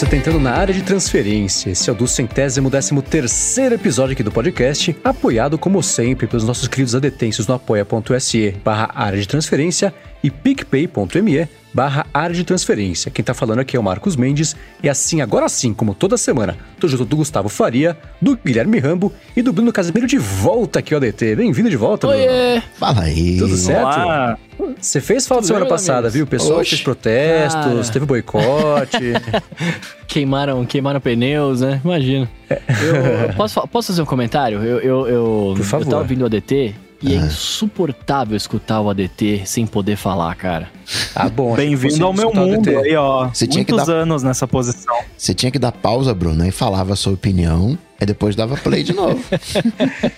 Você 0.00 0.06
está 0.06 0.16
entrando 0.16 0.40
na 0.40 0.52
área 0.52 0.72
de 0.72 0.80
transferência. 0.80 1.68
Esse 1.68 1.90
é 1.90 1.92
o 1.92 1.94
do 1.94 2.08
centésimo 2.08 2.70
décimo 2.70 3.02
terceiro 3.02 3.74
episódio 3.74 4.14
aqui 4.14 4.22
do 4.22 4.32
podcast, 4.32 4.96
apoiado 5.04 5.58
como 5.58 5.82
sempre 5.82 6.26
pelos 6.26 6.42
nossos 6.42 6.66
queridos 6.66 6.94
adetêncios 6.94 7.46
no 7.46 7.52
apoia.se 7.52 8.56
barra 8.64 8.90
área 8.94 9.20
de 9.20 9.28
transferência 9.28 9.92
e 10.22 10.30
picpay.me 10.30 11.48
barra 11.72 12.04
área 12.12 12.34
de 12.34 12.42
transferência. 12.42 13.12
Quem 13.12 13.24
tá 13.24 13.32
falando 13.32 13.60
aqui 13.60 13.76
é 13.76 13.80
o 13.80 13.82
Marcos 13.82 14.16
Mendes 14.16 14.56
e 14.82 14.88
assim, 14.88 15.20
agora 15.20 15.48
sim, 15.48 15.72
como 15.72 15.94
toda 15.94 16.16
semana, 16.16 16.56
tô 16.80 16.88
junto 16.88 17.04
do 17.04 17.16
Gustavo 17.16 17.48
Faria, 17.48 17.96
do 18.20 18.36
Guilherme 18.36 18.78
Rambo 18.80 19.12
e 19.36 19.40
do 19.42 19.52
Bruno 19.52 19.72
Casimiro 19.72 20.06
de 20.06 20.18
volta 20.18 20.80
aqui 20.80 20.92
ao 20.92 20.98
ADT. 21.00 21.36
Bem-vindo 21.36 21.70
de 21.70 21.76
volta, 21.76 22.08
Bruno. 22.08 22.22
Oiê! 22.22 22.60
Fala 22.76 23.02
aí. 23.02 23.38
Tudo 23.38 23.56
certo? 23.56 23.82
Olá. 23.84 24.38
Você 24.80 25.00
fez 25.00 25.26
falta 25.28 25.42
Tudo 25.42 25.46
semana 25.46 25.64
bem, 25.64 25.70
passada, 25.72 25.98
amigos? 26.08 26.14
viu? 26.14 26.24
O 26.24 26.26
pessoal 26.26 26.58
Oxe. 26.58 26.70
fez 26.70 26.82
protestos, 26.82 27.64
Cara. 27.64 27.92
teve 27.92 28.04
boicote. 28.04 28.98
Queimaram, 30.08 30.66
queimaram 30.66 31.00
pneus, 31.00 31.60
né? 31.60 31.80
Imagina. 31.84 32.28
Eu, 32.50 33.32
posso, 33.36 33.54
fa- 33.54 33.66
posso 33.66 33.88
fazer 33.88 34.02
um 34.02 34.06
comentário? 34.06 34.58
Eu, 34.62 34.78
eu, 34.80 35.06
eu, 35.08 35.54
Por 35.56 35.64
favor. 35.64 35.86
eu 35.86 35.90
tava 35.90 36.02
ouvindo 36.02 36.22
o 36.22 36.26
ADT 36.26 36.74
e 37.02 37.14
é 37.14 37.18
Ah. 37.18 37.26
insuportável 37.26 38.36
escutar 38.36 38.80
o 38.80 38.90
ADT 38.90 39.42
sem 39.46 39.66
poder 39.66 39.96
falar, 39.96 40.34
cara. 40.34 40.68
Ah, 41.14 41.28
bom. 41.28 41.54
Bem-vindo 41.54 42.04
ao 42.04 42.12
meu 42.12 42.32
mundo 42.32 42.68
ADT. 42.70 42.76
aí, 42.88 42.96
ó. 42.96 43.28
Você 43.28 43.46
tinha 43.46 43.64
que 43.64 43.72
Muitos 43.72 43.88
dar- 43.88 43.94
anos 44.02 44.22
nessa 44.22 44.46
posição. 44.46 44.96
Você 45.16 45.34
tinha 45.34 45.50
que 45.50 45.58
dar 45.58 45.72
pausa, 45.72 46.14
Bruno, 46.14 46.42
aí 46.42 46.50
falava 46.50 46.92
a 46.92 46.96
sua 46.96 47.12
opinião, 47.12 47.78
aí 48.00 48.06
depois 48.06 48.34
dava 48.34 48.56
play 48.56 48.82
de 48.82 48.92
novo. 48.94 49.22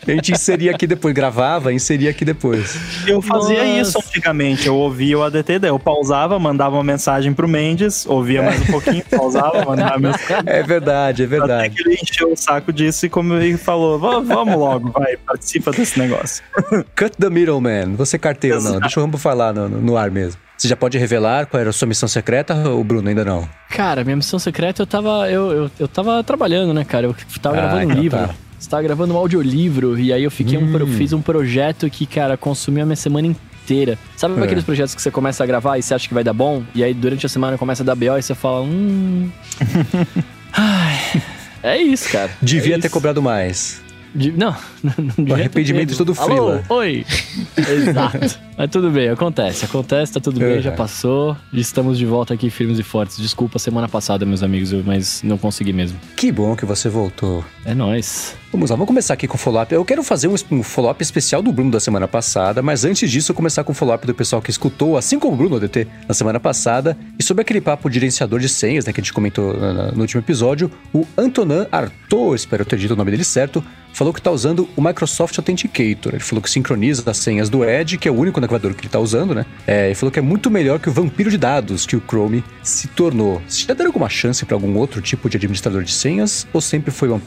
A 0.06 0.10
gente 0.10 0.32
inseria 0.32 0.70
aqui 0.70 0.86
depois, 0.86 1.14
gravava, 1.14 1.72
inseria 1.72 2.10
aqui 2.10 2.24
depois. 2.24 2.76
Eu 3.06 3.20
fazia 3.22 3.64
Nossa. 3.64 3.80
isso 3.80 3.98
antigamente. 3.98 4.66
Eu 4.66 4.76
ouvia 4.76 5.18
o 5.18 5.22
ADT, 5.22 5.58
daí 5.58 5.70
eu 5.70 5.78
pausava, 5.78 6.38
mandava 6.38 6.76
uma 6.76 6.84
mensagem 6.84 7.32
pro 7.32 7.48
Mendes, 7.48 8.06
ouvia 8.06 8.42
mais 8.42 8.60
um 8.62 8.66
pouquinho, 8.72 9.02
pausava, 9.10 9.64
mandava 9.64 9.98
mensagem. 9.98 10.44
É 10.46 10.62
verdade, 10.62 11.22
é 11.22 11.26
Até 11.26 11.36
verdade. 11.38 11.74
que 11.74 11.82
ele 11.88 11.98
encheu 12.02 12.32
o 12.32 12.36
saco 12.36 12.72
disso 12.72 13.06
e, 13.06 13.08
como 13.08 13.34
ele 13.34 13.56
falou, 13.56 13.98
"Va- 13.98 14.20
vamos 14.20 14.56
logo, 14.56 14.90
vai, 14.90 15.16
participa 15.16 15.70
desse 15.72 15.98
negócio. 15.98 16.42
Cut 16.96 17.16
the 17.18 17.30
middleman. 17.30 17.94
Você 17.96 18.18
carteiro 18.18 18.60
não. 18.62 18.78
Deixa 18.80 19.00
o 19.00 19.02
Rambo 19.02 19.18
falar 19.18 19.52
no, 19.52 19.68
no 19.68 19.96
ar 19.96 20.10
mesmo. 20.10 20.40
Você 20.62 20.68
já 20.68 20.76
pode 20.76 20.96
revelar 20.96 21.46
qual 21.46 21.60
era 21.60 21.70
a 21.70 21.72
sua 21.72 21.88
missão 21.88 22.08
secreta, 22.08 22.54
ou 22.68 22.84
Bruno 22.84 23.08
ainda 23.08 23.24
não? 23.24 23.48
Cara, 23.68 24.04
minha 24.04 24.14
missão 24.14 24.38
secreta 24.38 24.80
eu 24.82 24.86
tava. 24.86 25.28
Eu, 25.28 25.50
eu, 25.50 25.70
eu 25.76 25.88
tava 25.88 26.22
trabalhando, 26.22 26.72
né, 26.72 26.84
cara? 26.84 27.06
Eu 27.06 27.16
tava 27.42 27.56
Ah, 27.56 27.60
gravando 27.62 27.80
um 27.80 27.90
então 27.90 28.00
livro. 28.00 28.18
tá. 28.28 28.34
Você 28.60 28.70
tava 28.70 28.80
gravando 28.84 29.12
um 29.12 29.16
audiolivro, 29.16 29.98
e 29.98 30.12
aí 30.12 30.22
eu 30.22 30.30
fiquei 30.30 30.56
um, 30.56 30.70
pro- 30.70 30.84
Hum. 30.84 30.92
fiz 30.92 31.12
um 31.12 31.20
projeto 31.20 31.90
que, 31.90 32.06
cara, 32.06 32.36
consumiu 32.36 32.84
a 32.84 32.86
minha 32.86 32.94
semana 32.94 33.26
inteira. 33.26 33.98
Sabe 34.16 34.40
É. 34.40 34.44
aqueles 34.44 34.62
projetos 34.62 34.94
que 34.94 35.02
você 35.02 35.10
começa 35.10 35.42
a 35.42 35.46
gravar 35.48 35.78
e 35.78 35.82
você 35.82 35.94
acha 35.94 36.06
que 36.06 36.14
vai 36.14 36.22
dar 36.22 36.32
bom? 36.32 36.62
E 36.76 36.84
aí 36.84 36.94
durante 36.94 37.26
a 37.26 37.28
semana 37.28 37.58
começa 37.58 37.82
a 37.82 37.86
dar 37.86 37.96
BO 37.96 38.16
e 38.16 38.22
você 38.22 38.32
fala, 38.36 38.60
hum. 38.62 39.28
Ai. 40.52 41.22
É 41.60 41.76
isso, 41.76 42.08
cara. 42.08 42.30
Devia 42.40 42.76
É 42.76 42.78
ter 42.78 42.86
isso. 42.86 42.94
cobrado 42.94 43.20
mais. 43.20 43.80
De- 44.14 44.32
não, 44.32 44.54
devia 45.16 45.24
ter 45.26 45.32
arrependimento 45.32 45.90
de 45.90 45.96
todo 45.98 46.14
Alô, 46.18 46.24
frila. 46.26 46.64
Oi. 46.68 47.04
Exato. 47.56 48.18
Mas 48.56 48.70
tudo 48.70 48.90
bem, 48.90 49.08
acontece. 49.08 49.64
Acontece, 49.64 50.12
tá 50.12 50.20
tudo 50.20 50.38
bem, 50.38 50.60
já 50.60 50.70
Uhum. 50.70 50.76
passou. 50.76 51.36
Estamos 51.52 51.96
de 51.98 52.04
volta 52.06 52.34
aqui 52.34 52.50
firmes 52.50 52.78
e 52.78 52.82
fortes. 52.82 53.16
Desculpa 53.18 53.58
semana 53.58 53.88
passada, 53.88 54.24
meus 54.26 54.42
amigos, 54.42 54.72
mas 54.84 55.22
não 55.22 55.38
consegui 55.38 55.72
mesmo. 55.72 55.98
Que 56.16 56.30
bom 56.30 56.54
que 56.54 56.64
você 56.66 56.88
voltou. 56.88 57.44
É 57.64 57.74
nóis. 57.74 58.34
Vamos 58.50 58.68
lá, 58.68 58.76
vamos 58.76 58.88
começar 58.88 59.14
aqui 59.14 59.26
com 59.26 59.36
o 59.36 59.38
follow-up. 59.38 59.72
Eu 59.72 59.84
quero 59.84 60.02
fazer 60.02 60.28
um, 60.28 60.62
follow-up 60.62 61.02
especial 61.02 61.40
do 61.40 61.52
Bruno 61.52 61.70
da 61.70 61.80
semana 61.80 62.06
passada, 62.06 62.60
mas 62.60 62.84
antes 62.84 63.10
disso, 63.10 63.32
começar 63.32 63.64
com 63.64 63.72
o 63.72 63.74
follow-up 63.74 64.06
do 64.06 64.14
pessoal 64.14 64.42
que 64.42 64.50
escutou, 64.50 64.96
assim 64.96 65.18
como 65.18 65.34
o 65.34 65.36
Bruno 65.36 65.58
DT, 65.58 65.86
na 66.06 66.12
semana 66.12 66.38
passada. 66.38 66.98
E 67.18 67.22
sobre 67.22 67.42
aquele 67.42 67.60
papo 67.60 67.88
de 67.88 67.94
gerenciador 67.94 68.40
de 68.40 68.48
senhas, 68.48 68.84
né, 68.84 68.92
que 68.92 69.00
a 69.00 69.02
gente 69.02 69.12
comentou 69.12 69.54
no 69.94 70.00
último 70.00 70.20
episódio, 70.20 70.70
o 70.92 71.06
Antonin 71.16 71.66
Arthur, 71.70 72.34
espero 72.34 72.64
ter 72.64 72.78
dito 72.78 72.92
o 72.92 72.96
nome 72.96 73.10
dele 73.10 73.24
certo, 73.24 73.64
falou 73.92 74.12
que 74.12 74.20
está 74.20 74.30
usando 74.30 74.68
o 74.76 74.82
Microsoft 74.82 75.36
Authenticator. 75.38 76.12
Ele 76.14 76.22
falou 76.22 76.42
que 76.42 76.50
sincroniza 76.50 77.08
as 77.10 77.18
senhas 77.18 77.48
do 77.48 77.64
Edge, 77.64 77.98
que 77.98 78.08
é 78.08 78.10
o 78.10 78.14
único 78.14 78.40
navegador 78.40 78.74
que 78.74 78.80
ele 78.80 78.86
está 78.88 78.98
usando, 78.98 79.34
né? 79.34 79.46
É, 79.66 79.90
e 79.90 79.94
falou 79.94 80.10
que 80.10 80.18
é 80.18 80.22
muito 80.22 80.50
melhor 80.50 80.78
que 80.78 80.88
o 80.88 80.92
vampiro 80.92 81.30
de 81.30 81.38
dados 81.38 81.86
que 81.86 81.96
o 81.96 82.02
Chrome 82.06 82.44
se 82.62 82.88
tornou. 82.88 83.40
Vocês 83.46 83.66
já 83.66 83.74
deram 83.74 83.88
alguma 83.88 84.08
chance 84.08 84.44
para 84.44 84.56
algum 84.56 84.76
outro 84.76 85.00
tipo 85.00 85.28
de 85.28 85.36
administrador 85.36 85.82
de 85.82 85.92
senhas? 85.92 86.46
Ou 86.52 86.60
sempre 86.60 86.90
foi 86.90 87.08
One 87.08 87.20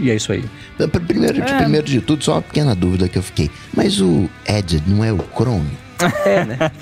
E 0.00 0.10
é 0.10 0.14
isso 0.16 0.32
aí? 0.32 0.44
Primeiro, 1.06 1.40
É. 1.42 1.58
primeiro 1.58 1.86
de 1.86 2.00
tudo, 2.00 2.22
só 2.24 2.34
uma 2.34 2.42
pequena 2.42 2.74
dúvida 2.74 3.08
que 3.08 3.18
eu 3.18 3.22
fiquei. 3.22 3.50
Mas 3.74 4.00
o 4.00 4.28
Edge 4.46 4.82
não 4.86 5.04
é 5.04 5.12
o 5.12 5.18
Chrome? 5.34 5.70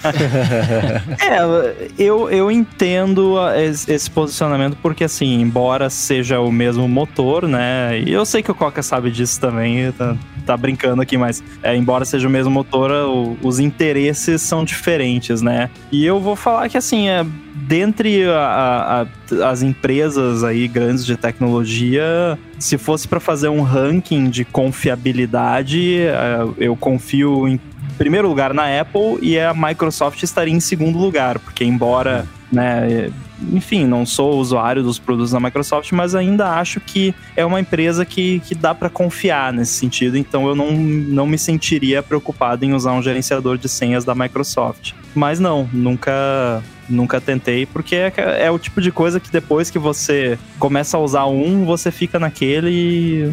É, 1.20 1.88
eu, 1.98 2.30
eu 2.30 2.50
entendo 2.50 3.36
esse 3.88 4.10
posicionamento 4.10 4.76
porque, 4.82 5.04
assim, 5.04 5.40
embora 5.40 5.88
seja 5.90 6.40
o 6.40 6.50
mesmo 6.52 6.86
motor, 6.88 7.46
né? 7.48 7.98
E 8.00 8.12
eu 8.12 8.24
sei 8.24 8.42
que 8.42 8.50
o 8.50 8.54
Coca 8.54 8.82
sabe 8.82 9.10
disso 9.10 9.40
também, 9.40 9.90
tá, 9.92 10.16
tá 10.44 10.56
brincando 10.56 11.02
aqui, 11.02 11.16
mas 11.16 11.42
é, 11.62 11.74
embora 11.76 12.04
seja 12.04 12.26
o 12.28 12.30
mesmo 12.30 12.50
motor, 12.50 12.90
o- 12.90 13.36
os 13.42 13.58
interesses 13.58 14.42
são 14.42 14.64
diferentes, 14.64 15.42
né? 15.42 15.70
E 15.90 16.04
eu 16.04 16.20
vou 16.20 16.36
falar 16.36 16.68
que, 16.68 16.76
assim, 16.76 17.08
é, 17.08 17.24
dentre 17.54 18.24
a- 18.28 19.06
a- 19.32 19.48
as 19.50 19.62
empresas 19.62 20.44
aí 20.44 20.68
grandes 20.68 21.04
de 21.04 21.16
tecnologia, 21.16 22.38
se 22.58 22.78
fosse 22.78 23.08
para 23.08 23.18
fazer 23.20 23.48
um 23.48 23.62
ranking 23.62 24.30
de 24.30 24.44
confiabilidade, 24.44 25.98
é, 26.00 26.38
eu 26.58 26.76
confio 26.76 27.48
em 27.48 27.58
primeiro 27.96 28.28
lugar 28.28 28.52
na 28.54 28.80
Apple 28.80 29.18
e 29.20 29.38
a 29.38 29.54
Microsoft 29.54 30.22
estaria 30.22 30.54
em 30.54 30.60
segundo 30.60 30.98
lugar, 30.98 31.38
porque 31.38 31.64
embora, 31.64 32.26
né, 32.50 33.10
enfim, 33.52 33.84
não 33.84 34.06
sou 34.06 34.38
usuário 34.38 34.82
dos 34.82 34.98
produtos 34.98 35.32
da 35.32 35.40
Microsoft, 35.40 35.92
mas 35.92 36.14
ainda 36.14 36.52
acho 36.52 36.80
que 36.80 37.14
é 37.34 37.44
uma 37.44 37.60
empresa 37.60 38.04
que, 38.04 38.40
que 38.40 38.54
dá 38.54 38.74
para 38.74 38.88
confiar 38.88 39.52
nesse 39.52 39.74
sentido, 39.74 40.16
então 40.16 40.46
eu 40.46 40.54
não, 40.54 40.72
não 40.72 41.26
me 41.26 41.38
sentiria 41.38 42.02
preocupado 42.02 42.64
em 42.64 42.72
usar 42.72 42.92
um 42.92 43.02
gerenciador 43.02 43.58
de 43.58 43.68
senhas 43.68 44.04
da 44.04 44.14
Microsoft. 44.14 44.92
Mas 45.16 45.40
não, 45.40 45.68
nunca 45.72 46.62
nunca 46.88 47.20
tentei, 47.20 47.66
porque 47.66 47.96
é, 47.96 48.12
é 48.38 48.50
o 48.50 48.58
tipo 48.58 48.80
de 48.80 48.90
coisa 48.90 49.18
que 49.18 49.30
depois 49.30 49.70
que 49.70 49.78
você 49.78 50.38
começa 50.58 50.96
a 50.96 51.00
usar 51.00 51.26
um, 51.26 51.64
você 51.64 51.90
fica 51.90 52.18
naquele 52.18 52.70
e, 52.70 53.32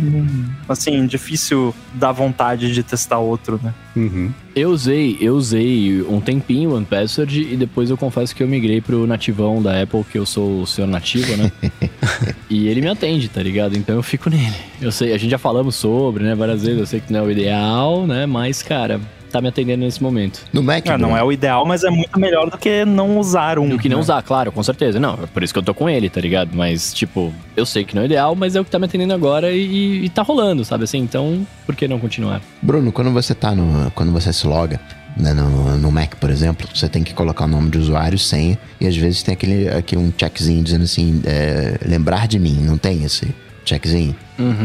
assim, 0.68 1.06
difícil 1.06 1.74
dar 1.94 2.12
vontade 2.12 2.74
de 2.74 2.84
testar 2.84 3.20
outro, 3.20 3.60
né? 3.64 3.74
Uhum. 3.96 4.32
Eu 4.56 4.72
usei, 4.72 5.18
eu 5.22 5.36
usei 5.36 6.02
um 6.02 6.20
tempinho 6.20 6.72
o 6.72 6.76
OnePassword 6.76 7.42
e 7.42 7.56
depois 7.56 7.90
eu 7.90 7.98
confesso 7.98 8.36
que 8.36 8.42
eu 8.42 8.48
migrei 8.48 8.82
pro 8.82 9.06
nativão 9.06 9.62
da 9.62 9.82
Apple, 9.82 10.04
que 10.04 10.18
eu 10.18 10.26
sou 10.26 10.62
o 10.62 10.68
senhor 10.68 10.88
nativo, 10.88 11.36
né? 11.38 11.52
e 12.50 12.68
ele 12.68 12.82
me 12.82 12.88
atende, 12.88 13.30
tá 13.30 13.42
ligado? 13.42 13.78
Então 13.78 13.96
eu 13.96 14.04
fico 14.04 14.30
nele. 14.30 14.56
Eu 14.82 14.92
sei, 14.92 15.14
a 15.14 15.18
gente 15.18 15.32
já 15.32 15.38
falamos 15.38 15.76
sobre, 15.76 16.24
né, 16.24 16.36
várias 16.36 16.64
vezes, 16.64 16.80
eu 16.80 16.86
sei 16.86 17.00
que 17.00 17.14
não 17.14 17.20
é 17.20 17.24
o 17.24 17.32
ideal, 17.32 18.08
né, 18.08 18.26
mas 18.26 18.64
cara, 18.64 19.00
tá 19.34 19.42
me 19.42 19.48
atendendo 19.50 19.84
nesse 19.84 20.02
momento. 20.02 20.42
No 20.54 20.62
Mac, 20.64 20.88
Ah, 20.88 20.98
não 20.98 21.18
é 21.18 21.24
o 21.24 21.32
ideal, 21.32 21.66
mas 21.66 21.84
é 21.84 21.90
muito 21.90 22.20
melhor 22.20 22.50
do 22.50 22.58
que 22.58 22.86
não 22.86 23.18
usar 23.18 23.58
um. 23.60 23.68
Do 23.68 23.80
que 23.80 23.90
não 23.90 23.98
né? 23.98 24.02
usar, 24.02 24.22
claro, 24.22 24.52
com 24.52 24.62
certeza. 24.64 25.00
Não, 25.00 25.14
é 25.24 25.28
por 25.28 25.42
isso 25.44 25.52
que 25.52 25.60
eu 25.60 25.64
tô 25.64 25.74
com 25.74 25.90
ele, 25.90 26.10
tá 26.10 26.22
ligado? 26.22 26.52
Mas, 26.54 26.94
tipo, 26.94 27.34
eu 27.58 27.66
sei 27.66 27.84
que 27.84 27.96
não 27.96 28.04
é 28.04 28.06
ideal, 28.06 28.36
mas 28.36 28.56
é 28.56 28.62
o 28.62 28.66
que 28.66 28.72
tá 28.72 28.78
me 28.80 28.86
atendendo 28.86 29.14
agora 29.14 29.52
e, 29.52 30.06
e 30.06 30.10
tá 30.10 30.22
rolando, 30.22 30.64
sabe 30.64 30.84
assim? 30.84 31.00
Então, 31.00 31.46
por 31.66 31.76
que 31.76 31.88
não 31.88 32.00
continuar? 32.00 32.42
Bruno, 32.62 32.92
quando 32.92 33.12
você 33.12 33.34
tá 33.34 33.54
no. 33.56 33.90
Quando 33.92 34.12
você 34.12 34.32
se 34.32 34.46
loga. 34.46 34.80
né, 35.18 35.34
no, 35.34 35.78
no 35.78 35.92
Mac, 35.92 36.16
por 36.16 36.30
exemplo, 36.30 36.68
você 36.74 36.88
tem 36.88 37.04
que 37.04 37.14
colocar 37.14 37.46
o 37.46 37.48
nome 37.48 37.70
de 37.70 37.78
usuário, 37.78 38.18
senha, 38.18 38.58
e 38.82 38.88
às 38.88 38.96
vezes 38.98 39.22
tem 39.24 39.34
aquele, 39.34 39.70
aqui 39.70 39.96
um 39.98 40.12
checkzinho 40.18 40.64
dizendo 40.64 40.84
assim, 40.84 41.22
é, 41.26 41.78
lembrar 41.86 42.28
de 42.28 42.40
mim, 42.40 42.58
não 42.62 42.78
tem 42.78 43.04
esse 43.04 43.34
checkzinho? 43.66 44.16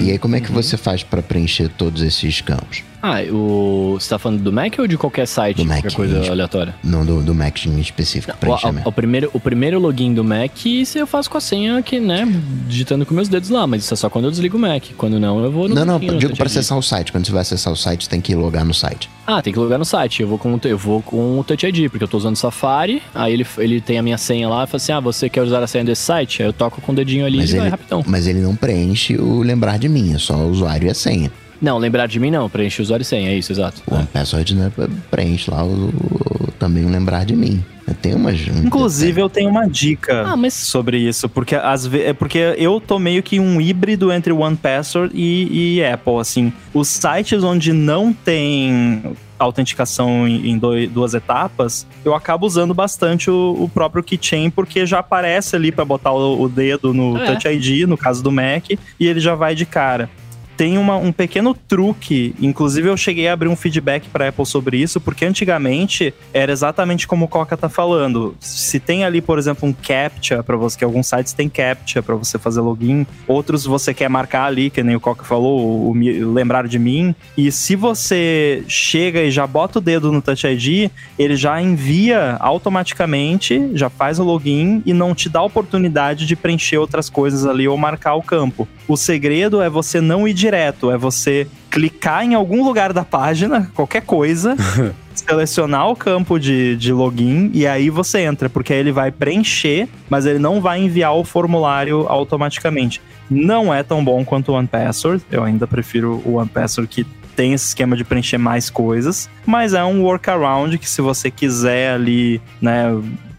E 0.01 0.11
aí 0.11 0.19
como 0.19 0.35
é 0.37 0.41
que 0.41 0.51
você 0.51 0.77
faz 0.79 1.03
pra 1.03 1.23
preencher 1.23 1.69
todos 1.69 2.01
esses 2.03 2.41
campos? 2.41 2.83
Ah, 3.03 3.23
o... 3.31 3.97
você 3.99 4.09
tá 4.09 4.19
falando 4.19 4.41
do 4.43 4.53
Mac 4.53 4.75
ou 4.79 4.87
de 4.87 4.97
qualquer 4.99 5.27
site? 5.27 5.59
Do 5.59 5.65
Mac, 5.65 5.81
qualquer 5.83 5.95
coisa 5.97 6.31
aleatória? 6.33 6.75
Não 6.83 7.05
do, 7.05 7.23
do 7.23 7.35
Mac 7.35 7.65
em 7.67 7.79
específico, 7.79 8.37
O, 8.85 8.89
o- 8.89 8.93
primeiro, 8.93 9.31
o 9.33 9.39
primeiro 9.41 9.79
login 9.79 10.13
do 10.13 10.25
Mac, 10.25 10.51
eu 10.97 11.07
faço 11.07 11.31
com 11.31 11.39
a 11.39 11.41
senha 11.41 11.77
aqui, 11.79 12.01
né? 12.01 12.27
Digitando 12.67 13.07
com 13.07 13.15
meus 13.15 13.29
dedos 13.29 13.51
lá, 13.51 13.67
mas 13.67 13.85
isso 13.85 13.95
é 13.95 13.97
só 13.97 14.11
quando 14.11 14.25
eu 14.27 14.31
desligo 14.31 14.57
o 14.57 14.61
Mac. 14.61 14.83
Quando 14.97 15.21
não, 15.21 15.43
eu 15.45 15.51
vou 15.53 15.69
no 15.69 15.75
Não, 15.75 15.85
não, 15.85 15.99
no 15.99 16.19
digo 16.19 16.37
pra 16.37 16.47
acessar 16.47 16.77
o 16.77 16.83
site. 16.83 17.13
Quando 17.13 17.25
você 17.27 17.33
vai 17.33 17.43
acessar 17.43 17.73
o 17.73 17.77
site, 17.77 18.05
você 18.05 18.11
tem 18.11 18.21
que 18.21 18.35
logar 18.35 18.65
no 18.65 18.75
site. 18.75 19.09
Ah, 19.27 19.41
tem 19.41 19.53
que 19.53 19.59
logar 19.59 19.79
no 19.79 19.85
site. 19.85 20.23
Eu 20.23 20.29
vou 20.29 20.39
com, 20.39 20.55
o- 20.55 20.61
eu 20.65 20.77
vou 20.79 21.01
com 21.03 21.39
o 21.39 21.45
Touch 21.45 21.65
ID, 21.67 21.89
porque 21.91 22.03
eu 22.05 22.09
tô 22.09 22.17
usando 22.17 22.35
o 22.35 22.39
Safari. 22.39 23.01
Aí 23.15 23.33
ele, 23.33 23.47
ele 23.59 23.81
tem 23.81 23.99
a 23.99 24.03
minha 24.03 24.19
senha 24.19 24.49
lá 24.49 24.65
e 24.65 24.67
fala 24.67 24.77
assim: 24.77 24.93
ah, 24.93 25.01
você 25.01 25.29
quer 25.29 25.43
usar 25.43 25.63
a 25.63 25.67
senha 25.67 25.85
desse 25.85 26.03
site? 26.03 26.43
Aí 26.43 26.49
eu 26.49 26.53
toco 26.53 26.81
com 26.81 26.93
o 26.93 26.95
dedinho 26.95 27.25
ali 27.25 27.39
Mas 27.39 27.51
e 27.51 27.57
vai 27.57 27.67
ele, 27.67 27.71
rapidão. 27.71 28.03
mas 28.07 28.27
ele 28.27 28.41
não 28.41 28.57
preenche 28.57 29.17
o 29.17 29.41
lembrar 29.43 29.79
de 29.79 29.89
mim, 29.89 30.15
é 30.15 30.19
só 30.19 30.35
o 30.35 30.51
usuário 30.51 30.89
e 30.89 30.91
a 30.91 30.95
senha. 30.95 31.31
Não, 31.61 31.77
lembrar 31.79 32.07
de 32.07 32.21
mim 32.21 32.31
não, 32.31 32.49
preenche 32.49 32.81
o 32.81 32.85
usuário 32.85 33.03
e 33.03 33.07
senha, 33.07 33.31
é 33.31 33.35
isso, 33.37 33.51
exato. 33.53 33.83
O 33.87 34.07
password 34.07 34.55
né, 34.55 34.71
preenche 35.11 35.51
lá 35.51 35.65
o, 35.65 35.89
o- 35.89 36.53
também 36.59 36.85
um 36.85 36.91
lembrar 36.91 37.25
de 37.25 37.35
mim. 37.37 37.65
Tem 38.03 38.15
umas. 38.15 38.39
um 38.49 38.67
Inclusive, 38.67 39.21
eu 39.21 39.29
tenho 39.31 39.49
uma 39.49 39.67
dica 39.67 40.23
Ah, 40.27 40.37
mas- 40.37 40.53
sobre 40.55 40.99
isso, 40.99 41.27
porque 41.29 41.55
às 41.57 41.87
vezes. 41.87 42.07
É 42.09 42.13
porque 42.13 42.39
eu 42.59 42.81
tô 42.81 42.99
meio 42.99 43.23
que 43.23 43.41
um 43.41 43.61
híbrido 43.61 44.13
entre 44.13 44.31
One 44.33 44.57
Password 44.57 45.13
e, 45.17 45.77
e 45.79 45.85
Apple, 45.85 46.17
assim. 46.21 46.53
Os 46.75 46.87
sites 46.87 47.43
onde 47.43 47.73
não 47.73 48.13
tem 48.13 49.03
autenticação 49.39 50.29
em, 50.29 50.51
em 50.51 50.59
doi- 50.59 50.87
duas 50.87 51.15
etapas, 51.15 51.87
eu 52.05 52.15
acabo 52.15 52.45
usando 52.47 52.75
bastante 52.75 53.31
o, 53.31 53.57
o 53.59 53.69
próprio 53.69 54.03
keychain, 54.03 54.51
porque 54.51 54.85
já 54.85 54.99
aparece 54.99 55.57
ali 55.57 55.73
para 55.73 55.85
botar 55.85 56.13
o, 56.13 56.43
o 56.43 56.49
dedo 56.49 56.93
no 56.93 57.17
É. 57.17 57.25
Touch 57.27 57.49
ID, 57.49 57.89
no 57.89 57.97
caso 57.97 58.23
do 58.23 58.31
Mac, 58.31 58.71
e 58.71 58.79
ele 59.07 59.21
já 59.21 59.35
vai 59.35 59.55
de 59.55 59.65
cara. 59.65 60.11
Tem 60.59 60.77
uma- 60.77 60.97
um 60.97 61.13
pequeno 61.13 61.55
truque, 61.55 62.35
inclusive 62.43 62.89
eu 62.89 62.97
cheguei 62.97 63.29
a 63.29 63.33
abrir 63.33 63.47
um 63.49 63.55
feedback 63.55 64.09
para 64.09 64.29
Apple 64.29 64.45
sobre 64.45 64.77
isso, 64.77 65.01
porque 65.01 65.25
antigamente 65.25 66.13
era 66.35 66.51
exatamente 66.51 67.07
como 67.07 67.27
o 67.27 67.29
Coca 67.29 67.57
tá 67.57 67.69
falando. 67.69 68.35
Se 68.41 68.81
tem 68.81 69.05
ali, 69.05 69.21
por 69.21 69.39
exemplo, 69.39 69.69
um 69.69 69.73
CAPTCHA 69.73 70.43
para 70.43 70.57
você, 70.57 70.77
que 70.77 70.83
alguns 70.85 71.07
sites 71.07 71.33
tem 71.33 71.49
CAPTCHA 71.49 72.03
para 72.03 72.17
você 72.17 72.41
fazer 72.41 72.61
login, 72.61 73.07
outros 73.29 73.65
você 73.65 73.95
quer 73.95 74.11
marcar 74.11 74.47
ali, 74.47 74.69
que 74.69 74.83
nem 74.83 74.97
o 74.97 75.01
Coca 75.01 75.23
falou, 75.23 75.61
o, 75.61 75.91
o 75.93 76.33
lembrar 76.33 76.67
de 76.67 76.77
mim. 76.77 77.15
E 77.37 77.53
se 77.53 77.77
você 77.77 78.65
chega 78.67 79.23
e 79.23 79.31
já 79.31 79.47
bota 79.47 79.79
o 79.79 79.81
dedo 79.81 80.11
no 80.11 80.21
Touch 80.21 80.45
ID, 80.45 80.91
ele 81.17 81.37
já 81.37 81.63
envia 81.63 82.37
automaticamente, 82.41 83.71
já 83.75 83.89
faz 83.89 84.19
o 84.19 84.25
login 84.25 84.83
e 84.85 84.93
não 84.93 85.15
te 85.15 85.29
dá 85.29 85.39
a 85.39 85.45
oportunidade 85.45 86.27
de 86.27 86.35
preencher 86.35 86.79
outras 86.79 87.09
coisas 87.09 87.47
ali 87.47 87.69
ou 87.69 87.77
marcar 87.77 88.17
o 88.17 88.23
campo. 88.23 88.67
O 88.89 88.97
segredo 88.97 89.63
é 89.63 89.71
você 89.71 90.01
não 90.01 90.27
ir 90.27 90.35
direto, 90.49 90.91
é 90.91 90.97
você 90.97 91.47
clicar 91.71 92.25
em 92.25 92.35
algum 92.35 92.65
lugar 92.65 92.93
da 92.93 93.05
página, 93.05 93.71
qualquer 93.75 94.03
coisa, 94.03 94.57
selecionar 95.15 95.89
o 95.89 95.95
campo 95.97 96.39
de, 96.39 96.75
de 96.77 96.93
login 96.93 97.51
e 97.53 97.67
aí 97.67 97.91
você 97.91 98.21
entra, 98.21 98.49
porque 98.49 98.73
aí 98.73 98.79
ele 98.79 98.93
vai 98.93 99.11
preencher, 99.11 99.89
mas 100.09 100.25
ele 100.25 100.39
não 100.39 100.61
vai 100.61 100.81
enviar 100.81 101.15
o 101.15 101.25
formulário 101.25 102.07
automaticamente. 102.09 103.01
Não 103.31 103.73
é 103.73 103.83
tão 103.83 104.03
bom 104.03 104.25
quanto 104.25 104.53
o 104.53 104.55
OnePassword, 104.55 105.23
eu 105.31 105.45
ainda 105.45 105.67
prefiro 105.67 106.23
o 106.25 106.37
OnePassword 106.37 106.89
que 106.89 107.07
tem 107.37 107.53
esse 107.53 107.67
esquema 107.67 107.95
de 107.95 108.03
preencher 108.05 108.39
mais 108.39 108.71
coisas, 108.71 109.29
mas 109.47 109.75
é 109.75 109.85
um 109.85 110.03
workaround 110.03 110.77
que 110.79 110.89
se 110.89 111.01
você 111.01 111.31
quiser 111.31 111.93
ali, 111.93 112.41
né, 112.61 112.87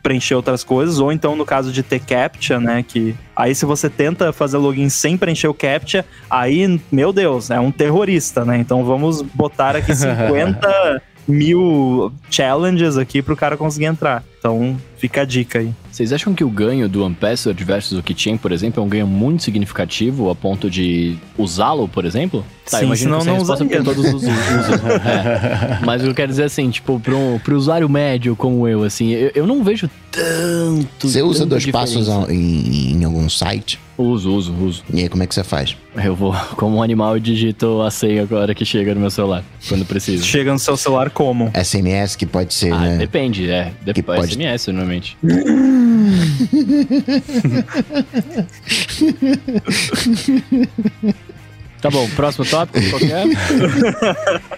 preencher 0.02 0.36
outras 0.36 0.64
coisas, 0.64 1.00
ou 1.00 1.12
então 1.12 1.36
no 1.36 1.46
caso 1.46 1.72
de 1.72 1.84
ter 1.84 2.00
CAPTCHA, 2.00 2.60
né, 2.60 2.86
que 2.88 3.16
aí 3.36 3.54
se 3.54 3.66
você 3.66 3.90
tenta 3.90 4.32
fazer 4.32 4.58
login 4.58 4.90
sem 4.90 5.18
preencher 5.18 5.48
o 5.48 5.54
CAPTCHA, 5.54 6.06
aí, 6.30 6.82
meu 6.92 7.12
Deus, 7.12 7.50
é 7.50 7.60
um 7.60 7.72
terrorista, 7.72 8.46
né, 8.46 8.58
então 8.58 8.84
vamos 8.84 9.22
botar 9.22 9.76
aqui 9.76 9.94
50 9.96 11.02
mil 11.28 12.12
challenges 12.30 12.98
aqui 12.98 13.22
pro 13.22 13.36
cara 13.36 13.56
conseguir 13.56 13.86
entrar. 13.86 14.24
Então, 14.40 14.76
fica 15.00 15.22
a 15.22 15.26
dica 15.26 15.60
aí. 15.60 15.72
Vocês 15.92 16.14
acham 16.14 16.34
que 16.34 16.44
o 16.44 16.50
ganho 16.50 16.88
do 16.88 17.04
OnePassword 17.04 17.64
versus 17.64 17.98
o 17.98 18.04
Keychain, 18.04 18.38
por 18.38 18.52
exemplo, 18.52 18.82
é 18.82 18.86
um 18.86 18.90
ganho 18.90 19.08
muito 19.08 19.44
significativo 19.44 20.30
a 20.30 20.36
ponto 20.36 20.70
de 20.70 21.18
usá-lo, 21.38 21.88
por 21.88 22.06
exemplo? 22.06 22.46
Tá, 22.70 22.78
Sim, 22.80 22.86
imagino 22.86 23.10
senão 23.12 23.20
que 23.22 23.26
não 23.26 23.34
resposta 23.40 23.64
usaria. 23.66 23.84
todos 23.84 24.06
usam. 24.14 24.32
usam, 24.32 24.90
é. 24.92 25.80
Mas 25.84 26.04
eu 26.04 26.14
quero 26.14 26.30
dizer 26.30 26.44
assim, 26.44 26.70
tipo, 26.70 27.00
pro, 27.00 27.40
pro 27.44 27.58
usuário 27.58 27.90
médio 27.90 28.36
como 28.36 28.68
eu, 28.68 28.84
assim, 28.84 29.10
eu, 29.10 29.32
eu 29.34 29.48
não 29.48 29.64
vejo 29.64 29.90
tanto. 30.12 31.08
Você 31.10 31.22
usa 31.24 31.46
dois 31.46 31.66
passos 31.66 32.06
diferença. 32.06 32.14
ao- 32.26 32.32
em, 32.32 32.92
em 32.94 33.04
algum 33.04 33.28
site? 33.30 33.80
Uso, 33.98 34.32
uso, 34.34 34.54
uso. 34.54 34.84
E 34.94 35.02
aí, 35.02 35.10
como 35.10 35.24
é 35.24 35.28
que 35.28 35.34
você 35.36 35.44
faz? 35.44 35.76
Eu 35.96 36.16
vou, 36.16 36.34
como 36.56 36.78
um 36.78 36.84
animal, 36.84 37.16
eu 37.16 37.20
digito 37.20 37.82
a 37.82 37.92
senha 37.92 38.22
agora 38.22 38.54
que 38.56 38.64
chega 38.64 38.94
no 38.94 39.02
meu 39.02 39.10
celular, 39.10 39.44
quando 39.68 39.84
preciso. 39.84 40.24
Chega 40.24 40.54
no 40.54 40.60
seu 40.60 40.78
celular 40.78 41.10
como? 41.10 41.52
SMS 41.56 42.16
que 42.16 42.26
pode 42.26 42.54
ser, 42.54 42.72
Ah, 42.72 42.80
né? 42.80 42.98
depende, 42.98 43.50
é. 43.50 43.72
Que 43.86 43.94
Depois 43.94 44.20
pode- 44.20 44.34
SMS, 44.34 44.72
tá 51.82 51.90
bom, 51.90 52.08
próximo 52.12 52.46
tópico, 52.46 52.90
qual 52.90 53.00
que 53.00 53.12
é? 53.12 53.24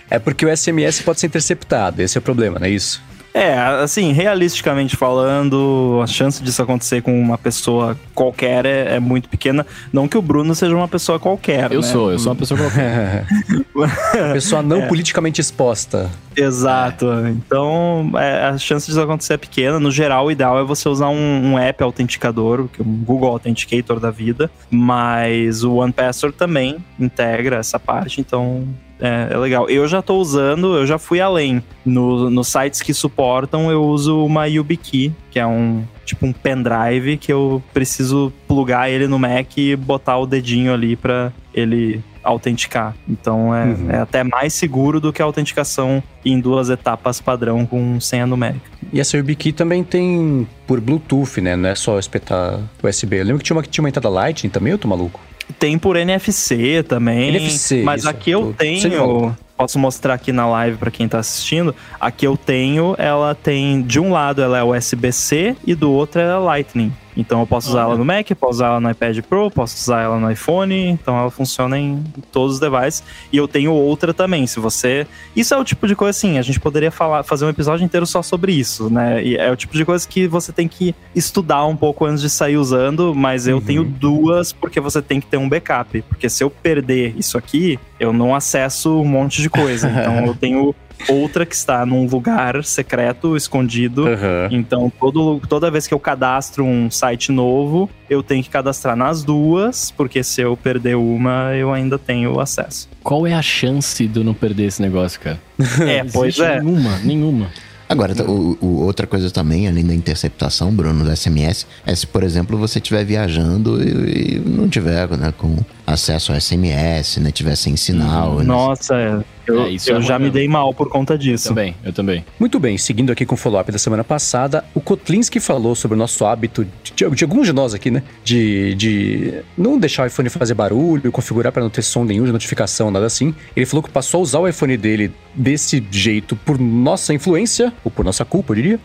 É 0.10 0.20
porque 0.20 0.46
o 0.46 0.56
SMS 0.56 1.02
pode 1.02 1.20
ser 1.20 1.28
interceptado, 1.28 2.02
esse 2.02 2.18
é 2.18 2.20
o 2.20 2.22
problema, 2.22 2.60
não 2.60 2.68
é 2.68 2.70
isso? 2.70 3.02
É, 3.34 3.54
assim, 3.58 4.12
realisticamente 4.12 4.96
falando, 4.98 6.00
a 6.04 6.08
chance 6.08 6.44
disso 6.44 6.62
acontecer 6.62 7.02
com 7.02 7.20
uma 7.20 7.38
pessoa 7.38 7.98
qualquer 8.14 8.66
é, 8.66 8.96
é 8.96 9.00
muito 9.00 9.30
pequena. 9.30 9.66
Não 9.92 10.08
que 10.08 10.18
o 10.18 10.22
Bruno 10.22 10.54
seja 10.54 10.76
uma 10.76 10.88
pessoa 10.88 11.20
qualquer, 11.20 11.72
Eu 11.72 11.82
né? 11.82 11.88
sou, 11.88 12.12
eu 12.12 12.20
sou 12.20 12.32
uma 12.32 12.38
pessoa 12.38 12.60
qualquer. 12.60 13.26
Pessoa 14.34 14.62
não 14.62 14.88
politicamente 14.88 15.42
exposta. 15.42 16.10
Exato. 16.36 17.08
Então, 17.28 18.12
é, 18.16 18.46
a 18.46 18.58
chance 18.58 18.86
disso 18.86 19.02
acontecer 19.02 19.34
é 19.34 19.38
pequena. 19.38 19.80
No 19.80 19.92
geral, 19.92 20.26
o 20.26 20.32
ideal 20.32 20.60
é 20.60 20.64
você 20.64 20.88
usar 20.88 21.10
um, 21.10 21.54
um 21.54 21.60
app 21.60 21.82
autenticador, 21.84 22.68
que 22.68 22.82
é 22.82 22.86
um 22.86 23.04
Google 23.04 23.30
Authenticator 23.30 24.00
da 24.00 24.12
vida. 24.12 24.52
Mas 24.70 25.64
o 25.64 25.76
OnePassword 25.76 26.38
também 26.38 26.78
integra 27.00 27.58
essa 27.58 27.80
parte, 27.80 28.22
então 28.22 28.68
é, 29.02 29.30
é 29.32 29.38
legal. 29.38 29.70
Eu 29.70 29.88
já 29.88 30.02
tô 30.02 30.16
usando, 30.18 30.76
eu 30.78 30.86
já 30.86 30.98
fui 30.98 31.20
além. 31.20 31.62
No, 31.86 32.30
nos 32.30 32.48
sites 32.48 32.82
que 32.82 32.94
suportam, 32.94 33.72
eu 33.72 33.84
uso 33.84 34.24
uma 34.24 34.46
YubiKey, 34.48 35.12
que 35.32 35.40
é 35.40 35.46
um 35.46 35.84
tipo 36.06 36.26
um 36.26 36.32
pendrive 36.34 37.18
que 37.18 37.32
eu 37.34 37.62
preciso 37.74 38.32
plugar 38.48 38.90
ele 38.90 39.08
no 39.08 39.18
Mac 39.18 39.58
e 39.58 39.76
botar 39.76 40.18
o 40.18 40.26
dedinho 40.26 40.74
ali 40.74 40.96
para 40.96 41.32
ele 41.54 42.02
autenticar. 42.24 42.96
Então 43.10 43.54
é, 43.56 43.66
Uhum. 43.66 43.90
é 43.90 43.98
até 43.98 44.24
mais 44.24 44.54
seguro 44.54 45.00
do 45.00 45.12
que 45.12 45.22
a 45.22 45.26
autenticação 45.26 46.04
em 46.24 46.40
duas 46.40 46.70
etapas 46.70 47.20
padrão 47.20 47.66
com 47.66 48.00
senha 48.00 48.28
numérica. 48.28 48.62
E 48.94 49.00
essa 49.00 49.18
YubiKey 49.18 49.52
também 49.54 49.84
tem 49.84 50.48
por 50.68 50.80
Bluetooth, 50.80 51.42
né? 51.42 51.56
Não 51.56 51.70
é 51.70 51.76
só 51.76 51.98
espetar 51.98 52.60
USB. 52.84 53.20
Eu 53.20 53.26
lembro 53.26 53.38
que 53.40 53.46
tinha 53.46 53.56
uma 53.56 53.64
que 53.64 53.70
tinha 53.70 53.82
uma 53.84 53.90
entrada 53.90 54.10
Lightning 54.10 54.50
também, 54.50 54.72
eu 54.72 54.78
tô 54.78 54.88
maluco. 54.88 55.20
Tem 55.58 55.78
por 55.78 55.96
NFC 55.96 56.84
também. 56.84 57.30
NFC, 57.30 57.84
mas 57.84 58.02
isso. 58.02 58.10
aqui 58.10 58.32
eu 58.32 58.54
tenho. 58.58 59.36
Posso 59.58 59.78
mostrar 59.78 60.16
aqui 60.16 60.32
na 60.32 60.48
live 60.48 60.78
para 60.78 60.90
quem 60.90 61.08
tá 61.08 61.20
assistindo. 61.20 61.76
Aqui 62.00 62.26
eu 62.26 62.36
tenho, 62.36 62.96
ela 62.98 63.36
tem. 63.36 63.82
De 63.84 64.00
um 64.00 64.12
lado 64.12 64.42
ela 64.42 64.58
é 64.58 64.64
USB-C 64.64 65.56
e 65.66 65.76
do 65.76 65.92
outro 65.92 66.20
ela 66.20 66.34
é 66.34 66.46
Lightning. 66.46 66.92
Então 67.16 67.40
eu 67.42 67.48
posso 67.48 67.70
usar 67.70 67.82
ela 67.82 67.98
no 67.98 68.06
Mac, 68.06 68.28
posso 68.40 68.54
usar 68.54 68.68
ela 68.68 68.80
no 68.80 68.90
iPad 68.90 69.20
Pro, 69.22 69.50
posso 69.52 69.76
usar 69.78 70.02
ela 70.02 70.20
no 70.20 70.32
iPhone. 70.32 70.74
Então 70.90 71.18
ela 71.18 71.30
funciona 71.32 71.78
em 71.78 72.04
todos 72.32 72.56
os 72.56 72.60
devices. 72.60 73.04
E 73.32 73.38
eu 73.38 73.48
tenho 73.48 73.74
outra 73.74 74.14
também. 74.14 74.48
Se 74.48 74.60
você. 74.60 75.06
Isso 75.36 75.54
é 75.54 75.58
o 75.58 75.64
tipo 75.64 75.88
de 75.88 75.96
coisa 75.96 76.12
assim, 76.18 76.38
a 76.38 76.42
gente 76.42 76.60
poderia 76.60 76.92
falar, 76.92 77.24
fazer 77.24 77.46
um 77.46 77.50
episódio 77.50 77.84
inteiro 77.84 78.06
só 78.06 78.22
sobre 78.22 78.52
isso, 78.54 78.90
né? 78.90 79.24
E 79.24 79.36
é 79.38 79.52
o 79.52 79.56
tipo 79.56 79.74
de 79.76 79.84
coisa 79.86 80.08
que 80.08 80.28
você 80.28 80.52
tem 80.52 80.68
que 80.68 80.94
estudar 81.16 81.66
um 81.66 81.76
pouco 81.76 82.06
antes 82.06 82.22
de 82.22 82.30
sair 82.30 82.58
usando, 82.58 83.14
mas 83.16 83.48
eu 83.48 83.58
Uhum. 83.58 83.62
tenho 83.62 83.84
duas 83.84 84.52
porque 84.54 84.80
você 84.80 85.02
tem 85.02 85.20
que 85.20 85.28
ter 85.28 85.38
um 85.38 85.48
backup. 85.50 86.02
Porque 86.04 86.30
se 86.30 86.44
eu 86.44 86.50
perder 86.50 87.14
isso 87.18 87.38
aqui, 87.38 87.80
eu 88.00 88.12
não 88.14 88.34
acesso 88.36 89.00
um 89.00 89.06
monte 89.06 89.42
de 89.42 89.50
coisa. 89.50 89.90
Então 90.02 90.26
eu 90.26 90.34
tenho 90.36 90.74
outra 91.10 91.46
que 91.46 91.56
está 91.56 91.86
num 91.86 92.06
lugar 92.06 92.64
secreto, 92.64 93.36
escondido. 93.36 94.08
Aham. 94.08 94.48
Então, 94.52 94.92
todo, 95.00 95.40
toda 95.48 95.70
vez 95.72 95.88
que 95.88 95.94
eu 95.94 96.00
cadastro 96.00 96.64
um 96.64 96.90
site 96.90 97.32
novo, 97.32 97.90
eu 98.10 98.22
tenho 98.24 98.44
que 98.44 98.50
cadastrar 98.50 98.96
nas 98.96 99.24
duas, 99.24 99.92
porque 99.92 100.24
se 100.24 100.42
eu 100.42 100.56
perder 100.58 100.96
uma, 100.96 101.54
eu 101.56 101.72
ainda 101.74 101.98
tenho 101.98 102.40
acesso. 102.40 102.90
Qual 103.04 103.26
é 103.26 103.34
a 103.34 103.42
chance 103.42 104.08
de 104.08 104.20
eu 104.20 104.24
não 104.24 104.34
perder 104.34 104.66
esse 104.66 104.82
negócio, 104.82 105.20
cara? 105.20 105.40
É, 105.88 106.04
pois 106.04 106.38
é. 106.40 106.60
Nenhuma, 106.62 106.98
nenhuma. 107.00 107.48
Agora, 107.90 108.14
o, 108.24 108.58
o- 108.62 108.86
outra 108.86 109.06
coisa 109.06 109.30
também, 109.30 109.68
além 109.68 109.86
da 109.86 109.94
interceptação, 109.94 110.72
Bruno, 110.74 111.04
do 111.04 111.14
SMS, 111.16 111.68
é 111.86 111.94
se, 111.94 112.08
por 112.08 112.24
exemplo, 112.24 112.58
você 112.58 112.80
estiver 112.80 113.04
viajando 113.04 113.84
e, 113.84 114.36
e 114.38 114.40
não 114.40 114.70
tiver 114.70 115.10
né, 115.18 115.34
com 115.38 115.58
acesso 115.92 116.32
ao 116.32 116.40
SMS, 116.40 117.18
né? 117.18 117.32
Tiver 117.32 117.56
sem 117.56 117.76
sinal. 117.76 118.38
né? 118.38 118.44
Nossa, 118.44 118.96
é, 118.96 119.24
eu, 119.48 119.64
É, 119.64 119.70
isso 119.70 119.90
eu 119.90 119.98
é 119.98 120.02
já 120.02 120.16
ruim 120.16 120.26
me 120.26 120.32
dei 120.32 120.48
mal 120.48 120.74
por 120.74 120.90
conta 120.90 121.18
disso. 121.18 121.50
Também, 121.50 121.76
eu 121.84 121.92
também. 121.92 122.24
Muito 122.40 122.60
bem, 122.60 122.78
seguindo 122.78 123.12
aqui 123.12 123.26
com 123.26 123.36
o 123.36 123.38
follow-up 123.38 123.72
da 123.72 123.78
semana 123.78 124.04
passada, 124.04 124.64
o 124.74 124.82
Kotlinski 124.82 125.40
falou 125.40 125.76
sobre 125.76 125.96
o 125.96 125.98
nosso 125.98 126.26
hábito, 126.26 126.66
de, 126.84 127.10
de 127.10 127.24
alguns 127.24 127.48
de 127.48 127.54
nós 127.54 127.74
aqui, 127.74 127.92
né? 127.92 128.04
De, 128.24 128.76
de 128.76 129.34
não 129.58 129.78
deixar 129.78 130.04
o 130.04 130.08
iPhone 130.08 130.30
fazer 130.30 130.54
barulho, 130.54 131.12
configurar 131.12 131.52
para 131.52 131.64
não 131.64 131.70
ter 131.70 131.82
som 131.82 132.04
nenhum 132.04 132.26
de 132.26 132.32
notificação, 132.32 132.92
nada 132.92 133.06
assim. 133.06 133.34
Ele 133.56 133.66
falou 133.66 133.84
que 133.84 133.90
passou 133.90 134.20
a 134.20 134.24
usar 134.24 134.40
o 134.40 134.48
iPhone 134.48 134.78
dele 134.78 135.12
desse 135.36 135.84
jeito 135.92 136.36
por 136.36 136.60
nossa 136.60 137.14
influência, 137.14 137.74
ou 137.84 137.92
por 137.92 138.06
nossa 138.06 138.24
culpa, 138.24 138.52
eu 138.52 138.56
diria. 138.56 138.80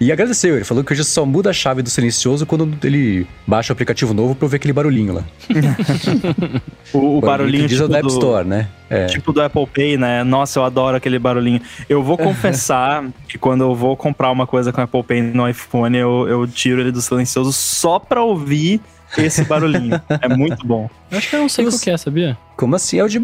E 0.00 0.10
agradeceu, 0.10 0.56
ele 0.56 0.64
falou 0.64 0.82
que 0.82 0.94
hoje 0.94 1.04
só 1.04 1.26
muda 1.26 1.50
a 1.50 1.52
chave 1.52 1.82
do 1.82 1.90
silencioso 1.90 2.46
quando 2.46 2.74
ele 2.82 3.26
baixa 3.46 3.70
o 3.70 3.74
aplicativo 3.74 4.14
novo 4.14 4.34
pra 4.34 4.46
ouvir 4.46 4.56
aquele 4.56 4.72
barulhinho 4.72 5.14
lá. 5.14 5.24
O, 6.92 7.18
o 7.18 7.20
barulhinho 7.20 7.68
diz 7.68 7.78
tipo 7.78 7.84
o 7.84 7.88
da 7.88 7.98
App 7.98 8.08
do, 8.08 8.12
Store, 8.12 8.44
né? 8.44 8.66
É. 8.88 9.06
tipo 9.06 9.32
do 9.32 9.40
Apple 9.40 9.64
Pay, 9.64 9.96
né? 9.96 10.24
Nossa, 10.24 10.58
eu 10.58 10.64
adoro 10.64 10.96
aquele 10.96 11.20
barulhinho. 11.20 11.60
Eu 11.88 12.02
vou 12.02 12.18
confessar 12.18 13.04
que 13.28 13.38
quando 13.38 13.62
eu 13.62 13.76
vou 13.76 13.96
comprar 13.96 14.28
uma 14.32 14.44
coisa 14.44 14.72
com 14.72 14.80
Apple 14.80 15.04
Pay 15.04 15.22
no 15.22 15.48
iPhone, 15.48 15.96
eu, 15.96 16.26
eu 16.26 16.48
tiro 16.48 16.80
ele 16.80 16.90
do 16.90 17.00
silencioso 17.00 17.52
só 17.52 18.00
pra 18.00 18.24
ouvir 18.24 18.80
esse 19.16 19.44
barulhinho. 19.44 20.00
é 20.20 20.28
muito 20.28 20.66
bom. 20.66 20.90
Eu 21.10 21.18
acho 21.18 21.30
que 21.30 21.36
eu 21.36 21.40
não 21.40 21.48
sei 21.48 21.64
Eu 21.64 21.70
qual 21.70 21.80
que 21.80 21.90
é, 21.90 21.96
sabia? 21.96 22.36
Como 22.60 22.76
assim? 22.76 22.98
É 22.98 23.04
o 23.04 23.08
de, 23.08 23.18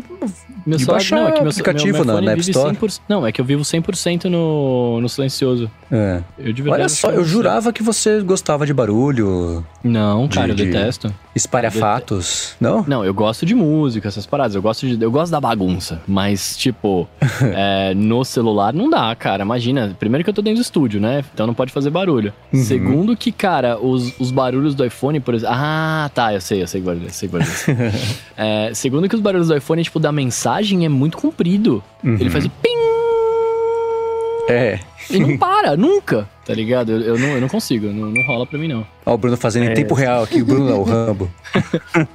Meu 0.67 0.79
de 0.79 0.85
só- 0.85 0.93
baixar 0.93 1.17
não, 1.17 1.29
é 1.29 1.33
que 1.33 1.41
meu, 1.43 1.51
aplicativo 1.51 1.87
meu, 1.93 1.95
meu 1.97 2.05
na, 2.07 2.13
fone 2.15 2.27
na 2.27 2.33
App 2.33 2.41
Store. 2.41 2.75
100%, 2.77 3.01
não, 3.07 3.27
é 3.27 3.31
que 3.33 3.39
eu 3.41 3.45
vivo 3.45 3.63
100% 3.63 4.25
no, 4.25 4.99
no 5.01 5.09
silencioso. 5.11 5.71
É. 5.93 6.21
Eu 6.39 6.53
de 6.55 6.63
verdade 6.63 6.83
Olha 6.83 6.89
só, 6.89 7.13
que 7.13 7.19
eu 7.19 7.25
jurava 7.25 7.73
que 7.73 7.83
você 7.83 8.21
gostava 8.23 8.65
de 8.65 8.73
barulho, 8.73 9.65
Não, 9.85 10.27
cara, 10.27 10.47
de- 10.47 10.63
eu 10.63 10.67
de- 10.67 10.73
detesto. 10.73 11.13
espalhafatos. 11.35 12.55
Não? 12.61 12.85
Não, 12.89 13.05
eu 13.05 13.13
gosto 13.13 13.45
de 13.45 13.55
música, 13.55 14.09
essas 14.09 14.27
paradas. 14.27 14.55
Eu 14.55 14.63
gosto, 14.63 14.87
de, 14.87 15.03
eu 15.03 15.11
gosto 15.11 15.31
da 15.31 15.41
bagunça. 15.41 16.01
Mas, 16.09 16.57
tipo, 16.57 17.07
é, 17.55 17.95
no 17.95 18.25
celular 18.25 18.73
não 18.73 18.89
dá, 18.89 19.15
cara. 19.15 19.43
Imagina. 19.45 19.95
Primeiro 19.99 20.25
que 20.25 20.31
eu 20.31 20.35
tô 20.35 20.43
dentro 20.43 20.61
do 20.61 20.63
estúdio, 20.63 21.01
né? 21.01 21.23
Então 21.35 21.47
não 21.47 21.55
pode 21.55 21.73
fazer 21.73 21.91
barulho. 21.91 22.33
Uhum. 22.53 22.63
Segundo 22.65 23.17
que, 23.17 23.31
cara, 23.31 23.79
os, 23.79 24.19
os 24.19 24.31
barulhos 24.31 24.75
do 24.75 24.85
iPhone, 24.85 25.21
por 25.21 25.35
exemplo. 25.35 25.55
Ah, 25.57 26.11
tá, 26.15 26.33
eu 26.33 26.41
sei, 26.41 26.63
eu 26.63 26.67
sei 26.67 26.81
guardar, 26.81 27.05
eu 27.05 27.11
sei 27.11 27.29
guardar. 27.29 27.51
é, 28.37 28.71
segundo 28.75 29.09
que 29.09 29.15
os 29.15 29.21
barulhos 29.27 29.49
do 29.49 29.57
iPhone, 29.57 29.83
tipo, 29.83 29.99
da 29.99 30.13
mensagem 30.13 30.85
é 30.85 30.89
muito 30.89 31.17
comprido. 31.19 31.83
Uhum. 32.05 32.15
Ele 32.15 32.31
faz 32.31 32.45
o 32.45 32.51
ping 32.51 32.77
É. 34.49 34.79
e 35.11 35.19
não 35.19 35.37
para, 35.37 35.77
nunca. 35.77 36.29
Tá 36.47 36.55
ligado? 36.55 36.93
Eu, 36.93 37.01
eu 37.01 37.19
não, 37.19 37.29
eu 37.31 37.41
não 37.41 37.49
consigo, 37.49 37.89
não, 37.89 38.09
não 38.09 38.23
rola 38.25 38.47
pra 38.47 38.57
mim, 38.57 38.69
não. 38.69 38.87
Ó, 39.05 39.15
o 39.15 39.19
Bruno 39.19 39.37
fazendo 39.37 39.65
em 39.65 39.71
É. 39.71 39.75
tempo 39.75 39.95
real 39.95 40.23
aqui. 40.23 40.43
O 40.43 40.45
Bruno 40.45 40.65
não, 40.71 40.81
o 40.81 40.85
Rambo. 40.85 41.29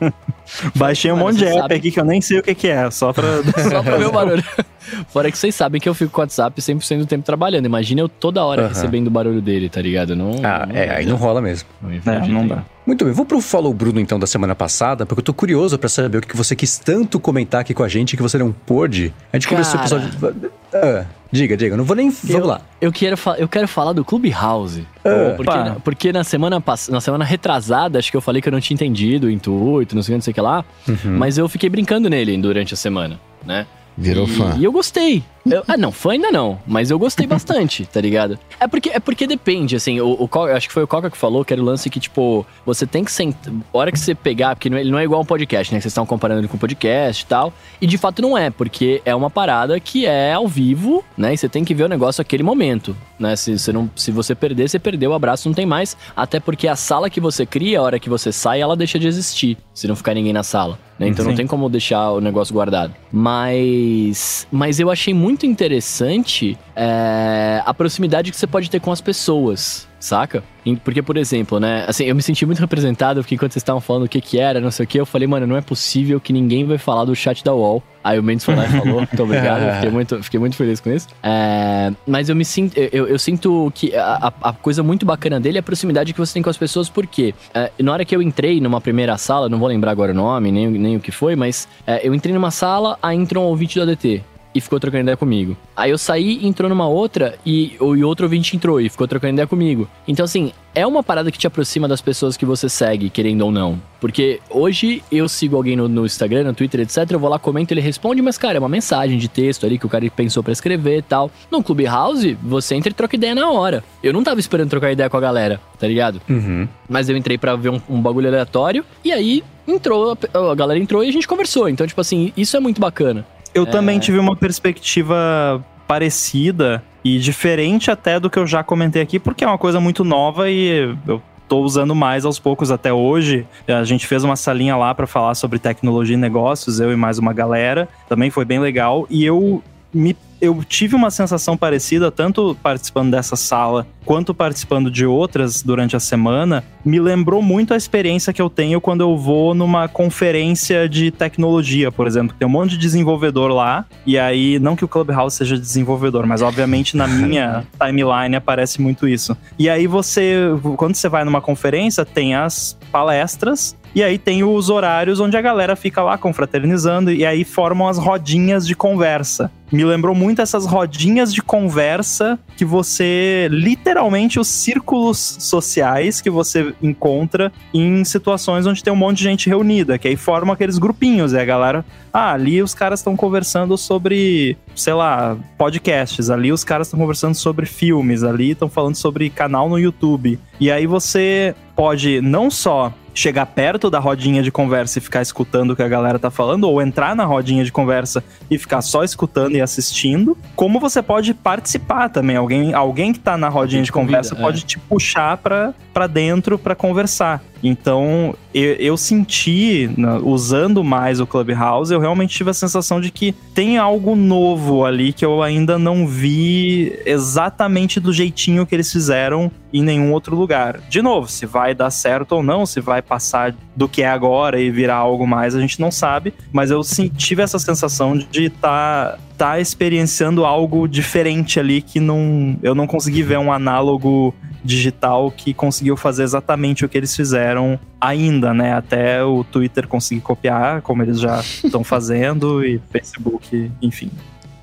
Baixei 0.76 1.12
um 1.12 1.16
Mano, 1.16 1.28
monte 1.28 1.38
de 1.40 1.46
app 1.46 1.60
sabe- 1.60 1.76
aqui 1.76 1.92
que 1.92 2.00
eu 2.00 2.06
nem 2.06 2.20
sei 2.22 2.40
o 2.40 2.44
que, 2.44 2.54
que 2.56 2.68
é, 2.68 2.90
só 2.92 3.14
pra. 3.14 3.24
Só 3.70 3.82
pra 3.84 3.98
ver 3.98 4.08
o 4.08 4.12
barulho. 4.12 4.44
Fora 5.10 5.32
que 5.32 5.38
vocês 5.38 5.54
sabem 5.56 5.80
que 5.80 5.88
eu 5.88 5.94
fico 5.94 6.12
com 6.12 6.22
o 6.22 6.24
WhatsApp 6.24 6.60
100% 6.60 6.98
do 7.00 7.06
tempo 7.06 7.24
trabalhando. 7.24 7.66
Imagina 7.66 8.02
eu 8.02 8.10
toda 8.10 8.44
hora 8.44 8.68
recebendo 8.68 9.08
o 9.08 9.12
barulho 9.12 9.42
dele, 9.42 9.70
tá 9.70 9.82
ligado? 9.82 10.16
Não, 10.16 10.32
Ah, 10.44 10.68
é, 10.74 10.90
aí 10.90 11.06
não 11.06 11.16
rola 11.16 11.40
mesmo. 11.42 11.70
É, 12.06 12.28
não 12.28 12.48
dá. 12.48 12.64
Muito 12.86 13.06
bem, 13.06 13.14
vou 13.14 13.26
pro 13.26 13.40
Follow 13.40 13.72
Bruno 13.74 14.00
então 14.00 14.20
da 14.20 14.26
semana 14.26 14.56
passada, 14.56 15.06
porque 15.06 15.20
eu 15.20 15.24
tô 15.24 15.34
curioso 15.34 15.78
pra 15.78 15.88
saber 15.88 16.18
o 16.18 16.22
que 16.22 16.30
que 16.30 16.36
você 16.38 16.56
quis 16.56 16.80
tanto 16.80 17.20
comentar 17.20 17.62
aqui 17.62 17.74
com 17.76 17.84
a 17.84 17.88
gente 17.88 18.18
que 18.18 18.24
você 18.24 18.38
não 18.40 18.52
pôde. 18.52 19.14
A 19.32 19.38
gente 19.38 19.48
conversou 19.48 19.80
com 19.80 19.86
o 19.86 19.90
Cara. 19.90 20.02
pessoal 20.02 20.34
de... 20.34 20.50
Ah, 20.74 21.06
diga, 21.32 21.56
diga, 21.56 21.74
eu 21.76 21.78
não 21.78 21.86
vou 21.86 21.96
nem... 21.96 22.10
Vamos 22.10 22.48
lá. 22.48 22.62
Eu 22.82 22.92
quero, 22.92 23.16
eu 23.38 23.48
quero 23.48 23.68
falar 23.68 23.94
do 23.94 24.04
Clubhouse. 24.22 24.86
Ah. 25.04 25.34
porque, 25.36 25.58
na, 25.58 25.75
porque 25.75 26.12
na 26.13 26.24
semana 26.24 26.62
pass- 26.62 26.90
na 26.90 27.01
semana 27.01 27.25
retrasada, 27.25 27.98
acho 28.00 28.12
que 28.12 28.18
eu 28.18 28.22
falei 28.22 28.42
que 28.42 28.48
eu 28.48 28.51
não 28.51 28.60
tinha 28.62 28.75
entendido 28.75 29.28
o 29.28 29.30
intuito, 29.30 29.96
não 29.96 30.01
sei 30.04 30.12
o 30.12 30.13
que, 30.13 30.18
não 30.18 30.22
sei 30.24 30.32
o 30.32 30.34
que 30.36 30.42
lá. 30.42 30.63
Uhum. 30.88 31.18
Mas 31.18 31.38
eu 31.38 31.48
fiquei 31.50 31.70
brincando 31.70 32.10
nele 32.10 32.38
durante 32.38 32.74
a 32.74 32.78
semana, 32.78 33.20
né? 33.46 33.66
Virou 33.98 34.26
e, 34.26 34.30
fã. 34.32 34.56
E 34.58 34.64
eu 34.64 34.72
gostei. 34.72 35.24
Eu- 35.46 35.64
ah, 35.68 35.76
não, 35.76 35.92
fã 35.92 36.12
ainda 36.12 36.32
não, 36.32 36.60
mas 36.68 36.92
eu 36.92 37.00
gostei 37.00 37.26
bastante, 37.28 37.86
tá 37.86 38.00
ligado? 38.00 38.38
É 38.60 38.68
porque, 38.68 38.90
é 38.90 39.00
porque 39.00 39.26
depende, 39.26 39.76
assim, 39.76 40.00
o, 40.00 40.30
o 40.32 40.40
acho 40.56 40.68
que 40.68 40.74
foi 40.74 40.84
o 40.84 40.88
Coca 40.88 41.10
que 41.10 41.18
falou 41.18 41.44
que 41.44 41.52
era 41.52 41.62
o 41.62 41.66
lance 41.66 41.90
que, 41.90 42.00
tipo, 42.00 42.46
você 42.66 42.86
tem 42.86 43.04
que 43.04 43.12
sentar. 43.12 43.52
A 43.74 43.78
hora 43.78 43.92
que 43.92 44.00
você 44.00 44.14
pegar, 44.14 44.56
porque 44.56 44.70
não 44.70 44.78
é- 44.78 44.82
ele 44.82 44.92
não 44.92 45.00
é 45.00 45.04
igual 45.04 45.22
um 45.22 45.26
podcast, 45.26 45.74
né? 45.74 45.80
que 45.80 45.84
Vocês 45.84 45.92
estão 45.92 46.06
comparando 46.06 46.42
ele 46.42 46.48
com 46.48 46.58
um 46.58 46.60
podcast 46.60 47.24
e 47.24 47.26
tal. 47.26 47.52
E 47.82 47.88
de 47.88 47.98
fato 47.98 48.22
não 48.22 48.38
é, 48.38 48.50
porque 48.50 49.02
é 49.04 49.14
uma 49.16 49.30
parada 49.30 49.80
que 49.80 50.06
é 50.06 50.32
ao 50.34 50.48
vivo, 50.48 51.04
né? 51.18 51.34
E 51.34 51.38
você 51.38 51.50
tem 51.50 51.64
que 51.66 51.74
ver 51.74 51.84
o 51.84 51.90
negócio 51.90 52.22
naquele 52.22 52.44
momento, 52.44 52.96
né? 53.20 53.36
Se 53.36 53.58
você, 53.58 53.74
não, 53.74 53.90
se 53.96 54.12
você 54.12 54.36
perder, 54.36 54.70
você 54.70 54.78
perdeu, 54.80 55.12
o 55.12 55.14
abraço 55.14 55.50
não 55.50 55.56
tem 55.56 55.66
mais. 55.66 55.98
Até 56.16 56.40
porque 56.40 56.68
a 56.68 56.76
sala 56.76 57.10
que 57.10 57.20
você 57.20 57.46
cria, 57.46 57.80
a 57.80 57.82
hora 57.84 58.00
que 58.00 58.10
você 58.10 58.32
sai, 58.32 58.62
ela 58.62 58.76
deixa 58.76 59.00
de 59.00 59.08
existir, 59.08 59.58
se 59.74 59.88
não 59.88 59.96
ficar 59.96 60.14
ninguém 60.14 60.34
na 60.34 60.44
sala. 60.44 60.78
Né? 61.01 61.08
Então 61.08 61.25
não 61.25 61.31
Sim. 61.31 61.38
tem 61.38 61.48
como 61.48 61.67
deixar 61.67 62.12
o 62.12 62.22
negócio 62.22 62.53
guardado. 62.53 62.93
Mas, 63.12 64.48
mas 64.51 64.79
eu 64.79 64.91
achei 64.91 65.15
muito 65.15 65.48
interessante 65.48 66.55
é, 66.75 67.60
a 67.65 67.74
proximidade 67.74 68.29
que 68.29 68.38
você 68.38 68.46
pode 68.46 68.70
ter 68.70 68.79
com 68.79 68.91
as 68.91 69.01
pessoas, 69.01 69.88
saca? 70.05 70.43
Porque, 70.84 71.01
por 71.01 71.17
exemplo, 71.17 71.60
né? 71.60 71.86
Assim, 71.88 72.03
eu 72.05 72.15
me 72.15 72.22
senti 72.22 72.46
muito 72.46 72.60
representado 72.60 73.22
porque 73.22 73.34
enquanto 73.34 73.53
vocês 73.53 73.62
estavam 73.62 73.81
falando 73.81 74.03
o 74.03 74.08
que 74.08 74.22
que 74.22 74.38
era, 74.39 74.60
não 74.62 74.70
sei 74.70 74.84
o 74.84 74.88
que, 74.88 75.00
eu 75.00 75.05
falei, 75.08 75.27
mano, 75.27 75.48
não 75.48 75.58
é 75.58 75.62
possível 75.62 76.20
que 76.20 76.31
ninguém 76.31 76.65
vai 76.65 76.77
falar 76.77 77.05
do 77.05 77.15
chat 77.15 77.43
da 77.43 77.53
UOL. 77.53 77.81
Aí 78.03 78.20
o 78.20 78.24
Mendes 78.24 78.43
foi 78.46 78.55
lá 78.55 78.65
e 78.65 78.70
falou, 78.70 78.98
muito 79.08 79.24
obrigado, 79.24 79.62
eu 79.63 79.74
fiquei 79.75 79.89
muito, 79.89 80.24
fiquei 80.24 80.39
muito 80.39 80.55
feliz 80.55 80.79
com 80.79 80.91
isso. 80.91 81.08
É, 81.24 81.91
mas 82.05 82.29
eu 82.29 82.36
me 82.36 82.46
sinto, 82.46 82.77
eu, 82.77 83.08
eu 83.08 83.17
sinto 83.20 83.72
que 83.75 83.96
a, 83.96 84.27
a- 84.27 84.50
a 84.50 84.53
coisa 84.53 84.81
muito 84.84 85.03
bacana 85.05 85.39
dele 85.39 85.58
é 85.58 85.62
a 85.62 85.63
proximidade 85.63 86.13
que 86.13 86.20
você 86.20 86.34
tem 86.34 86.41
com 86.43 86.50
as 86.50 86.58
pessoas, 86.58 86.89
porque 86.89 87.34
é, 87.53 87.72
na 87.79 87.91
hora 87.93 88.05
que 88.05 88.15
eu 88.15 88.22
entrei 88.22 88.60
numa 88.62 88.81
primeira 88.81 89.17
sala, 89.17 89.50
não 89.50 89.58
vou 89.60 89.67
lembrar 89.67 89.91
agora 89.91 90.12
o 90.12 90.15
nome, 90.15 90.51
nem, 90.51 90.67
nem 90.67 90.96
o 90.96 91.00
que 91.00 91.12
foi, 91.12 91.36
mas 91.36 91.67
é, 91.88 92.08
eu 92.08 92.13
entrei 92.13 92.34
numa 92.34 92.51
sala, 92.51 92.98
aí 93.01 93.17
entrou 93.17 93.43
um 93.46 93.48
ouvinte 93.48 93.77
do 93.79 93.84
ADT 93.84 94.24
e 94.53 94.60
ficou 94.62 94.79
trocando 94.79 95.03
ideia 95.03 95.17
comigo. 95.17 95.55
Aí 95.75 95.91
eu 95.91 95.98
saí, 95.98 96.46
entrou 96.46 96.70
numa 96.70 96.88
outra 96.88 97.36
e, 97.46 97.74
o- 97.79 97.96
e 97.96 98.03
outro 98.03 98.25
ouvinte 98.25 98.55
entrou 98.55 98.79
e 98.81 98.89
ficou 98.89 99.08
trocando 99.08 99.34
ideia 99.34 99.48
comigo. 99.48 99.88
Então, 100.08 100.25
assim, 100.25 100.51
é 100.75 100.86
uma 100.86 101.01
parada 101.03 101.31
que 101.31 101.38
te 101.38 101.48
aproxima 101.48 101.88
das 101.88 102.01
pessoas 102.01 102.36
que 102.38 102.46
você 102.46 102.67
segue, 102.70 103.10
querendo 103.10 103.41
ou 103.41 103.51
não. 103.51 103.81
Porque 104.00 104.39
hoje 104.50 105.03
eu 105.12 105.29
sigo 105.29 105.55
alguém 105.55 105.75
no, 105.75 105.88
no 105.88 106.05
Instagram, 106.05 106.43
no 106.46 106.53
Twitter, 106.53 106.81
etc. 106.81 107.10
Eu 107.12 107.20
vou 107.20 107.29
lá, 107.29 107.38
comento, 107.39 107.74
ele 107.74 107.81
responde, 107.81 108.22
mas, 108.22 108.38
cara, 108.38 108.58
é 108.58 108.60
uma 108.60 108.70
mensagem 108.70 109.17
de 109.17 109.27
texto 109.27 109.65
ali 109.65 109.77
que 109.77 109.86
o 109.86 109.89
cara 109.89 110.10
pensou 110.10 110.41
pra 110.43 110.51
escrever 110.51 110.98
e 111.00 111.01
tal. 111.01 111.29
No 111.51 111.62
Clubhouse, 111.63 112.38
você 112.41 112.75
entra 112.75 112.89
e 112.89 112.93
troca 112.93 113.15
ideia 113.15 113.36
na 113.36 113.50
hora. 113.51 113.84
Eu 114.03 114.12
não 114.13 114.24
tava 114.24 114.39
esperando 114.39 114.70
trocar 114.70 114.91
ideia 114.91 115.10
com 115.10 115.17
a 115.17 115.22
galera, 115.22 115.62
tá 115.79 115.88
ligado? 115.88 116.22
Uhum. 116.29 116.67
Mas 116.89 117.08
eu 117.10 117.15
entrei 117.17 117.38
pra 117.38 117.55
ver 117.55 117.70
um, 117.70 117.81
um 117.89 118.01
bagulho 118.01 118.27
aleatório 118.27 118.84
e 119.03 119.12
aí 119.12 119.43
entrou, 119.67 120.17
a, 120.34 120.51
a 120.51 120.55
galera 120.55 120.79
entrou 120.79 121.03
e 121.03 121.10
a 121.10 121.12
gente 121.13 121.27
conversou. 121.27 121.70
Então, 121.70 121.86
tipo 121.86 122.01
assim, 122.01 122.34
isso 122.36 122.58
é 122.58 122.60
muito 122.60 122.81
bacana. 122.81 123.25
Eu 123.53 123.63
É. 123.63 123.65
também 123.65 124.00
tive 124.00 124.17
uma 124.20 124.36
perspectiva 124.36 125.63
parecida 125.88 126.84
e 127.03 127.20
diferente 127.20 127.91
até 127.91 128.20
do 128.20 128.29
que 128.29 128.39
eu 128.39 128.48
já 128.48 128.63
comentei 128.63 129.01
aqui, 129.01 129.20
porque 129.20 129.43
é 129.43 129.48
uma 129.48 129.58
coisa 129.58 129.79
muito 129.79 130.03
nova 130.03 130.50
e 130.50 130.96
eu 131.08 131.22
tô 131.50 131.60
usando 131.60 131.93
mais 131.93 132.24
aos 132.24 132.39
poucos 132.39 132.72
até 132.72 132.93
hoje. 132.93 133.46
A 133.67 133.84
gente 133.84 134.08
fez 134.08 134.24
uma 134.24 134.36
salinha 134.38 134.77
lá 134.77 134.96
para 134.96 135.05
falar 135.05 135.36
sobre 135.36 135.60
tecnologia 135.60 136.13
e 136.15 136.17
negócios, 136.17 136.79
eu 136.79 136.93
e 136.93 136.96
mais 136.96 137.17
uma 137.20 137.34
galera. 137.34 137.89
Também 138.08 138.29
foi 138.29 138.46
bem 138.46 138.60
legal 138.60 139.05
e 139.10 139.25
eu 139.25 139.62
me 139.93 140.15
eu 140.42 140.64
tive 140.64 140.96
uma 140.96 141.12
sensação 141.12 141.56
parecida, 141.56 142.12
tanto 142.12 142.58
participando 142.64 143.12
dessa 143.12 143.36
sala 143.36 143.86
quanto 144.04 144.34
participando 144.34 144.90
de 144.90 145.06
outras 145.06 145.62
durante 145.62 145.96
a 145.96 146.00
semana. 146.00 146.64
Me 146.84 147.00
lembrou 147.00 147.42
muito 147.42 147.74
a 147.74 147.78
experiência 147.78 148.34
que 148.34 148.42
eu 148.42 148.50
tenho 148.50 148.82
quando 148.82 149.02
eu 149.02 149.16
vou 149.16 149.54
numa 149.54 149.88
conferência 149.88 150.90
de 150.90 151.12
tecnologia, 151.12 151.92
por 151.92 152.08
exemplo. 152.08 152.36
Tem 152.38 152.48
um 152.48 152.52
monte 152.52 152.72
de 152.72 152.80
desenvolvedor 152.80 153.52
lá, 153.52 153.86
e 154.06 154.18
aí, 154.18 154.58
não 154.58 154.76
que 154.76 154.84
o 154.84 154.88
Clubhouse 154.88 155.38
seja 155.38 155.58
desenvolvedor, 155.58 156.26
mas 156.26 156.42
obviamente 156.42 156.98
na 156.98 157.08
minha 157.08 157.64
timeline 157.80 158.36
aparece 158.36 158.82
muito 158.82 159.08
isso. 159.08 159.38
E 159.60 159.70
aí 159.70 159.86
você, 159.86 160.36
quando 160.76 160.96
você 160.96 161.08
vai 161.08 161.24
numa 161.24 161.42
conferência, 161.42 162.04
tem 162.04 162.34
as 162.34 162.78
palestras. 162.92 163.78
E 163.94 164.04
aí 164.04 164.18
tem 164.18 164.44
os 164.44 164.70
horários 164.70 165.20
onde 165.20 165.36
a 165.36 165.42
galera 165.42 165.76
fica 165.76 166.02
lá 166.02 166.18
confraternizando 166.18 167.12
e 167.12 167.26
aí 167.26 167.44
formam 167.44 167.88
as 167.88 167.98
rodinhas 167.98 168.66
de 168.66 168.76
conversa. 168.76 169.52
Me 169.72 169.86
lembrou 169.86 170.14
muito 170.14 170.42
essas 170.42 170.66
rodinhas 170.66 171.34
de 171.34 171.42
conversa 171.42 172.38
que 172.58 172.66
você, 172.66 173.48
literalmente, 173.50 174.38
os 174.38 174.50
círculos 174.50 175.38
sociais 175.40 176.20
que 176.20 176.30
você 176.30 176.74
encontra 176.82 177.54
em 177.74 178.04
situações 178.04 178.66
onde 178.66 178.84
tem 178.84 178.92
um 178.92 178.98
monte 178.98 179.20
de 179.20 179.24
gente 179.24 179.48
reunida, 179.48 179.98
que 179.98 180.10
aí 180.10 180.18
formam 180.18 180.54
aqueles 180.54 180.78
grupinhos, 180.78 181.32
e 181.32 181.40
a 181.40 181.46
galera, 181.46 181.86
ah, 182.12 182.34
ali 182.34 182.62
os 182.62 182.74
caras 182.74 183.00
estão 183.00 183.16
conversando 183.16 183.78
sobre, 183.78 184.58
sei 184.76 184.94
lá, 184.94 185.38
podcasts, 185.58 186.30
ali 186.30 186.52
os 186.52 186.66
caras 186.66 186.88
estão 186.88 187.00
conversando 187.00 187.36
sobre 187.36 187.66
filmes, 187.66 188.24
ali 188.24 188.52
estão 188.52 188.68
falando 188.68 188.96
sobre 188.96 189.30
canal 189.30 189.70
no 189.70 189.80
YouTube. 189.80 190.38
E 190.60 190.70
aí 190.70 190.86
você 190.86 191.56
pode 191.78 192.20
não 192.20 192.52
só 192.52 192.94
chegar 193.13 193.46
perto 193.46 193.89
da 193.89 194.00
rodinha 194.00 194.41
de 194.41 194.51
conversa 194.51 195.00
e 195.00 195.01
ficar 195.01 195.22
escutando 195.22 195.72
o 195.72 195.75
que 195.75 195.84
a 195.84 195.88
galera 195.88 196.18
tá 196.18 196.32
falando, 196.32 196.65
ou 196.65 196.82
entrar 196.82 197.15
na 197.15 197.25
rodinha 197.25 197.63
de 197.63 197.72
conversa 197.72 198.24
e 198.50 198.58
ficar 198.58 198.82
só 198.82 199.03
escutando 199.03 199.56
e 199.56 199.62
assistindo, 199.62 200.38
como 200.56 200.80
você 200.80 201.01
pode 201.01 201.34
participar 201.34 202.10
também. 202.10 202.36
Alguém, 202.36 202.74
alguém 202.74 203.13
que 203.13 203.20
tá 203.20 203.38
na 203.38 203.50
rodinha 203.50 203.84
de 203.84 203.91
convida, 203.91 204.18
conversa 204.18 204.36
é. 204.36 204.38
pode 204.38 204.63
te 204.63 204.80
puxar 204.80 205.38
pra, 205.38 205.74
pra 205.94 206.08
dentro 206.08 206.58
pra 206.58 206.75
conversar. 206.75 207.41
Então, 207.63 208.36
eu, 208.53 208.74
eu 208.74 208.98
senti, 208.98 209.89
usando 210.24 210.84
mais 210.84 211.20
o 211.20 211.27
Clubhouse, 211.27 211.94
eu 211.94 212.00
realmente 212.00 212.36
tive 212.36 212.50
a 212.50 212.53
sensação 212.53 213.00
de 213.00 213.12
que 213.12 213.34
tem 213.53 213.77
algo 213.77 214.15
novo 214.15 214.84
ali 214.86 215.13
que 215.13 215.25
eu 215.25 215.41
ainda 215.41 215.77
não 215.77 216.08
vi 216.08 217.00
exatamente 217.06 218.00
do 218.00 218.12
jeitinho 218.12 218.65
que 218.65 218.75
eles 218.75 218.91
fizeram 218.91 219.51
em 219.74 219.82
nenhum 219.84 220.12
outro 220.12 220.36
lugar. 220.36 220.80
De 220.89 221.01
novo, 221.01 221.30
se 221.30 221.46
vai 221.46 221.74
dar 221.74 221.89
certo 221.91 222.34
ou 222.34 222.44
não, 222.44 222.65
se 222.65 222.82
vai 222.82 223.01
passar 223.01 223.56
do 223.75 223.88
que 223.88 224.01
é 224.01 224.10
agora 224.10 224.60
e 224.60 224.70
virar 224.70 224.96
algo 224.96 225.25
mais, 225.25 225.56
a 225.56 225.62
gente 225.62 225.80
não 225.80 225.91
sabe. 225.91 226.34
Mas 226.51 226.72
eu 226.72 226.84
sim, 226.84 227.08
tive 227.08 227.41
essa 227.41 227.60
sensação 227.60 228.18
de 228.18 228.46
estar 228.46 229.12
tá, 229.12 229.20
experienciando 229.60 230.46
algo 230.46 230.88
diferente 230.88 231.60
ali 231.60 231.82
que 231.82 232.00
não, 232.00 232.58
eu 232.62 232.76
não 232.76 232.88
consegui 232.88 233.24
ver 233.24 233.38
um 233.40 233.52
análogo 233.52 234.34
digital 234.64 235.32
que 235.32 235.54
conseguiu 235.54 235.98
fazer 235.98 236.24
exatamente 236.24 236.86
o 236.86 236.90
que 236.90 236.98
eles 236.98 237.16
fizeram 237.16 237.80
ainda, 238.00 238.54
né? 238.54 238.74
Até 238.74 239.24
o 239.24 239.44
Twitter 239.44 239.88
conseguir 239.88 240.22
copiar, 240.22 240.82
como 240.82 241.02
eles 241.02 241.20
já 241.20 241.40
estão 241.40 241.84
fazendo, 241.84 242.64
e 242.64 242.80
Facebook, 242.92 243.72
enfim. 243.82 244.12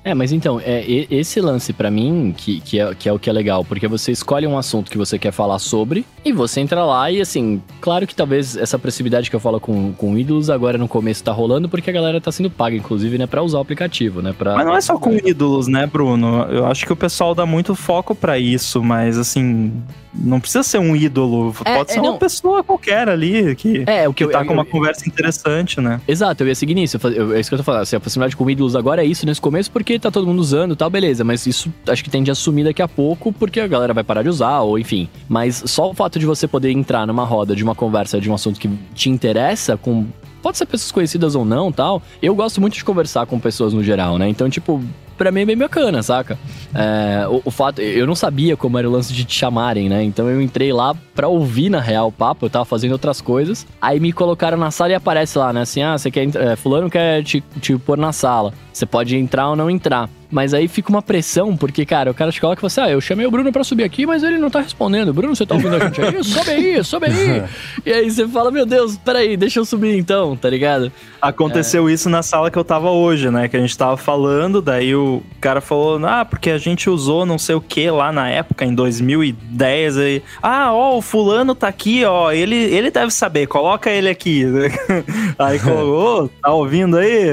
É, 0.03 0.13
mas 0.13 0.31
então, 0.31 0.61
é, 0.63 0.83
esse 1.09 1.41
lance 1.41 1.73
para 1.73 1.91
mim 1.91 2.33
que, 2.35 2.61
que, 2.61 2.79
é, 2.79 2.95
que 2.95 3.09
é 3.09 3.13
o 3.13 3.19
que 3.19 3.29
é 3.29 3.33
legal, 3.33 3.65
porque 3.65 3.87
você 3.87 4.11
escolhe 4.11 4.47
um 4.47 4.57
assunto 4.57 4.89
que 4.89 4.97
você 4.97 5.19
quer 5.19 5.31
falar 5.31 5.59
sobre 5.59 6.05
e 6.23 6.31
você 6.31 6.61
entra 6.61 6.83
lá 6.85 7.11
e 7.11 7.19
assim, 7.19 7.61
claro 7.81 8.07
que 8.07 8.15
talvez 8.15 8.55
essa 8.55 8.79
proximidade 8.79 9.29
que 9.29 9.35
eu 9.35 9.39
falo 9.39 9.59
com, 9.59 9.93
com 9.93 10.17
ídolos 10.17 10.49
agora 10.49 10.77
no 10.77 10.87
começo 10.87 11.23
tá 11.23 11.31
rolando 11.31 11.67
porque 11.67 11.89
a 11.89 11.93
galera 11.93 12.21
tá 12.21 12.31
sendo 12.31 12.49
paga, 12.49 12.75
inclusive, 12.75 13.17
né, 13.17 13.27
pra 13.27 13.43
usar 13.43 13.57
o 13.57 13.61
aplicativo, 13.61 14.21
né? 14.21 14.33
Pra... 14.37 14.55
Mas 14.55 14.65
não 14.65 14.75
é 14.75 14.81
só 14.81 14.97
com 14.97 15.13
ídolos, 15.13 15.67
né, 15.67 15.85
Bruno? 15.85 16.43
Eu 16.49 16.65
acho 16.65 16.85
que 16.85 16.93
o 16.93 16.95
pessoal 16.95 17.35
dá 17.35 17.45
muito 17.45 17.75
foco 17.75 18.15
para 18.15 18.39
isso, 18.39 18.81
mas 18.83 19.17
assim, 19.17 19.71
não 20.13 20.39
precisa 20.39 20.63
ser 20.63 20.79
um 20.79 20.95
ídolo, 20.95 21.53
é, 21.65 21.77
pode 21.77 21.91
é, 21.91 21.93
ser 21.93 21.99
uma 21.99 22.17
pessoa 22.17 22.63
qualquer 22.63 23.07
ali 23.07 23.55
que, 23.55 23.83
é, 23.85 24.07
o 24.07 24.13
que, 24.13 24.25
que 24.25 24.31
tá 24.31 24.41
eu, 24.41 24.45
com 24.45 24.53
uma 24.53 24.63
eu, 24.63 24.67
conversa 24.67 25.07
interessante, 25.07 25.79
né? 25.79 26.01
Exato, 26.07 26.43
eu 26.43 26.47
ia 26.47 26.55
seguir 26.55 26.73
nisso, 26.73 26.99
eu, 27.03 27.33
é 27.33 27.39
isso 27.39 27.49
que 27.49 27.53
eu 27.53 27.59
tô 27.59 27.63
falando, 27.63 27.81
assim, 27.81 27.95
a 27.95 27.99
proximidade 27.99 28.35
com 28.35 28.49
ídolos 28.49 28.75
agora 28.75 29.03
é 29.03 29.05
isso 29.05 29.25
nesse 29.25 29.41
começo 29.41 29.71
porque 29.71 29.99
tá 29.99 30.09
todo 30.09 30.25
mundo 30.25 30.39
usando 30.39 30.73
e 30.73 30.75
tal, 30.75 30.89
beleza, 30.89 31.23
mas 31.23 31.45
isso 31.45 31.71
acho 31.87 32.03
que 32.03 32.09
tende 32.09 32.31
a 32.31 32.35
sumir 32.35 32.65
daqui 32.65 32.81
a 32.81 32.87
pouco 32.87 33.31
porque 33.31 33.59
a 33.59 33.67
galera 33.67 33.93
vai 33.93 34.03
parar 34.03 34.23
de 34.23 34.29
usar, 34.29 34.61
ou 34.61 34.77
enfim. 34.77 35.09
Mas 35.27 35.63
só 35.65 35.89
o 35.89 35.93
fato 35.93 36.19
de 36.19 36.25
você 36.25 36.47
poder 36.47 36.71
entrar 36.71 37.05
numa 37.05 37.23
roda 37.23 37.55
de 37.55 37.63
uma 37.63 37.75
conversa 37.75 38.19
de 38.19 38.29
um 38.29 38.33
assunto 38.33 38.59
que 38.59 38.69
te 38.93 39.09
interessa 39.09 39.77
com 39.77 40.07
pode 40.41 40.57
ser 40.57 40.65
pessoas 40.65 40.91
conhecidas 40.91 41.35
ou 41.35 41.45
não, 41.45 41.71
tal. 41.71 42.01
Eu 42.21 42.33
gosto 42.33 42.61
muito 42.61 42.73
de 42.73 42.83
conversar 42.83 43.25
com 43.25 43.39
pessoas 43.39 43.73
no 43.73 43.83
geral, 43.83 44.17
né? 44.17 44.29
Então, 44.29 44.49
tipo, 44.49 44.81
pra 45.19 45.31
mim 45.31 45.41
é 45.41 45.45
bem 45.45 45.57
bacana, 45.57 46.01
saca? 46.01 46.39
É, 46.73 47.27
o, 47.27 47.41
o, 47.43 47.51
fato, 47.51 47.81
eu 47.81 48.07
não 48.07 48.15
sabia 48.15 48.55
como 48.55 48.77
era 48.77 48.87
o 48.87 48.91
lance 48.91 49.13
de 49.13 49.25
te 49.25 49.35
chamarem, 49.35 49.89
né? 49.89 50.01
Então 50.01 50.29
eu 50.29 50.41
entrei 50.41 50.71
lá 50.71 50.95
pra 51.13 51.27
ouvir, 51.27 51.69
na 51.69 51.81
real, 51.81 52.07
o 52.07 52.11
papo, 52.11 52.45
eu 52.45 52.49
tava 52.49 52.63
fazendo 52.63 52.93
outras 52.93 53.19
coisas. 53.19 53.67
Aí 53.81 53.99
me 53.99 54.13
colocaram 54.13 54.57
na 54.57 54.71
sala 54.71 54.91
e 54.91 54.95
aparece 54.95 55.37
lá, 55.37 55.51
né? 55.51 55.61
Assim, 55.61 55.83
ah, 55.83 55.97
você 55.97 56.09
quer. 56.09 56.33
É, 56.35 56.55
fulano 56.55 56.89
quer 56.89 57.21
te, 57.21 57.43
te 57.59 57.77
pôr 57.77 57.97
na 57.97 58.13
sala. 58.13 58.53
Você 58.71 58.85
pode 58.85 59.17
entrar 59.17 59.49
ou 59.49 59.55
não 59.57 59.69
entrar. 59.69 60.09
Mas 60.31 60.53
aí 60.53 60.67
fica 60.67 60.89
uma 60.89 61.01
pressão, 61.01 61.57
porque, 61.57 61.85
cara, 61.85 62.11
o 62.11 62.13
cara 62.13 62.31
te 62.31 62.39
coloca 62.39 62.59
e 62.59 62.61
fala 62.61 62.67
assim: 62.67 62.91
ah, 62.91 62.93
eu 62.93 63.01
chamei 63.01 63.25
o 63.25 63.31
Bruno 63.31 63.51
pra 63.51 63.63
subir 63.63 63.83
aqui, 63.83 64.05
mas 64.05 64.21
ele 64.21 64.37
não 64.37 64.49
tá 64.49 64.61
respondendo. 64.61 65.11
Bruno, 65.11 65.35
você 65.35 65.45
tá 65.45 65.55
ouvindo 65.55 65.75
a 65.75 65.79
gente 65.79 66.01
aí? 66.01 66.23
Sobe 66.23 66.51
aí, 66.51 66.83
sobe 66.83 67.05
aí. 67.07 67.43
e 67.83 67.91
aí 67.91 68.11
você 68.11 68.27
fala: 68.27 68.51
meu 68.51 68.65
Deus, 68.65 68.95
peraí, 68.97 69.35
deixa 69.35 69.59
eu 69.59 69.65
subir 69.65 69.97
então, 69.97 70.35
tá 70.35 70.47
ligado? 70.49 70.91
Aconteceu 71.19 71.89
é. 71.89 71.93
isso 71.93 72.09
na 72.09 72.21
sala 72.21 72.51
que 72.51 72.57
eu 72.59 72.63
tava 72.63 72.91
hoje, 72.91 73.31
né? 73.31 73.47
Que 73.47 73.57
a 73.57 73.59
gente 73.59 73.75
tava 73.75 73.97
falando, 73.97 74.61
daí 74.61 74.95
o 74.95 75.08
cara 75.41 75.61
falou: 75.61 75.99
ah, 76.05 76.23
porque 76.23 76.49
a 76.49 76.57
gente 76.57 76.89
usou 76.89 77.25
não 77.25 77.37
sei 77.37 77.55
o 77.55 77.61
que 77.61 77.89
lá 77.89 78.11
na 78.11 78.29
época, 78.29 78.65
em 78.65 78.73
2010. 78.73 79.97
Aí, 79.97 80.23
ah, 80.41 80.73
ó, 80.73 80.97
o 80.97 81.01
fulano 81.01 81.53
tá 81.53 81.67
aqui, 81.67 82.03
ó, 82.05 82.31
ele, 82.31 82.55
ele 82.55 82.91
deve 82.91 83.11
saber, 83.11 83.47
coloca 83.47 83.89
ele 83.89 84.09
aqui. 84.09 84.45
aí 85.37 85.59
colocou: 85.59 86.29
tá 86.41 86.51
ouvindo 86.51 86.97
aí? 86.97 87.29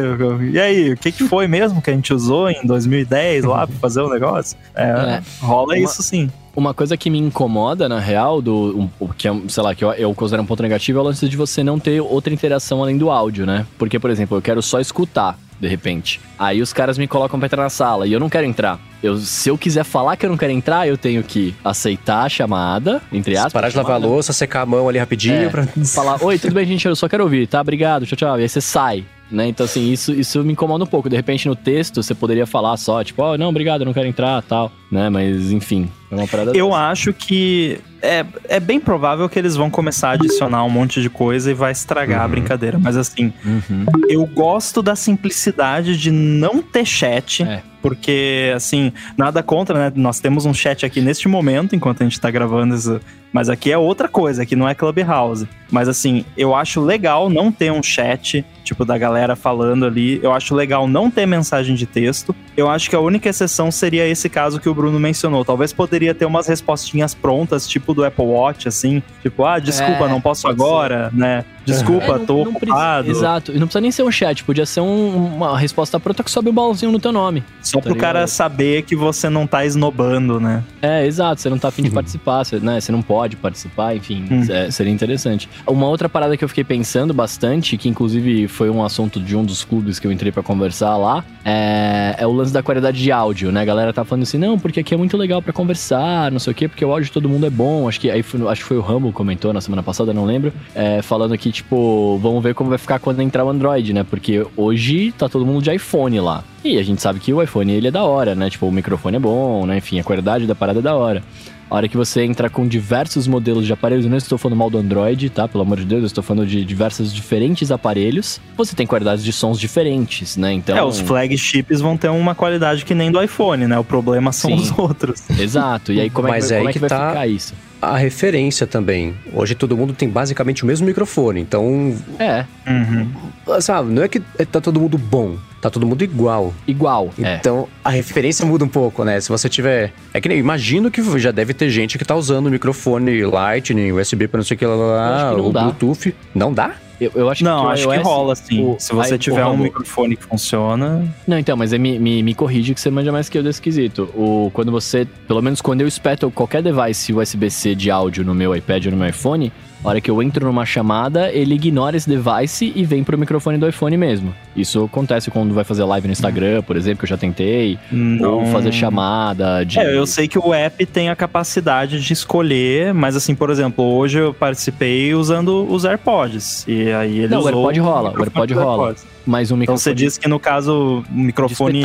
E 0.52 0.58
aí, 0.58 0.92
o 0.92 0.96
que, 0.96 1.12
que 1.12 1.24
foi 1.24 1.46
mesmo 1.46 1.82
que 1.82 1.90
a 1.90 1.94
gente 1.94 2.12
usou 2.12 2.48
em 2.48 2.66
2010? 2.66 3.06
2010 3.06 3.44
lá 3.44 3.66
pra 3.66 3.76
fazer 3.76 4.00
o 4.00 4.08
negócio. 4.08 4.56
É, 4.74 4.84
é. 4.84 5.22
Rola 5.40 5.74
uma, 5.74 5.78
isso 5.78 6.02
sim. 6.02 6.30
Uma 6.54 6.72
coisa 6.72 6.96
que 6.96 7.10
me 7.10 7.18
incomoda, 7.18 7.88
na 7.88 7.98
real, 7.98 8.40
do 8.40 8.90
um, 9.00 9.08
que 9.08 9.28
é, 9.28 9.34
sei 9.48 9.62
lá, 9.62 9.74
que 9.74 9.84
eu, 9.84 9.92
eu 9.92 10.14
considero 10.14 10.42
um 10.42 10.46
ponto 10.46 10.62
negativo, 10.62 10.98
é 10.98 11.02
o 11.02 11.04
lance 11.04 11.28
de 11.28 11.36
você 11.36 11.62
não 11.62 11.78
ter 11.78 12.00
outra 12.00 12.32
interação 12.32 12.82
além 12.82 12.96
do 12.96 13.10
áudio, 13.10 13.46
né? 13.46 13.66
Porque, 13.78 13.98
por 13.98 14.10
exemplo, 14.10 14.36
eu 14.36 14.42
quero 14.42 14.62
só 14.62 14.80
escutar 14.80 15.38
de 15.60 15.68
repente. 15.68 16.20
Aí 16.38 16.60
os 16.60 16.72
caras 16.72 16.98
me 16.98 17.06
colocam 17.06 17.38
pra 17.38 17.46
entrar 17.46 17.62
na 17.62 17.70
sala 17.70 18.06
e 18.06 18.12
eu 18.12 18.20
não 18.20 18.28
quero 18.28 18.46
entrar. 18.46 18.78
Eu, 19.02 19.18
se 19.18 19.48
eu 19.48 19.58
quiser 19.58 19.84
falar 19.84 20.16
que 20.16 20.26
eu 20.26 20.30
não 20.30 20.36
quero 20.36 20.52
entrar, 20.52 20.88
eu 20.88 20.96
tenho 20.96 21.22
que 21.22 21.54
aceitar 21.64 22.24
a 22.24 22.28
chamada, 22.28 23.02
entre 23.12 23.36
aspas. 23.36 23.52
Parar 23.52 23.68
de 23.68 23.76
lavar 23.76 23.94
a 23.94 23.98
louça, 23.98 24.32
secar 24.32 24.62
a 24.62 24.66
mão 24.66 24.88
ali 24.88 24.98
rapidinho 24.98 25.34
é, 25.34 25.48
pra. 25.48 25.66
Falar, 25.94 26.22
oi, 26.22 26.38
tudo 26.38 26.54
bem, 26.54 26.66
gente? 26.66 26.86
Eu 26.86 26.96
só 26.96 27.08
quero 27.08 27.24
ouvir, 27.24 27.46
tá? 27.46 27.60
Obrigado, 27.60 28.06
tchau, 28.06 28.16
tchau. 28.16 28.38
E 28.38 28.42
aí 28.42 28.48
você 28.48 28.60
sai. 28.60 29.04
Né? 29.30 29.48
Então, 29.48 29.66
assim, 29.66 29.90
isso, 29.90 30.12
isso 30.12 30.42
me 30.44 30.52
incomoda 30.52 30.84
um 30.84 30.86
pouco. 30.86 31.08
De 31.08 31.16
repente, 31.16 31.48
no 31.48 31.56
texto, 31.56 32.02
você 32.02 32.14
poderia 32.14 32.46
falar 32.46 32.76
só, 32.76 33.02
tipo, 33.02 33.22
ó, 33.22 33.32
oh, 33.32 33.38
não, 33.38 33.48
obrigado, 33.48 33.80
eu 33.80 33.84
não 33.84 33.92
quero 33.92 34.06
entrar, 34.06 34.40
tal, 34.42 34.70
né? 34.90 35.10
Mas, 35.10 35.50
enfim, 35.50 35.90
é 36.10 36.14
uma 36.14 36.28
parada 36.28 36.56
Eu 36.56 36.68
dessa. 36.68 36.80
acho 36.80 37.12
que 37.12 37.80
é, 38.06 38.26
é 38.48 38.60
bem 38.60 38.80
provável 38.80 39.28
que 39.28 39.38
eles 39.38 39.56
vão 39.56 39.70
começar 39.70 40.10
a 40.10 40.12
adicionar 40.12 40.64
um 40.64 40.70
monte 40.70 41.02
de 41.02 41.10
coisa 41.10 41.50
e 41.50 41.54
vai 41.54 41.72
estragar 41.72 42.20
uhum. 42.20 42.24
a 42.24 42.28
brincadeira. 42.28 42.78
Mas, 42.78 42.96
assim, 42.96 43.32
uhum. 43.44 43.84
eu 44.08 44.24
gosto 44.26 44.82
da 44.82 44.94
simplicidade 44.94 45.96
de 45.98 46.10
não 46.10 46.62
ter 46.62 46.84
chat. 46.84 47.42
É 47.42 47.62
porque, 47.82 48.52
assim, 48.54 48.92
nada 49.16 49.42
contra, 49.42 49.78
né? 49.78 49.92
Nós 49.94 50.20
temos 50.20 50.44
um 50.44 50.54
chat 50.54 50.84
aqui 50.84 51.00
neste 51.00 51.28
momento, 51.28 51.74
enquanto 51.74 52.02
a 52.02 52.04
gente 52.04 52.20
tá 52.20 52.30
gravando 52.30 52.74
isso. 52.74 53.00
Mas 53.32 53.48
aqui 53.50 53.70
é 53.70 53.76
outra 53.76 54.08
coisa, 54.08 54.42
aqui 54.42 54.56
não 54.56 54.68
é 54.68 54.74
Clubhouse. 54.74 55.46
Mas, 55.70 55.88
assim, 55.88 56.24
eu 56.36 56.54
acho 56.54 56.80
legal 56.80 57.28
não 57.28 57.52
ter 57.52 57.70
um 57.70 57.82
chat, 57.82 58.44
tipo, 58.64 58.84
da 58.84 58.96
galera 58.96 59.36
falando 59.36 59.84
ali. 59.84 60.18
Eu 60.22 60.32
acho 60.32 60.54
legal 60.54 60.88
não 60.88 61.10
ter 61.10 61.26
mensagem 61.26 61.74
de 61.74 61.84
texto. 61.86 62.34
Eu 62.56 62.70
acho 62.70 62.88
que 62.88 62.96
a 62.96 63.00
única 63.00 63.28
exceção 63.28 63.70
seria 63.70 64.06
esse 64.08 64.28
caso 64.28 64.58
que 64.58 64.68
o 64.68 64.74
Bruno 64.74 64.98
mencionou. 64.98 65.44
Talvez 65.44 65.72
poderia 65.72 66.14
ter 66.14 66.24
umas 66.24 66.46
respostinhas 66.46 67.14
prontas, 67.14 67.68
tipo 67.68 67.92
do 67.92 68.04
Apple 68.04 68.24
Watch, 68.24 68.68
assim. 68.68 69.02
Tipo, 69.22 69.44
ah, 69.44 69.58
desculpa, 69.58 70.04
é, 70.04 70.08
não 70.08 70.20
posso 70.20 70.48
agora, 70.48 71.10
ser. 71.10 71.16
né? 71.16 71.44
Desculpa, 71.66 72.04
é, 72.04 72.18
não, 72.18 72.26
tô 72.26 72.44
não 72.44 72.52
ocupado. 72.52 73.10
Exato. 73.10 73.52
E 73.52 73.58
não 73.58 73.66
precisa 73.66 73.80
nem 73.80 73.90
ser 73.90 74.02
um 74.02 74.10
chat, 74.10 74.44
podia 74.44 74.64
ser 74.64 74.80
um, 74.80 75.34
uma 75.36 75.58
resposta 75.58 75.98
pronta 75.98 76.22
que 76.22 76.30
sobe 76.30 76.48
o 76.48 76.52
um 76.52 76.54
balãozinho 76.54 76.92
no 76.92 77.00
teu 77.00 77.12
nome. 77.12 77.42
Só 77.60 77.78
tá 77.78 77.82
pro 77.82 77.94
ligado? 77.94 78.12
cara 78.12 78.26
saber 78.26 78.82
que 78.82 78.94
você 78.94 79.28
não 79.28 79.46
tá 79.46 79.64
esnobando, 79.64 80.40
né? 80.40 80.62
É, 80.80 81.04
exato. 81.04 81.40
Você 81.40 81.50
não 81.50 81.58
tá 81.58 81.68
afim 81.68 81.82
de 81.82 81.90
participar, 81.90 82.44
você, 82.44 82.60
né? 82.60 82.80
Você 82.80 82.92
não 82.92 83.02
pode 83.02 83.36
participar, 83.36 83.94
enfim. 83.94 84.24
Hum. 84.30 84.46
É, 84.48 84.70
seria 84.70 84.92
interessante. 84.92 85.48
Uma 85.66 85.86
outra 85.86 86.08
parada 86.08 86.36
que 86.36 86.44
eu 86.44 86.48
fiquei 86.48 86.64
pensando 86.64 87.12
bastante, 87.12 87.76
que 87.76 87.88
inclusive 87.88 88.48
foi 88.48 88.70
um 88.70 88.84
assunto 88.84 89.18
de 89.18 89.36
um 89.36 89.44
dos 89.44 89.64
clubes 89.64 89.98
que 89.98 90.06
eu 90.06 90.12
entrei 90.12 90.30
para 90.30 90.42
conversar 90.42 90.96
lá, 90.96 91.24
é, 91.44 92.16
é, 92.18 92.26
o 92.26 92.32
lance 92.32 92.52
da 92.52 92.62
qualidade 92.62 93.02
de 93.02 93.10
áudio, 93.10 93.50
né? 93.50 93.62
A 93.62 93.64
galera 93.64 93.92
tá 93.92 94.04
falando 94.04 94.22
assim, 94.22 94.38
não, 94.38 94.58
porque 94.58 94.80
aqui 94.80 94.94
é 94.94 94.96
muito 94.96 95.16
legal 95.16 95.42
para 95.42 95.52
conversar, 95.52 96.30
não 96.30 96.38
sei 96.38 96.52
o 96.52 96.54
quê, 96.54 96.68
porque 96.68 96.84
o 96.84 96.90
áudio 96.90 97.06
de 97.06 97.12
todo 97.12 97.28
mundo 97.28 97.46
é 97.46 97.50
bom. 97.50 97.88
Acho 97.88 98.00
que 98.00 98.10
aí 98.10 98.22
foi, 98.22 98.46
acho 98.48 98.62
que 98.62 98.68
foi 98.68 98.76
o 98.76 98.80
Rambo 98.80 99.12
comentou 99.12 99.52
na 99.52 99.60
semana 99.60 99.82
passada, 99.82 100.12
não 100.12 100.24
lembro, 100.24 100.52
é, 100.74 101.02
falando 101.02 101.36
que 101.36 101.50
tipo, 101.56 102.18
vamos 102.22 102.42
ver 102.42 102.54
como 102.54 102.70
vai 102.70 102.78
ficar 102.78 102.98
quando 102.98 103.20
entrar 103.20 103.44
o 103.44 103.48
Android, 103.48 103.92
né? 103.92 104.04
Porque 104.04 104.46
hoje 104.56 105.12
tá 105.12 105.28
todo 105.28 105.44
mundo 105.44 105.62
de 105.62 105.74
iPhone 105.74 106.20
lá. 106.20 106.44
E 106.64 106.78
a 106.78 106.82
gente 106.82 107.00
sabe 107.00 107.20
que 107.20 107.32
o 107.32 107.42
iPhone 107.42 107.72
ele 107.72 107.88
é 107.88 107.90
da 107.90 108.04
hora, 108.04 108.34
né? 108.34 108.50
Tipo, 108.50 108.66
o 108.66 108.72
microfone 108.72 109.16
é 109.16 109.20
bom, 109.20 109.66
né? 109.66 109.78
Enfim, 109.78 109.98
a 109.98 110.04
qualidade 110.04 110.46
da 110.46 110.54
parada 110.54 110.78
é 110.78 110.82
da 110.82 110.94
hora. 110.94 111.22
A 111.68 111.74
hora 111.74 111.88
que 111.88 111.96
você 111.96 112.22
entra 112.22 112.48
com 112.48 112.66
diversos 112.66 113.26
modelos 113.26 113.66
de 113.66 113.72
aparelhos, 113.72 114.04
eu 114.04 114.10
não 114.10 114.16
estou 114.16 114.38
falando 114.38 114.58
mal 114.58 114.70
do 114.70 114.78
Android, 114.78 115.28
tá? 115.30 115.48
Pelo 115.48 115.62
amor 115.62 115.78
de 115.78 115.84
Deus, 115.84 116.02
eu 116.02 116.06
estou 116.06 116.22
falando 116.22 116.46
de 116.46 116.64
diversos 116.64 117.12
diferentes 117.12 117.72
aparelhos. 117.72 118.40
Você 118.56 118.76
tem 118.76 118.86
qualidades 118.86 119.24
de 119.24 119.32
sons 119.32 119.58
diferentes, 119.58 120.36
né? 120.36 120.52
Então. 120.52 120.76
É, 120.76 120.84
os 120.84 121.00
flagships 121.00 121.80
vão 121.80 121.96
ter 121.96 122.08
uma 122.08 122.34
qualidade 122.34 122.84
que 122.84 122.94
nem 122.94 123.10
do 123.10 123.20
iPhone, 123.20 123.66
né? 123.66 123.78
O 123.78 123.84
problema 123.84 124.30
são 124.30 124.50
Sim. 124.50 124.56
os 124.56 124.78
outros. 124.78 125.28
Exato. 125.38 125.92
E 125.92 126.00
aí, 126.00 126.08
como 126.08 126.28
Mas 126.28 126.50
é, 126.50 126.54
que, 126.54 126.58
como 126.58 126.70
é 126.70 126.72
que 126.72 126.78
vai 126.78 126.88
tá... 126.88 127.08
ficar 127.08 127.26
isso? 127.26 127.54
a 127.80 127.96
referência 127.96 128.66
também. 128.66 129.14
Hoje 129.32 129.54
todo 129.54 129.76
mundo 129.76 129.92
tem 129.92 130.08
basicamente 130.08 130.64
o 130.64 130.66
mesmo 130.66 130.86
microfone, 130.86 131.40
então. 131.40 131.94
É. 132.18 132.44
Uhum. 132.66 133.60
Sabe, 133.60 133.92
não 133.92 134.02
é 134.02 134.08
que 134.08 134.18
tá 134.20 134.60
todo 134.60 134.80
mundo 134.80 134.98
bom, 134.98 135.36
tá 135.66 135.70
todo 135.70 135.86
mundo 135.86 136.02
igual. 136.02 136.54
Igual. 136.66 137.10
É. 137.22 137.36
Então 137.36 137.68
é. 137.84 137.88
a 137.88 137.90
referência 137.90 138.44
muda 138.46 138.64
um 138.64 138.68
pouco, 138.68 139.04
né? 139.04 139.20
Se 139.20 139.28
você 139.28 139.48
tiver. 139.48 139.92
É 140.12 140.20
que 140.20 140.28
nem. 140.28 140.38
Imagino 140.38 140.90
que 140.90 141.02
já 141.18 141.30
deve 141.30 141.52
ter 141.54 141.68
gente 141.70 141.98
que 141.98 142.04
tá 142.04 142.14
usando 142.14 142.46
o 142.46 142.50
microfone 142.50 143.24
Lightning, 143.24 143.92
USB 143.92 144.28
para 144.28 144.38
não 144.38 144.44
sei 144.44 144.54
o 144.54 144.58
que 144.58 144.66
lá, 144.66 145.34
o 145.34 145.52
dá. 145.52 145.62
Bluetooth. 145.62 146.14
Não 146.34 146.52
dá? 146.52 146.76
Eu, 147.00 147.12
eu 147.14 147.30
acho 147.30 147.44
não, 147.44 147.66
que 147.66 147.72
acho 147.72 147.92
iOS, 147.92 147.96
que 147.96 148.02
rola, 148.02 148.34
sim. 148.34 148.64
O, 148.64 148.76
Se 148.78 148.94
você 148.94 149.18
tiver 149.18 149.44
um 149.44 149.56
microfone 149.56 150.16
que 150.16 150.24
funciona. 150.24 151.06
Não, 151.26 151.38
então, 151.38 151.56
mas 151.56 151.72
me, 151.72 151.98
me, 151.98 152.22
me 152.22 152.34
corrige 152.34 152.72
que 152.72 152.80
você 152.80 152.90
manja 152.90 153.12
mais 153.12 153.28
que 153.28 153.36
eu 153.36 153.42
desse 153.42 153.60
quesito. 153.60 154.04
O, 154.14 154.50
quando 154.52 154.72
você, 154.72 155.06
pelo 155.28 155.42
menos 155.42 155.60
quando 155.60 155.82
eu 155.82 155.88
espeto 155.88 156.30
qualquer 156.30 156.62
device 156.62 157.12
USB-C 157.12 157.74
de 157.74 157.90
áudio 157.90 158.24
no 158.24 158.34
meu 158.34 158.56
iPad 158.56 158.86
ou 158.86 158.92
no 158.92 158.96
meu 158.96 159.08
iPhone, 159.08 159.52
a 159.84 159.88
hora 159.88 160.00
que 160.00 160.10
eu 160.10 160.22
entro 160.22 160.46
numa 160.46 160.64
chamada, 160.64 161.30
ele 161.30 161.54
ignora 161.54 161.96
esse 161.96 162.08
device 162.08 162.72
e 162.74 162.84
vem 162.84 163.04
pro 163.04 163.16
microfone 163.16 163.58
do 163.58 163.68
iPhone 163.68 163.96
mesmo. 163.96 164.34
Isso 164.56 164.84
acontece 164.84 165.30
quando 165.30 165.54
vai 165.54 165.64
fazer 165.64 165.84
live 165.84 166.08
no 166.08 166.12
Instagram, 166.12 166.62
por 166.62 166.76
exemplo, 166.76 166.98
que 166.98 167.04
eu 167.04 167.08
já 167.08 167.16
tentei. 167.16 167.78
Não. 167.90 168.40
Ou 168.40 168.46
fazer 168.46 168.72
chamada 168.72 169.64
de... 169.64 169.78
É, 169.78 169.96
eu 169.96 170.06
sei 170.06 170.26
que 170.26 170.38
o 170.38 170.52
app 170.52 170.84
tem 170.86 171.08
a 171.08 171.16
capacidade 171.16 172.00
de 172.00 172.12
escolher, 172.12 172.92
mas 172.92 173.14
assim, 173.16 173.34
por 173.34 173.50
exemplo, 173.50 173.84
hoje 173.84 174.18
eu 174.18 174.34
participei 174.34 175.14
usando 175.14 175.66
os 175.70 175.84
AirPods. 175.84 176.64
E 176.66 176.90
aí 176.90 177.18
ele 177.20 177.28
Não, 177.28 177.42
o 177.42 177.48
AirPod 177.48 177.80
rola, 177.80 178.12
o 178.16 178.20
AirPod 178.20 178.54
rola. 178.54 178.94
Mas 179.24 179.50
um 179.50 179.56
microfone... 179.56 179.64
Então 179.64 179.76
você 179.76 179.94
disse 179.94 180.18
que 180.18 180.28
no 180.28 180.40
caso, 180.40 181.04
o 181.08 181.14
microfone... 181.14 181.82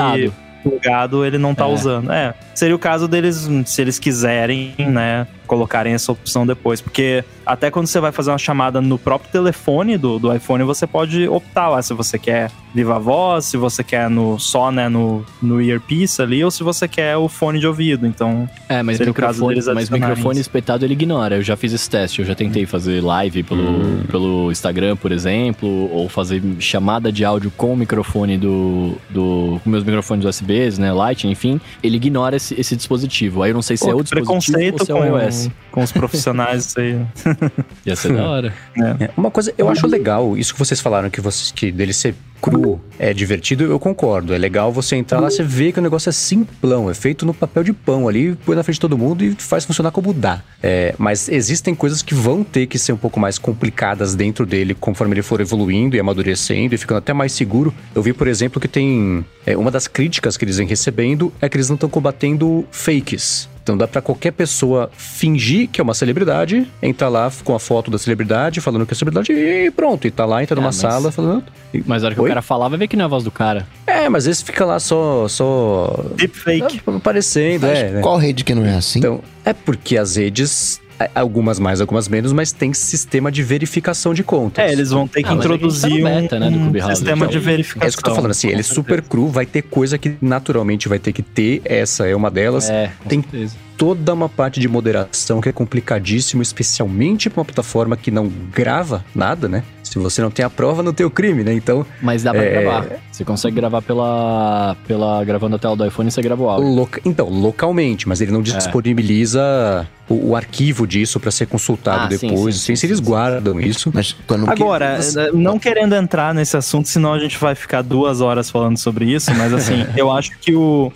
plugado 0.64 1.26
ele 1.26 1.40
não 1.40 1.56
tá 1.56 1.66
é. 1.66 1.74
usando. 1.74 2.12
É, 2.12 2.36
seria 2.54 2.76
o 2.76 2.80
caso 2.80 3.08
deles, 3.08 3.50
se 3.66 3.82
eles 3.82 3.98
quiserem, 3.98 4.76
né, 4.78 5.26
colocarem 5.52 5.92
essa 5.92 6.14
opção 6.14 6.48
depois. 6.48 6.80
Porque 6.80 7.26
até 7.46 7.70
quando 7.70 7.88
você 7.88 8.00
vai 8.00 8.14
fazer 8.14 8.32
uma 8.32 8.38
chamada 8.38 8.80
no 8.80 8.98
próprio 8.98 9.30
telefone 9.30 9.98
do, 9.98 10.18
do 10.18 10.34
iPhone, 10.34 10.64
você 10.64 10.88
pode 10.88 11.28
optar 11.28 11.68
lá 11.68 11.82
se 11.82 11.94
você 11.94 12.18
quer 12.18 12.50
viva 12.74 12.98
voz, 12.98 13.44
se 13.46 13.58
você 13.58 13.84
quer 13.84 14.10
no 14.10 14.40
só, 14.40 14.72
né, 14.72 14.88
no, 14.88 15.26
no 15.42 15.62
earpiece 15.62 16.22
ali, 16.22 16.42
ou 16.42 16.50
se 16.50 16.64
você 16.64 16.88
quer 16.88 17.18
o 17.18 17.28
fone 17.28 17.60
de 17.60 17.68
ouvido. 17.68 18.08
Então, 18.08 18.48
é, 18.70 18.82
mas 18.82 18.98
o 19.02 19.14
caso 19.14 19.46
deles 19.46 19.68
mas 19.68 19.90
o 19.90 19.94
microfone 19.94 20.36
isso. 20.36 20.42
espetado 20.42 20.86
ele 20.86 20.94
ignora. 20.94 21.36
Eu 21.36 21.44
já 21.44 21.58
fiz 21.58 21.74
esse 21.74 21.90
teste, 21.90 22.22
eu 22.22 22.26
já 22.26 22.34
tentei 22.34 22.66
fazer 22.66 23.04
live 23.04 23.44
pelo, 23.44 23.62
hum. 23.62 24.04
pelo 24.10 24.52
Instagram, 24.52 24.96
por 24.96 25.12
exemplo, 25.12 25.68
ou 25.92 26.08
fazer 26.08 26.42
chamada 26.60 27.12
de 27.12 27.26
áudio 27.26 27.52
com 27.58 27.74
o 27.74 27.76
microfone 27.76 28.38
do, 28.38 28.94
do 29.10 29.60
com 29.62 29.70
meus 29.70 29.84
microfones 29.84 30.26
USBs, 30.26 30.78
né, 30.78 30.94
Lightning, 30.94 31.32
enfim, 31.32 31.60
ele 31.84 31.98
ignora 31.98 32.38
esse, 32.38 32.58
esse 32.58 32.74
dispositivo. 32.74 33.44
Aí 33.44 33.52
eu 33.52 33.56
não 33.56 33.62
sei 33.62 33.76
se 33.76 33.84
Pô, 33.84 33.92
é 33.92 33.96
o 33.96 34.02
dispositivo 34.02 34.26
preconceito 34.26 34.80
ou 34.80 34.86
se 34.86 34.92
é 34.92 34.96
o 34.96 35.04
iOS. 35.04 35.41
Com 35.72 35.82
os 35.82 35.92
profissionais 35.92 36.66
isso 36.66 36.80
aí. 36.80 37.00
Ia 37.86 37.96
ser 37.96 38.14
da 38.14 38.30
hora. 38.30 38.54
É, 39.00 39.10
Uma 39.16 39.32
coisa, 39.32 39.54
eu 39.58 39.70
acho 39.70 39.88
legal, 39.88 40.38
isso 40.38 40.54
que 40.54 40.60
vocês 40.60 40.80
falaram, 40.80 41.10
que, 41.10 41.22
vocês, 41.22 41.52
que 41.52 41.72
dele 41.72 41.94
ser 41.94 42.16
cru 42.42 42.82
é 42.98 43.14
divertido, 43.14 43.64
eu 43.64 43.80
concordo. 43.80 44.34
É 44.34 44.38
legal 44.38 44.72
você 44.72 44.96
entrar 44.96 45.20
lá, 45.20 45.30
você 45.30 45.44
vê 45.44 45.72
que 45.72 45.80
o 45.80 45.82
negócio 45.82 46.10
é 46.10 46.12
simplão, 46.12 46.90
é 46.90 46.94
feito 46.94 47.26
no 47.26 47.34
papel 47.34 47.64
de 47.64 47.72
pão 47.72 48.08
ali, 48.08 48.36
põe 48.46 48.56
na 48.56 48.64
frente 48.64 48.76
de 48.76 48.82
todo 48.82 48.98
mundo 48.98 49.24
e 49.24 49.36
faz 49.36 49.64
funcionar 49.64 49.92
como 49.92 50.14
dá. 50.14 50.42
É, 50.62 50.96
mas 50.98 51.30
existem 51.30 51.76
coisas 51.76 52.02
que 52.02 52.14
vão 52.16 52.44
ter 52.44 52.66
que 52.66 52.80
ser 52.80 52.94
um 52.94 52.98
pouco 52.98 53.20
mais 53.20 53.38
complicadas 53.38 54.16
dentro 54.16 54.46
dele 54.46 54.74
conforme 54.74 55.14
ele 55.14 55.22
for 55.22 55.40
evoluindo 55.40 55.96
e 55.96 56.00
amadurecendo 56.00 56.74
e 56.74 56.78
ficando 56.78 56.98
até 56.98 57.14
mais 57.14 57.32
seguro. 57.32 57.74
Eu 57.94 58.02
vi, 58.02 58.12
por 58.12 58.28
exemplo, 58.28 58.60
que 58.60 58.68
tem. 58.68 59.24
é, 59.46 59.56
uma 59.56 59.70
das 59.70 59.88
críticas 59.88 60.36
que 60.36 60.44
eles 60.44 60.58
vêm 60.58 60.68
recebendo 60.68 61.32
é 61.40 61.48
que 61.48 61.56
eles 61.56 61.70
não 61.70 61.76
estão 61.76 61.90
combatendo 61.90 62.66
fakes. 62.72 63.51
Então 63.64 63.78
dá 63.78 63.88
pra 63.88 64.02
qualquer 64.02 64.32
pessoa 64.32 64.90
fingir 64.98 65.68
que 65.70 65.80
é 65.80 65.84
uma 65.84 65.94
celebridade, 65.94 66.68
entrar 66.82 67.10
lá 67.10 67.32
com 67.44 67.54
a 67.54 67.60
foto 67.60 67.92
da 67.92 67.98
celebridade, 67.98 68.60
falando 68.60 68.86
que 68.86 68.94
é 68.94 68.96
celebridade 68.96 69.32
e 69.32 69.70
pronto. 69.72 70.08
E 70.08 70.12
tá 70.12 70.26
lá, 70.26 70.42
entra 70.42 70.56
numa 70.56 70.68
mas- 70.70 70.76
sala 70.78 71.12
falando. 71.12 71.44
Mas 71.86 72.04
a 72.04 72.08
hora 72.08 72.16
que 72.16 72.22
Oi? 72.22 72.26
o 72.28 72.30
cara 72.30 72.42
falar, 72.42 72.68
vai 72.70 72.80
ver 72.80 72.88
que 72.88 72.96
não 72.98 73.04
é 73.04 73.06
a 73.06 73.10
voz 73.10 73.24
do 73.24 73.32
cara. 73.32 73.68
É, 73.86 74.10
mas 74.10 74.26
esse 74.28 74.44
fica 74.44 74.66
lá 74.66 74.80
só. 74.80 75.28
só. 75.28 76.04
Deepfake. 76.16 76.82
aparecendo, 76.88 77.62
Mas 77.68 77.78
é. 77.78 77.90
né? 77.92 78.02
Qual 78.02 78.18
rede 78.18 78.44
que 78.44 78.54
não 78.56 78.66
é 78.66 78.76
assim? 78.76 79.00
Então, 79.00 79.22
é 79.46 79.54
porque 79.54 79.98
as 79.98 80.16
redes. 80.16 80.82
Algumas 81.16 81.60
mais, 81.60 81.82
algumas 81.82 82.08
menos, 82.08 82.34
mas 82.34 82.52
tem 82.52 82.74
sistema 82.74 83.32
de 83.32 83.44
verificação 83.44 84.14
de 84.14 84.24
contas. 84.24 84.64
É, 84.64 84.72
eles 84.72 84.92
vão 84.92 85.08
ter 85.08 85.22
que 85.24 85.28
Ah, 85.28 85.32
tá 85.32 85.36
introduzir 85.36 86.04
beta, 86.04 86.36
um, 86.36 86.40
né, 86.40 86.50
do 86.50 86.58
um 86.58 86.90
sistema 86.90 87.26
então. 87.26 87.28
de 87.28 87.40
verificação. 87.40 87.86
É 87.86 87.90
isso 87.90 87.98
que 87.98 88.04
eu 88.04 88.10
tô 88.12 88.16
falando, 88.16 88.32
assim, 88.32 88.48
ele 88.50 88.60
é 88.60 88.64
super 88.64 89.02
cru, 89.02 89.28
vai 89.28 89.46
ter 89.46 89.62
coisa 89.64 89.98
que 89.98 90.16
naturalmente 90.22 90.88
vai 90.90 91.00
ter 91.00 91.12
que 91.14 91.22
ter, 91.22 91.62
essa 91.66 92.08
é 92.08 92.16
uma 92.16 92.30
delas. 92.30 92.70
É, 92.70 92.92
com 93.04 93.10
Tem 93.10 93.22
certeza. 93.22 93.56
Toda 93.82 94.14
uma 94.14 94.30
parte 94.30 94.60
de 94.60 94.68
moderação 94.68 95.42
que 95.42 95.50
é 95.50 95.52
complicadíssimo, 95.52 96.40
especialmente 96.44 97.32
pra 97.32 97.40
uma 97.42 97.46
plataforma 97.46 97.98
que 97.98 98.12
não 98.12 98.28
grava 98.54 99.04
nada, 99.16 99.50
né? 99.50 99.64
Se 99.82 99.98
você 99.98 100.22
não 100.22 100.30
tem 100.30 100.46
a 100.46 100.50
prova, 100.52 100.84
não 100.84 100.94
tem 100.94 101.04
o 101.04 101.10
crime, 101.10 101.44
né? 101.44 101.52
Então, 101.52 101.84
Mas 102.00 102.22
dá 102.22 102.32
pra 102.32 102.44
É. 102.44 102.62
gravar. 102.62 102.86
Você 103.12 103.26
consegue 103.26 103.56
gravar 103.56 103.82
pela, 103.82 104.78
pela. 104.88 105.24
gravando 105.26 105.56
a 105.56 105.60
tela 105.60 105.76
do 105.76 105.84
iPhone 105.84 106.10
e 106.10 106.12
você 106.12 106.22
grava 106.22 106.44
o 106.44 106.48
áudio. 106.50 106.70
loca- 106.70 107.02
então 107.04 107.28
localmente, 107.28 108.08
mas 108.08 108.22
ele 108.22 108.32
não 108.32 108.44
disponibiliza 108.44 109.88
o, 110.08 110.30
o 110.30 110.36
arquivo 110.36 110.86
disso 110.86 111.20
pra 111.20 111.32
ser 111.32 111.48
consultado 111.48 112.14
Ah, 112.14 112.18
sim, 112.18 112.28
depois. 112.30 112.56
sim, 112.58 112.62
Sem 112.68 112.76
se 112.76 112.82
sim, 112.82 112.88
eles 112.88 113.00
sim. 113.00 113.04
guardam 113.04 113.60
isso. 113.60 113.90
Mas 113.92 114.16
quando 114.28 114.46
que- 114.46 114.52
Agora, 114.62 115.00
eh, 115.00 115.32
não 115.34 115.58
querendo 115.58 115.96
entrar 115.96 116.36
nesse 116.36 116.56
assunto, 116.56 116.88
senão 116.88 117.14
a 117.14 117.20
gente 117.20 117.36
vai 117.40 117.56
ficar 117.56 117.82
duas 117.82 118.22
horas 118.22 118.48
falando 118.52 118.78
sobre 118.78 119.06
isso, 119.12 119.34
mas 119.34 119.52
assim, 119.52 119.86
eu 119.98 120.12
acho 120.12 120.38
que 120.40 120.54
o. 120.54 120.92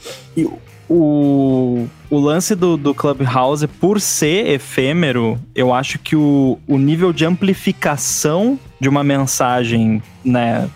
O, 0.90 1.88
o 2.10 2.20
lance 2.20 2.54
do, 2.56 2.78
do 2.78 2.94
Clubhouse, 2.94 3.68
por 3.68 4.00
ser 4.00 4.48
efêmero, 4.48 5.40
eu 5.56 5.74
acho 5.74 5.98
que 5.98 6.16
o, 6.16 6.60
o 6.68 6.78
nível 6.78 7.12
de 7.12 7.26
amplificação 7.26 8.60
de 8.80 8.88
uma 8.88 9.04
mensagem, 9.04 10.02
né, 10.24 10.70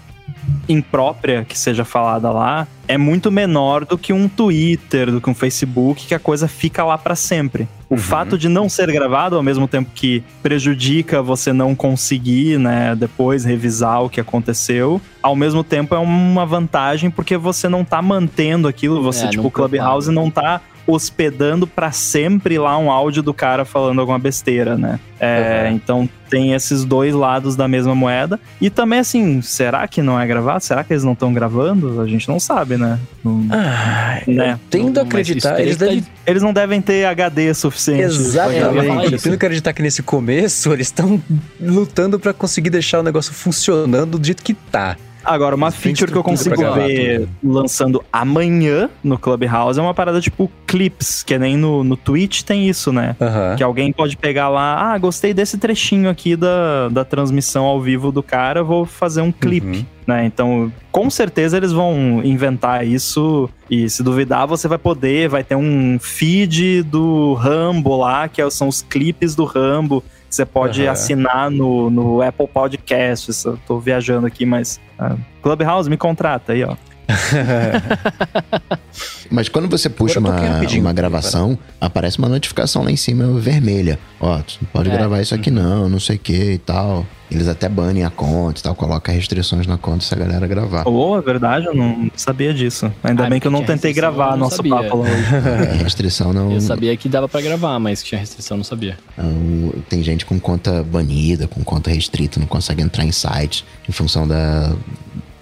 imprópria 0.68 1.46
que 1.46 1.58
seja 1.58 1.84
falada 1.84 2.32
lá 2.32 2.68
é 2.90 2.98
muito 2.98 3.32
menor 3.32 3.86
do 3.86 4.00
que 4.00 4.12
um 4.12 4.28
Twitter, 4.28 5.12
do 5.12 5.22
que 5.22 5.30
um 5.30 5.36
Facebook, 5.36 6.08
que 6.08 6.16
a 6.16 6.20
coisa 6.20 6.48
fica 6.48 6.84
lá 6.84 6.98
pra 6.98 7.16
sempre. 7.16 7.68
O 7.88 7.96
fato 7.98 8.36
de 8.36 8.50
não 8.50 8.68
ser 8.68 8.92
gravado, 8.92 9.36
ao 9.36 9.44
mesmo 9.44 9.68
tempo 9.68 9.92
que 9.94 10.24
prejudica 10.42 11.22
você 11.22 11.54
não 11.54 11.76
conseguir, 11.76 12.58
né, 12.58 12.96
depois 12.96 13.46
revisar 13.46 14.04
o 14.04 14.10
que 14.10 14.20
aconteceu, 14.20 15.00
ao 15.22 15.36
mesmo 15.36 15.64
tempo 15.64 15.94
é 15.94 16.00
uma 16.00 16.48
vantagem 16.48 17.12
porque 17.12 17.38
você 17.38 17.70
não 17.70 17.86
tá 17.86 18.02
mantendo 18.02 18.68
aquilo, 18.68 19.04
você, 19.04 19.26
É, 19.26 19.30
tipo, 19.30 19.48
o 19.48 19.52
Clubhouse 19.52 20.12
não 20.12 20.32
tá 20.32 20.60
hospedando 20.92 21.66
pra 21.68 21.92
sempre 21.92 22.58
lá 22.58 22.78
um 22.78 22.92
áudio 22.92 23.22
do 23.24 23.34
cara 23.34 23.64
falando 23.66 24.00
alguma 24.00 24.20
besteira, 24.20 24.78
né? 24.78 25.00
É, 25.20 25.68
Uhum. 25.70 25.76
Então 25.76 26.10
tem 26.30 26.54
esses 26.54 26.86
dois 26.86 27.14
lados 27.14 27.56
da 27.56 27.68
mesma 27.68 27.94
moeda. 27.94 28.40
E 28.62 28.70
também, 28.70 29.00
assim, 29.00 29.42
será 29.42 29.86
que 29.88 30.02
não 30.02 30.20
é 30.20 30.26
gravado? 30.26 30.64
Será 30.64 30.84
que 30.84 30.94
eles 30.94 31.04
não 31.04 31.14
estão 31.14 31.34
gravando? 31.34 32.00
A 32.02 32.08
gente 32.08 32.28
não 32.30 32.40
sabe, 32.40 32.78
né? 32.78 32.98
Não- 33.24 33.46
Ah, 33.52 34.20
Né? 34.28 34.54
eu 34.54 34.60
tendo 34.70 35.00
a 35.00 35.04
Mas 35.04 35.10
acreditar, 35.10 35.60
eles 35.60 35.76
devem 35.78 36.06
Eles 36.26 36.42
não 36.44 36.54
devem 36.54 36.82
ter 36.82 37.06
HD 37.06 37.54
suficiente. 37.54 38.04
Exatamente. 38.04 39.14
Eu 39.14 39.20
tendo 39.20 39.38
que 39.38 39.46
acreditar 39.46 39.74
que 39.74 39.82
nesse 39.82 40.02
começo 40.04 40.72
eles 40.72 40.88
estão 40.88 41.22
lutando 41.60 42.20
pra 42.20 42.32
conseguir 42.34 42.70
deixar 42.70 43.00
o 43.00 43.04
negócio 43.04 43.34
funcionando 43.34 44.18
do 44.18 44.26
jeito 44.26 44.42
que 44.44 44.54
tá. 44.54 44.96
Agora, 45.30 45.56
uma 45.56 45.70
feature 45.70 46.12
que 46.12 46.18
eu 46.18 46.24
consigo 46.24 46.56
ver 46.74 47.28
lançando 47.44 48.04
amanhã 48.12 48.90
no 49.04 49.16
Clubhouse 49.16 49.80
é 49.80 49.84
uma 49.84 49.94
parada 49.94 50.20
tipo 50.20 50.50
clips, 50.66 51.22
que 51.22 51.38
nem 51.38 51.56
no, 51.56 51.84
no 51.84 51.96
Twitch 51.96 52.42
tem 52.42 52.68
isso, 52.68 52.92
né? 52.92 53.16
Aham. 53.22 53.56
Que 53.56 53.62
alguém 53.62 53.94
pode 53.94 54.18
pegar 54.18 54.50
lá, 54.50 54.92
ah, 54.92 54.98
gostei 54.98 55.32
desse 55.32 55.60
trechinho 55.60 56.10
aqui 56.10 56.36
da, 56.36 56.90
da 56.90 57.06
transmissão 57.06 57.66
ao 57.66 57.80
vivo 57.80 58.12
do 58.12 58.24
cara, 58.24 58.64
vou 58.64 58.88
fazer 58.88 59.22
um 59.22 59.32
clipe. 59.32 59.68
Uhum. 59.68 59.86
Né? 60.08 60.26
Então, 60.26 60.74
com 60.92 61.08
certeza 61.12 61.58
eles 61.58 61.72
vão 61.72 62.22
inventar 62.24 62.88
isso 62.88 63.48
e 63.70 63.88
se 63.88 64.02
duvidar, 64.02 64.48
você 64.48 64.68
vai 64.68 64.80
poder, 64.80 65.30
vai 65.30 65.44
ter 65.44 65.56
um 65.56 66.00
feed 66.00 66.82
do 66.82 67.36
Rambo 67.36 67.96
lá, 67.98 68.28
que 68.28 68.42
é- 68.42 68.50
são 68.50 68.68
os 68.68 68.82
clipes 68.82 69.36
do 69.36 69.46
Rambo. 69.46 70.04
Você 70.30 70.46
pode 70.46 70.84
Aham. 70.84 70.92
assinar 70.92 71.50
no, 71.50 71.90
no 71.90 72.22
Apple 72.22 72.48
Podcasts. 72.48 73.44
Eu 73.46 73.58
tô 73.68 73.80
viajando 73.80 74.28
aqui, 74.28 74.46
mas. 74.46 74.80
ah, 75.00 75.16
Clubhouse, 75.42 75.90
me 75.90 75.98
contrata 75.98 76.54
aí, 76.54 76.64
ó. 76.64 76.76
Mas 79.32 79.50
quando 79.50 79.68
você 79.68 79.90
puxa 79.90 80.20
uma, 80.20 80.36
uma 80.80 80.94
gravação, 80.94 81.58
aparece 81.80 82.18
uma 82.20 82.30
notificação 82.30 82.84
lá 82.84 82.92
em 82.92 82.96
cima 82.96 83.26
vermelha. 83.40 84.00
Ó, 84.20 84.38
tu 84.40 84.58
não 84.62 84.70
pode 84.72 84.90
É. 84.90 84.94
gravar 84.94 85.22
isso 85.22 85.34
aqui 85.36 85.52
não, 85.52 85.88
não 85.90 86.00
sei 86.00 86.16
o 86.18 86.20
que 86.20 86.54
e 86.54 86.58
tal. 86.58 87.06
Eles 87.32 87.48
até 87.48 87.70
banem 87.70 88.04
a 88.04 88.10
conta 88.10 88.60
e 88.60 88.64
tal, 88.64 88.74
coloca 88.74 89.12
restrições 89.12 89.68
na 89.68 89.78
conta 89.78 90.04
se 90.04 90.14
a 90.14 90.18
galera 90.18 90.48
gravar. 90.48 90.88
Ou 90.88 91.18
é 91.18 91.22
verdade, 91.22 91.68
eu 91.68 91.76
não 91.76 92.10
sabia 92.16 92.54
disso. 92.54 92.92
Ainda 93.04 93.26
Ah, 93.26 93.30
bem 93.30 93.40
que 93.40 93.46
eu 93.46 93.52
não 93.52 93.64
tentei 93.64 93.94
gravar 93.94 94.32
não 94.32 94.38
nosso 94.40 94.56
sabia. 94.58 94.72
papo 94.76 94.98
lá 94.98 95.04
hoje. 95.10 95.36
É, 95.80 95.84
restrição 95.84 96.34
não. 96.34 96.52
Eu 96.52 96.62
sabia 96.62 96.96
que 96.98 97.08
dava 97.08 97.30
pra 97.30 97.40
gravar, 97.42 97.78
mas 97.80 98.02
que 98.02 98.10
tinha 98.10 98.20
restrição, 98.20 98.58
não 98.58 98.64
sabia. 98.64 98.98
não- 99.18 99.72
Tem 99.88 100.02
gente 100.04 100.26
com 100.26 100.40
conta 100.40 100.84
banida, 100.84 101.48
com 101.48 101.64
conta 101.64 101.92
restrita, 101.92 102.40
não 102.40 102.48
consegue 102.48 102.82
entrar 102.82 103.06
em 103.06 103.12
sites 103.12 103.64
em 103.88 103.92
função 103.92 104.28
da. 104.28 104.74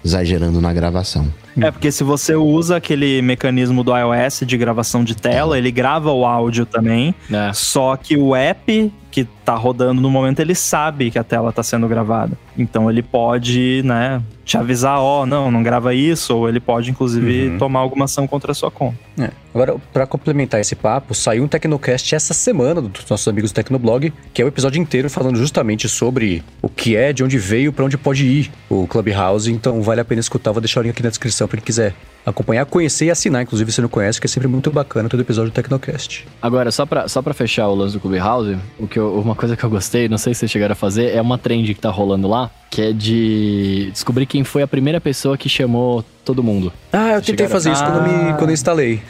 exagerando 0.04 0.60
na 0.60 0.72
gravação. 0.72 1.26
É, 1.60 1.70
porque 1.70 1.90
se 1.92 2.04
você 2.04 2.34
usa 2.34 2.76
aquele 2.76 3.20
mecanismo 3.22 3.82
do 3.84 3.92
iOS 3.96 4.42
de 4.46 4.56
gravação 4.56 5.02
de 5.04 5.16
tela, 5.16 5.58
ele 5.58 5.70
grava 5.70 6.12
o 6.12 6.24
áudio 6.24 6.64
também. 6.66 7.14
É. 7.32 7.52
Só 7.52 7.96
que 7.96 8.16
o 8.16 8.34
app 8.34 8.92
que 9.10 9.24
tá 9.24 9.54
rodando 9.54 10.02
no 10.02 10.10
momento, 10.10 10.38
ele 10.40 10.54
sabe 10.54 11.10
que 11.10 11.18
a 11.18 11.24
tela 11.24 11.50
tá 11.50 11.62
sendo 11.62 11.88
gravada. 11.88 12.36
Então 12.56 12.90
ele 12.90 13.02
pode, 13.02 13.80
né, 13.82 14.20
te 14.44 14.58
avisar, 14.58 14.98
ó, 15.00 15.24
não, 15.24 15.50
não 15.50 15.62
grava 15.62 15.94
isso, 15.94 16.36
ou 16.36 16.48
ele 16.48 16.60
pode, 16.60 16.90
inclusive, 16.90 17.48
Uhum. 17.48 17.58
tomar 17.58 17.80
alguma 17.80 18.04
ação 18.04 18.26
contra 18.26 18.52
a 18.52 18.54
sua 18.54 18.70
conta. 18.70 18.98
É. 19.18 19.30
Agora, 19.54 19.76
pra 19.94 20.06
complementar 20.06 20.60
esse 20.60 20.76
papo, 20.76 21.14
saiu 21.14 21.42
um 21.42 21.48
Tecnocast 21.48 22.14
essa 22.14 22.34
semana 22.34 22.82
dos 22.82 23.04
nossos 23.08 23.26
amigos 23.26 23.50
do 23.50 23.54
Tecnoblog, 23.54 24.12
que 24.34 24.42
é 24.42 24.44
o 24.44 24.48
episódio 24.48 24.80
inteiro 24.80 25.08
falando 25.08 25.36
justamente 25.38 25.88
sobre 25.88 26.44
o 26.60 26.68
que 26.68 26.94
é, 26.94 27.12
de 27.12 27.24
onde 27.24 27.38
veio, 27.38 27.72
pra 27.72 27.84
onde 27.86 27.96
pode 27.96 28.26
ir 28.26 28.50
o 28.68 28.86
Clubhouse. 28.86 29.50
Então 29.50 29.80
vale 29.80 30.02
a 30.02 30.04
pena 30.04 30.20
escutar, 30.20 30.52
vou 30.52 30.60
deixar 30.60 30.80
o 30.80 30.82
link 30.82 30.90
aqui 30.92 31.02
na 31.02 31.08
descrição 31.08 31.47
pra 31.48 31.58
quem 31.58 31.64
quiser 31.64 31.94
acompanhar, 32.24 32.64
conhecer 32.66 33.06
e 33.06 33.10
assinar. 33.10 33.42
Inclusive, 33.42 33.70
se 33.72 33.80
não 33.80 33.88
conhece, 33.88 34.20
que 34.20 34.26
é 34.26 34.28
sempre 34.28 34.48
muito 34.48 34.70
bacana 34.70 35.08
todo 35.08 35.20
episódio 35.20 35.50
do 35.50 35.54
Tecnocast. 35.54 36.26
Agora, 36.42 36.70
só 36.70 36.84
pra, 36.86 37.08
só 37.08 37.22
pra 37.22 37.32
fechar 37.34 37.68
o 37.68 37.74
lance 37.74 37.94
do 37.94 38.00
Clubhouse, 38.00 38.56
o 38.78 38.86
que 38.86 38.98
eu- 38.98 39.14
uma 39.20 39.34
coisa 39.34 39.56
que 39.56 39.64
eu 39.64 39.70
gostei, 39.70 40.08
não 40.08 40.18
sei 40.18 40.34
se 40.34 40.40
vocês 40.40 40.50
chegaram 40.50 40.72
a 40.72 40.76
fazer, 40.76 41.14
é 41.14 41.20
uma 41.22 41.38
trend 41.38 41.72
que 41.74 41.80
tá 41.80 41.90
rolando 41.90 42.28
lá, 42.28 42.50
que 42.70 42.82
é 42.82 42.92
de 42.92 43.88
descobrir 43.92 44.26
quem 44.26 44.44
foi 44.44 44.62
a 44.62 44.66
primeira 44.68 45.00
pessoa 45.00 45.38
que 45.38 45.48
chamou 45.48 46.04
todo 46.24 46.42
mundo. 46.42 46.70
Ah, 46.92 47.12
eu 47.12 47.20
tentei 47.22 47.46
Chegaram- 47.46 47.50
fazer 47.50 47.72
isso 47.72 47.82
quando, 47.84 48.02
me, 48.02 48.30
Ah. 48.30 48.34
quando 48.34 48.50
eu 48.50 48.54
instalei. 48.54 49.00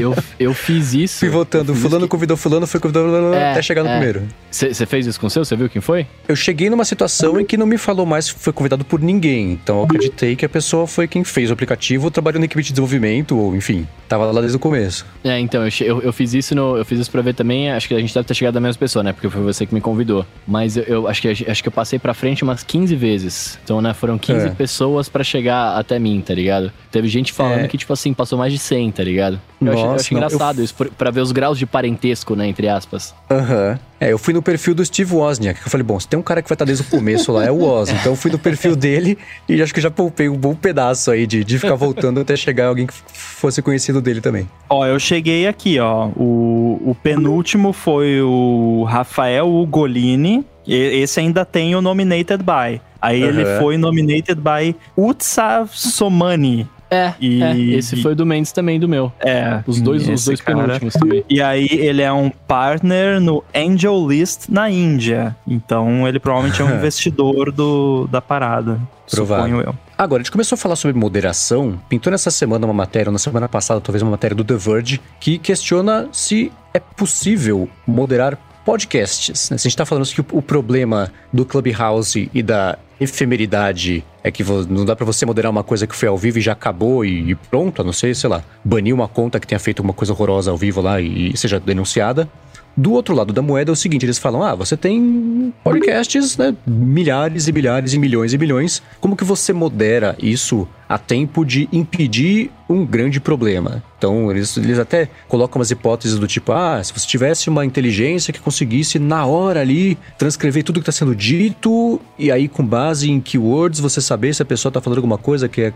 Eu, 0.00 0.14
eu 0.38 0.52
fiz 0.54 0.92
isso. 0.92 1.20
Fui 1.20 1.30
votando, 1.30 1.70
eu 1.70 1.74
fiz 1.74 1.82
fulano 1.82 2.04
isso 2.04 2.08
convidou 2.08 2.36
fulano, 2.36 2.66
foi 2.66 2.78
convidando 2.80 3.06
fulano, 3.08 3.34
É, 3.34 3.52
até 3.52 3.62
chegar 3.62 3.82
no 3.82 3.88
é. 3.88 3.92
primeiro. 3.92 4.22
Você 4.50 4.84
fez 4.84 5.06
isso 5.06 5.18
com 5.18 5.26
o 5.26 5.30
seu? 5.30 5.42
Você 5.44 5.56
viu 5.56 5.70
quem 5.70 5.80
foi? 5.80 6.06
Eu 6.28 6.36
cheguei 6.36 6.68
numa 6.68 6.84
situação 6.84 7.40
em 7.40 7.44
que 7.46 7.56
não 7.56 7.66
me 7.66 7.78
falou 7.78 8.04
mais 8.04 8.30
que 8.30 8.38
foi 8.38 8.52
convidado 8.52 8.84
por 8.84 9.00
ninguém. 9.00 9.52
Então 9.52 9.78
eu 9.78 9.84
acreditei 9.84 10.36
que 10.36 10.44
a 10.44 10.48
pessoa 10.48 10.86
foi 10.86 11.08
quem 11.08 11.24
fez 11.24 11.48
o 11.48 11.54
aplicativo, 11.54 11.91
trabalhou 12.10 12.38
na 12.40 12.44
equipe 12.46 12.62
de 12.62 12.70
desenvolvimento, 12.70 13.36
ou 13.38 13.54
enfim, 13.56 13.86
tava 14.08 14.24
lá 14.30 14.40
desde 14.40 14.56
o 14.56 14.60
começo. 14.60 15.04
É, 15.24 15.38
então, 15.38 15.62
eu, 15.80 16.00
eu, 16.02 16.12
fiz 16.12 16.34
isso 16.34 16.54
no, 16.54 16.76
eu 16.76 16.84
fiz 16.84 16.98
isso 17.00 17.10
pra 17.10 17.22
ver 17.22 17.34
também, 17.34 17.70
acho 17.70 17.88
que 17.88 17.94
a 17.94 17.98
gente 18.00 18.12
deve 18.14 18.26
ter 18.26 18.34
chegado 18.34 18.54
da 18.54 18.60
mesma 18.60 18.78
pessoa, 18.78 19.02
né? 19.02 19.12
Porque 19.12 19.28
foi 19.28 19.42
você 19.42 19.66
que 19.66 19.74
me 19.74 19.80
convidou. 19.80 20.24
Mas 20.46 20.76
eu, 20.76 20.82
eu 20.84 21.08
acho, 21.08 21.22
que, 21.22 21.28
acho 21.28 21.62
que 21.62 21.68
eu 21.68 21.72
passei 21.72 21.98
pra 21.98 22.14
frente 22.14 22.42
umas 22.44 22.62
15 22.62 22.94
vezes. 22.96 23.58
Então, 23.64 23.80
né, 23.80 23.92
foram 23.94 24.18
15 24.18 24.46
É. 24.46 24.50
pessoas 24.50 25.08
pra 25.08 25.22
chegar 25.24 25.76
até 25.78 25.98
mim, 25.98 26.22
tá 26.26 26.34
ligado? 26.34 26.72
Teve 26.90 27.08
gente 27.08 27.32
falando 27.32 27.64
É. 27.64 27.68
que, 27.68 27.78
tipo 27.78 27.92
assim, 27.92 28.12
passou 28.12 28.38
mais 28.38 28.52
de 28.52 28.58
100, 28.58 28.90
tá 28.92 29.02
ligado? 29.04 29.40
Eu, 29.60 29.68
achei, 29.72 29.82
eu 29.84 29.86
Nossa, 29.88 30.04
achei 30.04 30.14
não, 30.16 30.22
eu- 30.22 30.26
engraçado 30.28 30.62
isso, 30.62 30.74
pra 30.98 31.10
ver 31.10 31.20
os 31.20 31.32
graus 31.32 31.58
de 31.58 31.66
parentesco, 31.66 32.34
né, 32.34 32.46
entre 32.48 32.68
aspas. 32.68 33.14
Aham. 33.30 33.78
É, 34.02 34.10
eu 34.10 34.18
fui 34.18 34.34
no 34.34 34.42
perfil 34.42 34.74
do 34.74 34.84
Steve 34.84 35.14
Wozniak, 35.14 35.60
que 35.60 35.66
eu 35.68 35.70
falei, 35.70 35.84
bom, 35.84 36.00
se 36.00 36.08
tem 36.08 36.18
um 36.18 36.24
cara 36.24 36.42
que 36.42 36.48
vai 36.48 36.56
estar 36.56 36.64
desde 36.64 36.82
o 36.82 36.86
começo 36.86 37.30
lá, 37.30 37.44
é 37.44 37.52
o 37.52 37.58
Woz. 37.58 37.88
Então 37.88 38.10
eu 38.10 38.16
fui 38.16 38.32
no 38.32 38.38
perfil 38.38 38.74
dele 38.74 39.16
e 39.48 39.62
acho 39.62 39.72
que 39.72 39.80
já 39.80 39.92
poupei 39.92 40.28
um 40.28 40.36
bom 40.36 40.56
pedaço 40.56 41.12
aí 41.12 41.24
de, 41.24 41.44
de 41.44 41.56
ficar 41.56 41.76
voltando 41.76 42.20
até 42.20 42.34
chegar 42.34 42.66
alguém 42.66 42.84
que 42.84 42.92
fosse 42.92 43.62
conhecido 43.62 44.00
dele 44.00 44.20
também. 44.20 44.48
Ó, 44.68 44.84
eu 44.84 44.98
cheguei 44.98 45.46
aqui, 45.46 45.78
ó. 45.78 46.08
O, 46.16 46.82
o 46.84 46.96
penúltimo 47.00 47.72
foi 47.72 48.20
o 48.20 48.82
Rafael 48.88 49.48
Ugolini. 49.48 50.44
Esse 50.66 51.20
ainda 51.20 51.44
tem 51.44 51.76
o 51.76 51.80
Nominated 51.80 52.42
By. 52.42 52.80
Aí 53.00 53.22
uhum. 53.22 53.28
ele 53.28 53.44
foi 53.60 53.76
nominated 53.76 54.40
by 54.40 54.74
Utsav 54.96 55.70
Somani. 55.72 56.68
É, 56.92 57.14
e, 57.18 57.42
é, 57.42 57.56
esse 57.56 58.02
foi 58.02 58.14
do 58.14 58.26
Mendes 58.26 58.52
também, 58.52 58.78
do 58.78 58.86
meu. 58.86 59.10
É. 59.18 59.62
Os 59.66 59.80
dois, 59.80 60.06
os 60.06 60.26
dois 60.26 60.40
penúltimos 60.42 60.92
também. 60.92 61.24
E 61.28 61.40
aí 61.40 61.66
ele 61.70 62.02
é 62.02 62.12
um 62.12 62.28
partner 62.28 63.18
no 63.18 63.42
Angel 63.54 64.06
List 64.06 64.48
na 64.50 64.68
Índia. 64.68 65.34
Então 65.48 66.06
ele 66.06 66.20
provavelmente 66.20 66.60
é 66.60 66.64
um 66.64 66.74
investidor 66.76 67.50
do, 67.50 68.06
da 68.08 68.20
parada. 68.20 68.78
Provável. 69.10 69.44
Suponho 69.44 69.66
eu. 69.66 69.74
Agora, 69.96 70.20
a 70.20 70.24
gente 70.24 70.32
começou 70.32 70.56
a 70.56 70.58
falar 70.58 70.76
sobre 70.76 70.98
moderação. 70.98 71.80
Pintou 71.88 72.10
nessa 72.10 72.30
semana 72.30 72.66
uma 72.66 72.74
matéria, 72.74 73.08
ou 73.08 73.12
na 73.12 73.18
semana 73.18 73.48
passada, 73.48 73.80
talvez 73.80 74.02
uma 74.02 74.10
matéria 74.10 74.34
do 74.34 74.44
The 74.44 74.56
Verge, 74.56 75.00
que 75.18 75.38
questiona 75.38 76.08
se 76.12 76.52
é 76.74 76.80
possível 76.80 77.68
moderar 77.86 78.36
podcasts. 78.64 79.50
Né? 79.50 79.58
Se 79.58 79.66
a 79.66 79.68
gente 79.68 79.74
está 79.74 79.86
falando 79.86 80.06
que 80.06 80.20
o, 80.20 80.26
o, 80.32 80.42
problema 80.42 81.10
do 81.32 81.44
Clubhouse 81.44 82.30
e 82.32 82.42
da 82.42 82.78
efemeridade 83.02 84.04
é 84.22 84.30
que 84.30 84.44
não 84.44 84.84
dá 84.84 84.94
para 84.94 85.04
você 85.04 85.26
moderar 85.26 85.50
uma 85.50 85.64
coisa 85.64 85.86
que 85.86 85.94
foi 85.94 86.08
ao 86.08 86.16
vivo 86.16 86.38
e 86.38 86.40
já 86.40 86.52
acabou 86.52 87.04
e, 87.04 87.34
pronto, 87.50 87.82
a 87.82 87.84
não 87.84 87.92
ser, 87.92 88.14
sei 88.14 88.30
lá, 88.30 88.42
banir 88.64 88.94
uma 88.94 89.08
conta 89.08 89.40
que 89.40 89.46
tenha 89.46 89.58
feito 89.58 89.80
uma 89.80 89.92
coisa 89.92 90.12
horrorosa 90.12 90.50
ao 90.50 90.56
vivo 90.56 90.80
lá 90.80 91.00
e, 91.00 91.32
e 91.32 91.36
seja 91.36 91.58
denunciada. 91.58 92.28
Do 92.76 92.92
outro 92.92 93.14
lado 93.14 93.32
da 93.32 93.42
moeda 93.42 93.70
é 93.70 93.74
o 93.74 93.76
seguinte, 93.76 94.06
eles 94.06 94.18
falam, 94.18 94.42
ah, 94.42 94.54
você 94.54 94.76
tem 94.76 95.52
podcasts, 95.62 96.38
né, 96.38 96.54
milhares 96.66 97.46
e 97.46 97.52
milhares 97.52 97.92
e 97.92 97.98
milhões 97.98 98.32
e 98.32 98.38
milhões, 98.38 98.82
como 98.98 99.14
que 99.14 99.24
você 99.24 99.52
modera 99.52 100.16
isso 100.18 100.66
a 100.88 100.96
tempo 100.96 101.44
de 101.44 101.68
impedir 101.70 102.50
um 102.68 102.86
grande 102.86 103.20
problema? 103.20 103.82
Então, 103.98 104.30
eles, 104.30 104.56
eles 104.56 104.78
até 104.78 105.08
colocam 105.28 105.60
umas 105.60 105.70
hipóteses 105.70 106.18
do 106.18 106.26
tipo, 106.26 106.50
ah, 106.52 106.82
se 106.82 106.94
você 106.94 107.06
tivesse 107.06 107.50
uma 107.50 107.64
inteligência 107.64 108.32
que 108.32 108.40
conseguisse 108.40 108.98
na 108.98 109.26
hora 109.26 109.60
ali 109.60 109.98
transcrever 110.16 110.64
tudo 110.64 110.80
que 110.80 110.88
está 110.88 110.92
sendo 110.92 111.14
dito 111.14 112.00
e 112.18 112.32
aí 112.32 112.48
com 112.48 112.64
base 112.64 113.10
em 113.10 113.20
keywords 113.20 113.80
você 113.80 114.00
saber 114.00 114.34
se 114.34 114.42
a 114.42 114.46
pessoa 114.46 114.70
está 114.70 114.80
falando 114.80 114.98
alguma 114.98 115.18
coisa 115.18 115.46
que 115.46 115.60
é, 115.60 115.72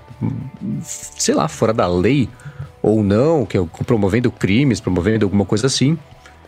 sei 0.82 1.34
lá, 1.34 1.46
fora 1.46 1.74
da 1.74 1.86
lei 1.86 2.26
ou 2.82 3.02
não, 3.02 3.44
que 3.44 3.58
é 3.58 3.64
promovendo 3.84 4.30
crimes, 4.30 4.80
promovendo 4.80 5.26
alguma 5.26 5.44
coisa 5.44 5.66
assim, 5.66 5.98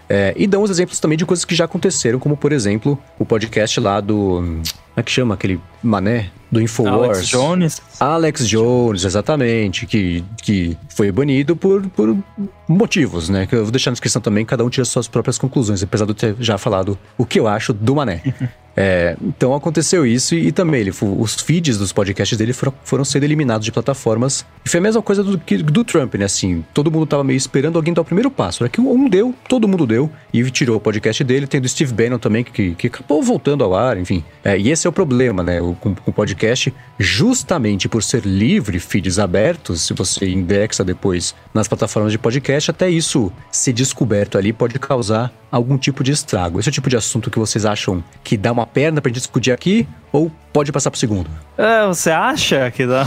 é, 0.09 0.33
e 0.37 0.47
dão 0.47 0.63
os 0.63 0.71
exemplos 0.71 0.99
também 0.99 1.19
de 1.19 1.27
coisas 1.27 1.45
que 1.45 1.55
já 1.55 1.67
aconteceram, 1.67 2.19
como 2.19 2.37
por 2.37 2.53
exemplo 2.53 2.99
o 3.19 3.25
podcast 3.25 3.79
lá 3.79 4.01
do. 4.01 4.61
Como 4.99 5.01
é 5.01 5.05
que 5.05 5.13
chama 5.13 5.35
aquele 5.35 5.61
mané? 5.81 6.29
Do 6.51 6.61
Infowars. 6.61 7.19
Alex 7.19 7.29
Jones. 7.29 7.83
Alex 8.01 8.49
Jones, 8.49 9.05
exatamente. 9.05 9.87
Que, 9.87 10.25
que 10.43 10.77
foi 10.89 11.13
banido 11.13 11.55
por, 11.55 11.87
por 11.91 12.17
motivos, 12.67 13.29
né? 13.29 13.47
Que 13.47 13.55
eu 13.55 13.63
vou 13.63 13.71
deixar 13.71 13.91
na 13.91 13.95
descrição 13.95 14.21
também, 14.21 14.45
cada 14.45 14.65
um 14.65 14.71
tira 14.71 14.85
suas 14.85 15.07
próprias 15.07 15.39
conclusões, 15.39 15.83
apesar 15.83 16.05
de 16.05 16.11
eu 16.11 16.15
ter 16.15 16.37
já 16.41 16.59
falado 16.59 16.99
o 17.17 17.25
que 17.25 17.39
eu 17.39 17.47
acho 17.47 17.73
do 17.73 17.95
mané. 17.95 18.23
É, 18.81 19.17
então 19.21 19.53
aconteceu 19.57 20.07
isso 20.07 20.37
e, 20.37 20.47
e, 20.47 20.53
também 20.53 20.83
ele, 20.83 20.93
os 21.03 21.35
feeds 21.35 21.77
dos 21.77 21.93
podcasts 21.93 22.39
dele 22.39 22.53
foram, 22.53 22.73
foram 22.85 23.05
sendo 23.05 23.25
eliminados 23.25 23.65
de 23.65 23.73
plataformas. 23.73 24.47
E 24.65 24.69
foi 24.69 24.79
a 24.79 24.81
mesma 24.81 25.03
coisa 25.03 25.25
do, 25.25 25.37
do 25.37 25.83
Trump, 25.83 26.15
né? 26.15 26.27
Assim, 26.27 26.65
todo 26.73 26.89
mundo 26.89 27.05
tava 27.05 27.25
meio 27.25 27.37
esperando 27.37 27.75
alguém 27.75 27.93
dar 27.93 28.03
o 28.03 28.05
primeiro 28.05 28.31
passo. 28.31 28.63
Era 28.63 28.71
que 28.71 28.81
um 28.81 29.09
deu, 29.09 29.35
todo 29.49 29.67
mundo 29.67 29.85
deu 29.85 30.09
e 30.33 30.49
tirou 30.49 30.77
o 30.77 30.81
podcast 30.81 31.25
dele. 31.25 31.49
Tem 31.49 31.61
do 31.61 31.69
Steve 31.69 31.93
Bannon 31.93 32.21
também, 32.21 32.45
que, 32.45 32.77
que 32.77 32.87
acabou 32.87 33.21
voltando 33.21 33.65
ao 33.65 33.75
ar, 33.75 33.99
enfim. 33.99 34.23
É, 34.45 34.57
e 34.57 34.71
esse 34.71 34.87
é 34.89 34.91
o 34.91 34.93
problema, 34.93 35.43
né? 35.43 35.61
O, 35.61 35.75
com, 35.75 35.95
o 36.07 36.13
podcast, 36.13 36.75
justamente 36.99 37.89
por 37.89 38.03
ser 38.03 38.25
livre, 38.25 38.79
feeds 38.81 39.19
abertos, 39.19 39.83
se 39.83 39.95
você 39.95 40.29
indexa 40.29 40.85
depois 40.85 41.35
nas 41.55 41.69
plataformas 41.69 42.13
de 42.13 42.19
podcast, 42.19 42.71
até 42.71 42.89
isso 42.89 43.33
ser 43.51 43.73
descoberto 43.73 44.39
ali 44.39 44.53
pode 44.53 44.79
causar 44.79 45.33
algum 45.51 45.79
tipo 45.79 46.03
de 46.03 46.13
estrago. 46.13 46.59
Esse 46.59 46.69
é 46.69 46.71
o 46.71 46.73
tipo 46.73 46.91
de 46.91 46.97
assunto 46.97 47.31
que 47.31 47.39
vocês 47.39 47.65
acham 47.65 48.03
que 48.25 48.37
dá 48.37 48.53
uma 48.53 48.67
perna 48.67 49.01
pra 49.01 49.09
gente 49.09 49.19
discutir 49.19 49.53
aqui 49.53 49.87
ou 50.13 50.31
pode 50.53 50.73
passar 50.73 50.91
pro 50.91 50.99
segundo? 50.99 51.29
É, 51.57 51.87
você 51.87 52.11
acha 52.11 52.71
que 52.71 52.87
dá? 52.87 53.05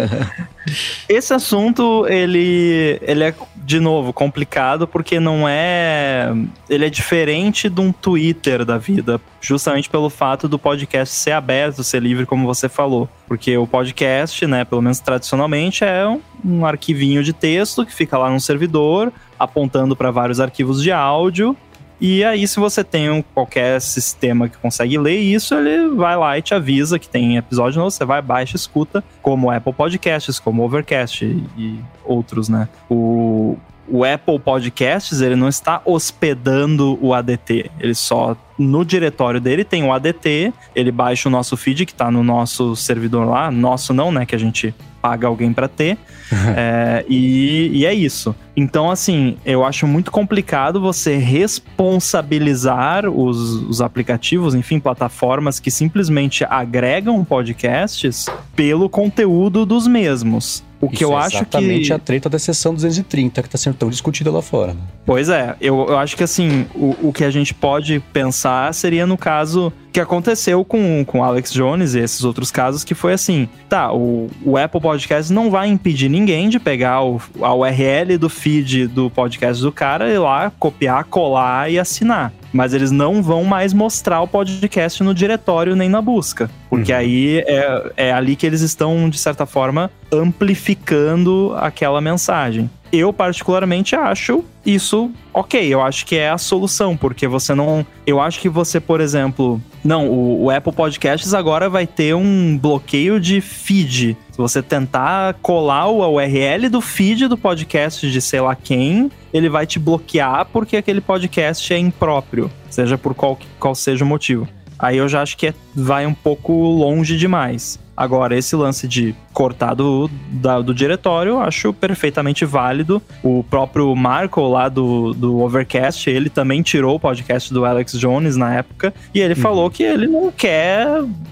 Esse 1.08 1.34
assunto, 1.34 2.06
ele, 2.06 2.98
ele 3.02 3.24
é, 3.24 3.34
de 3.56 3.78
novo, 3.78 4.12
complicado 4.12 4.86
porque 4.86 5.20
não 5.20 5.48
é. 5.48 6.32
Ele 6.68 6.86
é 6.86 6.90
diferente 6.90 7.68
de 7.68 7.80
um 7.80 7.92
Twitter 7.92 8.64
da 8.64 8.78
vida, 8.78 9.20
justamente 9.40 9.90
pelo 9.90 10.08
fato 10.08 10.48
do 10.48 10.58
podcast 10.58 11.14
ser 11.14 11.32
aberto, 11.32 11.84
ser 11.84 12.02
livre, 12.02 12.26
como 12.26 12.46
você 12.46 12.68
falou. 12.68 13.08
Porque 13.26 13.56
o 13.56 13.66
podcast, 13.66 14.46
né, 14.46 14.64
pelo 14.64 14.82
menos 14.82 15.00
tradicionalmente, 15.00 15.84
é 15.84 16.06
um, 16.06 16.20
um 16.44 16.66
arquivinho 16.66 17.22
de 17.22 17.32
texto 17.32 17.84
que 17.84 17.92
fica 17.92 18.16
lá 18.16 18.30
no 18.30 18.40
servidor, 18.40 19.12
apontando 19.38 19.94
para 19.94 20.10
vários 20.10 20.40
arquivos 20.40 20.82
de 20.82 20.90
áudio 20.90 21.56
e 22.00 22.24
aí, 22.24 22.46
se 22.46 22.58
você 22.58 22.82
tem 22.82 23.24
qualquer 23.34 23.80
sistema 23.80 24.48
que 24.48 24.58
consegue 24.58 24.98
ler 24.98 25.18
isso, 25.18 25.54
ele 25.54 25.94
vai 25.94 26.16
lá 26.16 26.36
e 26.36 26.42
te 26.42 26.54
avisa 26.54 26.98
que 26.98 27.08
tem 27.08 27.36
episódio 27.36 27.78
novo, 27.78 27.90
você 27.90 28.04
vai, 28.04 28.20
baixa, 28.20 28.56
escuta, 28.56 29.02
como 29.22 29.50
Apple 29.50 29.72
Podcasts, 29.72 30.38
como 30.38 30.62
Overcast 30.64 31.24
e 31.24 31.78
outros, 32.04 32.48
né? 32.48 32.68
O, 32.90 33.56
o 33.88 34.04
Apple 34.04 34.38
Podcasts, 34.38 35.20
ele 35.20 35.36
não 35.36 35.48
está 35.48 35.80
hospedando 35.84 36.98
o 37.00 37.14
ADT, 37.14 37.70
ele 37.78 37.94
só 37.94 38.36
no 38.58 38.84
diretório 38.84 39.40
dele 39.40 39.64
tem 39.64 39.84
o 39.84 39.92
ADT, 39.92 40.52
ele 40.74 40.92
baixa 40.92 41.28
o 41.28 41.32
nosso 41.32 41.56
feed 41.56 41.84
que 41.86 41.92
está 41.92 42.10
no 42.10 42.22
nosso 42.22 42.76
servidor 42.76 43.26
lá, 43.26 43.50
nosso 43.50 43.92
não, 43.92 44.12
né, 44.12 44.24
que 44.24 44.34
a 44.34 44.38
gente 44.38 44.74
paga 45.04 45.26
alguém 45.26 45.52
para 45.52 45.68
ter. 45.68 45.98
é, 46.56 47.04
e, 47.06 47.70
e, 47.74 47.84
é 47.84 47.92
isso. 47.92 48.34
Então, 48.56 48.90
assim, 48.90 49.36
eu 49.44 49.62
acho 49.62 49.86
muito 49.86 50.10
complicado 50.10 50.80
você 50.80 51.18
responsabilizar 51.18 53.06
os, 53.06 53.38
os 53.68 53.82
aplicativos, 53.82 54.54
enfim, 54.54 54.80
plataformas 54.80 55.60
que 55.60 55.70
simplesmente 55.70 56.42
agregam 56.48 57.22
podcasts 57.22 58.24
pelo 58.56 58.88
conteúdo 58.88 59.66
dos 59.66 59.86
mesmos. 59.86 60.64
O 60.80 60.88
que 60.88 60.96
Isso 60.96 61.04
eu 61.04 61.12
é 61.12 61.16
acho 61.16 61.36
exatamente 61.36 61.40
que. 61.40 61.54
Exatamente 61.56 61.92
a 61.92 61.98
treta 61.98 62.28
da 62.28 62.38
sessão 62.38 62.74
230 62.74 63.42
que 63.42 63.48
está 63.48 63.56
sendo 63.56 63.74
tão 63.74 63.88
discutida 63.88 64.30
lá 64.30 64.42
fora. 64.42 64.74
Né? 64.74 64.80
Pois 65.06 65.28
é, 65.30 65.56
eu, 65.60 65.86
eu 65.88 65.98
acho 65.98 66.16
que 66.16 66.22
assim, 66.22 66.66
o, 66.74 67.08
o 67.08 67.12
que 67.12 67.24
a 67.24 67.30
gente 67.30 67.54
pode 67.54 68.00
pensar 68.12 68.43
seria 68.72 69.06
no 69.06 69.16
caso 69.16 69.72
que 69.92 70.00
aconteceu 70.00 70.64
com, 70.64 71.04
com 71.04 71.22
Alex 71.22 71.52
Jones 71.52 71.94
e 71.94 72.00
esses 72.00 72.24
outros 72.24 72.50
casos, 72.50 72.82
que 72.84 72.94
foi 72.94 73.12
assim: 73.12 73.48
tá, 73.68 73.92
o, 73.92 74.28
o 74.44 74.56
Apple 74.56 74.80
Podcast 74.80 75.32
não 75.32 75.50
vai 75.50 75.68
impedir 75.68 76.08
ninguém 76.08 76.48
de 76.48 76.58
pegar 76.58 77.02
o, 77.02 77.20
a 77.40 77.54
URL 77.54 78.18
do 78.18 78.28
feed 78.28 78.88
do 78.88 79.08
podcast 79.08 79.62
do 79.62 79.70
cara 79.70 80.10
e 80.12 80.18
lá 80.18 80.50
copiar, 80.58 81.04
colar 81.04 81.70
e 81.70 81.78
assinar. 81.78 82.32
Mas 82.54 82.72
eles 82.72 82.92
não 82.92 83.20
vão 83.20 83.42
mais 83.42 83.74
mostrar 83.74 84.22
o 84.22 84.28
podcast 84.28 85.02
no 85.02 85.12
diretório 85.12 85.74
nem 85.74 85.88
na 85.88 86.00
busca. 86.00 86.48
Porque 86.70 86.92
uhum. 86.92 86.98
aí 86.98 87.38
é, 87.46 87.92
é 87.96 88.12
ali 88.12 88.36
que 88.36 88.46
eles 88.46 88.60
estão, 88.60 89.10
de 89.10 89.18
certa 89.18 89.44
forma, 89.44 89.90
amplificando 90.12 91.52
aquela 91.58 92.00
mensagem 92.00 92.70
eu 92.98 93.12
particularmente 93.12 93.96
acho 93.96 94.44
isso 94.64 95.10
ok. 95.32 95.66
Eu 95.66 95.82
acho 95.82 96.06
que 96.06 96.16
é 96.16 96.30
a 96.30 96.38
solução, 96.38 96.96
porque 96.96 97.26
você 97.26 97.54
não. 97.54 97.84
Eu 98.06 98.20
acho 98.20 98.40
que 98.40 98.48
você, 98.48 98.78
por 98.78 99.00
exemplo. 99.00 99.60
Não, 99.82 100.08
o, 100.08 100.44
o 100.44 100.50
Apple 100.50 100.72
Podcasts 100.72 101.34
agora 101.34 101.68
vai 101.68 101.86
ter 101.86 102.14
um 102.14 102.56
bloqueio 102.56 103.18
de 103.18 103.40
feed. 103.40 104.16
Se 104.34 104.38
você 104.38 104.60
tentar 104.60 105.34
colar 105.34 105.86
o 105.86 106.00
URL 106.16 106.68
do 106.68 106.80
feed 106.80 107.28
do 107.28 107.38
podcast 107.38 108.10
de 108.10 108.20
sei 108.20 108.40
lá 108.40 108.56
quem, 108.56 109.08
ele 109.32 109.48
vai 109.48 109.64
te 109.64 109.78
bloquear 109.78 110.44
porque 110.52 110.76
aquele 110.76 111.00
podcast 111.00 111.72
é 111.72 111.78
impróprio, 111.78 112.50
seja 112.68 112.98
por 112.98 113.14
qual, 113.14 113.38
qual 113.60 113.76
seja 113.76 114.04
o 114.04 114.08
motivo. 114.08 114.48
Aí 114.76 114.96
eu 114.96 115.08
já 115.08 115.22
acho 115.22 115.36
que 115.36 115.46
é, 115.46 115.54
vai 115.72 116.04
um 116.04 116.12
pouco 116.12 116.52
longe 116.52 117.16
demais. 117.16 117.78
Agora, 117.96 118.36
esse 118.36 118.56
lance 118.56 118.88
de 118.88 119.14
cortar 119.32 119.74
do, 119.74 120.10
da, 120.30 120.60
do 120.60 120.74
diretório, 120.74 121.32
eu 121.32 121.40
acho 121.40 121.72
perfeitamente 121.72 122.44
válido. 122.44 123.00
O 123.22 123.44
próprio 123.44 123.94
Marco 123.94 124.40
lá 124.48 124.68
do, 124.68 125.12
do 125.14 125.40
Overcast, 125.40 126.08
ele 126.10 126.28
também 126.28 126.62
tirou 126.62 126.96
o 126.96 127.00
podcast 127.00 127.52
do 127.52 127.64
Alex 127.64 127.92
Jones 127.92 128.36
na 128.36 128.54
época, 128.54 128.92
e 129.14 129.20
ele 129.20 129.34
uhum. 129.34 129.40
falou 129.40 129.70
que 129.70 129.82
ele 129.82 130.06
não 130.06 130.30
quer, 130.30 130.86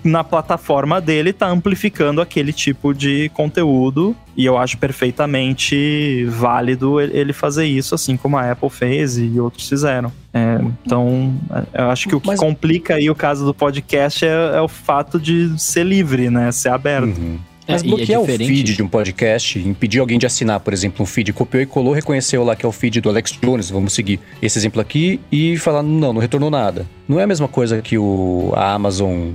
na 0.05 0.23
plataforma 0.23 1.01
dele, 1.01 1.33
tá 1.33 1.49
amplificando 1.49 2.21
aquele 2.21 2.53
tipo 2.53 2.95
de 2.95 3.29
conteúdo. 3.35 4.17
E 4.37 4.47
eu 4.47 4.57
acho 4.57 4.79
perfeitamente 4.79 6.25
válido 6.25 7.01
ele 7.01 7.33
fazer 7.35 7.67
isso, 7.67 7.95
assim 7.95 8.17
como 8.17 8.39
a 8.39 8.51
Apple 8.51 8.71
fez 8.71 9.19
e 9.19 9.39
outros 9.39 9.69
fizeram. 9.69 10.11
É, 10.35 10.59
então, 10.85 11.35
eu 11.75 11.91
acho 11.91 12.09
que 12.09 12.15
o 12.15 12.21
que 12.21 12.29
Mas... 12.29 12.41
complica 12.41 12.95
aí 12.95 13.11
o 13.11 13.15
caso 13.15 13.45
do 13.45 13.53
podcast 13.53 14.25
é, 14.25 14.57
é, 14.57 14.61
o 14.61 14.69
fato 14.69 15.21
de 15.21 15.61
ser 15.61 15.85
livre, 15.85 16.31
né? 16.31 16.51
Ser 16.51 16.71
aberto. 16.71 17.19
Uhum. 17.19 17.39
Mas 17.69 17.83
É, 17.83 17.85
e 17.85 17.89
é 17.89 17.91
bloquear 17.97 18.21
o 18.21 18.27
diferente. 18.27 18.49
feed 18.49 18.75
de 18.75 18.83
um 18.83 18.89
podcast, 18.89 19.59
impedir 19.59 20.01
alguém 20.01 20.19
de 20.19 20.27
assinar, 20.27 20.59
por 20.61 20.73
exemplo, 20.73 21.03
um 21.03 21.07
feed, 21.07 21.33
copiou 21.33 21.63
e 21.63 21.67
colou, 21.67 21.93
reconheceu 21.93 22.43
lá 22.43 22.57
que 22.57 22.67
é 22.67 22.69
o 22.69 22.73
feed 22.73 23.01
do 23.01 23.09
Alex 23.09 23.39
Jones, 23.41 23.71
vamos 23.71 23.93
seguir 23.93 24.19
esse 24.41 24.59
exemplo 24.59 24.81
aqui, 24.81 25.21
e 25.31 25.57
falar, 25.59 25.83
não, 25.83 26.13
não 26.13 26.21
retornou 26.21 26.51
nada. 26.51 26.87
Não 27.09 27.19
é 27.21 27.25
a 27.25 27.27
mesma 27.27 27.49
coisa 27.49 27.81
que 27.83 27.99
o, 27.99 28.53
a 28.55 28.73
Amazon 28.73 29.31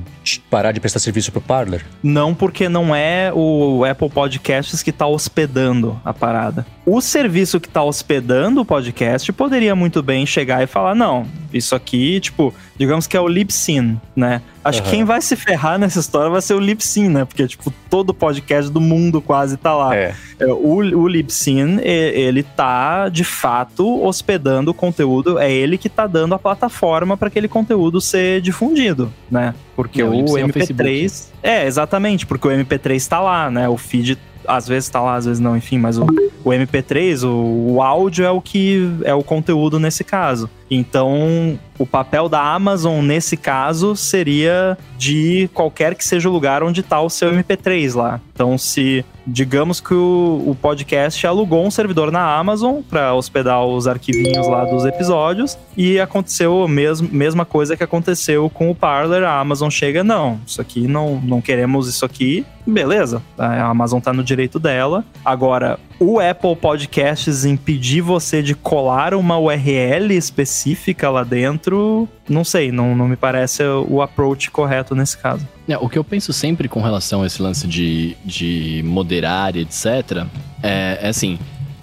parar 0.50 0.72
de 0.72 0.80
prestar 0.80 1.00
serviço 1.00 1.32
pro 1.32 1.40
Parler? 1.42 1.86
Não, 2.04 2.34
porque 2.34 2.68
não 2.68 2.94
é 2.96 3.32
o 3.34 3.84
Apple 3.86 4.10
Podcasts 4.10 4.82
que 4.84 4.92
tá 4.92 5.08
hospedando 5.08 6.00
a 6.04 6.14
parada. 6.14 6.66
O 6.86 7.00
serviço 7.02 7.60
que 7.60 7.68
tá 7.70 7.84
hospedando 7.84 8.62
o 8.62 8.66
podcast 8.66 9.32
poderia 9.34 9.76
muito 9.76 10.02
bem 10.02 10.26
chegar 10.26 10.64
e 10.64 10.68
falar: 10.68 10.96
não, 10.96 11.26
isso 11.54 11.76
aqui, 11.76 12.20
tipo, 12.20 12.54
digamos 12.78 13.06
que 13.08 13.16
é 13.16 13.22
o 13.22 13.28
Libsyn, 13.28 13.98
né? 14.16 14.42
Acho 14.64 14.82
que 14.82 14.88
Aham. 14.90 14.96
quem 14.98 15.04
vai 15.06 15.22
se 15.22 15.36
ferrar 15.36 15.78
nessa 15.80 16.00
história 16.00 16.30
vai 16.30 16.42
ser 16.42 16.54
o 16.54 16.60
Libsyn, 16.60 17.08
né? 17.10 17.26
Porque, 17.26 17.48
tipo, 17.48 17.72
todo 17.90 18.14
podcast 18.14 18.70
do 18.72 18.82
mundo 18.82 19.22
quase 19.22 19.56
tá 19.56 19.74
lá. 19.76 19.96
É. 19.96 20.14
É, 20.40 20.46
O, 20.48 20.76
o 20.78 21.08
Libsyn, 21.08 21.80
e- 21.82 21.82
ele 22.20 22.44
tá, 22.44 23.08
de 23.10 23.24
fato, 23.24 24.04
hospedando 24.04 24.72
o 24.72 24.74
conteúdo. 24.74 25.40
É 25.40 25.50
ele 25.52 25.78
que 25.78 25.88
tá 25.90 26.06
dando 26.06 26.36
a 26.36 26.40
plataforma 26.40 27.16
para 27.16 27.28
aquele 27.30 27.48
conteúdo 27.48 27.67
ser 28.00 28.42
difundido, 28.42 29.12
né? 29.30 29.54
Porque 29.76 30.02
É, 30.02 30.06
o 30.06 30.14
é 30.14 30.44
o 30.44 30.48
MP3... 30.48 31.28
É, 31.44 31.66
exatamente, 31.66 32.26
porque 32.26 32.48
o 32.48 32.52
MP3 32.52 33.08
tá 33.08 33.20
lá, 33.20 33.50
né? 33.52 33.68
O 33.68 33.78
feed 33.78 34.18
às 34.48 34.68
vezes 34.68 34.90
tá 34.90 35.02
lá, 35.02 35.16
às 35.16 35.26
vezes 35.26 35.40
não, 35.40 35.58
enfim, 35.58 35.78
mas 35.78 35.98
o, 35.98 36.06
o 36.44 36.50
MP3, 36.50 37.28
o, 37.28 37.74
o 37.74 37.82
áudio 37.82 38.26
é 38.26 38.32
o 38.32 38.42
que 38.42 38.90
é 39.04 39.14
o 39.14 39.22
conteúdo 39.22 39.78
nesse 39.78 40.04
caso. 40.04 40.50
Então, 40.70 41.58
o 41.78 41.86
papel 41.86 42.28
da 42.28 42.42
Amazon 42.42 43.04
nesse 43.04 43.38
caso 43.38 43.96
seria 43.96 44.78
de 44.98 45.50
qualquer 45.54 45.96
que 45.96 46.04
seja 46.04 46.30
o 46.30 46.32
lugar 46.32 46.64
onde 46.64 46.84
tá 46.84 47.00
o 47.02 47.10
seu 47.10 47.32
MP3 47.32 47.96
lá. 47.96 48.20
Então, 48.34 48.58
se 48.58 49.06
digamos 49.26 49.82
que 49.82 49.94
o, 49.94 50.44
o 50.48 50.58
podcast 50.60 51.26
alugou 51.28 51.66
um 51.66 51.72
servidor 51.72 52.12
na 52.12 52.38
Amazon 52.38 52.82
para 52.90 53.14
hospedar 53.14 53.64
os 53.66 53.88
arquivinhos 53.88 54.48
lá 54.48 54.64
dos 54.64 54.86
episódios 54.86 55.58
e 55.76 56.00
aconteceu 56.00 56.64
a 56.64 56.68
mes 56.68 57.02
mesma 57.02 57.44
coisa 57.44 57.76
que 57.76 57.84
aconteceu 57.84 58.50
com 58.50 58.72
o 58.72 58.76
Parler, 58.76 59.24
a 59.24 59.40
Amazon 59.40 59.70
chega, 59.70 60.04
não, 60.04 60.40
isso 60.48 60.62
aqui 60.62 60.88
não, 60.88 61.20
não 61.22 61.42
queremos 61.42 61.90
isso 61.90 62.06
aqui, 62.06 62.46
beleza, 62.66 63.22
a 63.38 63.66
Amazon 63.66 64.00
tá 64.00 64.14
no 64.14 64.24
direito 64.24 64.60
dela. 64.60 65.04
Agora, 65.26 65.78
o 66.00 66.20
Apple 66.20 66.56
Podcasts 66.56 67.46
impedir 67.46 68.02
você 68.02 68.42
de 68.42 68.54
colar 68.54 69.14
uma 69.14 69.38
URL 69.38 70.12
específica 70.14 71.10
lá 71.10 71.24
dentro, 71.24 72.08
não 72.30 72.44
sei, 72.44 72.72
não, 72.72 72.96
não 72.96 73.08
me 73.08 73.16
parece 73.16 73.64
o 73.64 74.02
approach 74.02 74.52
correto 74.52 74.94
nesse 74.94 75.18
caso. 75.18 75.48
É, 75.68 75.78
o 75.78 75.90
que 75.90 75.98
eu 75.98 76.04
penso 76.04 76.32
sempre 76.32 76.70
com 76.70 76.82
relação 76.82 77.24
a 77.24 77.28
esse 77.28 77.42
lance 77.42 77.68
de, 77.68 78.16
de 78.24 78.82
moderar 78.86 79.56
etc. 79.56 80.26
É, 80.64 81.00
é 81.02 81.08
assim. 81.10 81.38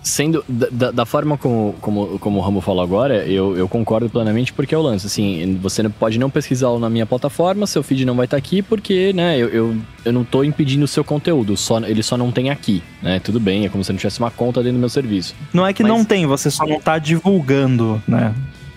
Sendo 0.07 0.45
da, 0.47 0.91
da- 0.91 1.07
forma 1.07 1.39
como, 1.39 1.75
como, 1.81 2.19
como 2.19 2.39
o 2.39 2.43
Rambo 2.43 2.61
falou 2.61 2.83
agora, 2.85 3.25
eu, 3.27 3.57
eu 3.57 3.67
concordo 3.67 4.11
plenamente 4.11 4.53
porque 4.53 4.75
é 4.75 4.79
o 4.79 4.83
lance. 4.83 5.07
Assim, 5.07 5.59
você 5.63 5.89
pode 5.89 6.19
não 6.19 6.29
pesquisá-lo 6.29 6.79
na 6.79 6.91
minha 6.91 7.07
plataforma, 7.07 7.67
seu 7.67 7.83
feed 7.83 8.05
não 8.05 8.15
vai 8.15 8.27
estar 8.27 8.37
aqui 8.37 8.61
porque, 8.61 9.15
né, 9.15 9.39
eu, 9.39 9.49
eu, 9.49 9.77
eu 10.05 10.13
não 10.13 10.23
tô 10.23 10.45
impedindo 10.45 10.85
o 10.85 10.89
seu 10.89 11.03
conteúdo, 11.03 11.57
só, 11.57 11.79
ele 11.81 12.03
só 12.03 12.19
não 12.19 12.31
tem 12.31 12.51
aqui, 12.51 12.83
né? 13.03 13.19
Tudo 13.19 13.41
bem, 13.41 13.65
é 13.65 13.69
como 13.71 13.83
se 13.83 13.91
eu 13.91 13.95
não 13.95 13.99
tivesse 13.99 14.19
uma 14.19 14.31
conta 14.31 14.61
dentro 14.63 14.77
do 14.77 14.81
meu 14.81 14.91
serviço. 14.91 15.35
Não 15.55 15.67
é 15.67 15.73
que 15.73 15.83
Mas- 15.83 15.91
não 15.91 16.05
tem, 16.05 16.27
você 16.27 16.51
só 16.51 16.67
não 16.67 16.79
tá 16.79 16.99
divulgando, 16.99 18.03
né? 18.07 18.35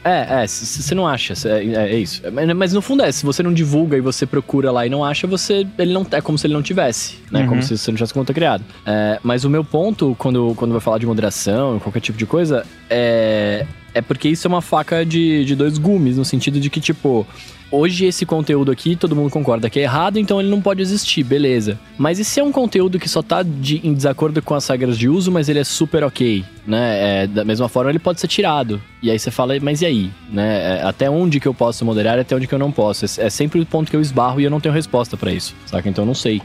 É, 0.07 0.43
é, 0.43 0.47
você 0.47 0.95
não 0.95 1.07
acha, 1.07 1.35
cê- 1.35 1.49
é, 1.49 1.91
é 1.91 1.97
isso. 1.99 2.21
Mas, 2.31 2.47
mas 2.53 2.73
no 2.73 2.81
fundo 2.81 3.03
é, 3.03 3.11
se 3.11 3.25
você 3.25 3.43
não 3.43 3.53
divulga 3.53 3.97
e 3.97 4.01
você 4.01 4.25
procura 4.25 4.71
lá 4.71 4.85
e 4.85 4.89
não 4.89 5.03
acha, 5.03 5.27
você 5.27 5.67
ele 5.77 5.93
não 5.93 6.05
é 6.11 6.21
como 6.21 6.37
se 6.37 6.47
ele 6.47 6.53
não 6.53 6.61
tivesse, 6.61 7.17
né? 7.31 7.41
Uhum. 7.41 7.47
Como 7.49 7.63
se 7.63 7.77
você 7.77 7.91
não 7.91 7.95
tivesse 7.97 8.13
conta 8.13 8.33
criada. 8.33 8.63
É, 8.85 9.19
mas 9.23 9.43
o 9.43 9.49
meu 9.49 9.63
ponto, 9.63 10.15
quando, 10.17 10.53
quando 10.55 10.71
vai 10.71 10.81
falar 10.81 10.97
de 10.97 11.05
moderação, 11.05 11.79
qualquer 11.79 11.99
tipo 11.99 12.17
de 12.17 12.25
coisa, 12.25 12.65
é, 12.89 13.65
é 13.93 14.01
porque 14.01 14.29
isso 14.29 14.47
é 14.47 14.49
uma 14.49 14.61
faca 14.61 15.05
de, 15.05 15.43
de 15.43 15.55
dois 15.55 15.77
gumes, 15.77 16.17
no 16.17 16.23
sentido 16.25 16.59
de 16.59 16.69
que, 16.69 16.79
tipo, 16.79 17.25
hoje 17.71 18.05
esse 18.05 18.25
conteúdo 18.25 18.71
aqui, 18.71 18.95
todo 18.95 19.15
mundo 19.15 19.29
concorda 19.29 19.69
que 19.69 19.79
é 19.79 19.83
errado, 19.83 20.17
então 20.19 20.39
ele 20.39 20.49
não 20.49 20.61
pode 20.61 20.81
existir, 20.81 21.23
beleza. 21.23 21.77
Mas 21.97 22.19
e 22.19 22.23
se 22.25 22.39
é 22.39 22.43
um 22.43 22.51
conteúdo 22.51 22.99
que 22.99 23.07
só 23.09 23.21
tá 23.21 23.43
de- 23.43 23.81
em 23.83 23.93
desacordo 23.93 24.41
com 24.41 24.53
as 24.55 24.67
regras 24.67 24.97
de 24.97 25.07
uso, 25.09 25.31
mas 25.31 25.49
ele 25.49 25.59
é 25.59 25.63
super 25.63 26.03
ok, 26.03 26.43
né? 26.65 27.23
É, 27.23 27.27
da 27.27 27.43
mesma 27.45 27.67
forma, 27.69 27.89
ele 27.91 27.99
pode 27.99 28.19
ser 28.19 28.27
tirado. 28.27 28.81
E 29.01 29.11
aí 29.11 29.17
você 29.19 29.29
fala, 29.31 29.53
mas 29.61 29.81
e 29.81 29.85
aí? 29.85 30.11
Né? 30.31 30.79
É, 30.79 30.83
até 30.83 31.09
onde 31.09 31.39
que 31.39 31.47
eu 31.47 31.53
posso 31.53 31.83
moderar 31.85 32.17
até 32.19 32.35
onde 32.35 32.47
que 32.47 32.53
eu 32.53 32.59
não 32.59 32.71
posso? 32.71 33.05
É, 33.05 33.25
é 33.27 33.29
sempre 33.29 33.59
o 33.59 33.65
ponto 33.65 33.89
que 33.89 33.95
eu 33.95 34.01
esbarro 34.01 34.39
e 34.39 34.43
eu 34.43 34.49
não 34.51 34.59
tenho 34.59 34.73
resposta 34.73 35.15
pra 35.17 35.31
isso, 35.31 35.53
saca? 35.65 35.87
Então 35.89 36.03
eu 36.03 36.07
não 36.07 36.15
sei. 36.15 36.41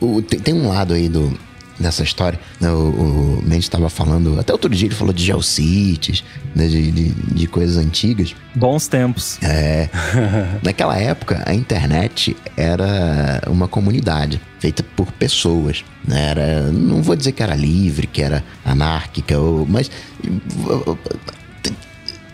O- 0.00 0.20
tem, 0.22 0.40
tem 0.40 0.54
um 0.54 0.68
lado 0.68 0.94
aí 0.94 1.08
do, 1.08 1.32
dessa 1.82 2.02
história, 2.02 2.38
né? 2.60 2.70
O, 2.70 3.38
o 3.38 3.42
Mendes 3.42 3.64
estava 3.64 3.90
falando, 3.90 4.38
até 4.38 4.52
outro 4.52 4.70
dia 4.70 4.88
ele 4.88 4.94
falou 4.94 5.12
de 5.12 5.22
geocities, 5.24 6.24
né? 6.54 6.66
de, 6.66 6.90
de, 6.90 7.08
de 7.10 7.46
coisas 7.46 7.76
antigas. 7.76 8.34
Bons 8.54 8.88
tempos. 8.88 9.38
É, 9.42 9.88
naquela 10.62 10.96
época 10.96 11.42
a 11.44 11.54
internet 11.54 12.36
era 12.56 13.42
uma 13.48 13.68
comunidade 13.68 14.40
feita 14.58 14.82
por 14.96 15.10
pessoas, 15.12 15.84
né? 16.06 16.30
Era, 16.30 16.70
não 16.70 17.02
vou 17.02 17.16
dizer 17.16 17.32
que 17.32 17.42
era 17.42 17.54
livre, 17.54 18.06
que 18.06 18.22
era 18.22 18.44
anárquica, 18.64 19.38
ou, 19.38 19.66
mas 19.66 19.90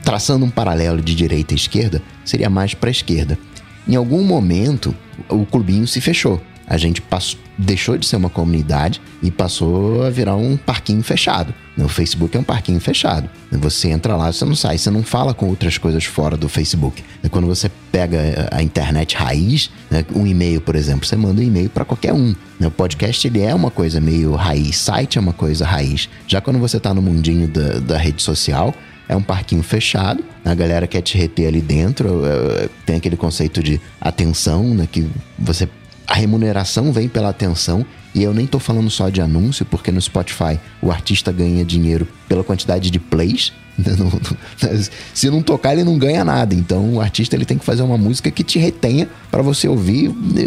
traçando 0.09 0.45
um 0.45 0.51
paralelo 0.51 1.03
de 1.03 1.15
direita 1.15 1.53
e 1.53 1.57
esquerda, 1.57 2.03
seria 2.25 2.49
mais 2.49 2.75
para 2.75 2.89
a 2.89 2.91
esquerda. 2.91 3.39
Em 3.87 3.95
algum 3.95 4.23
momento, 4.23 4.95
o 5.29 5.45
clubinho 5.45 5.87
se 5.87 6.01
fechou. 6.01 6.41
A 6.69 6.77
gente 6.77 7.01
passou, 7.01 7.41
deixou 7.57 7.97
de 7.97 8.07
ser 8.07 8.17
uma 8.17 8.29
comunidade 8.29 9.01
e 9.23 9.31
passou 9.31 10.05
a 10.05 10.11
virar 10.11 10.37
um 10.37 10.57
parquinho 10.57 11.03
fechado. 11.03 11.55
O 11.79 11.89
Facebook 11.89 12.37
é 12.37 12.41
um 12.41 12.45
parquinho 12.45 12.79
fechado. 12.79 13.29
Você 13.51 13.89
entra 13.89 14.17
lá, 14.17 14.31
você 14.31 14.45
não 14.45 14.55
sai, 14.55 14.77
você 14.77 14.91
não 14.91 15.03
fala 15.03 15.33
com 15.33 15.47
outras 15.47 15.79
coisas 15.79 16.05
fora 16.05 16.37
do 16.37 16.49
Facebook. 16.49 17.03
Quando 17.31 17.47
você 17.47 17.71
pega 17.91 18.49
a 18.53 18.63
internet 18.63 19.17
raiz, 19.17 19.71
né, 19.91 20.05
um 20.15 20.27
e-mail, 20.27 20.61
por 20.61 20.77
exemplo, 20.77 21.07
você 21.07 21.17
manda 21.17 21.41
um 21.41 21.45
e-mail 21.45 21.71
para 21.71 21.85
qualquer 21.85 22.13
um. 22.13 22.35
né? 22.61 22.67
O 22.67 22.71
podcast 22.71 23.27
ele 23.27 23.41
é 23.41 23.55
uma 23.55 23.71
coisa 23.71 24.01
meio 24.01 24.35
raiz, 24.35 24.77
site 24.77 25.19
é 25.19 25.21
uma 25.21 25.33
coisa 25.33 25.65
raiz. 25.65 26.09
Já 26.27 26.41
quando 26.41 26.59
você 26.59 26.77
está 26.77 26.93
no 26.93 27.01
mundinho 27.01 27.49
da, 27.49 27.79
da 27.79 27.97
rede 27.97 28.23
social, 28.23 28.75
é 29.09 29.17
um 29.17 29.23
parquinho 29.23 29.63
fechado, 29.63 30.23
a 30.45 30.55
galera 30.55 30.87
quer 30.87 31.01
te 31.01 31.17
reter 31.17 31.49
ali 31.49 31.63
dentro, 31.63 32.23
é, 32.27 32.69
tem 32.85 32.97
aquele 32.97 33.17
conceito 33.17 33.63
de 33.63 33.81
atenção, 34.01 34.75
né, 34.75 34.87
que 34.91 35.09
você 35.39 35.67
a 36.09 36.15
remuneração 36.15 36.91
vem 36.91 37.07
pela 37.09 37.29
atenção 37.29 37.85
e 38.15 38.23
eu 38.23 38.33
nem 38.33 38.47
tô 38.47 38.59
falando 38.59 38.89
só 38.91 39.11
de 39.11 39.21
anúncio, 39.21 39.67
porque 39.67 39.93
no 39.93 40.01
Spotify 40.01 40.59
o 40.81 40.91
artista 40.91 41.31
ganha 41.31 41.63
dinheiro 41.65 42.09
pela 42.27 42.43
quantidade 42.43 42.91
de 42.91 42.99
plays. 42.99 43.53
né, 43.79 43.93
Se 45.15 45.31
não 45.31 45.43
tocar, 45.43 45.75
ele 45.75 45.85
não 45.85 45.99
ganha 45.99 46.25
nada. 46.25 46.55
Então 46.55 46.95
o 46.95 47.01
artista 47.01 47.37
ele 47.37 47.45
tem 47.45 47.59
que 47.59 47.65
fazer 47.65 47.83
uma 47.83 47.99
música 47.99 48.31
que 48.31 48.43
te 48.43 48.59
retenha 48.59 49.07
para 49.31 49.43
você 49.43 49.69
ouvir. 49.69 50.09
né, 50.09 50.45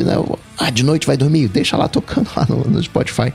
Ah, 0.58 0.70
de 0.72 0.84
noite 0.84 1.06
vai 1.08 1.16
dormir? 1.16 1.48
Deixa 1.48 1.78
lá 1.78 1.88
tocando 1.88 2.28
lá 2.36 2.46
no, 2.50 2.82
Spotify, 2.84 3.32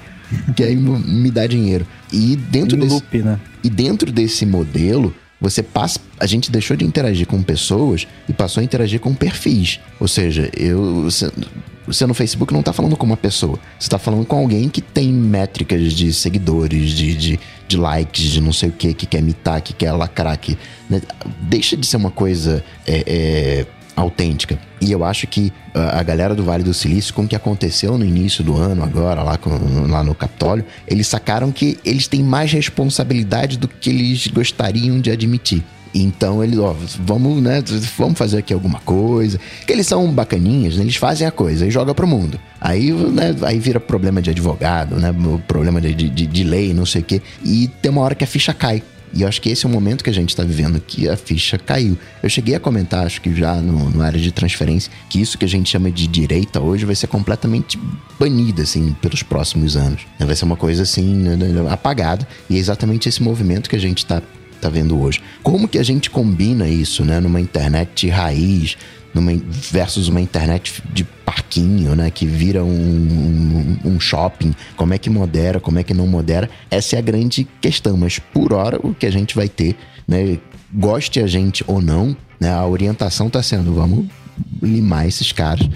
que 0.56 0.64
aí 0.64 0.74
me 0.76 1.30
dá 1.30 1.46
dinheiro. 1.46 1.86
E 2.12 2.36
dentro 2.36 2.76
Em 2.76 2.80
desse, 2.80 2.94
loop, 2.94 3.22
né? 3.22 3.40
e 3.62 3.70
dentro 3.70 4.10
desse 4.12 4.44
modelo, 4.44 5.14
você 5.40 5.62
passa. 5.62 6.00
A 6.18 6.26
gente 6.26 6.50
deixou 6.50 6.76
de 6.76 6.84
interagir 6.84 7.26
com 7.26 7.42
pessoas 7.42 8.06
e 8.28 8.32
passou 8.32 8.60
a 8.60 8.64
interagir 8.64 9.00
com 9.00 9.14
perfis. 9.14 9.78
Ou 10.00 10.08
seja, 10.08 10.50
eu. 10.56 11.08
Você, 11.86 12.06
no 12.06 12.14
Facebook 12.14 12.52
não 12.52 12.62
tá 12.62 12.72
falando 12.72 12.96
com 12.96 13.06
uma 13.06 13.16
pessoa. 13.16 13.58
Você 13.78 13.88
tá 13.88 13.98
falando 13.98 14.24
com 14.26 14.36
alguém 14.36 14.68
que 14.68 14.80
tem 14.80 15.12
métricas 15.12 15.92
de 15.92 16.12
seguidores, 16.12 16.90
de, 16.90 17.14
de, 17.14 17.40
de 17.68 17.76
likes, 17.76 18.24
de 18.30 18.40
não 18.40 18.52
sei 18.52 18.68
o 18.70 18.72
que, 18.72 18.92
que 18.94 19.06
quer 19.06 19.22
mitar, 19.22 19.60
que 19.60 19.72
quer 19.72 19.92
lacrar. 19.92 20.36
Que, 20.38 20.58
né? 20.90 21.00
Deixa 21.42 21.76
de 21.76 21.86
ser 21.86 21.96
uma 21.96 22.10
coisa. 22.10 22.64
é, 22.86 23.04
é, 23.06 23.66
autêntica. 23.96 24.58
E 24.78 24.92
eu 24.92 25.02
acho 25.02 25.26
que 25.26 25.50
a 25.74 26.00
a 26.00 26.02
galera 26.02 26.34
do 26.34 26.44
Vale 26.44 26.62
do 26.62 26.74
Silício, 26.74 27.14
com 27.14 27.22
o 27.22 27.26
que 27.28 27.34
aconteceu 27.34 27.96
no 27.96 28.04
início 28.04 28.44
do 28.44 28.54
ano, 28.54 28.84
agora, 28.84 29.22
lá, 29.22 29.38
com- 29.38 29.86
lá 29.90 30.04
no 30.04 30.14
Capitólio, 30.14 30.66
eles 30.86 31.06
sacaram 31.06 31.50
que 31.50 31.78
eles 31.82 32.06
têm 32.06 32.22
mais 32.22 32.52
responsabilidade 32.52 33.56
do 33.56 33.66
que 33.66 33.88
eles 33.88 34.26
gostariam 34.26 35.00
de 35.00 35.10
admitir. 35.10 35.64
Então 36.02 36.44
eles, 36.44 36.58
ó, 36.58 36.76
vamos, 37.00 37.42
né, 37.42 37.62
vamos 37.96 38.18
fazer 38.18 38.38
aqui 38.38 38.52
alguma 38.52 38.80
coisa. 38.80 39.40
Que 39.66 39.72
eles 39.72 39.86
são 39.86 40.06
bacaninhas, 40.12 40.76
né, 40.76 40.82
eles 40.82 40.96
fazem 40.96 41.26
a 41.26 41.30
coisa 41.30 41.66
e 41.66 41.70
joga 41.70 41.94
pro 41.94 42.06
mundo. 42.06 42.38
Aí, 42.60 42.92
né, 42.92 43.34
aí 43.42 43.58
vira 43.58 43.80
problema 43.80 44.20
de 44.20 44.30
advogado, 44.30 44.96
né, 44.96 45.14
problema 45.46 45.80
de, 45.80 45.94
de, 45.94 46.26
de 46.26 46.44
lei, 46.44 46.74
não 46.74 46.84
sei 46.84 47.00
o 47.00 47.04
quê. 47.04 47.22
E 47.44 47.68
tem 47.80 47.90
uma 47.90 48.02
hora 48.02 48.14
que 48.14 48.24
a 48.24 48.26
ficha 48.26 48.52
cai. 48.52 48.82
E 49.14 49.22
eu 49.22 49.28
acho 49.28 49.40
que 49.40 49.48
esse 49.48 49.64
é 49.64 49.68
o 49.68 49.72
momento 49.72 50.04
que 50.04 50.10
a 50.10 50.12
gente 50.12 50.30
está 50.30 50.42
vivendo, 50.42 50.78
que 50.78 51.08
a 51.08 51.16
ficha 51.16 51.56
caiu. 51.56 51.96
Eu 52.22 52.28
cheguei 52.28 52.54
a 52.54 52.60
comentar, 52.60 53.06
acho 53.06 53.20
que 53.22 53.34
já 53.34 53.54
no, 53.54 53.88
no 53.88 54.02
área 54.02 54.20
de 54.20 54.30
transferência, 54.30 54.92
que 55.08 55.18
isso 55.20 55.38
que 55.38 55.44
a 55.44 55.48
gente 55.48 55.70
chama 55.70 55.90
de 55.90 56.06
direita 56.06 56.60
hoje 56.60 56.84
vai 56.84 56.94
ser 56.94 57.06
completamente 57.06 57.78
banida, 58.18 58.62
assim, 58.62 58.94
pelos 59.00 59.22
próximos 59.22 59.76
anos. 59.76 60.02
Vai 60.18 60.36
ser 60.36 60.44
uma 60.44 60.56
coisa, 60.56 60.82
assim, 60.82 61.24
apagada. 61.70 62.28
E 62.50 62.56
é 62.56 62.58
exatamente 62.58 63.08
esse 63.08 63.22
movimento 63.22 63.70
que 63.70 63.76
a 63.76 63.80
gente 63.80 63.98
está 63.98 64.20
tá 64.66 64.72
vendo 64.72 65.00
hoje. 65.00 65.20
Como 65.42 65.68
que 65.68 65.78
a 65.78 65.82
gente 65.82 66.10
combina 66.10 66.68
isso, 66.68 67.04
né, 67.04 67.20
numa 67.20 67.40
internet 67.40 68.08
raiz, 68.08 68.76
numa, 69.16 69.32
versus 69.70 70.08
uma 70.08 70.20
internet 70.20 70.82
de 70.92 71.04
parquinho, 71.04 71.96
né? 71.96 72.10
Que 72.10 72.26
vira 72.26 72.62
um, 72.62 72.68
um, 72.68 73.78
um, 73.92 74.00
shopping. 74.00 74.54
Como 74.76 74.92
é 74.92 74.98
que 74.98 75.08
modera, 75.08 75.58
como 75.58 75.78
é 75.78 75.82
que 75.82 75.94
não 75.94 76.06
modera? 76.06 76.50
Essa 76.70 76.96
é 76.96 76.98
a 76.98 77.02
grande 77.02 77.48
questão. 77.60 77.96
Mas 77.96 78.18
por 78.18 78.52
hora, 78.52 78.78
o 78.82 78.94
que 78.94 79.06
a 79.06 79.10
gente 79.10 79.34
vai 79.34 79.48
ter, 79.48 79.74
né? 80.06 80.38
Goste 80.72 81.20
a 81.20 81.26
gente 81.26 81.64
ou 81.66 81.80
não, 81.80 82.14
né? 82.38 82.52
A 82.52 82.66
orientação 82.66 83.28
está 83.28 83.42
sendo, 83.42 83.72
vamos 83.72 84.06
limar 84.62 85.06
esses 85.06 85.32
caras. 85.32 85.66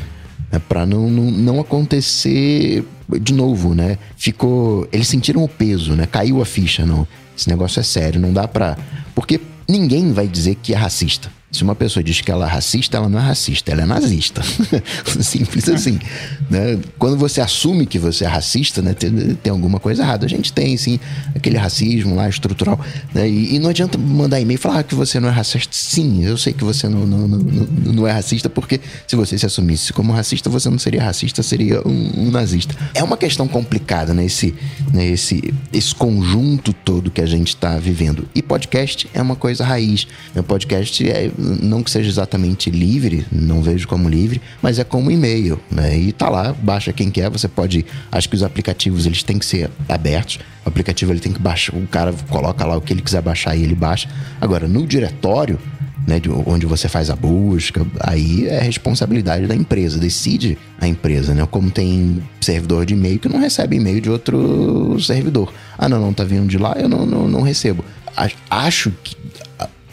Né, 0.52 0.60
para 0.68 0.84
não, 0.84 1.08
não, 1.08 1.30
não 1.30 1.60
acontecer 1.60 2.84
de 3.20 3.32
novo, 3.32 3.74
né? 3.74 3.96
Ficou. 4.16 4.86
Eles 4.92 5.08
sentiram 5.08 5.42
o 5.42 5.48
peso, 5.48 5.94
né? 5.94 6.06
Caiu 6.06 6.42
a 6.42 6.44
ficha, 6.44 6.84
não. 6.84 7.06
Esse 7.40 7.48
negócio 7.48 7.80
é 7.80 7.82
sério, 7.82 8.20
não 8.20 8.34
dá 8.34 8.46
pra. 8.46 8.76
Porque 9.14 9.40
ninguém 9.66 10.12
vai 10.12 10.28
dizer 10.28 10.56
que 10.56 10.74
é 10.74 10.76
racista. 10.76 11.32
Se 11.50 11.64
uma 11.64 11.74
pessoa 11.74 12.02
diz 12.02 12.20
que 12.20 12.30
ela 12.30 12.46
é 12.46 12.48
racista, 12.48 12.96
ela 12.96 13.08
não 13.08 13.18
é 13.18 13.22
racista, 13.22 13.72
ela 13.72 13.82
é 13.82 13.86
nazista. 13.86 14.42
Simples 15.20 15.68
assim. 15.68 15.98
Né? 16.50 16.80
Quando 16.98 17.16
você 17.16 17.40
assume 17.40 17.86
que 17.86 17.96
você 17.96 18.24
é 18.24 18.26
racista, 18.26 18.82
né, 18.82 18.92
tem, 18.92 19.12
tem, 19.36 19.52
alguma 19.52 19.78
coisa 19.78 20.02
errada. 20.02 20.26
A 20.26 20.28
gente 20.28 20.52
tem, 20.52 20.76
sim, 20.76 20.98
aquele 21.32 21.56
racismo 21.56 22.16
lá 22.16 22.28
estrutural. 22.28 22.80
Né? 23.14 23.28
E, 23.30 23.54
e, 23.54 23.58
não 23.60 23.70
adianta 23.70 23.96
mandar 23.96 24.40
e-mail 24.40 24.56
e 24.56 24.58
falar 24.58 24.82
que 24.82 24.96
você 24.96 25.20
não 25.20 25.28
é 25.28 25.30
racista. 25.30 25.68
Sim, 25.70 26.24
eu 26.24 26.36
sei 26.36 26.52
que 26.52 26.64
você 26.64 26.88
não, 26.88 27.06
não, 27.06 27.28
não, 27.28 27.38
não, 27.92 28.06
é 28.06 28.10
racista, 28.10 28.50
porque 28.50 28.80
se 29.06 29.14
você 29.14 29.38
se 29.38 29.46
assumisse 29.46 29.92
como 29.92 30.12
racista, 30.12 30.50
você 30.50 30.68
não 30.68 30.78
seria 30.78 31.04
racista, 31.04 31.40
seria 31.40 31.86
um, 31.86 32.26
um 32.26 32.30
nazista. 32.32 32.74
É 32.94 33.04
uma 33.04 33.16
questão 33.16 33.46
complicada, 33.46 34.12
né? 34.12 34.24
Esse, 34.24 34.52
né? 34.92 35.06
esse, 35.06 35.54
esse 35.72 35.94
conjunto 35.94 36.72
todo 36.72 37.12
que 37.12 37.20
a 37.20 37.26
gente 37.26 37.50
está 37.50 37.78
vivendo. 37.78 38.28
E 38.34 38.42
podcast 38.42 39.08
é 39.14 39.22
uma 39.22 39.36
coisa 39.36 39.64
raiz. 39.64 40.08
O 40.34 40.42
podcast 40.42 41.08
é 41.08 41.30
não 41.40 41.82
que 41.82 41.90
seja 41.90 42.08
exatamente 42.08 42.70
livre, 42.70 43.26
não 43.32 43.62
vejo 43.62 43.88
como 43.88 44.08
livre, 44.08 44.40
mas 44.62 44.78
é 44.78 44.84
como 44.84 45.10
e-mail, 45.10 45.58
né? 45.70 45.96
E 45.98 46.12
tá 46.12 46.28
lá, 46.28 46.52
baixa 46.52 46.92
quem 46.92 47.10
quer, 47.10 47.30
você 47.30 47.48
pode, 47.48 47.84
acho 48.12 48.28
que 48.28 48.36
os 48.36 48.42
aplicativos 48.42 49.06
eles 49.06 49.22
têm 49.22 49.38
que 49.38 49.46
ser 49.46 49.70
abertos. 49.88 50.38
O 50.64 50.68
aplicativo 50.68 51.12
ele 51.12 51.20
tem 51.20 51.32
que 51.32 51.40
baixar, 51.40 51.74
o 51.74 51.86
cara 51.86 52.14
coloca 52.28 52.64
lá 52.66 52.76
o 52.76 52.80
que 52.80 52.92
ele 52.92 53.02
quiser 53.02 53.22
baixar 53.22 53.56
e 53.56 53.62
ele 53.62 53.74
baixa. 53.74 54.08
Agora, 54.40 54.68
no 54.68 54.86
diretório, 54.86 55.58
né, 56.06 56.20
onde 56.46 56.66
você 56.66 56.88
faz 56.88 57.10
a 57.10 57.16
busca, 57.16 57.86
aí 58.00 58.46
é 58.48 58.60
responsabilidade 58.60 59.46
da 59.46 59.54
empresa, 59.54 59.98
decide 59.98 60.58
a 60.80 60.86
empresa, 60.86 61.34
né? 61.34 61.46
Como 61.50 61.70
tem 61.70 62.22
servidor 62.40 62.84
de 62.84 62.94
e-mail 62.94 63.18
que 63.18 63.28
não 63.28 63.38
recebe 63.38 63.76
e-mail 63.76 64.00
de 64.00 64.10
outro 64.10 64.98
servidor. 65.00 65.52
Ah, 65.78 65.88
não, 65.88 66.00
não 66.00 66.12
tá 66.12 66.24
vindo 66.24 66.48
de 66.48 66.58
lá, 66.58 66.74
eu 66.78 66.88
não, 66.88 67.06
não, 67.06 67.28
não 67.28 67.42
recebo. 67.42 67.84
Acho 68.50 68.92
que 69.02 69.16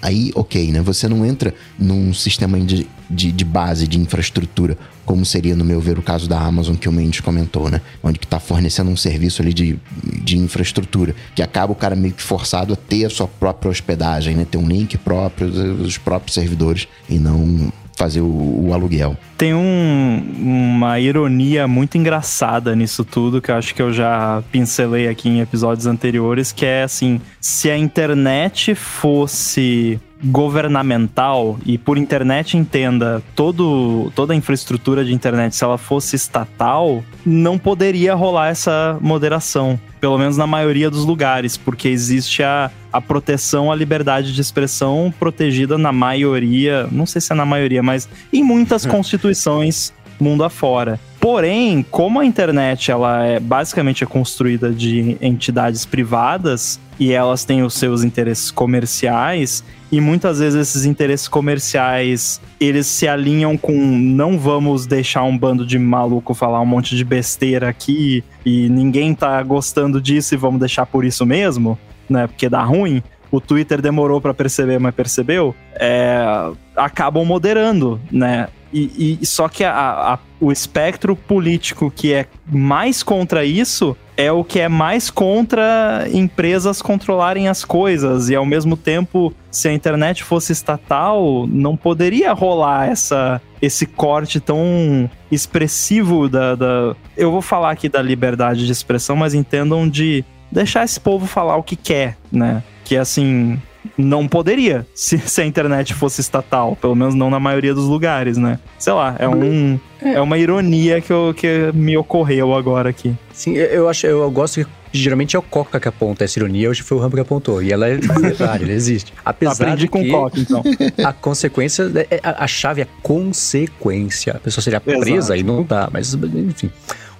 aí 0.01 0.31
ok, 0.35 0.71
né? 0.71 0.81
Você 0.81 1.07
não 1.07 1.25
entra 1.25 1.53
num 1.77 2.13
sistema 2.13 2.59
de, 2.59 2.87
de, 3.09 3.31
de, 3.31 3.45
base 3.45 3.87
de 3.87 3.99
infraestrutura, 3.99 4.77
como 5.05 5.25
seria, 5.25 5.55
no 5.55 5.63
meu 5.63 5.79
ver, 5.79 5.97
o 5.97 6.01
caso 6.01 6.27
da 6.27 6.39
Amazon 6.39 6.75
que 6.75 6.89
o 6.89 6.91
Mendes 6.91 7.21
comentou, 7.21 7.69
né? 7.69 7.81
Onde 8.03 8.19
que 8.19 8.27
tá 8.27 8.39
fornecendo 8.39 8.89
um 8.89 8.97
serviço 8.97 9.41
ali 9.41 9.53
de, 9.53 9.79
de 10.23 10.37
infraestrutura, 10.37 11.15
que 11.35 11.41
acaba 11.41 11.71
o 11.71 11.75
cara 11.75 11.95
meio 11.95 12.13
que 12.13 12.23
forçado 12.23 12.73
a 12.73 12.75
ter 12.75 13.05
a 13.05 13.09
sua 13.09 13.27
própria 13.27 13.69
hospedagem, 13.69 14.35
né? 14.35 14.45
Ter 14.49 14.57
um 14.57 14.67
link 14.67 14.97
próprio, 14.97 15.47
os 15.81 15.97
próprios 15.97 16.33
servidores, 16.33 16.87
e 17.09 17.17
não 17.17 17.71
fazer 17.97 18.21
o, 18.21 18.67
o 18.67 18.73
aluguel. 18.73 19.17
Tem 19.35 19.55
um, 19.55 20.23
uma 20.39 20.99
ironia 20.99 21.67
muito 21.67 21.97
engraçada 21.97 22.75
nisso 22.75 23.03
tudo, 23.03 23.41
que 23.41 23.49
eu 23.49 23.55
acho 23.55 23.73
que 23.73 23.81
eu 23.81 23.91
já 23.91 24.43
pincelei 24.51 25.07
aqui 25.07 25.27
em 25.27 25.41
episódios 25.41 25.87
anteriores, 25.87 26.51
que 26.51 26.63
é 26.63 26.83
assim, 26.83 27.19
se 27.41 27.71
a 27.71 27.77
internet 27.77 28.75
fosse 28.75 29.99
governamental 30.23 31.57
e 31.65 31.77
por 31.77 31.97
internet 31.97 32.57
entenda 32.57 33.21
todo, 33.35 34.11
toda 34.15 34.33
a 34.33 34.35
infraestrutura 34.35 35.05
de 35.05 35.13
internet, 35.13 35.55
se 35.55 35.63
ela 35.63 35.77
fosse 35.77 36.15
estatal, 36.15 37.03
não 37.25 37.57
poderia 37.57 38.15
rolar 38.15 38.49
essa 38.49 38.97
moderação. 39.01 39.79
Pelo 39.99 40.17
menos 40.17 40.37
na 40.37 40.45
maioria 40.45 40.89
dos 40.89 41.05
lugares, 41.05 41.57
porque 41.57 41.87
existe 41.87 42.43
a, 42.43 42.69
a 42.93 43.01
proteção 43.01 43.71
à 43.71 43.75
liberdade 43.75 44.33
de 44.33 44.41
expressão 44.41 45.13
protegida 45.19 45.77
na 45.77 45.91
maioria, 45.91 46.87
não 46.91 47.05
sei 47.05 47.19
se 47.19 47.33
é 47.33 47.35
na 47.35 47.45
maioria, 47.45 47.81
mas 47.81 48.07
em 48.31 48.43
muitas 48.43 48.85
hum. 48.85 48.89
constituições 48.89 49.93
mundo 50.19 50.43
afora. 50.43 50.99
Porém, 51.19 51.85
como 51.89 52.19
a 52.19 52.25
internet 52.25 52.91
ela 52.91 53.23
é 53.25 53.39
basicamente 53.39 54.03
é 54.03 54.07
construída 54.07 54.71
de 54.71 55.17
entidades 55.21 55.85
privadas 55.85 56.79
e 56.99 57.11
elas 57.11 57.43
têm 57.43 57.63
os 57.63 57.73
seus 57.73 58.03
interesses 58.03 58.51
comerciais 58.51 59.63
e 59.91 60.01
muitas 60.01 60.39
vezes 60.39 60.69
esses 60.69 60.85
interesses 60.85 61.27
comerciais 61.27 62.41
eles 62.59 62.87
se 62.87 63.07
alinham 63.07 63.57
com 63.57 63.73
não 63.73 64.37
vamos 64.37 64.85
deixar 64.85 65.23
um 65.23 65.37
bando 65.37 65.65
de 65.65 65.79
maluco 65.79 66.33
falar 66.33 66.59
um 66.61 66.65
monte 66.65 66.95
de 66.95 67.03
besteira 67.03 67.69
aqui 67.69 68.23
e 68.45 68.69
ninguém 68.69 69.13
tá 69.13 69.41
gostando 69.43 70.01
disso 70.01 70.33
e 70.33 70.37
vamos 70.37 70.59
deixar 70.59 70.85
por 70.85 71.05
isso 71.05 71.25
mesmo, 71.25 71.77
né? 72.09 72.27
Porque 72.27 72.49
dá 72.49 72.63
ruim. 72.63 73.01
O 73.29 73.41
Twitter 73.41 73.81
demorou 73.81 74.21
para 74.21 74.33
perceber, 74.33 74.79
mas 74.79 74.95
percebeu. 74.95 75.53
É, 75.75 76.49
acabam 76.75 77.25
moderando, 77.25 77.99
né? 78.09 78.47
E, 78.73 79.19
e 79.21 79.25
só 79.25 79.47
que 79.47 79.63
a, 79.63 79.73
a, 80.13 80.19
o 80.39 80.51
espectro 80.51 81.15
político 81.15 81.91
que 81.91 82.13
é 82.13 82.25
mais 82.45 83.03
contra 83.03 83.45
isso 83.45 83.95
é 84.17 84.31
o 84.31 84.43
que 84.43 84.59
é 84.59 84.67
mais 84.67 85.11
contra 85.11 86.07
empresas 86.11 86.81
controlarem 86.81 87.47
as 87.47 87.63
coisas. 87.63 88.29
E 88.29 88.35
ao 88.35 88.45
mesmo 88.45 88.75
tempo, 88.75 89.31
se 89.51 89.67
a 89.67 89.73
internet 89.73 90.23
fosse 90.23 90.51
estatal, 90.51 91.45
não 91.47 91.77
poderia 91.77 92.33
rolar 92.33 92.89
essa, 92.89 93.39
esse 93.61 93.85
corte 93.85 94.39
tão 94.39 95.09
expressivo 95.31 96.27
da, 96.27 96.55
da. 96.55 96.95
Eu 97.15 97.31
vou 97.31 97.43
falar 97.43 97.71
aqui 97.71 97.87
da 97.87 98.01
liberdade 98.01 98.65
de 98.65 98.71
expressão, 98.71 99.15
mas 99.15 99.35
entendam 99.35 99.87
de 99.87 100.25
deixar 100.51 100.83
esse 100.83 100.99
povo 100.99 101.27
falar 101.27 101.55
o 101.57 101.63
que 101.63 101.75
quer, 101.75 102.17
né? 102.31 102.63
Que 102.83 102.97
assim, 102.97 103.61
não 103.97 104.27
poderia 104.27 104.85
se, 104.93 105.17
se, 105.25 105.41
a 105.41 105.45
internet 105.45 105.93
fosse 105.93 106.21
estatal, 106.21 106.75
pelo 106.75 106.95
menos 106.95 107.15
não 107.15 107.29
na 107.29 107.39
maioria 107.39 107.73
dos 107.73 107.85
lugares, 107.85 108.37
né? 108.37 108.59
Sei 108.77 108.93
lá, 108.93 109.15
é 109.19 109.27
um 109.27 109.79
é, 110.01 110.13
é 110.13 110.21
uma 110.21 110.37
ironia 110.37 111.01
que, 111.01 111.11
eu, 111.11 111.33
que 111.35 111.71
me 111.73 111.97
ocorreu 111.97 112.53
agora 112.53 112.89
aqui. 112.89 113.15
Sim, 113.33 113.53
eu 113.55 113.89
acho, 113.89 114.05
eu 114.07 114.29
gosto 114.31 114.63
que 114.63 114.67
geralmente 114.91 115.35
é 115.35 115.39
o 115.39 115.41
Coca 115.41 115.79
que 115.79 115.87
aponta 115.87 116.23
essa 116.23 116.39
ironia, 116.39 116.69
hoje 116.69 116.81
foi 116.81 116.97
o 116.97 117.01
Rambo 117.01 117.15
que 117.15 117.21
apontou. 117.21 117.61
E 117.61 117.71
ela 117.71 117.87
é 117.87 117.97
verdade, 117.97 118.63
ela 118.63 118.73
existe. 118.73 119.13
Apesar 119.23 119.65
Aprendi 119.65 119.81
de 119.81 119.87
com 119.87 120.01
que 120.01 120.09
Coca, 120.09 120.39
então. 120.39 120.63
a 121.03 121.13
consequência, 121.13 121.91
é, 122.09 122.19
a, 122.23 122.43
a 122.43 122.47
chave 122.47 122.81
é 122.81 122.87
consequência. 123.01 124.33
A 124.33 124.39
pessoa 124.39 124.63
seria 124.63 124.79
presa 124.79 125.35
Exato. 125.35 125.39
e 125.39 125.43
não 125.43 125.63
dá, 125.63 125.89
mas 125.91 126.13
enfim. 126.13 126.69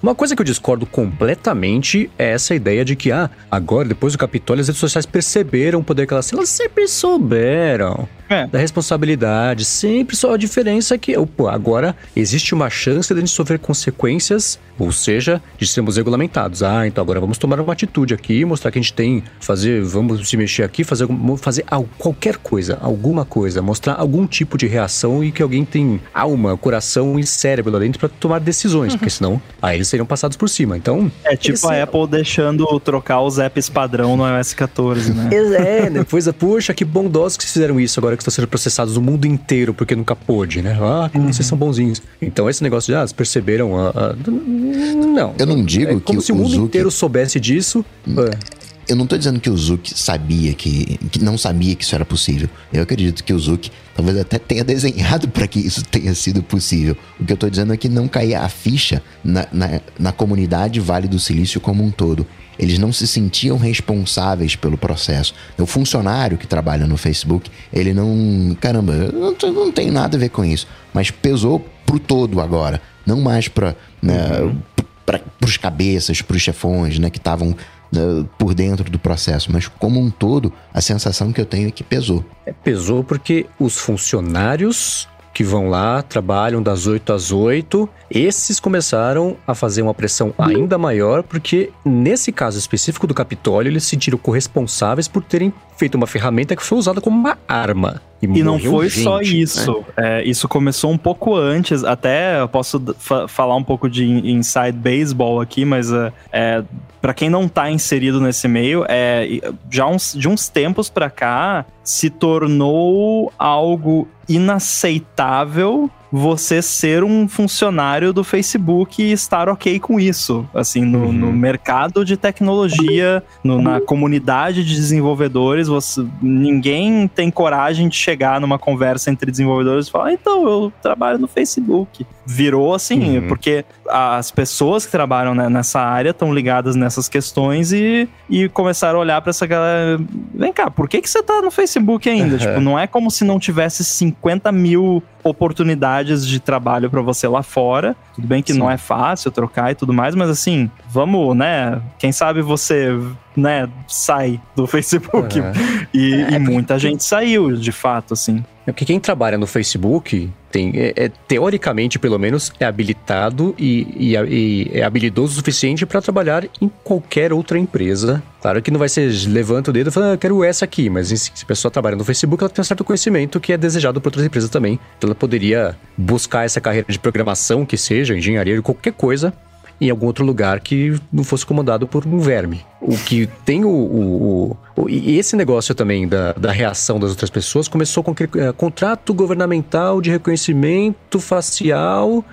Uma 0.00 0.14
coisa 0.14 0.36
que 0.36 0.40
eu 0.40 0.46
discordo 0.46 0.86
completamente 0.86 2.08
é 2.16 2.30
essa 2.30 2.54
ideia 2.54 2.84
de 2.84 2.94
que, 2.94 3.10
ah, 3.10 3.28
agora, 3.50 3.88
depois 3.88 4.12
do 4.12 4.18
Capitólio, 4.18 4.60
as 4.60 4.68
redes 4.68 4.80
sociais 4.80 5.04
perceberam 5.04 5.80
o 5.80 5.84
poder 5.84 6.06
que 6.06 6.12
elas. 6.12 6.32
Elas 6.32 6.48
sempre 6.48 6.86
souberam 6.86 8.08
é. 8.28 8.46
da 8.46 8.58
responsabilidade. 8.58 9.64
Sempre 9.64 10.16
só 10.16 10.34
a 10.34 10.36
diferença 10.36 10.94
é 10.94 10.98
que, 10.98 11.16
opa, 11.16 11.52
agora 11.52 11.96
existe 12.14 12.54
uma 12.54 12.70
chance 12.70 13.12
de 13.12 13.18
a 13.18 13.20
gente 13.20 13.32
sofrer 13.32 13.58
consequências, 13.58 14.58
ou 14.78 14.92
seja, 14.92 15.42
de 15.56 15.66
sermos 15.66 15.96
regulamentados. 15.96 16.62
Ah, 16.62 16.86
então 16.86 17.02
agora 17.02 17.20
vamos 17.20 17.38
tomar 17.38 17.60
uma 17.60 17.72
atitude 17.72 18.14
aqui, 18.14 18.44
mostrar 18.44 18.70
que 18.70 18.78
a 18.78 18.82
gente 18.82 18.92
tem, 18.92 19.24
fazer, 19.40 19.82
vamos 19.82 20.28
se 20.28 20.36
mexer 20.36 20.62
aqui, 20.62 20.84
fazer, 20.84 21.08
fazer 21.38 21.64
qualquer 21.98 22.36
coisa, 22.36 22.78
alguma 22.80 23.24
coisa, 23.24 23.62
mostrar 23.62 23.94
algum 23.94 24.26
tipo 24.26 24.56
de 24.56 24.66
reação 24.66 25.24
e 25.24 25.32
que 25.32 25.42
alguém 25.42 25.64
tem 25.64 26.00
alma, 26.12 26.56
coração 26.56 27.18
e 27.18 27.26
cérebro 27.26 27.72
lá 27.72 27.78
dentro 27.78 27.98
para 27.98 28.08
tomar 28.08 28.40
decisões, 28.40 28.92
uhum. 28.92 28.98
porque 28.98 29.10
senão 29.10 29.40
aí 29.60 29.76
eles 29.76 29.88
seriam 29.88 30.06
passados 30.06 30.36
por 30.36 30.48
cima. 30.48 30.76
Então. 30.76 31.10
É 31.24 31.36
tipo 31.36 31.66
a 31.68 31.82
Apple 31.82 32.06
deixando 32.06 32.78
trocar 32.80 33.20
os 33.22 33.38
apps 33.38 33.68
padrão 33.68 34.16
no 34.16 34.26
iOS 34.26 34.54
14, 34.54 35.12
né? 35.12 35.28
É, 35.58 35.90
né? 35.90 36.04
puxa, 36.38 36.74
que 36.74 36.84
bondosos 36.84 37.36
que 37.36 37.44
fizeram 37.44 37.80
isso 37.80 37.98
agora 37.98 38.16
que 38.18 38.22
estão 38.22 38.32
sendo 38.32 38.48
processados 38.48 38.96
no 38.96 39.00
mundo 39.00 39.26
inteiro 39.26 39.72
porque 39.72 39.94
nunca 39.94 40.14
pôde, 40.14 40.60
né? 40.60 40.76
Ah, 40.80 41.08
como 41.10 41.24
uhum. 41.24 41.32
vocês 41.32 41.46
são 41.46 41.56
bonzinhos. 41.56 42.02
Então 42.20 42.50
esse 42.50 42.62
negócio 42.62 42.92
de, 42.92 42.96
ah, 42.96 43.06
perceberam. 43.14 43.78
Ah, 43.78 43.92
ah, 43.94 44.16
não. 44.16 45.34
Eu 45.38 45.46
não 45.46 45.64
digo 45.64 45.92
é 45.92 45.94
que 45.94 46.00
como 46.00 46.20
se 46.20 46.32
o 46.32 46.36
mundo 46.36 46.50
Zuki... 46.50 46.64
inteiro 46.64 46.90
soubesse 46.90 47.40
disso. 47.40 47.84
É. 48.06 48.58
Eu 48.88 48.96
não 48.96 49.06
tô 49.06 49.18
dizendo 49.18 49.38
que 49.38 49.50
o 49.50 49.56
Zuki 49.56 49.92
sabia 49.94 50.54
que, 50.54 50.98
que 51.10 51.22
não 51.22 51.36
sabia 51.36 51.74
que 51.74 51.84
isso 51.84 51.94
era 51.94 52.06
possível. 52.06 52.48
Eu 52.72 52.82
acredito 52.82 53.22
que 53.22 53.34
o 53.34 53.38
Zuki 53.38 53.70
talvez 53.94 54.16
até 54.16 54.38
tenha 54.38 54.64
desenhado 54.64 55.28
para 55.28 55.46
que 55.46 55.58
isso 55.60 55.84
tenha 55.84 56.14
sido 56.14 56.42
possível. 56.42 56.96
O 57.20 57.24
que 57.24 57.32
eu 57.34 57.36
tô 57.36 57.50
dizendo 57.50 57.74
é 57.74 57.76
que 57.76 57.88
não 57.88 58.08
caía 58.08 58.40
a 58.40 58.48
ficha 58.48 59.02
na, 59.22 59.46
na, 59.52 59.80
na 59.98 60.10
comunidade 60.10 60.80
Vale 60.80 61.06
do 61.06 61.18
Silício 61.18 61.60
como 61.60 61.84
um 61.84 61.90
todo. 61.90 62.26
Eles 62.58 62.78
não 62.78 62.92
se 62.92 63.06
sentiam 63.06 63.56
responsáveis 63.56 64.56
pelo 64.56 64.76
processo. 64.76 65.34
O 65.58 65.66
funcionário 65.66 66.36
que 66.36 66.46
trabalha 66.46 66.86
no 66.86 66.96
Facebook, 66.96 67.50
ele 67.72 67.94
não. 67.94 68.56
Caramba, 68.60 68.92
eu 68.92 69.12
não, 69.12 69.52
não 69.52 69.72
tem 69.72 69.90
nada 69.90 70.16
a 70.16 70.20
ver 70.20 70.30
com 70.30 70.44
isso. 70.44 70.66
Mas 70.92 71.10
pesou 71.10 71.64
pro 71.86 71.98
todo 71.98 72.40
agora. 72.40 72.80
Não 73.06 73.20
mais 73.20 73.48
para 73.48 73.74
né, 74.02 74.40
uhum. 74.40 74.58
Pra, 75.06 75.20
pros 75.40 75.56
cabeças, 75.56 76.20
pros 76.20 76.42
chefões, 76.42 76.98
né, 76.98 77.08
que 77.08 77.16
estavam 77.16 77.56
né, 77.90 78.26
por 78.36 78.54
dentro 78.54 78.90
do 78.90 78.98
processo, 78.98 79.50
mas 79.50 79.66
como 79.66 79.98
um 79.98 80.10
todo, 80.10 80.52
a 80.72 80.80
sensação 80.80 81.32
que 81.32 81.40
eu 81.40 81.46
tenho 81.46 81.68
é 81.68 81.70
que 81.70 81.82
pesou. 81.82 82.24
É, 82.44 82.52
pesou 82.52 83.02
porque 83.02 83.46
os 83.58 83.78
funcionários 83.78 85.08
que 85.38 85.44
vão 85.44 85.68
lá, 85.70 86.02
trabalham 86.02 86.60
das 86.60 86.88
8 86.88 87.12
às 87.12 87.30
8. 87.30 87.88
Esses 88.10 88.58
começaram 88.58 89.36
a 89.46 89.54
fazer 89.54 89.82
uma 89.82 89.94
pressão 89.94 90.34
ainda 90.36 90.76
maior, 90.76 91.22
porque 91.22 91.70
nesse 91.84 92.32
caso 92.32 92.58
específico 92.58 93.06
do 93.06 93.14
Capitólio, 93.14 93.70
eles 93.70 93.84
se 93.84 93.90
sentiram 93.90 94.18
corresponsáveis 94.18 95.06
por 95.06 95.22
terem 95.22 95.54
feito 95.76 95.94
uma 95.94 96.08
ferramenta 96.08 96.56
que 96.56 96.62
foi 96.64 96.76
usada 96.76 97.00
como 97.00 97.16
uma 97.16 97.38
arma. 97.46 98.02
E, 98.20 98.26
e 98.26 98.42
não 98.42 98.58
foi 98.58 98.88
gente, 98.88 99.04
só 99.04 99.20
isso. 99.20 99.84
Né? 99.96 100.20
É, 100.20 100.24
isso 100.24 100.48
começou 100.48 100.90
um 100.90 100.98
pouco 100.98 101.36
antes. 101.36 101.84
Até 101.84 102.40
eu 102.40 102.48
posso 102.48 102.82
fa 102.98 103.28
falar 103.28 103.54
um 103.56 103.62
pouco 103.62 103.88
de 103.88 104.04
inside 104.04 104.76
baseball 104.76 105.40
aqui, 105.40 105.64
mas 105.64 105.92
é, 105.92 106.12
é 106.32 106.64
para 107.00 107.14
quem 107.14 107.30
não 107.30 107.48
tá 107.48 107.70
inserido 107.70 108.20
nesse 108.20 108.48
meio, 108.48 108.84
é, 108.88 109.40
já 109.70 109.86
uns, 109.86 110.14
de 110.14 110.28
uns 110.28 110.48
tempos 110.48 110.90
para 110.90 111.08
cá 111.08 111.64
se 111.84 112.10
tornou 112.10 113.32
algo 113.38 114.08
inaceitável 114.28 115.88
você 116.10 116.62
ser 116.62 117.04
um 117.04 117.28
funcionário 117.28 118.12
do 118.12 118.24
Facebook 118.24 119.02
e 119.02 119.12
estar 119.12 119.48
ok 119.48 119.78
com 119.78 120.00
isso. 120.00 120.48
Assim, 120.54 120.84
no, 120.84 121.06
uhum. 121.06 121.12
no 121.12 121.32
mercado 121.32 122.04
de 122.04 122.16
tecnologia, 122.16 123.22
no, 123.44 123.60
na 123.60 123.80
comunidade 123.80 124.64
de 124.64 124.74
desenvolvedores, 124.74 125.68
você, 125.68 126.04
ninguém 126.20 127.06
tem 127.08 127.30
coragem 127.30 127.88
de 127.88 127.96
chegar 127.96 128.40
numa 128.40 128.58
conversa 128.58 129.10
entre 129.10 129.30
desenvolvedores 129.30 129.88
e 129.88 129.90
falar: 129.90 130.06
ah, 130.06 130.12
então, 130.12 130.48
eu 130.48 130.72
trabalho 130.82 131.18
no 131.18 131.28
Facebook. 131.28 132.06
Virou 132.30 132.74
assim, 132.74 133.20
uhum. 133.20 133.26
porque 133.26 133.64
as 133.88 134.30
pessoas 134.30 134.84
que 134.84 134.92
trabalham 134.92 135.34
né, 135.34 135.48
nessa 135.48 135.80
área 135.80 136.10
estão 136.10 136.32
ligadas 136.32 136.76
nessas 136.76 137.08
questões 137.08 137.72
e, 137.72 138.06
e 138.28 138.50
começaram 138.50 138.98
a 138.98 139.00
olhar 139.00 139.20
para 139.22 139.30
essa 139.30 139.46
galera. 139.46 139.98
Vem 140.34 140.52
cá, 140.52 140.70
por 140.70 140.90
que, 140.90 141.00
que 141.00 141.08
você 141.08 141.22
tá 141.22 141.40
no 141.40 141.50
Facebook 141.50 142.06
ainda? 142.06 142.34
Uhum. 142.34 142.38
Tipo, 142.38 142.60
não 142.60 142.78
é 142.78 142.86
como 142.86 143.10
se 143.10 143.24
não 143.24 143.38
tivesse 143.38 143.82
50 143.82 144.52
mil 144.52 145.02
oportunidades 145.24 146.26
de 146.26 146.38
trabalho 146.38 146.90
para 146.90 147.00
você 147.00 147.26
lá 147.26 147.42
fora. 147.42 147.96
Tudo 148.14 148.28
bem 148.28 148.42
que 148.42 148.52
Sim. 148.52 148.58
não 148.58 148.70
é 148.70 148.76
fácil 148.76 149.30
trocar 149.30 149.72
e 149.72 149.74
tudo 149.74 149.94
mais, 149.94 150.14
mas 150.14 150.28
assim, 150.28 150.70
vamos, 150.88 151.34
né? 151.34 151.80
Quem 151.98 152.12
sabe 152.12 152.42
você, 152.42 152.90
né, 153.38 153.68
sai 153.86 154.40
do 154.56 154.66
Facebook. 154.66 155.40
Uhum. 155.40 155.52
E, 155.94 156.14
é, 156.14 156.32
e 156.32 156.38
muita 156.38 156.78
gente 156.78 157.04
saiu, 157.04 157.56
de 157.56 157.72
fato, 157.72 158.14
assim. 158.14 158.44
É 158.66 158.72
porque 158.72 158.84
quem 158.84 159.00
trabalha 159.00 159.38
no 159.38 159.46
Facebook 159.46 160.30
tem, 160.52 160.72
é, 160.74 160.92
é, 160.94 161.10
teoricamente, 161.26 161.98
pelo 161.98 162.18
menos, 162.18 162.52
é 162.60 162.66
habilitado 162.66 163.54
e, 163.58 163.86
e, 163.96 164.14
e 164.14 164.70
é 164.74 164.82
habilidoso 164.82 165.32
o 165.32 165.36
suficiente 165.36 165.86
para 165.86 166.02
trabalhar 166.02 166.44
em 166.60 166.70
qualquer 166.84 167.32
outra 167.32 167.58
empresa. 167.58 168.22
Claro 168.42 168.60
que 168.60 168.70
não 168.70 168.78
vai 168.78 168.90
ser 168.90 169.10
levanta 169.26 169.70
o 169.70 169.72
dedo 169.72 169.88
e 169.88 169.90
fala, 169.90 170.10
ah, 170.10 170.14
eu 170.14 170.18
quero 170.18 170.44
essa 170.44 170.66
aqui, 170.66 170.90
mas 170.90 171.08
se 171.08 171.32
a 171.42 171.46
pessoa 171.46 171.70
trabalha 171.70 171.96
no 171.96 172.04
Facebook, 172.04 172.42
ela 172.42 172.50
tem 172.50 172.60
um 172.60 172.64
certo 172.64 172.84
conhecimento 172.84 173.40
que 173.40 173.54
é 173.54 173.56
desejado 173.56 174.00
por 174.02 174.08
outras 174.08 174.26
empresas 174.26 174.50
também. 174.50 174.78
Então 174.98 175.08
ela 175.08 175.14
poderia 175.14 175.74
buscar 175.96 176.44
essa 176.44 176.60
carreira 176.60 176.86
de 176.88 176.98
programação, 176.98 177.64
que 177.64 177.78
seja, 177.78 178.14
engenharia, 178.14 178.60
qualquer 178.60 178.92
coisa, 178.92 179.32
em 179.80 179.90
algum 179.90 180.06
outro 180.06 180.24
lugar 180.24 180.60
que 180.60 180.98
não 181.12 181.24
fosse 181.24 181.46
comandado 181.46 181.86
por 181.86 182.06
um 182.06 182.18
verme. 182.18 182.64
O 182.80 182.96
que 182.96 183.26
tem 183.44 183.64
o. 183.64 183.68
o, 183.68 184.50
o 184.50 184.56
e 184.86 185.18
esse 185.18 185.34
negócio 185.34 185.74
também 185.74 186.06
da, 186.06 186.32
da 186.34 186.52
reação 186.52 187.00
das 187.00 187.10
outras 187.10 187.30
pessoas 187.30 187.66
começou 187.68 188.04
com 188.04 188.10
aquele 188.10 188.30
é, 188.36 188.52
contrato 188.52 189.14
governamental 189.14 190.00
de 190.00 190.10
reconhecimento 190.10 191.18
facial 191.18 192.24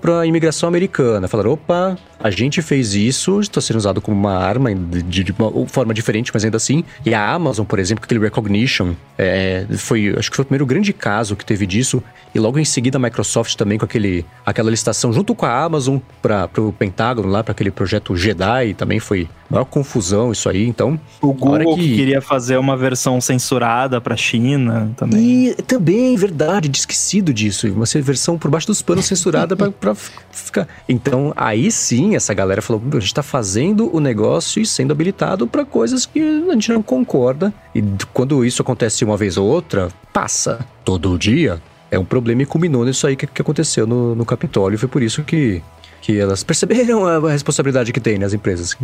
para 0.00 0.20
a 0.20 0.26
imigração 0.26 0.68
americana. 0.68 1.28
Falaram: 1.28 1.52
opa, 1.52 1.98
a 2.18 2.30
gente 2.30 2.62
fez 2.62 2.94
isso, 2.94 3.40
está 3.40 3.60
sendo 3.60 3.76
usado 3.76 4.00
como 4.00 4.16
uma 4.16 4.36
arma 4.36 4.74
de, 4.74 5.22
de, 5.22 5.34
uma 5.38 5.66
forma 5.66 5.92
diferente, 5.92 6.30
mas 6.32 6.44
ainda 6.44 6.56
assim. 6.56 6.82
E 7.04 7.14
a 7.14 7.30
Amazon, 7.30 7.66
por 7.66 7.78
exemplo, 7.78 8.04
aquele 8.04 8.20
recognition, 8.20 8.94
é, 9.18 9.66
foi, 9.76 10.14
acho 10.16 10.30
que 10.30 10.36
foi 10.36 10.42
o 10.42 10.46
primeiro 10.46 10.64
grande 10.64 10.92
caso 10.92 11.36
que 11.36 11.44
teve 11.44 11.66
disso. 11.66 12.02
E 12.34 12.38
logo 12.38 12.58
em 12.58 12.64
seguida 12.64 12.98
a 12.98 13.00
Microsoft 13.00 13.54
também 13.56 13.78
com 13.78 13.84
aquele, 13.84 14.24
aquela 14.44 14.70
licitação 14.70 15.12
junto 15.12 15.34
com 15.34 15.46
a 15.46 15.62
Amazon 15.62 15.98
para 16.20 16.48
o 16.58 16.72
Pentágono 16.72 17.28
lá, 17.28 17.44
para 17.44 17.52
aquele 17.52 17.70
projeto 17.70 18.16
Jedi, 18.16 18.74
também 18.74 18.98
foi 18.98 19.28
maior 19.48 19.64
confusão 19.64 20.32
isso 20.32 20.48
aí, 20.48 20.66
então... 20.66 20.98
O 21.20 21.32
Google 21.32 21.75
que... 21.76 21.88
que... 21.88 21.96
queria 21.96 22.20
fazer 22.20 22.56
uma 22.56 22.76
versão 22.76 23.20
censurada 23.20 24.00
pra 24.00 24.16
China 24.16 24.92
também. 24.96 25.48
E 25.48 25.54
também, 25.62 26.16
verdade, 26.16 26.70
esquecido 26.74 27.32
disso. 27.32 27.66
Uma 27.68 27.84
versão 28.02 28.38
por 28.38 28.50
baixo 28.50 28.66
dos 28.66 28.82
panos 28.82 29.06
censurada 29.06 29.56
pra, 29.56 29.70
pra, 29.70 29.94
ficar... 29.94 30.66
Então, 30.88 31.32
aí 31.36 31.70
sim, 31.70 32.16
essa 32.16 32.34
galera 32.34 32.60
falou, 32.62 32.82
a 32.92 33.00
gente 33.00 33.14
tá 33.14 33.22
fazendo 33.22 33.94
o 33.94 34.00
negócio 34.00 34.60
e 34.60 34.66
sendo 34.66 34.92
habilitado 34.92 35.46
para 35.46 35.64
coisas 35.64 36.06
que 36.06 36.20
a 36.20 36.52
gente 36.52 36.72
não 36.72 36.82
concorda. 36.82 37.52
E 37.74 37.82
quando 38.12 38.44
isso 38.44 38.62
acontece 38.62 39.04
uma 39.04 39.16
vez 39.16 39.36
ou 39.36 39.46
outra, 39.46 39.88
passa 40.12 40.66
todo 40.84 41.18
dia, 41.18 41.60
é 41.90 41.98
um 41.98 42.04
problema 42.04 42.42
e 42.42 42.46
culminou 42.46 42.84
nisso 42.84 43.06
aí 43.06 43.16
que, 43.16 43.26
que 43.26 43.42
aconteceu 43.42 43.86
no, 43.86 44.14
no 44.14 44.24
Capitólio. 44.24 44.78
Foi 44.78 44.88
por 44.88 45.02
isso 45.02 45.22
que 45.22 45.62
que 46.00 46.18
elas 46.18 46.42
perceberam 46.44 47.06
a 47.06 47.30
responsabilidade 47.30 47.92
que 47.92 48.00
tem 48.00 48.18
nas 48.18 48.32
empresas. 48.32 48.76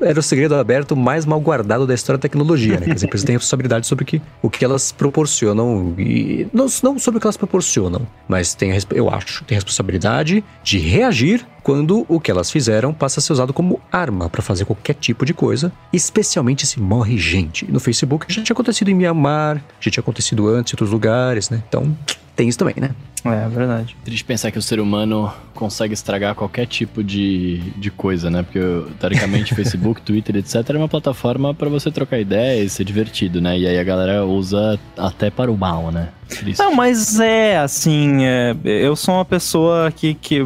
Era 0.00 0.18
o 0.18 0.22
segredo 0.22 0.54
aberto 0.54 0.96
mais 0.96 1.26
mal 1.26 1.40
guardado 1.40 1.86
da 1.86 1.94
história 1.94 2.18
da 2.18 2.22
tecnologia, 2.22 2.78
né? 2.78 2.86
Que 2.86 2.92
as 2.92 3.02
empresas 3.02 3.24
têm 3.24 3.34
responsabilidade 3.34 3.86
sobre 3.86 4.04
que, 4.04 4.22
o 4.40 4.48
que 4.48 4.64
elas 4.64 4.92
proporcionam 4.92 5.94
e 5.98 6.46
não, 6.52 6.66
não 6.82 6.98
sobre 6.98 7.18
o 7.18 7.20
que 7.20 7.26
elas 7.26 7.36
proporcionam, 7.36 8.06
mas 8.28 8.54
tem, 8.54 8.72
eu 8.94 9.10
acho, 9.10 9.44
tem 9.44 9.56
responsabilidade 9.56 10.44
de 10.62 10.78
reagir 10.78 11.46
quando 11.62 12.04
o 12.08 12.20
que 12.20 12.30
elas 12.30 12.50
fizeram 12.50 12.92
passa 12.92 13.20
a 13.20 13.22
ser 13.22 13.32
usado 13.32 13.52
como 13.52 13.80
arma 13.90 14.28
para 14.28 14.42
fazer 14.42 14.64
qualquer 14.64 14.94
tipo 14.94 15.24
de 15.24 15.32
coisa, 15.32 15.72
especialmente 15.92 16.66
se 16.66 16.80
morre 16.80 17.16
gente. 17.16 17.70
No 17.70 17.80
Facebook 17.80 18.26
já 18.28 18.42
tinha 18.42 18.54
acontecido 18.54 18.88
em 18.90 18.94
Myanmar, 18.94 19.62
já 19.80 19.90
tinha 19.90 20.02
acontecido 20.02 20.48
antes 20.48 20.72
em 20.72 20.74
outros 20.74 20.90
lugares, 20.90 21.50
né? 21.50 21.62
Então, 21.68 21.96
tem 22.42 22.48
isso 22.48 22.58
também, 22.58 22.74
né? 22.76 22.90
É, 23.24 23.48
verdade. 23.48 23.96
Triste 24.04 24.24
pensar 24.24 24.50
que 24.50 24.58
o 24.58 24.62
ser 24.62 24.80
humano 24.80 25.32
consegue 25.54 25.94
estragar 25.94 26.34
qualquer 26.34 26.66
tipo 26.66 27.04
de, 27.04 27.58
de 27.76 27.88
coisa, 27.88 28.28
né? 28.28 28.42
Porque, 28.42 28.58
teoricamente, 28.98 29.54
Facebook, 29.54 30.02
Twitter, 30.02 30.34
etc. 30.34 30.56
é 30.70 30.76
uma 30.76 30.88
plataforma 30.88 31.54
para 31.54 31.68
você 31.68 31.88
trocar 31.88 32.18
ideias 32.18 32.66
e 32.66 32.74
ser 32.74 32.84
divertido, 32.84 33.40
né? 33.40 33.56
E 33.56 33.64
aí 33.64 33.78
a 33.78 33.84
galera 33.84 34.24
usa 34.24 34.76
até 34.96 35.30
para 35.30 35.52
o 35.52 35.56
mal, 35.56 35.92
né? 35.92 36.08
Triste. 36.28 36.58
Não, 36.58 36.74
mas 36.74 37.20
é, 37.20 37.58
assim, 37.58 38.24
é, 38.24 38.56
eu 38.64 38.96
sou 38.96 39.14
uma 39.14 39.24
pessoa 39.24 39.92
que, 39.92 40.14
que, 40.14 40.44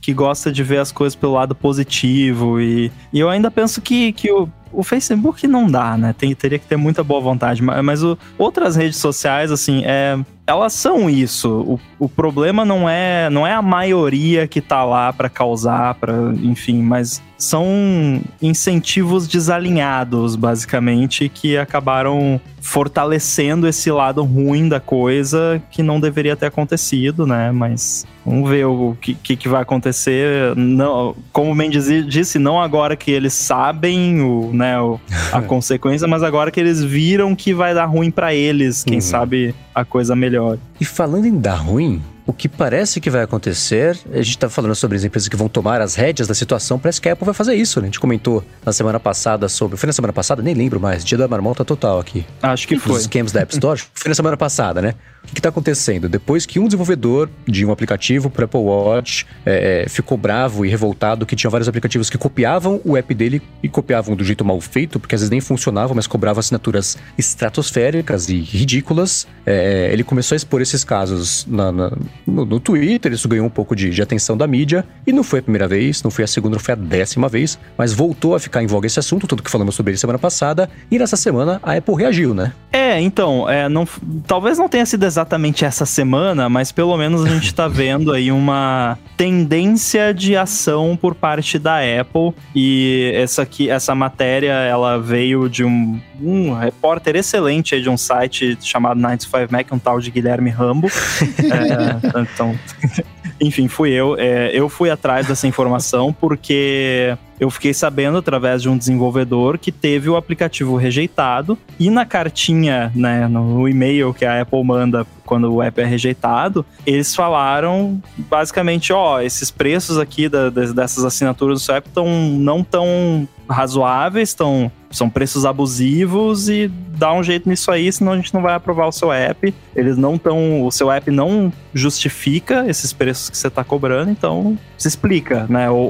que 0.00 0.14
gosta 0.14 0.50
de 0.50 0.62
ver 0.62 0.78
as 0.78 0.90
coisas 0.90 1.14
pelo 1.14 1.34
lado 1.34 1.54
positivo 1.54 2.58
e, 2.58 2.90
e 3.12 3.20
eu 3.20 3.28
ainda 3.28 3.50
penso 3.50 3.82
que, 3.82 4.12
que 4.12 4.32
o 4.32 4.48
o 4.76 4.82
Facebook 4.82 5.46
não 5.46 5.68
dá, 5.68 5.96
né? 5.96 6.12
Tem, 6.12 6.34
teria 6.34 6.58
que 6.58 6.66
ter 6.66 6.76
muita 6.76 7.04
boa 7.04 7.20
vontade. 7.20 7.62
Mas, 7.62 7.84
mas 7.84 8.02
o, 8.02 8.18
outras 8.36 8.74
redes 8.74 8.96
sociais, 8.96 9.52
assim, 9.52 9.84
é, 9.84 10.18
elas 10.46 10.72
são 10.72 11.08
isso. 11.08 11.48
O, 11.48 11.80
o 12.04 12.08
problema 12.08 12.64
não 12.64 12.88
é 12.88 13.30
não 13.30 13.46
é 13.46 13.52
a 13.52 13.62
maioria 13.62 14.46
que 14.46 14.60
tá 14.60 14.84
lá 14.84 15.12
para 15.12 15.28
causar, 15.28 15.94
para 15.94 16.14
enfim, 16.42 16.82
mas 16.82 17.22
são 17.36 18.20
incentivos 18.40 19.26
desalinhados, 19.26 20.36
basicamente, 20.36 21.28
que 21.28 21.56
acabaram 21.56 22.40
fortalecendo 22.60 23.68
esse 23.68 23.90
lado 23.90 24.22
ruim 24.22 24.68
da 24.68 24.80
coisa 24.80 25.60
que 25.70 25.82
não 25.82 26.00
deveria 26.00 26.34
ter 26.34 26.46
acontecido, 26.46 27.26
né? 27.26 27.52
Mas 27.52 28.06
vamos 28.24 28.48
ver 28.48 28.64
o 28.64 28.96
que, 29.00 29.14
que, 29.14 29.36
que 29.36 29.48
vai 29.48 29.60
acontecer. 29.60 30.56
Não, 30.56 31.14
como 31.32 31.50
o 31.50 31.54
Mendes 31.54 31.86
disse, 32.06 32.38
não 32.38 32.60
agora 32.60 32.96
que 32.96 33.10
eles 33.10 33.34
sabem 33.34 34.22
o, 34.22 34.50
né, 34.52 34.80
o, 34.80 34.98
a 35.30 35.42
consequência, 35.42 36.08
mas 36.08 36.22
agora 36.22 36.50
que 36.50 36.58
eles 36.58 36.82
viram 36.82 37.36
que 37.36 37.52
vai 37.52 37.74
dar 37.74 37.84
ruim 37.84 38.10
para 38.10 38.32
eles. 38.32 38.82
Quem 38.82 38.96
uhum. 38.96 39.02
sabe 39.02 39.54
a 39.74 39.84
coisa 39.84 40.16
melhor. 40.16 40.33
E 40.80 40.84
falando 40.84 41.26
em 41.26 41.38
dar 41.38 41.56
ruim, 41.56 42.02
o 42.26 42.32
que 42.32 42.48
parece 42.48 43.00
que 43.00 43.10
vai 43.10 43.22
acontecer, 43.22 43.98
a 44.12 44.16
gente 44.16 44.30
está 44.30 44.48
falando 44.48 44.74
sobre 44.74 44.96
as 44.96 45.04
empresas 45.04 45.28
que 45.28 45.36
vão 45.36 45.48
tomar 45.48 45.80
as 45.80 45.94
rédeas 45.94 46.26
da 46.26 46.34
situação, 46.34 46.78
parece 46.78 47.00
que 47.00 47.08
a 47.08 47.12
Apple 47.12 47.24
vai 47.24 47.34
fazer 47.34 47.54
isso, 47.54 47.80
né? 47.80 47.84
A 47.84 47.88
gente 47.88 48.00
comentou 48.00 48.44
na 48.64 48.72
semana 48.72 48.98
passada 48.98 49.48
sobre. 49.48 49.76
Foi 49.76 49.86
na 49.86 49.92
semana 49.92 50.12
passada? 50.12 50.42
Nem 50.42 50.54
lembro 50.54 50.80
mais. 50.80 51.04
Dia 51.04 51.18
da 51.18 51.28
marmota 51.28 51.64
total 51.64 52.00
aqui. 52.00 52.24
Acho 52.42 52.66
que 52.66 52.78
foi. 52.78 52.96
Os 52.96 53.02
scams 53.02 53.32
da 53.32 53.40
App 53.40 53.52
Store. 53.54 53.80
foi 53.92 54.08
na 54.08 54.14
semana 54.14 54.36
passada, 54.36 54.80
né? 54.80 54.94
O 55.24 55.32
que 55.34 55.38
está 55.38 55.48
acontecendo? 55.48 56.08
Depois 56.08 56.44
que 56.44 56.58
um 56.58 56.66
desenvolvedor 56.66 57.30
de 57.46 57.64
um 57.64 57.72
aplicativo 57.72 58.28
para 58.28 58.44
Apple 58.44 58.60
Watch 58.60 59.26
é, 59.44 59.84
é, 59.84 59.88
ficou 59.88 60.18
bravo 60.18 60.66
e 60.66 60.68
revoltado 60.68 61.24
que 61.24 61.34
tinha 61.34 61.50
vários 61.50 61.66
aplicativos 61.66 62.10
que 62.10 62.18
copiavam 62.18 62.80
o 62.84 62.96
app 62.96 63.14
dele 63.14 63.42
e 63.62 63.68
copiavam 63.68 64.14
do 64.14 64.22
jeito 64.22 64.44
mal 64.44 64.60
feito, 64.60 65.00
porque 65.00 65.14
às 65.14 65.22
vezes 65.22 65.30
nem 65.30 65.40
funcionavam, 65.40 65.96
mas 65.96 66.06
cobravam 66.06 66.40
assinaturas 66.40 66.98
estratosféricas 67.16 68.28
e 68.28 68.38
ridículas, 68.38 69.26
é, 69.46 69.88
ele 69.92 70.04
começou 70.04 70.34
a 70.34 70.36
expor 70.36 70.60
esses 70.60 70.84
casos 70.84 71.46
na, 71.48 71.72
na, 71.72 71.92
no, 72.26 72.44
no 72.44 72.60
Twitter, 72.60 73.12
isso 73.12 73.28
ganhou 73.28 73.46
um 73.46 73.50
pouco 73.50 73.74
de, 73.74 73.90
de, 73.90 74.02
atenção 74.02 74.36
da 74.36 74.46
mídia, 74.46 74.84
e 75.06 75.12
não 75.12 75.22
foi 75.22 75.40
a 75.40 75.42
primeira 75.42 75.68
vez, 75.68 76.02
não 76.02 76.10
foi 76.10 76.24
a 76.24 76.26
segunda, 76.26 76.56
não 76.56 76.60
foi 76.60 76.72
a 76.72 76.76
décima 76.76 77.28
vez, 77.28 77.58
mas 77.76 77.92
voltou 77.92 78.34
a 78.34 78.40
ficar 78.40 78.62
em 78.62 78.66
voga 78.66 78.86
esse 78.86 78.98
assunto, 78.98 79.26
tanto 79.26 79.42
que 79.42 79.50
falamos 79.50 79.74
sobre 79.74 79.92
ele 79.92 79.98
semana 79.98 80.18
passada, 80.18 80.68
e 80.90 80.98
nessa 80.98 81.16
semana 81.16 81.60
a 81.62 81.74
Apple 81.74 81.94
reagiu, 81.94 82.34
né? 82.34 82.52
É, 82.72 83.00
então, 83.00 83.48
é, 83.48 83.68
não, 83.68 83.86
talvez 84.26 84.58
não 84.58 84.68
tenha 84.68 84.86
sido 84.86 85.04
exatamente 85.04 85.64
essa 85.64 85.86
semana, 85.86 86.48
mas 86.48 86.72
pelo 86.72 86.96
menos 86.96 87.24
a 87.24 87.28
gente 87.28 87.54
tá 87.54 87.66
vendo 87.68 88.12
aí 88.12 88.30
uma 88.32 88.98
tendência 89.16 90.12
de 90.12 90.36
ação 90.36 90.98
por 91.00 91.14
parte 91.14 91.58
da 91.58 91.78
Apple, 91.78 92.34
e 92.54 93.12
essa 93.14 93.42
aqui, 93.42 93.70
essa 93.70 93.94
matéria, 93.94 94.52
ela 94.52 94.98
veio 94.98 95.48
de 95.48 95.64
um, 95.64 96.00
um 96.20 96.52
repórter 96.52 97.16
excelente 97.16 97.74
aí 97.74 97.82
de 97.82 97.88
um 97.88 97.96
site 97.96 98.58
chamado 98.60 99.00
95 99.00 99.52
Mac, 99.52 99.72
um 99.72 99.78
tal 99.78 100.00
de 100.00 100.10
Guilherme 100.10 100.50
Rambo. 100.50 100.88
é, 101.38 102.03
então, 102.04 102.58
enfim, 103.40 103.68
fui 103.68 103.90
eu. 103.90 104.16
É, 104.18 104.50
eu 104.52 104.68
fui 104.68 104.90
atrás 104.90 105.26
dessa 105.26 105.46
informação 105.46 106.12
porque 106.12 107.16
eu 107.38 107.50
fiquei 107.50 107.74
sabendo 107.74 108.18
através 108.18 108.62
de 108.62 108.68
um 108.68 108.76
desenvolvedor 108.76 109.58
que 109.58 109.72
teve 109.72 110.08
o 110.08 110.16
aplicativo 110.16 110.76
rejeitado 110.76 111.58
e 111.78 111.90
na 111.90 112.06
cartinha, 112.06 112.92
né, 112.94 113.26
no 113.26 113.68
e-mail 113.68 114.14
que 114.14 114.24
a 114.24 114.40
Apple 114.40 114.62
manda 114.62 115.06
quando 115.24 115.52
o 115.52 115.62
app 115.62 115.80
é 115.80 115.84
rejeitado, 115.84 116.64
eles 116.86 117.14
falaram 117.14 118.00
basicamente, 118.16 118.92
ó, 118.92 119.20
esses 119.20 119.50
preços 119.50 119.98
aqui 119.98 120.28
da, 120.28 120.50
dessas 120.50 121.04
assinaturas 121.04 121.60
do 121.60 121.64
seu 121.64 121.74
app 121.74 121.88
tão, 121.88 122.06
não 122.08 122.62
tão 122.62 123.26
razoáveis, 123.48 124.34
tão, 124.34 124.70
são 124.96 125.10
preços 125.10 125.44
abusivos 125.44 126.48
e 126.48 126.68
dá 126.68 127.12
um 127.12 127.22
jeito 127.22 127.48
nisso 127.48 127.70
aí, 127.70 127.92
senão 127.92 128.12
a 128.12 128.16
gente 128.16 128.32
não 128.32 128.42
vai 128.42 128.54
aprovar 128.54 128.86
o 128.86 128.92
seu 128.92 129.12
app. 129.12 129.52
Eles 129.74 129.96
não 129.96 130.14
estão, 130.14 130.62
o 130.64 130.70
seu 130.70 130.90
app 130.90 131.10
não 131.10 131.52
justifica 131.72 132.64
esses 132.68 132.92
preços 132.92 133.28
que 133.28 133.36
você 133.36 133.48
está 133.48 133.64
cobrando, 133.64 134.10
então 134.10 134.58
se 134.78 134.88
explica, 134.88 135.46
né? 135.48 135.68
Ou, 135.70 135.88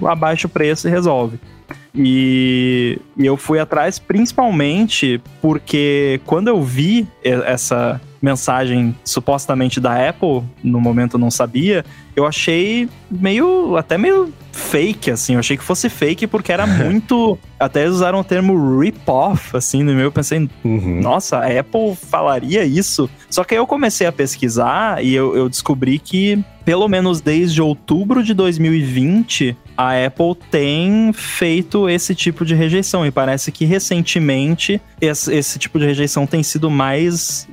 ou 0.00 0.08
abaixa 0.08 0.46
o 0.46 0.50
preço 0.50 0.88
e 0.88 0.90
resolve. 0.90 1.38
E, 1.94 2.98
e, 3.16 3.26
eu 3.26 3.36
fui 3.36 3.58
atrás 3.58 3.98
principalmente 3.98 5.20
porque 5.42 6.20
quando 6.24 6.48
eu 6.48 6.62
vi 6.62 7.06
essa 7.22 8.00
mensagem 8.22 8.94
supostamente 9.04 9.80
da 9.80 10.08
Apple, 10.08 10.42
no 10.62 10.80
momento 10.80 11.14
eu 11.14 11.20
não 11.20 11.30
sabia, 11.30 11.84
eu 12.14 12.26
achei 12.26 12.88
meio, 13.10 13.76
até 13.76 13.96
meio 13.96 14.32
fake, 14.52 15.10
assim. 15.10 15.34
Eu 15.34 15.40
achei 15.40 15.56
que 15.56 15.62
fosse 15.62 15.88
fake 15.88 16.26
porque 16.26 16.52
era 16.52 16.66
muito. 16.66 17.38
até 17.58 17.82
eles 17.82 17.94
usaram 17.94 18.20
o 18.20 18.24
termo 18.24 18.78
rip-off, 18.78 19.56
assim, 19.56 19.82
no 19.82 19.92
meu. 19.92 20.04
Eu 20.04 20.12
pensei, 20.12 20.48
uhum. 20.64 21.00
nossa, 21.00 21.38
a 21.38 21.60
Apple 21.60 21.96
falaria 21.96 22.64
isso? 22.64 23.08
Só 23.28 23.44
que 23.44 23.54
aí 23.54 23.60
eu 23.60 23.66
comecei 23.66 24.06
a 24.06 24.12
pesquisar 24.12 25.02
e 25.04 25.14
eu, 25.14 25.36
eu 25.36 25.48
descobri 25.48 25.98
que, 25.98 26.42
pelo 26.64 26.88
menos 26.88 27.20
desde 27.20 27.62
outubro 27.62 28.22
de 28.22 28.34
2020, 28.34 29.56
a 29.76 30.06
Apple 30.06 30.34
tem 30.50 31.12
feito 31.12 31.88
esse 31.88 32.14
tipo 32.14 32.44
de 32.44 32.54
rejeição. 32.54 33.06
E 33.06 33.10
parece 33.10 33.50
que 33.50 33.64
recentemente 33.64 34.80
esse, 35.00 35.34
esse 35.34 35.58
tipo 35.58 35.78
de 35.78 35.86
rejeição 35.86 36.26
tem 36.26 36.42
sido 36.42 36.70
mais 36.70 37.48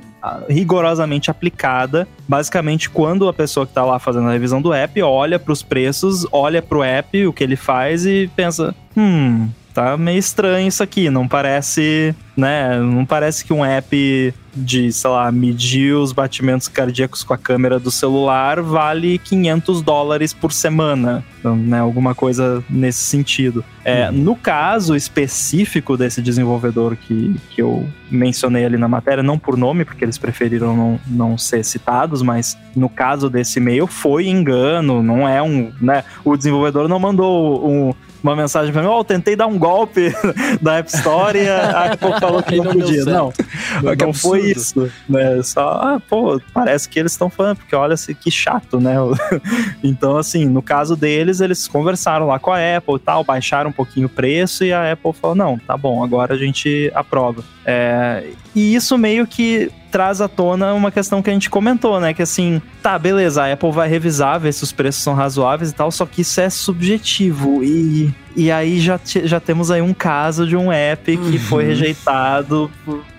rigorosamente 0.48 1.30
aplicada. 1.30 2.06
Basicamente, 2.26 2.90
quando 2.90 3.28
a 3.28 3.32
pessoa 3.32 3.66
que 3.66 3.70
está 3.70 3.84
lá 3.84 3.98
fazendo 3.98 4.28
a 4.28 4.32
revisão 4.32 4.60
do 4.60 4.72
app 4.72 5.00
olha 5.02 5.38
para 5.38 5.52
os 5.52 5.62
preços, 5.62 6.26
olha 6.32 6.60
para 6.60 6.78
o 6.78 6.84
app, 6.84 7.26
o 7.26 7.32
que 7.32 7.44
ele 7.44 7.56
faz 7.56 8.06
e 8.06 8.30
pensa: 8.34 8.74
hum, 8.96 9.48
tá 9.72 9.96
meio 9.96 10.18
estranho 10.18 10.68
isso 10.68 10.82
aqui, 10.82 11.10
não 11.10 11.28
parece, 11.28 12.14
né? 12.38 12.78
Não 12.78 13.04
parece 13.04 13.44
que 13.44 13.52
um 13.52 13.64
app 13.64 14.32
de, 14.54 14.92
sei 14.92 15.10
lá, 15.10 15.30
medir 15.32 15.94
os 15.94 16.12
batimentos 16.12 16.68
cardíacos 16.68 17.24
com 17.24 17.34
a 17.34 17.38
câmera 17.38 17.80
do 17.80 17.90
celular 17.90 18.62
vale 18.62 19.18
500 19.18 19.82
dólares 19.82 20.32
por 20.32 20.52
semana, 20.52 21.24
então, 21.40 21.56
né? 21.56 21.80
Alguma 21.80 22.14
coisa 22.14 22.62
nesse 22.70 23.00
sentido. 23.00 23.64
É, 23.84 24.08
uhum. 24.08 24.16
No 24.18 24.36
caso 24.36 24.94
específico 24.94 25.96
desse 25.96 26.22
desenvolvedor 26.22 26.94
que, 26.94 27.34
que 27.50 27.60
eu 27.60 27.88
mencionei 28.08 28.64
ali 28.64 28.76
na 28.76 28.86
matéria, 28.86 29.22
não 29.22 29.36
por 29.36 29.56
nome, 29.56 29.84
porque 29.84 30.04
eles 30.04 30.16
preferiram 30.16 30.76
não, 30.76 31.00
não 31.08 31.38
ser 31.38 31.64
citados, 31.64 32.22
mas 32.22 32.56
no 32.74 32.88
caso 32.88 33.28
desse 33.28 33.58
e-mail 33.58 33.88
foi 33.88 34.28
engano, 34.28 35.02
não 35.02 35.28
é 35.28 35.42
um, 35.42 35.72
né? 35.80 36.04
O 36.24 36.36
desenvolvedor 36.36 36.86
não 36.86 37.00
mandou 37.00 37.68
um 37.68 37.92
uma 38.22 38.34
mensagem 38.34 38.72
pra 38.72 38.82
mim, 38.82 38.88
ó, 38.88 39.00
oh, 39.00 39.04
tentei 39.04 39.36
dar 39.36 39.46
um 39.46 39.58
golpe 39.58 40.12
da 40.60 40.78
App 40.78 40.88
Store 40.94 41.38
e 41.38 41.48
a 41.48 41.92
Apple 41.92 42.12
falou 42.28 42.42
que 42.42 42.56
não, 42.56 42.72
podia. 42.72 43.04
Não, 43.04 43.32
não, 43.82 43.94
não 43.94 44.12
foi 44.12 44.50
isso, 44.50 44.90
né? 45.08 45.42
Só, 45.42 45.68
ah, 45.70 46.00
pô, 46.08 46.40
parece 46.52 46.88
que 46.88 46.98
eles 46.98 47.12
estão 47.12 47.28
falando, 47.28 47.56
porque 47.56 47.74
olha 47.74 47.94
que 47.96 48.30
chato, 48.30 48.80
né? 48.80 48.94
então, 49.82 50.16
assim, 50.16 50.46
no 50.46 50.62
caso 50.62 50.96
deles, 50.96 51.40
eles 51.40 51.66
conversaram 51.66 52.26
lá 52.26 52.38
com 52.38 52.52
a 52.52 52.76
Apple 52.76 52.96
e 52.96 53.00
tal, 53.00 53.24
baixaram 53.24 53.70
um 53.70 53.72
pouquinho 53.72 54.06
o 54.06 54.10
preço 54.10 54.64
e 54.64 54.72
a 54.72 54.92
Apple 54.92 55.12
falou, 55.12 55.36
não, 55.36 55.58
tá 55.58 55.76
bom, 55.76 56.02
agora 56.04 56.34
a 56.34 56.38
gente 56.38 56.90
aprova. 56.94 57.42
É, 57.64 58.24
e 58.54 58.74
isso 58.74 58.96
meio 58.96 59.26
que 59.26 59.70
traz 59.90 60.20
à 60.20 60.28
tona 60.28 60.72
uma 60.74 60.90
questão 60.90 61.22
que 61.22 61.30
a 61.30 61.32
gente 61.32 61.50
comentou, 61.50 62.00
né? 62.00 62.14
Que 62.14 62.22
assim, 62.22 62.60
tá, 62.82 62.98
beleza, 62.98 63.42
a 63.42 63.52
Apple 63.52 63.72
vai 63.72 63.88
revisar, 63.88 64.38
ver 64.38 64.52
se 64.52 64.62
os 64.62 64.72
preços 64.72 65.02
são 65.02 65.14
razoáveis 65.14 65.70
e 65.70 65.74
tal, 65.74 65.90
só 65.90 66.06
que 66.06 66.22
isso 66.22 66.40
é 66.40 66.50
subjetivo. 66.50 67.62
E, 67.62 68.12
e 68.36 68.50
aí 68.50 68.80
já, 68.80 69.00
já 69.04 69.40
temos 69.40 69.70
aí 69.70 69.82
um 69.82 69.94
caso 69.94 70.46
de 70.46 70.56
um 70.56 70.70
app 70.70 71.16
que 71.16 71.16
uhum. 71.16 71.38
foi 71.38 71.64
rejeitado. 71.64 72.70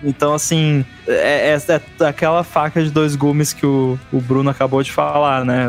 Então, 0.02 0.32
assim, 0.34 0.84
é, 1.06 1.56
é, 1.56 1.80
é, 2.00 2.04
aquela 2.06 2.44
faca 2.44 2.82
de 2.82 2.90
dois 2.90 3.16
gumes 3.16 3.52
que 3.52 3.66
o, 3.66 3.98
o 4.12 4.20
Bruno 4.20 4.48
acabou 4.48 4.82
de 4.82 4.92
falar, 4.92 5.44
né? 5.44 5.66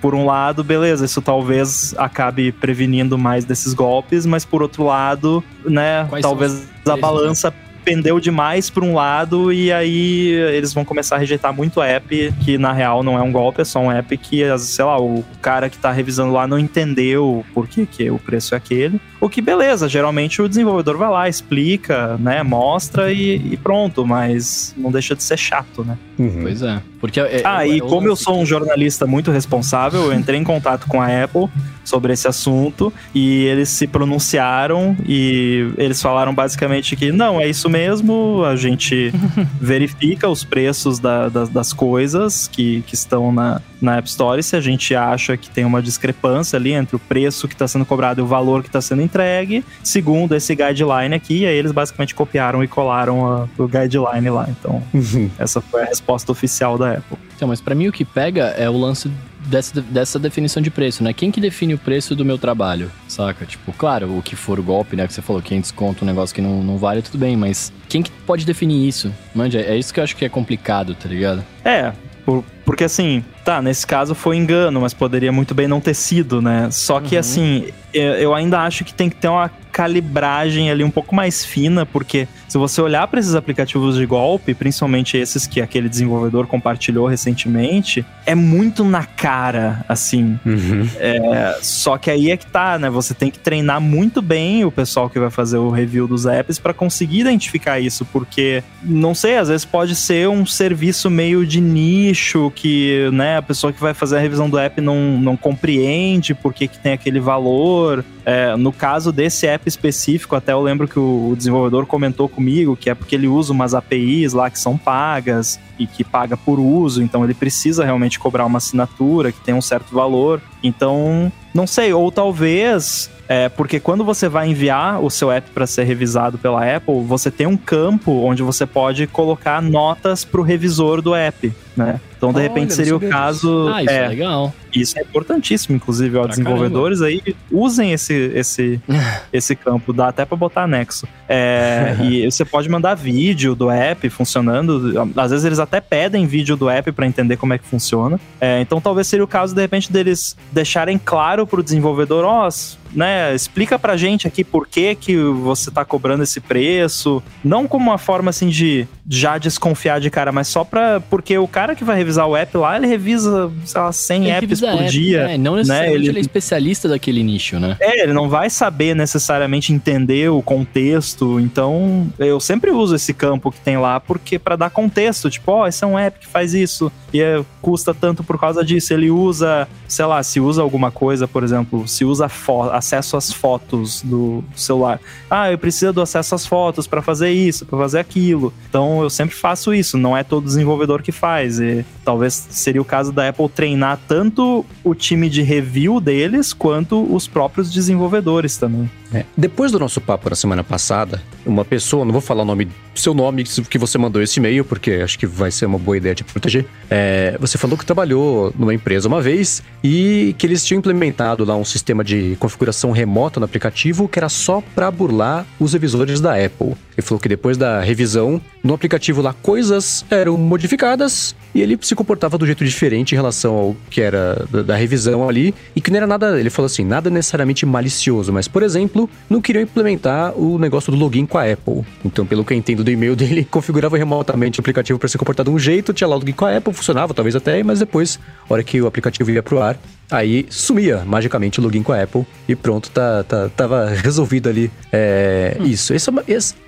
Por 0.00 0.14
um 0.14 0.24
lado, 0.26 0.62
beleza, 0.62 1.04
isso 1.04 1.22
talvez 1.22 1.94
acabe 1.96 2.52
prevenindo 2.52 3.16
mais 3.18 3.44
desses 3.44 3.74
golpes, 3.74 4.26
mas 4.26 4.44
por 4.44 4.62
outro 4.62 4.84
lado, 4.84 5.42
né, 5.64 6.06
Quais 6.08 6.22
talvez 6.22 6.68
a 6.86 6.96
balança 6.96 7.52
pendeu 7.84 8.20
demais 8.20 8.70
para 8.70 8.84
um 8.84 8.94
lado 8.94 9.52
e 9.52 9.72
aí 9.72 10.28
eles 10.28 10.72
vão 10.72 10.84
começar 10.84 11.16
a 11.16 11.18
rejeitar 11.18 11.52
muito 11.52 11.80
a 11.80 11.86
app, 11.86 12.32
que 12.44 12.58
na 12.58 12.72
real 12.72 13.02
não 13.02 13.18
é 13.18 13.22
um 13.22 13.32
golpe, 13.32 13.60
é 13.60 13.64
só 13.64 13.80
um 13.80 13.90
app 13.90 14.16
que, 14.16 14.42
sei 14.58 14.84
lá, 14.84 15.00
o 15.00 15.24
cara 15.40 15.68
que 15.68 15.78
tá 15.78 15.90
revisando 15.90 16.32
lá 16.32 16.46
não 16.46 16.58
entendeu 16.58 17.44
por 17.52 17.66
que, 17.66 17.86
que 17.86 18.10
o 18.10 18.18
preço 18.18 18.54
é 18.54 18.58
aquele. 18.58 19.00
O 19.22 19.30
que 19.30 19.40
beleza, 19.40 19.88
geralmente 19.88 20.42
o 20.42 20.48
desenvolvedor 20.48 20.98
vai 20.98 21.08
lá, 21.08 21.28
explica, 21.28 22.16
né, 22.18 22.42
mostra 22.42 23.12
e, 23.12 23.52
e 23.52 23.56
pronto, 23.56 24.04
mas 24.04 24.74
não 24.76 24.90
deixa 24.90 25.14
de 25.14 25.22
ser 25.22 25.36
chato, 25.36 25.84
né? 25.84 25.96
Uhum. 26.18 26.40
Pois 26.42 26.60
é. 26.60 26.82
Porque 27.00 27.20
é, 27.20 27.42
ah, 27.44 27.66
e 27.66 27.80
como 27.80 28.06
eu 28.06 28.14
sou 28.14 28.40
um 28.40 28.46
jornalista 28.46 29.06
muito 29.06 29.30
responsável, 29.30 30.04
eu 30.04 30.12
entrei 30.12 30.38
em 30.38 30.44
contato 30.44 30.86
com 30.86 31.00
a 31.00 31.24
Apple 31.24 31.48
sobre 31.84 32.12
esse 32.12 32.28
assunto 32.28 32.92
e 33.12 33.44
eles 33.44 33.68
se 33.70 33.88
pronunciaram 33.88 34.96
e 35.04 35.72
eles 35.76 36.00
falaram 36.00 36.32
basicamente 36.32 36.94
que 36.94 37.10
não, 37.10 37.40
é 37.40 37.48
isso 37.48 37.68
mesmo, 37.68 38.44
a 38.44 38.54
gente 38.54 39.12
verifica 39.60 40.28
os 40.28 40.44
preços 40.44 41.00
da, 41.00 41.28
da, 41.28 41.44
das 41.44 41.72
coisas 41.72 42.46
que, 42.46 42.82
que 42.86 42.94
estão 42.94 43.32
na, 43.32 43.60
na 43.80 43.96
App 43.96 44.08
Store 44.08 44.40
se 44.40 44.54
a 44.54 44.60
gente 44.60 44.94
acha 44.94 45.36
que 45.36 45.50
tem 45.50 45.64
uma 45.64 45.82
discrepância 45.82 46.56
ali 46.56 46.72
entre 46.72 46.94
o 46.94 47.00
preço 47.00 47.48
que 47.48 47.54
está 47.54 47.66
sendo 47.66 47.84
cobrado 47.84 48.20
e 48.20 48.22
o 48.22 48.26
valor 48.26 48.62
que 48.62 48.68
está 48.68 48.80
sendo 48.80 49.02
entregue, 49.12 49.62
segundo 49.82 50.34
esse 50.34 50.54
guideline 50.54 51.14
aqui, 51.14 51.40
e 51.40 51.46
aí 51.46 51.54
eles 51.54 51.72
basicamente 51.72 52.14
copiaram 52.14 52.64
e 52.64 52.68
colaram 52.68 53.26
a, 53.26 53.48
o 53.58 53.68
guideline 53.68 54.30
lá. 54.30 54.48
Então, 54.48 54.82
uhum. 54.94 55.30
essa 55.38 55.60
foi 55.60 55.82
a 55.82 55.84
resposta 55.84 56.32
oficial 56.32 56.78
da 56.78 56.94
Apple. 56.94 57.18
Então, 57.36 57.48
mas 57.48 57.60
para 57.60 57.74
mim 57.74 57.88
o 57.88 57.92
que 57.92 58.04
pega 58.04 58.44
é 58.56 58.68
o 58.70 58.76
lance 58.76 59.10
dessa, 59.46 59.80
dessa 59.80 60.18
definição 60.18 60.62
de 60.62 60.70
preço, 60.70 61.02
né? 61.02 61.12
Quem 61.12 61.30
que 61.30 61.40
define 61.40 61.74
o 61.74 61.78
preço 61.78 62.14
do 62.14 62.24
meu 62.24 62.38
trabalho, 62.38 62.90
saca? 63.06 63.44
Tipo, 63.44 63.72
claro, 63.72 64.16
o 64.16 64.22
que 64.22 64.36
for 64.36 64.58
o 64.58 64.62
golpe, 64.62 64.96
né? 64.96 65.06
Que 65.06 65.12
você 65.12 65.22
falou, 65.22 65.42
quem 65.42 65.60
desconta 65.60 66.04
um 66.04 66.06
negócio 66.06 66.34
que 66.34 66.40
não, 66.40 66.62
não 66.62 66.78
vale, 66.78 67.02
tudo 67.02 67.18
bem, 67.18 67.36
mas 67.36 67.72
quem 67.88 68.02
que 68.02 68.10
pode 68.10 68.46
definir 68.46 68.86
isso? 68.86 69.12
Manja, 69.34 69.60
é 69.60 69.76
isso 69.76 69.92
que 69.92 70.00
eu 70.00 70.04
acho 70.04 70.16
que 70.16 70.24
é 70.24 70.28
complicado, 70.28 70.94
tá 70.94 71.08
ligado? 71.08 71.44
É, 71.64 71.92
por, 72.24 72.44
porque 72.64 72.84
assim, 72.84 73.24
tá, 73.44 73.60
nesse 73.60 73.86
caso 73.86 74.14
foi 74.14 74.36
engano, 74.36 74.80
mas 74.80 74.94
poderia 74.94 75.32
muito 75.32 75.54
bem 75.54 75.66
não 75.66 75.80
ter 75.80 75.94
sido, 75.94 76.40
né? 76.40 76.68
Só 76.70 77.00
que 77.00 77.14
uhum. 77.14 77.20
assim, 77.20 77.66
eu 77.92 78.34
ainda 78.34 78.60
acho 78.60 78.84
que 78.84 78.94
tem 78.94 79.08
que 79.08 79.16
ter 79.16 79.28
uma 79.28 79.50
calibragem 79.70 80.70
ali 80.70 80.84
um 80.84 80.90
pouco 80.90 81.14
mais 81.14 81.44
fina, 81.44 81.84
porque 81.86 82.28
se 82.52 82.58
você 82.58 82.82
olhar 82.82 83.08
para 83.08 83.18
esses 83.18 83.34
aplicativos 83.34 83.96
de 83.96 84.04
golpe, 84.04 84.52
principalmente 84.52 85.16
esses 85.16 85.46
que 85.46 85.58
aquele 85.58 85.88
desenvolvedor 85.88 86.46
compartilhou 86.46 87.06
recentemente, 87.06 88.04
é 88.26 88.34
muito 88.34 88.84
na 88.84 89.06
cara, 89.06 89.82
assim. 89.88 90.38
Uhum. 90.44 90.86
É, 90.98 91.58
só 91.62 91.96
que 91.96 92.10
aí 92.10 92.30
é 92.30 92.36
que 92.36 92.44
tá, 92.44 92.78
né? 92.78 92.90
Você 92.90 93.14
tem 93.14 93.30
que 93.30 93.38
treinar 93.38 93.80
muito 93.80 94.20
bem 94.20 94.66
o 94.66 94.70
pessoal 94.70 95.08
que 95.08 95.18
vai 95.18 95.30
fazer 95.30 95.56
o 95.56 95.70
review 95.70 96.06
dos 96.06 96.26
apps 96.26 96.58
para 96.58 96.74
conseguir 96.74 97.20
identificar 97.20 97.80
isso, 97.80 98.04
porque 98.04 98.62
não 98.82 99.14
sei, 99.14 99.38
às 99.38 99.48
vezes 99.48 99.64
pode 99.64 99.96
ser 99.96 100.28
um 100.28 100.44
serviço 100.44 101.08
meio 101.08 101.46
de 101.46 101.58
nicho 101.58 102.52
que, 102.54 103.08
né, 103.14 103.38
a 103.38 103.42
pessoa 103.42 103.72
que 103.72 103.80
vai 103.80 103.94
fazer 103.94 104.18
a 104.18 104.20
revisão 104.20 104.50
do 104.50 104.58
app 104.58 104.78
não, 104.78 105.18
não 105.18 105.38
compreende 105.38 106.34
por 106.34 106.52
que, 106.52 106.68
que 106.68 106.78
tem 106.78 106.92
aquele 106.92 107.18
valor. 107.18 108.04
É, 108.24 108.54
no 108.56 108.72
caso 108.72 109.10
desse 109.10 109.46
app 109.46 109.66
específico, 109.66 110.36
até 110.36 110.52
eu 110.52 110.60
lembro 110.60 110.86
que 110.86 110.98
o 110.98 111.34
desenvolvedor 111.36 111.86
comentou 111.86 112.28
comigo 112.28 112.41
comigo, 112.42 112.76
que 112.76 112.90
é 112.90 112.94
porque 112.94 113.14
ele 113.14 113.28
usa 113.28 113.52
umas 113.52 113.72
APIs 113.72 114.32
lá 114.32 114.50
que 114.50 114.58
são 114.58 114.76
pagas 114.76 115.60
e 115.78 115.86
que 115.86 116.02
paga 116.02 116.36
por 116.36 116.58
uso, 116.58 117.00
então 117.00 117.22
ele 117.22 117.34
precisa 117.34 117.84
realmente 117.84 118.18
cobrar 118.18 118.44
uma 118.44 118.58
assinatura 118.58 119.30
que 119.30 119.40
tem 119.40 119.54
um 119.54 119.62
certo 119.62 119.94
valor. 119.94 120.42
Então, 120.60 121.32
não 121.54 121.66
sei, 121.66 121.92
ou 121.92 122.10
talvez 122.10 123.10
é, 123.28 123.48
porque 123.48 123.80
quando 123.80 124.04
você 124.04 124.28
vai 124.28 124.48
enviar 124.48 125.02
o 125.02 125.08
seu 125.08 125.30
app 125.30 125.48
para 125.52 125.66
ser 125.66 125.84
revisado 125.84 126.36
pela 126.36 126.76
Apple, 126.76 127.02
você 127.04 127.30
tem 127.30 127.46
um 127.46 127.56
campo 127.56 128.12
onde 128.24 128.42
você 128.42 128.66
pode 128.66 129.06
colocar 129.06 129.62
notas 129.62 130.22
para 130.22 130.38
o 130.38 130.44
revisor 130.44 131.00
do 131.00 131.14
app, 131.14 131.50
né? 131.74 131.98
Então, 132.22 132.30
de 132.30 132.38
Olha, 132.38 132.48
repente, 132.48 132.72
seria 132.72 132.94
o 132.94 133.00
caso. 133.00 133.68
Ah, 133.74 133.82
isso 133.82 133.92
é, 133.92 134.06
legal. 134.06 134.54
Isso 134.72 134.96
é 134.96 135.02
importantíssimo, 135.02 135.74
inclusive, 135.74 136.16
ó, 136.16 136.20
Pra 136.20 136.30
desenvolvedores 136.30 137.02
aí 137.02 137.20
usem 137.50 137.92
esse, 137.92 138.14
esse, 138.32 138.80
esse 139.32 139.56
campo, 139.56 139.92
dá 139.92 140.06
até 140.06 140.24
para 140.24 140.36
botar 140.36 140.62
anexo. 140.62 141.04
É, 141.28 141.96
e 142.00 142.24
você 142.30 142.44
pode 142.44 142.68
mandar 142.68 142.94
vídeo 142.94 143.56
do 143.56 143.68
app 143.68 144.08
funcionando. 144.08 145.12
Às 145.16 145.32
vezes 145.32 145.44
eles 145.44 145.58
até 145.58 145.80
pedem 145.80 146.24
vídeo 146.24 146.56
do 146.56 146.70
app 146.70 146.92
para 146.92 147.08
entender 147.08 147.36
como 147.36 147.54
é 147.54 147.58
que 147.58 147.66
funciona. 147.66 148.20
É, 148.40 148.60
então 148.60 148.80
talvez 148.80 149.08
seria 149.08 149.24
o 149.24 149.28
caso, 149.28 149.52
de 149.52 149.60
repente, 149.60 149.92
deles 149.92 150.36
deixarem 150.52 151.00
claro 151.04 151.41
pro 151.46 151.62
desenvolvedor, 151.62 152.24
ó, 152.24 152.48
né, 152.94 153.34
explica 153.34 153.78
pra 153.78 153.96
gente 153.96 154.26
aqui 154.26 154.44
por 154.44 154.66
que 154.66 154.94
que 154.94 155.16
você 155.16 155.70
tá 155.70 155.84
cobrando 155.84 156.22
esse 156.22 156.40
preço, 156.40 157.22
não 157.44 157.66
como 157.66 157.90
uma 157.90 157.98
forma 157.98 158.30
assim 158.30 158.48
de 158.48 158.86
já 159.08 159.38
desconfiar 159.38 160.00
de 160.00 160.10
cara, 160.10 160.30
mas 160.32 160.48
só 160.48 160.64
pra, 160.64 161.00
porque 161.00 161.36
o 161.38 161.48
cara 161.48 161.74
que 161.74 161.84
vai 161.84 161.96
revisar 161.96 162.26
o 162.26 162.36
app 162.36 162.56
lá, 162.56 162.76
ele 162.76 162.86
revisa, 162.86 163.50
sei 163.64 163.80
lá, 163.80 163.92
100 163.92 164.22
Tem 164.22 164.30
que 164.38 164.44
apps 164.44 164.60
por 164.60 164.68
app, 164.82 164.90
dia. 164.90 165.20
É, 165.32 165.38
não 165.38 165.56
necessariamente 165.56 165.96
ele- 165.98 166.08
ele... 166.10 166.18
é 166.18 166.20
especialista 166.20 166.88
daquele 166.88 167.22
nicho, 167.22 167.58
né? 167.58 167.76
É, 167.80 168.02
ele 168.02 168.12
não 168.12 168.28
vai 168.28 168.48
saber 168.50 168.94
necessariamente 168.94 169.72
entender 169.72 170.30
o 170.30 170.42
contexto, 170.42 171.38
então 171.40 172.08
eu 172.18 172.40
sempre 172.40 172.70
uso 172.70 172.94
esse 172.94 173.12
campo 173.12 173.50
que 173.50 173.60
tem 173.60 173.76
lá 173.78 173.98
porque 174.00 174.38
para 174.38 174.56
dar 174.56 174.70
contexto, 174.70 175.28
tipo, 175.30 175.52
ó, 175.52 175.66
esse 175.66 175.82
é 175.84 175.86
um 175.86 175.98
app 175.98 176.18
que 176.18 176.26
faz 176.26 176.54
isso 176.54 176.90
e 177.12 177.20
é- 177.20 177.42
custa 177.60 177.94
tanto 177.94 178.24
por 178.24 178.38
causa 178.40 178.64
disso. 178.64 178.92
Ele 178.92 179.10
usa, 179.10 179.68
sei 179.86 180.04
lá, 180.04 180.20
se 180.22 180.40
usa 180.40 180.62
alguma 180.62 180.90
coisa, 180.90 181.28
por 181.28 181.44
exemplo, 181.44 181.86
se 181.86 182.04
usa 182.04 182.28
fo- 182.28 182.70
acesso 182.82 183.16
às 183.16 183.32
fotos 183.32 184.02
do 184.02 184.44
celular. 184.54 185.00
Ah, 185.30 185.50
eu 185.50 185.56
preciso 185.56 185.92
do 185.92 186.02
acesso 186.02 186.34
às 186.34 186.44
fotos 186.44 186.86
para 186.86 187.00
fazer 187.00 187.30
isso, 187.30 187.64
para 187.64 187.78
fazer 187.78 188.00
aquilo. 188.00 188.52
Então 188.68 189.02
eu 189.02 189.08
sempre 189.08 189.34
faço 189.34 189.72
isso, 189.72 189.96
não 189.96 190.16
é 190.16 190.22
todo 190.22 190.44
desenvolvedor 190.44 191.02
que 191.02 191.12
faz. 191.12 191.60
E 191.60 191.84
talvez 192.04 192.46
seria 192.50 192.82
o 192.82 192.84
caso 192.84 193.12
da 193.12 193.28
Apple 193.28 193.48
treinar 193.48 193.98
tanto 194.06 194.66
o 194.84 194.94
time 194.94 195.28
de 195.28 195.42
review 195.42 196.00
deles 196.00 196.52
quanto 196.52 197.02
os 197.14 197.26
próprios 197.26 197.72
desenvolvedores 197.72 198.56
também. 198.56 198.90
É. 199.12 199.24
Depois 199.36 199.70
do 199.70 199.78
nosso 199.78 200.00
papo 200.00 200.30
na 200.30 200.36
semana 200.36 200.64
passada, 200.64 201.22
uma 201.44 201.64
pessoa, 201.64 202.04
não 202.04 202.12
vou 202.12 202.20
falar 202.20 202.42
o 202.42 202.46
nome, 202.46 202.68
seu 202.94 203.14
nome 203.14 203.44
que 203.44 203.78
você 203.78 203.98
mandou 203.98 204.22
esse 204.22 204.38
e-mail, 204.38 204.64
porque 204.64 204.92
acho 205.02 205.18
que 205.18 205.26
vai 205.26 205.50
ser 205.50 205.66
uma 205.66 205.78
boa 205.78 205.96
ideia 205.96 206.14
te 206.14 206.24
proteger. 206.24 206.64
É, 206.90 207.36
você 207.40 207.58
falou 207.58 207.76
que 207.76 207.84
trabalhou 207.84 208.52
numa 208.58 208.72
empresa 208.72 209.08
uma 209.08 209.20
vez 209.20 209.62
e 209.82 210.34
que 210.38 210.46
eles 210.46 210.64
tinham 210.64 210.78
implementado 210.78 211.44
lá 211.44 211.56
um 211.56 211.64
sistema 211.64 212.02
de 212.02 212.36
configuração 212.38 212.90
remota 212.90 213.38
no 213.40 213.44
aplicativo 213.44 214.08
que 214.08 214.18
era 214.18 214.28
só 214.28 214.62
para 214.74 214.90
burlar 214.90 215.46
os 215.58 215.72
revisores 215.72 216.20
da 216.20 216.32
Apple. 216.32 216.74
Ele 216.96 217.06
falou 217.06 217.20
que 217.20 217.28
depois 217.28 217.56
da 217.56 217.80
revisão, 217.80 218.40
no 218.62 218.74
aplicativo 218.74 219.22
lá 219.22 219.32
coisas 219.32 220.04
eram 220.10 220.36
modificadas 220.36 221.34
e 221.54 221.60
ele 221.60 221.78
se 221.80 221.94
comportava 221.94 222.38
do 222.38 222.46
jeito 222.46 222.64
diferente 222.64 223.12
em 223.12 223.14
relação 223.14 223.54
ao 223.54 223.76
que 223.90 224.00
era 224.00 224.46
da, 224.50 224.62
da 224.62 224.76
revisão 224.76 225.28
ali 225.28 225.54
e 225.74 225.80
que 225.80 225.90
não 225.90 225.98
era 225.98 226.06
nada, 226.06 226.38
ele 226.38 226.50
falou 226.50 226.66
assim, 226.66 226.84
nada 226.84 227.10
necessariamente 227.10 227.64
malicioso, 227.66 228.32
mas 228.32 228.48
por 228.48 228.62
exemplo, 228.62 229.08
não 229.28 229.40
queriam 229.40 229.62
implementar 229.62 230.38
o 230.38 230.58
negócio 230.58 230.92
do 230.92 230.98
login 230.98 231.26
com 231.26 231.38
a 231.38 231.50
Apple. 231.50 231.84
Então, 232.04 232.26
pelo 232.26 232.44
que 232.44 232.52
eu 232.52 232.58
entendo 232.58 232.84
do 232.84 232.90
e-mail 232.90 233.16
dele, 233.16 233.44
configurava 233.50 233.96
remotamente 233.96 234.58
o 234.58 234.62
aplicativo 234.62 234.98
para 234.98 235.08
se 235.08 235.18
comportar 235.18 235.44
de 235.44 235.50
um 235.50 235.58
jeito, 235.58 235.92
tinha 235.92 236.08
lá 236.08 236.16
o 236.16 236.18
login 236.18 236.32
com 236.32 236.44
a 236.44 236.56
Apple, 236.56 236.72
funcionava 236.72 237.14
talvez 237.14 237.36
até, 237.36 237.62
mas 237.62 237.78
depois, 237.78 238.18
hora 238.48 238.62
que 238.62 238.80
o 238.80 238.86
aplicativo 238.86 239.30
ia 239.30 239.42
pro 239.42 239.60
ar, 239.60 239.78
aí 240.12 240.46
sumia 240.50 241.02
magicamente 241.06 241.58
o 241.60 241.62
login 241.62 241.82
com 241.82 241.92
a 241.92 242.02
Apple 242.02 242.24
e 242.48 242.54
pronto, 242.54 242.90
tá, 242.90 243.24
tá, 243.24 243.48
tava 243.48 243.88
resolvido 243.90 244.48
ali 244.48 244.70
é, 244.92 245.56
isso. 245.60 245.92
Essa, 245.94 246.10
é 246.10 246.12
uma- 246.12 246.24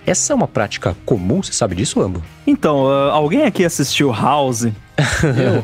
essa- 0.06 0.32
é 0.32 0.34
uma 0.36 0.48
prática 0.48 0.96
comum, 1.04 1.42
você 1.42 1.52
sabe 1.52 1.74
disso, 1.74 2.00
Ambo? 2.00 2.22
Então, 2.46 2.88
ah, 2.88 3.12
alguém 3.12 3.44
aqui 3.44 3.64
assistiu 3.64 4.10
House? 4.12 4.66
Eu, 4.96 5.62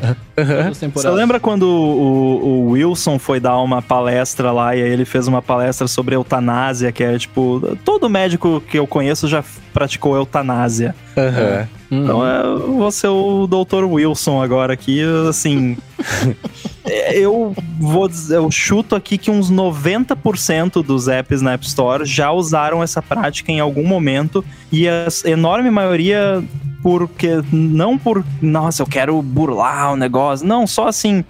as 0.69 0.77
Você 0.77 1.09
lembra 1.09 1.39
quando 1.39 1.63
o, 1.63 2.43
o 2.43 2.69
Wilson 2.71 3.17
foi 3.17 3.39
dar 3.39 3.57
uma 3.59 3.81
palestra 3.81 4.51
lá 4.51 4.75
e 4.75 4.81
aí 4.81 4.89
ele 4.89 5.05
fez 5.05 5.27
uma 5.27 5.41
palestra 5.41 5.87
sobre 5.87 6.15
eutanásia, 6.15 6.91
que 6.91 7.03
é 7.03 7.17
tipo, 7.17 7.77
todo 7.85 8.09
médico 8.09 8.61
que 8.67 8.77
eu 8.77 8.85
conheço 8.85 9.27
já 9.27 9.43
praticou 9.73 10.15
eutanásia. 10.15 10.93
Uhum. 11.15 12.03
Então 12.03 12.25
é, 12.25 12.41
eu 12.41 12.77
vou 12.77 12.91
ser 12.91 13.07
o 13.07 13.47
Dr. 13.47 13.83
Wilson 13.85 14.41
agora 14.41 14.73
aqui, 14.73 15.01
assim. 15.29 15.77
é, 16.83 17.17
eu 17.17 17.55
vou 17.79 18.07
dizer, 18.07 18.37
eu 18.37 18.51
chuto 18.51 18.95
aqui 18.95 19.17
que 19.17 19.31
uns 19.31 19.51
90% 19.51 20.83
dos 20.83 21.07
apps 21.07 21.41
na 21.41 21.53
App 21.53 21.65
Store 21.65 22.05
já 22.05 22.31
usaram 22.31 22.83
essa 22.83 23.01
prática 23.01 23.51
em 23.51 23.59
algum 23.59 23.85
momento 23.85 24.43
e 24.71 24.87
a 24.87 25.07
enorme 25.25 25.69
maioria 25.69 26.43
porque 26.81 27.41
não 27.51 27.97
por, 27.97 28.25
nossa, 28.41 28.81
eu 28.81 28.87
quero 28.87 29.21
burlar 29.21 29.93
o 29.93 29.95
negócio, 29.95 30.45
não, 30.45 30.65
só 30.65 30.87
assim, 30.87 31.23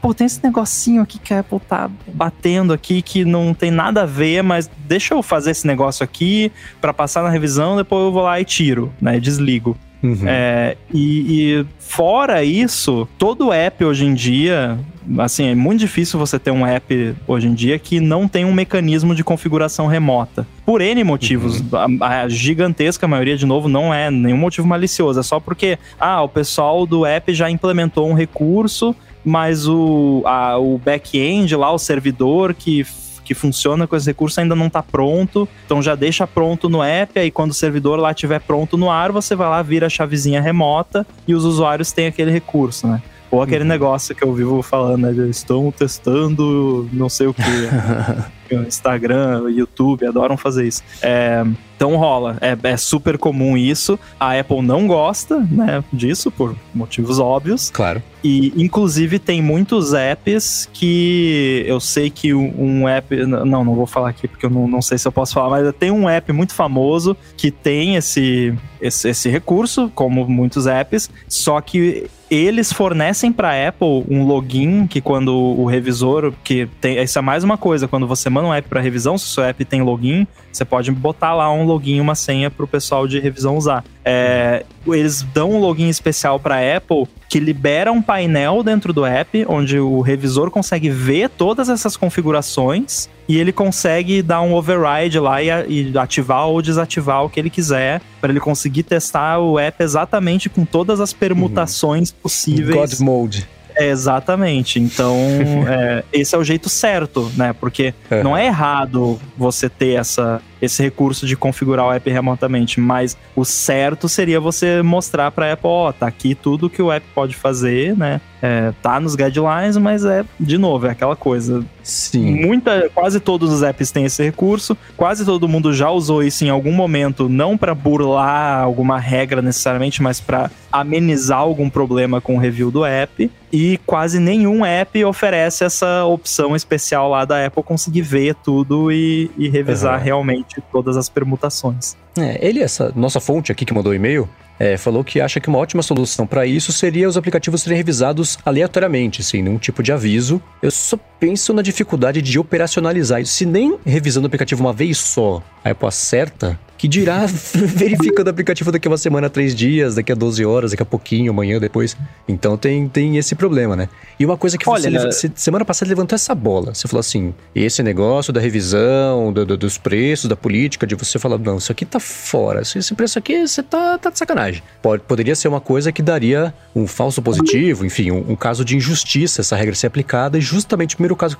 pô, 0.00 0.12
tem 0.12 0.26
esse 0.26 0.42
negocinho 0.42 1.02
aqui 1.02 1.18
que 1.18 1.32
a 1.32 1.40
Apple 1.40 1.60
tá 1.60 1.90
batendo 2.12 2.72
aqui 2.72 3.02
que 3.02 3.24
não 3.24 3.54
tem 3.54 3.70
nada 3.70 4.02
a 4.02 4.06
ver, 4.06 4.42
mas 4.42 4.70
deixa 4.86 5.14
eu 5.14 5.22
fazer 5.22 5.52
esse 5.52 5.66
negócio 5.66 6.02
aqui 6.02 6.50
pra 6.80 6.92
passar 6.92 7.22
na 7.22 7.30
revisão, 7.30 7.76
depois 7.76 8.04
eu 8.04 8.12
vou 8.12 8.22
lá 8.22 8.40
e 8.40 8.44
tiro, 8.44 8.92
né, 9.00 9.20
desligo. 9.20 9.76
Uhum. 10.02 10.26
É, 10.26 10.76
e, 10.92 11.60
e 11.60 11.66
fora 11.78 12.42
isso, 12.42 13.06
todo 13.18 13.52
app 13.52 13.84
hoje 13.84 14.06
em 14.06 14.14
dia, 14.14 14.78
assim, 15.18 15.46
é 15.48 15.54
muito 15.54 15.80
difícil 15.80 16.18
você 16.18 16.38
ter 16.38 16.50
um 16.50 16.66
app 16.66 17.14
hoje 17.26 17.46
em 17.48 17.54
dia 17.54 17.78
que 17.78 18.00
não 18.00 18.28
tem 18.28 18.44
um 18.44 18.52
mecanismo 18.52 19.14
de 19.14 19.24
configuração 19.24 19.86
remota. 19.86 20.46
Por 20.64 20.80
N 20.80 21.02
motivos. 21.04 21.62
A, 22.00 22.22
a 22.22 22.28
gigantesca 22.28 23.06
maioria, 23.08 23.36
de 23.36 23.46
novo, 23.46 23.68
não 23.68 23.92
é 23.92 24.10
nenhum 24.10 24.36
motivo 24.36 24.66
malicioso. 24.66 25.20
É 25.20 25.22
só 25.22 25.40
porque, 25.40 25.78
ah, 25.98 26.22
o 26.22 26.28
pessoal 26.28 26.86
do 26.86 27.04
app 27.06 27.32
já 27.34 27.50
implementou 27.50 28.08
um 28.08 28.14
recurso, 28.14 28.94
mas 29.24 29.66
o, 29.68 30.22
a- 30.26 30.58
o 30.58 30.78
back-end 30.78 31.54
lá, 31.56 31.70
o 31.72 31.78
servidor 31.78 32.54
que 32.54 32.86
que 33.22 33.34
funciona 33.34 33.86
com 33.86 33.94
esse 33.94 34.08
recurso 34.08 34.40
ainda 34.40 34.56
não 34.56 34.66
está 34.66 34.82
pronto, 34.82 35.48
então 35.64 35.80
já 35.80 35.94
deixa 35.94 36.26
pronto 36.26 36.68
no 36.68 36.82
app, 36.82 37.16
aí 37.16 37.30
quando 37.30 37.52
o 37.52 37.54
servidor 37.54 37.96
lá 37.96 38.10
estiver 38.10 38.40
pronto 38.40 38.76
no 38.76 38.90
ar, 38.90 39.12
você 39.12 39.36
vai 39.36 39.48
lá, 39.48 39.62
vira 39.62 39.86
a 39.86 39.88
chavezinha 39.88 40.40
remota 40.40 41.06
e 41.28 41.32
os 41.34 41.44
usuários 41.44 41.92
têm 41.92 42.08
aquele 42.08 42.32
recurso, 42.32 42.88
né? 42.88 43.00
Ou 43.30 43.42
aquele 43.42 43.64
negócio 43.64 44.14
que 44.14 44.24
eu 44.24 44.34
vivo 44.34 44.60
falando, 44.62 45.10
né? 45.10 45.28
Estão 45.28 45.70
testando 45.70 46.88
não 46.92 47.08
sei 47.08 47.28
o 47.28 47.34
que. 47.34 47.42
Instagram, 48.54 49.50
YouTube, 49.50 50.06
adoram 50.06 50.36
fazer 50.36 50.66
isso. 50.66 50.82
É, 51.02 51.44
então 51.76 51.96
rola, 51.96 52.36
é, 52.40 52.56
é 52.62 52.76
super 52.76 53.16
comum 53.16 53.56
isso. 53.56 53.98
A 54.18 54.38
Apple 54.38 54.60
não 54.60 54.86
gosta, 54.86 55.38
né, 55.50 55.82
disso, 55.92 56.30
por 56.30 56.54
motivos 56.74 57.18
óbvios. 57.18 57.70
Claro. 57.70 58.02
E, 58.22 58.52
inclusive, 58.56 59.18
tem 59.18 59.40
muitos 59.40 59.94
apps 59.94 60.68
que 60.72 61.64
eu 61.66 61.80
sei 61.80 62.10
que 62.10 62.34
um, 62.34 62.86
app. 62.86 63.16
Não, 63.24 63.64
não 63.64 63.74
vou 63.74 63.86
falar 63.86 64.10
aqui 64.10 64.28
porque 64.28 64.44
eu 64.44 64.50
não, 64.50 64.68
não 64.68 64.82
sei 64.82 64.98
se 64.98 65.08
eu 65.08 65.12
posso 65.12 65.32
falar, 65.32 65.48
mas 65.48 65.74
tem 65.78 65.90
um 65.90 66.08
app 66.08 66.30
muito 66.32 66.54
famoso 66.54 67.16
que 67.36 67.50
tem 67.50 67.96
esse, 67.96 68.54
esse, 68.80 69.08
esse 69.08 69.28
recurso, 69.30 69.90
como 69.94 70.28
muitos 70.28 70.66
apps, 70.66 71.10
só 71.26 71.60
que 71.62 72.10
eles 72.30 72.72
fornecem 72.72 73.32
para 73.32 73.68
Apple 73.68 74.04
um 74.08 74.24
login 74.24 74.86
que 74.86 75.00
quando 75.00 75.34
o 75.34 75.66
revisor 75.66 76.32
que 76.44 76.68
tem 76.80 77.02
isso 77.02 77.18
é 77.18 77.22
mais 77.22 77.42
uma 77.42 77.58
coisa 77.58 77.88
quando 77.88 78.06
você 78.06 78.30
manda 78.30 78.39
um 78.46 78.54
app 78.54 78.68
para 78.68 78.80
revisão 78.80 79.16
se 79.16 79.26
o 79.26 79.28
seu 79.28 79.44
app 79.44 79.64
tem 79.64 79.82
login 79.82 80.26
você 80.52 80.64
pode 80.64 80.90
botar 80.90 81.34
lá 81.34 81.52
um 81.52 81.64
login 81.64 82.00
uma 82.00 82.14
senha 82.14 82.50
para 82.50 82.64
o 82.64 82.68
pessoal 82.68 83.06
de 83.06 83.18
revisão 83.18 83.56
usar 83.56 83.84
é, 84.04 84.64
eles 84.86 85.22
dão 85.22 85.52
um 85.52 85.60
login 85.60 85.88
especial 85.88 86.40
para 86.40 86.76
Apple 86.76 87.06
que 87.28 87.38
libera 87.38 87.92
um 87.92 88.02
painel 88.02 88.62
dentro 88.62 88.92
do 88.92 89.04
app 89.04 89.44
onde 89.48 89.78
o 89.78 90.00
revisor 90.00 90.50
consegue 90.50 90.90
ver 90.90 91.28
todas 91.28 91.68
essas 91.68 91.96
configurações 91.96 93.08
e 93.28 93.38
ele 93.38 93.52
consegue 93.52 94.22
dar 94.22 94.40
um 94.40 94.54
override 94.54 95.20
lá 95.20 95.40
e, 95.40 95.96
ativar 95.96 96.48
ou 96.48 96.60
desativar 96.60 97.24
o 97.24 97.30
que 97.30 97.38
ele 97.38 97.48
quiser 97.48 98.00
para 98.20 98.32
ele 98.32 98.40
conseguir 98.40 98.82
testar 98.82 99.38
o 99.38 99.58
app 99.58 99.80
exatamente 99.82 100.48
com 100.48 100.64
todas 100.64 100.98
as 100.98 101.12
permutações 101.12 102.10
possíveis. 102.10 102.74
God 102.74 103.00
Mode. 103.00 103.48
É, 103.80 103.88
exatamente. 103.88 104.78
Então, 104.78 105.16
é, 105.68 106.04
esse 106.12 106.34
é 106.34 106.38
o 106.38 106.44
jeito 106.44 106.68
certo, 106.68 107.30
né? 107.36 107.52
Porque 107.52 107.94
É. 108.10 108.22
não 108.22 108.36
é 108.36 108.46
errado 108.46 109.18
você 109.36 109.68
ter 109.68 109.98
essa, 109.98 110.40
esse 110.60 110.82
recurso 110.82 111.26
de 111.26 111.36
configurar 111.36 111.86
o 111.86 111.92
app 111.92 112.10
remotamente, 112.10 112.80
mas 112.80 113.16
o 113.34 113.44
certo 113.44 114.08
seria 114.08 114.40
você 114.40 114.82
mostrar 114.82 115.30
para 115.30 115.46
a 115.46 115.52
Apple, 115.52 115.68
ó, 115.68 115.88
oh, 115.88 115.92
tá 115.92 116.06
aqui 116.06 116.34
tudo 116.34 116.70
que 116.70 116.82
o 116.82 116.92
app 116.92 117.06
pode 117.14 117.34
fazer, 117.34 117.96
né? 117.96 118.20
É, 118.42 118.72
tá 118.82 118.98
nos 118.98 119.14
guidelines, 119.14 119.76
mas 119.76 120.04
é, 120.04 120.24
de 120.38 120.56
novo, 120.56 120.86
é 120.86 120.90
aquela 120.90 121.14
coisa. 121.14 121.62
Sim. 121.82 122.46
Muita, 122.46 122.88
quase 122.94 123.20
todos 123.20 123.52
os 123.52 123.62
apps 123.62 123.90
têm 123.90 124.06
esse 124.06 124.22
recurso, 124.22 124.76
quase 124.96 125.24
todo 125.24 125.48
mundo 125.48 125.74
já 125.74 125.90
usou 125.90 126.22
isso 126.22 126.44
em 126.44 126.48
algum 126.48 126.72
momento, 126.72 127.28
não 127.28 127.58
para 127.58 127.74
burlar 127.74 128.62
alguma 128.62 128.98
regra 128.98 129.42
necessariamente, 129.42 130.02
mas 130.02 130.20
para 130.20 130.50
amenizar 130.72 131.38
algum 131.38 131.68
problema 131.68 132.20
com 132.20 132.36
o 132.36 132.38
review 132.38 132.70
do 132.70 132.84
app. 132.84 133.30
E 133.52 133.80
quase 133.84 134.20
nenhum 134.20 134.64
app 134.64 135.04
oferece 135.04 135.64
essa 135.64 136.04
opção 136.04 136.54
especial 136.54 137.10
lá 137.10 137.24
da 137.24 137.44
Apple 137.44 137.64
conseguir 137.64 138.02
ver 138.02 138.34
tudo 138.36 138.92
e, 138.92 139.28
e 139.36 139.48
revisar 139.48 139.98
uhum. 139.98 140.04
realmente 140.04 140.49
todas 140.72 140.96
as 140.96 141.08
permutações. 141.08 141.96
É, 142.18 142.44
ele, 142.46 142.60
essa 142.60 142.92
nossa 142.96 143.20
fonte 143.20 143.52
aqui 143.52 143.64
que 143.64 143.74
mandou 143.74 143.94
e-mail, 143.94 144.28
é, 144.60 144.76
falou 144.76 145.02
que 145.02 145.22
acha 145.22 145.40
que 145.40 145.48
uma 145.48 145.58
ótima 145.58 145.82
solução 145.82 146.26
para 146.26 146.44
isso 146.44 146.70
seria 146.70 147.08
os 147.08 147.16
aplicativos 147.16 147.62
serem 147.62 147.78
revisados 147.78 148.38
aleatoriamente, 148.44 149.22
sem 149.22 149.42
nenhum 149.42 149.56
tipo 149.56 149.82
de 149.82 149.90
aviso. 149.90 150.40
Eu 150.62 150.70
só 150.70 150.98
penso 151.18 151.54
na 151.54 151.62
dificuldade 151.62 152.20
de 152.20 152.38
operacionalizar 152.38 153.22
isso. 153.22 153.32
Se 153.32 153.46
nem 153.46 153.78
revisando 153.86 154.26
o 154.26 154.28
aplicativo 154.28 154.62
uma 154.62 154.72
vez 154.74 154.98
só 154.98 155.42
a 155.64 155.70
Apple 155.70 155.88
acerta, 155.88 156.58
que 156.80 156.88
dirá 156.88 157.26
verificando 157.54 158.28
o 158.28 158.30
aplicativo 158.30 158.72
daqui 158.72 158.88
a 158.88 158.90
uma 158.90 158.96
semana, 158.96 159.28
três 159.28 159.54
dias, 159.54 159.96
daqui 159.96 160.10
a 160.10 160.14
12 160.14 160.42
horas, 160.46 160.70
daqui 160.70 160.82
a 160.82 160.86
pouquinho, 160.86 161.30
amanhã, 161.30 161.60
depois. 161.60 161.94
Então 162.26 162.56
tem, 162.56 162.88
tem 162.88 163.18
esse 163.18 163.34
problema, 163.34 163.76
né? 163.76 163.86
E 164.18 164.24
uma 164.24 164.38
coisa 164.38 164.56
que 164.56 164.66
Olha, 164.66 164.90
você, 164.98 165.28
né? 165.28 165.34
semana 165.36 165.62
passada 165.62 165.90
levantou 165.90 166.16
essa 166.16 166.34
bola. 166.34 166.74
Você 166.74 166.88
falou 166.88 167.00
assim: 167.00 167.34
esse 167.54 167.82
negócio 167.82 168.32
da 168.32 168.40
revisão, 168.40 169.30
do, 169.30 169.44
do, 169.44 169.56
dos 169.58 169.76
preços, 169.76 170.26
da 170.26 170.36
política, 170.36 170.86
de 170.86 170.94
você 170.94 171.18
falar, 171.18 171.36
não, 171.36 171.58
isso 171.58 171.70
aqui 171.70 171.84
tá 171.84 172.00
fora. 172.00 172.62
Esse 172.62 172.94
preço 172.94 173.18
aqui, 173.18 173.46
você 173.46 173.62
tá, 173.62 173.98
tá 173.98 174.08
de 174.08 174.18
sacanagem. 174.18 174.49
Pode, 174.82 175.02
poderia 175.02 175.34
ser 175.34 175.48
uma 175.48 175.60
coisa 175.60 175.92
que 175.92 176.02
daria 176.02 176.54
um 176.74 176.86
falso 176.86 177.20
positivo, 177.20 177.84
enfim, 177.84 178.10
um, 178.10 178.32
um 178.32 178.36
caso 178.36 178.64
de 178.64 178.76
injustiça 178.76 179.40
essa 179.40 179.56
regra 179.56 179.74
ser 179.74 179.86
aplicada. 179.86 180.38
E 180.38 180.40
justamente 180.40 180.94
o 180.94 180.96
primeiro 180.96 181.16
caso 181.16 181.36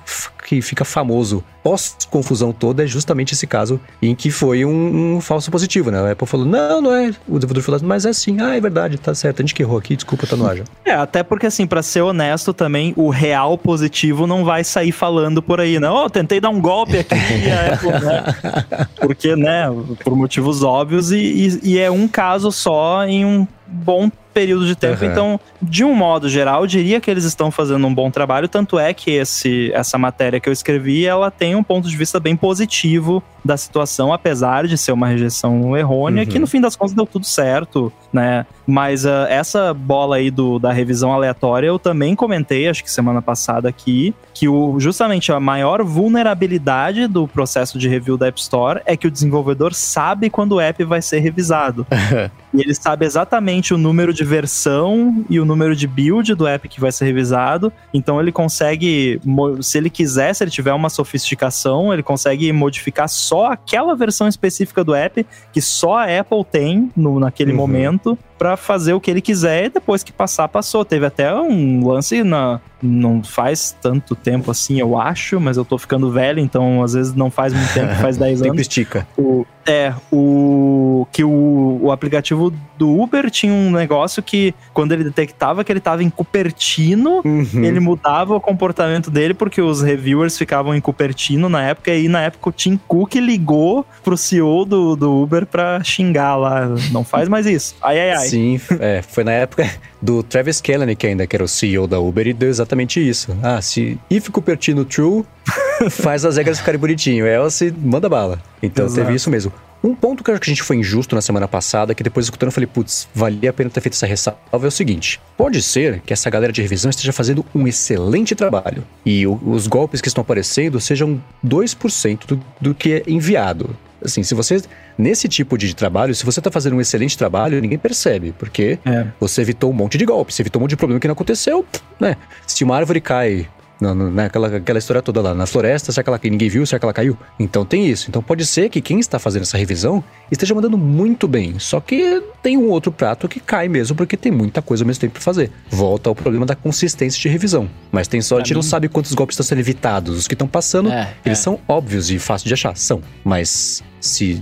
que 0.47 0.61
fica 0.61 0.85
famoso 0.85 1.43
pós-confusão 1.63 2.51
toda 2.51 2.83
é 2.83 2.87
justamente 2.87 3.33
esse 3.33 3.45
caso 3.45 3.79
em 4.01 4.15
que 4.15 4.31
foi 4.31 4.65
um, 4.65 5.15
um 5.15 5.21
falso 5.21 5.51
positivo, 5.51 5.91
né? 5.91 5.99
A 5.99 6.11
Apple 6.11 6.27
falou, 6.27 6.45
não, 6.45 6.81
não 6.81 6.93
é. 6.93 7.09
O 7.27 7.37
desenvolvedor 7.37 7.63
falou, 7.63 7.81
mas 7.83 8.05
é 8.05 8.13
sim. 8.13 8.37
Ah, 8.39 8.55
é 8.55 8.61
verdade, 8.61 8.97
tá 8.97 9.13
certo. 9.13 9.39
A 9.39 9.43
gente 9.43 9.53
que 9.53 9.63
errou 9.63 9.77
aqui, 9.77 9.95
desculpa, 9.95 10.27
tá 10.27 10.35
no 10.35 10.45
ar 10.45 10.57
já. 10.57 10.63
É, 10.83 10.93
até 10.93 11.23
porque 11.23 11.45
assim, 11.45 11.65
para 11.65 11.81
ser 11.81 12.01
honesto 12.01 12.53
também, 12.53 12.91
o 12.97 13.09
real 13.09 13.57
positivo 13.57 14.27
não 14.27 14.43
vai 14.43 14.61
sair 14.61 14.91
falando 14.91 15.41
por 15.41 15.61
aí, 15.61 15.79
né? 15.79 15.89
Oh, 15.89 16.09
tentei 16.09 16.41
dar 16.41 16.49
um 16.49 16.59
golpe 16.59 16.97
aqui 16.97 17.15
Apple, 17.73 17.91
né? 17.91 18.87
Porque, 18.99 19.35
né, 19.35 19.67
por 20.03 20.15
motivos 20.17 20.63
óbvios 20.63 21.11
e, 21.11 21.17
e, 21.17 21.59
e 21.63 21.79
é 21.79 21.89
um 21.89 22.07
caso 22.07 22.51
só 22.51 23.00
em 23.07 23.25
um 23.25 23.47
bom 23.67 24.11
período 24.33 24.65
de 24.65 24.75
tempo. 24.75 25.03
Uhum. 25.03 25.11
Então, 25.11 25.39
de 25.61 25.83
um 25.83 25.93
modo 25.93 26.29
geral, 26.29 26.61
eu 26.61 26.67
diria 26.67 26.99
que 26.99 27.09
eles 27.09 27.23
estão 27.23 27.51
fazendo 27.51 27.85
um 27.85 27.93
bom 27.93 28.09
trabalho. 28.09 28.47
Tanto 28.47 28.79
é 28.79 28.93
que 28.93 29.11
esse, 29.11 29.71
essa 29.73 29.97
matéria 29.97 30.39
que 30.39 30.47
eu 30.47 30.53
escrevi, 30.53 31.05
ela 31.05 31.29
tem 31.29 31.55
um 31.55 31.63
ponto 31.63 31.87
de 31.87 31.95
vista 31.95 32.19
bem 32.19 32.35
positivo 32.35 33.23
da 33.43 33.57
situação, 33.57 34.13
apesar 34.13 34.67
de 34.67 34.77
ser 34.77 34.91
uma 34.91 35.07
rejeição 35.07 35.75
errônea, 35.75 36.23
uhum. 36.23 36.29
que 36.29 36.39
no 36.39 36.47
fim 36.47 36.61
das 36.61 36.75
contas 36.75 36.93
deu 36.93 37.05
tudo 37.05 37.25
certo, 37.25 37.91
né? 38.13 38.45
Mas 38.65 39.05
uh, 39.05 39.25
essa 39.29 39.73
bola 39.73 40.17
aí 40.17 40.29
do, 40.29 40.59
da 40.59 40.71
revisão 40.71 41.11
aleatória 41.11 41.67
eu 41.67 41.79
também 41.79 42.15
comentei, 42.15 42.67
acho 42.67 42.83
que 42.83 42.91
semana 42.91 43.21
passada 43.21 43.67
aqui, 43.67 44.13
que 44.33 44.47
o, 44.47 44.79
justamente 44.79 45.31
a 45.31 45.39
maior 45.39 45.83
vulnerabilidade 45.83 47.07
do 47.07 47.27
processo 47.27 47.77
de 47.77 47.89
review 47.89 48.17
da 48.17 48.27
App 48.27 48.39
Store 48.39 48.81
é 48.85 48.95
que 48.95 49.07
o 49.07 49.11
desenvolvedor 49.11 49.73
sabe 49.73 50.29
quando 50.29 50.53
o 50.53 50.59
app 50.59 50.83
vai 50.83 51.01
ser 51.01 51.19
revisado. 51.19 51.85
e 52.53 52.61
ele 52.61 52.73
sabe 52.73 53.05
exatamente 53.05 53.73
o 53.73 53.77
número 53.77 54.13
de 54.13 54.23
versão 54.23 55.25
e 55.29 55.39
o 55.39 55.45
número 55.45 55.75
de 55.75 55.87
build 55.87 56.35
do 56.35 56.47
app 56.47 56.67
que 56.67 56.79
vai 56.79 56.91
ser 56.91 57.05
revisado. 57.05 57.71
Então 57.93 58.19
ele 58.19 58.31
consegue, 58.31 59.21
se 59.61 59.77
ele 59.77 59.89
quiser, 59.89 60.33
se 60.33 60.43
ele 60.43 60.51
tiver 60.51 60.73
uma 60.73 60.89
sofisticação, 60.89 61.93
ele 61.93 62.03
consegue 62.03 62.51
modificar 62.51 63.07
só 63.31 63.45
aquela 63.45 63.95
versão 63.95 64.27
específica 64.27 64.83
do 64.83 64.93
app 64.93 65.25
que 65.53 65.61
só 65.61 65.99
a 65.99 66.19
Apple 66.19 66.43
tem 66.43 66.91
no, 66.97 67.17
naquele 67.17 67.51
uhum. 67.51 67.57
momento 67.57 68.19
para 68.41 68.57
fazer 68.57 68.93
o 68.93 68.99
que 68.99 69.11
ele 69.11 69.21
quiser 69.21 69.65
e 69.65 69.69
depois 69.69 70.01
que 70.01 70.11
passar, 70.11 70.47
passou. 70.47 70.83
Teve 70.83 71.05
até 71.05 71.31
um 71.31 71.87
lance 71.87 72.23
na. 72.23 72.59
Não 72.81 73.23
faz 73.23 73.77
tanto 73.79 74.15
tempo 74.15 74.49
assim, 74.49 74.79
eu 74.79 74.99
acho, 74.99 75.39
mas 75.39 75.55
eu 75.55 75.63
tô 75.63 75.77
ficando 75.77 76.09
velho, 76.09 76.39
então 76.39 76.81
às 76.81 76.93
vezes 76.93 77.13
não 77.13 77.29
faz 77.29 77.53
muito 77.53 77.71
tempo, 77.71 77.93
faz 78.01 78.17
10 78.17 78.41
anos. 78.41 78.61
Estica. 78.61 79.07
O, 79.15 79.45
é, 79.63 79.93
o. 80.11 81.05
Que 81.11 81.23
o, 81.23 81.79
o 81.83 81.91
aplicativo 81.91 82.51
do 82.75 82.99
Uber 82.99 83.29
tinha 83.29 83.53
um 83.53 83.69
negócio 83.69 84.23
que, 84.23 84.55
quando 84.73 84.93
ele 84.93 85.03
detectava 85.03 85.63
que 85.63 85.71
ele 85.71 85.79
tava 85.79 86.03
em 86.03 86.09
Cupertino, 86.09 87.21
uhum. 87.23 87.63
ele 87.63 87.79
mudava 87.79 88.35
o 88.35 88.41
comportamento 88.41 89.11
dele, 89.11 89.35
porque 89.35 89.61
os 89.61 89.83
reviewers 89.83 90.35
ficavam 90.35 90.73
em 90.73 90.81
Cupertino 90.81 91.47
na 91.47 91.61
época, 91.61 91.93
e 91.93 92.07
na 92.07 92.21
época 92.21 92.49
o 92.49 92.51
Tim 92.51 92.79
Cook 92.87 93.13
ligou 93.15 93.85
pro 94.03 94.17
CEO 94.17 94.65
do, 94.65 94.95
do 94.95 95.21
Uber 95.21 95.45
pra 95.45 95.83
xingar 95.83 96.35
lá. 96.35 96.67
Não 96.91 97.03
faz 97.03 97.29
mais 97.29 97.45
isso. 97.45 97.75
Ai, 97.83 97.99
ai, 97.99 98.11
ai. 98.13 98.30
Sim, 98.31 98.59
é, 98.79 99.01
foi 99.01 99.23
na 99.23 99.33
época 99.33 99.69
do 100.01 100.23
Travis 100.23 100.61
Kalanick 100.61 101.05
ainda, 101.05 101.27
que 101.27 101.35
era 101.35 101.43
o 101.43 101.47
CEO 101.47 101.85
da 101.85 101.99
Uber, 101.99 102.27
e 102.27 102.33
deu 102.33 102.49
exatamente 102.49 103.05
isso. 103.05 103.35
Ah, 103.43 103.61
se 103.61 103.99
if 104.09 104.29
Cupertino 104.29 104.85
true, 104.85 105.25
faz 105.91 106.23
as 106.23 106.37
regras 106.37 106.59
ficarem 106.59 106.79
bonitinho. 106.79 107.25
Else, 107.27 107.73
manda 107.77 108.07
bala. 108.07 108.41
Então 108.63 108.85
Exato. 108.85 109.01
teve 109.01 109.15
isso 109.15 109.29
mesmo. 109.29 109.51
Um 109.83 109.95
ponto 109.95 110.23
que 110.23 110.29
eu 110.29 110.35
acho 110.35 110.41
que 110.41 110.49
a 110.49 110.53
gente 110.53 110.63
foi 110.63 110.77
injusto 110.77 111.15
na 111.15 111.21
semana 111.21 111.47
passada, 111.47 111.95
que 111.95 112.03
depois 112.03 112.27
escutando 112.27 112.49
eu 112.49 112.53
falei, 112.53 112.67
putz, 112.67 113.09
valia 113.15 113.49
a 113.49 113.53
pena 113.53 113.69
ter 113.69 113.81
feito 113.81 113.95
essa 113.95 114.05
ressalva, 114.05 114.39
é 114.53 114.67
o 114.67 114.71
seguinte: 114.71 115.19
pode 115.35 115.61
ser 115.61 116.01
que 116.01 116.13
essa 116.13 116.29
galera 116.29 116.53
de 116.53 116.61
revisão 116.61 116.89
esteja 116.89 117.11
fazendo 117.11 117.43
um 117.53 117.67
excelente 117.67 118.35
trabalho 118.35 118.83
e 119.03 119.25
o, 119.25 119.39
os 119.43 119.65
golpes 119.65 119.99
que 119.99 120.07
estão 120.07 120.21
aparecendo 120.21 120.79
sejam 120.79 121.21
2% 121.45 122.27
do, 122.27 122.41
do 122.61 122.75
que 122.75 122.93
é 122.93 123.03
enviado. 123.07 123.75
Assim, 124.03 124.23
se 124.23 124.33
você 124.33 124.61
Nesse 124.97 125.27
tipo 125.27 125.57
de 125.57 125.73
trabalho, 125.73 126.13
se 126.13 126.25
você 126.25 126.39
está 126.39 126.51
fazendo 126.51 126.75
um 126.75 126.81
excelente 126.81 127.17
trabalho, 127.17 127.59
ninguém 127.61 127.77
percebe, 127.77 128.33
porque 128.37 128.77
é. 128.85 129.07
você 129.19 129.41
evitou 129.41 129.71
um 129.71 129.73
monte 129.73 129.97
de 129.97 130.05
golpes, 130.05 130.35
você 130.35 130.43
evitou 130.43 130.59
um 130.59 130.63
monte 130.63 130.71
de 130.71 130.77
problema 130.77 130.99
que 130.99 131.07
não 131.07 131.13
aconteceu, 131.13 131.65
né? 131.99 132.15
Se 132.45 132.63
uma 132.63 132.75
árvore 132.75 133.01
cai 133.01 133.47
na, 133.81 133.95
na, 133.95 134.25
aquela, 134.25 134.77
história 134.77 135.01
toda 135.01 135.21
lá 135.21 135.33
na 135.33 135.47
floresta, 135.47 135.91
será 135.91 136.03
que 136.03 136.09
ela, 136.09 136.19
ninguém 136.23 136.47
viu, 136.47 136.65
será 136.65 136.79
que 136.79 136.85
ela 136.85 136.93
caiu? 136.93 137.17
Então 137.39 137.65
tem 137.65 137.87
isso. 137.87 138.07
Então 138.07 138.21
pode 138.21 138.45
ser 138.45 138.69
que 138.69 138.79
quem 138.79 138.99
está 138.99 139.17
fazendo 139.17 139.41
essa 139.41 139.57
revisão 139.57 140.03
esteja 140.31 140.53
mandando 140.53 140.77
muito 140.77 141.27
bem, 141.27 141.57
só 141.57 141.81
que 141.81 142.21
tem 142.43 142.57
um 142.57 142.69
outro 142.69 142.91
prato 142.91 143.27
que 143.27 143.39
cai 143.39 143.67
mesmo, 143.67 143.95
porque 143.95 144.15
tem 144.15 144.31
muita 144.31 144.61
coisa 144.61 144.83
ao 144.83 144.87
mesmo 144.87 145.01
tempo 145.01 145.13
para 145.13 145.21
fazer. 145.21 145.51
Volta 145.69 146.09
ao 146.09 146.15
problema 146.15 146.45
da 146.45 146.55
consistência 146.55 147.19
de 147.19 147.27
revisão. 147.27 147.67
Mas 147.91 148.07
tem 148.07 148.21
sorte, 148.21 148.49
gente 148.49 148.55
não 148.55 148.61
sabe 148.61 148.87
quantos 148.87 149.13
golpes 149.13 149.33
estão 149.33 149.45
sendo 149.45 149.59
evitados. 149.59 150.17
Os 150.17 150.27
que 150.27 150.35
estão 150.35 150.47
passando, 150.47 150.91
é, 150.91 151.13
eles 151.25 151.39
é. 151.39 151.41
são 151.41 151.59
óbvios 151.67 152.11
e 152.11 152.19
fáceis 152.19 152.47
de 152.47 152.53
achar, 152.53 152.75
são. 152.77 153.01
Mas 153.23 153.83
se 153.99 154.41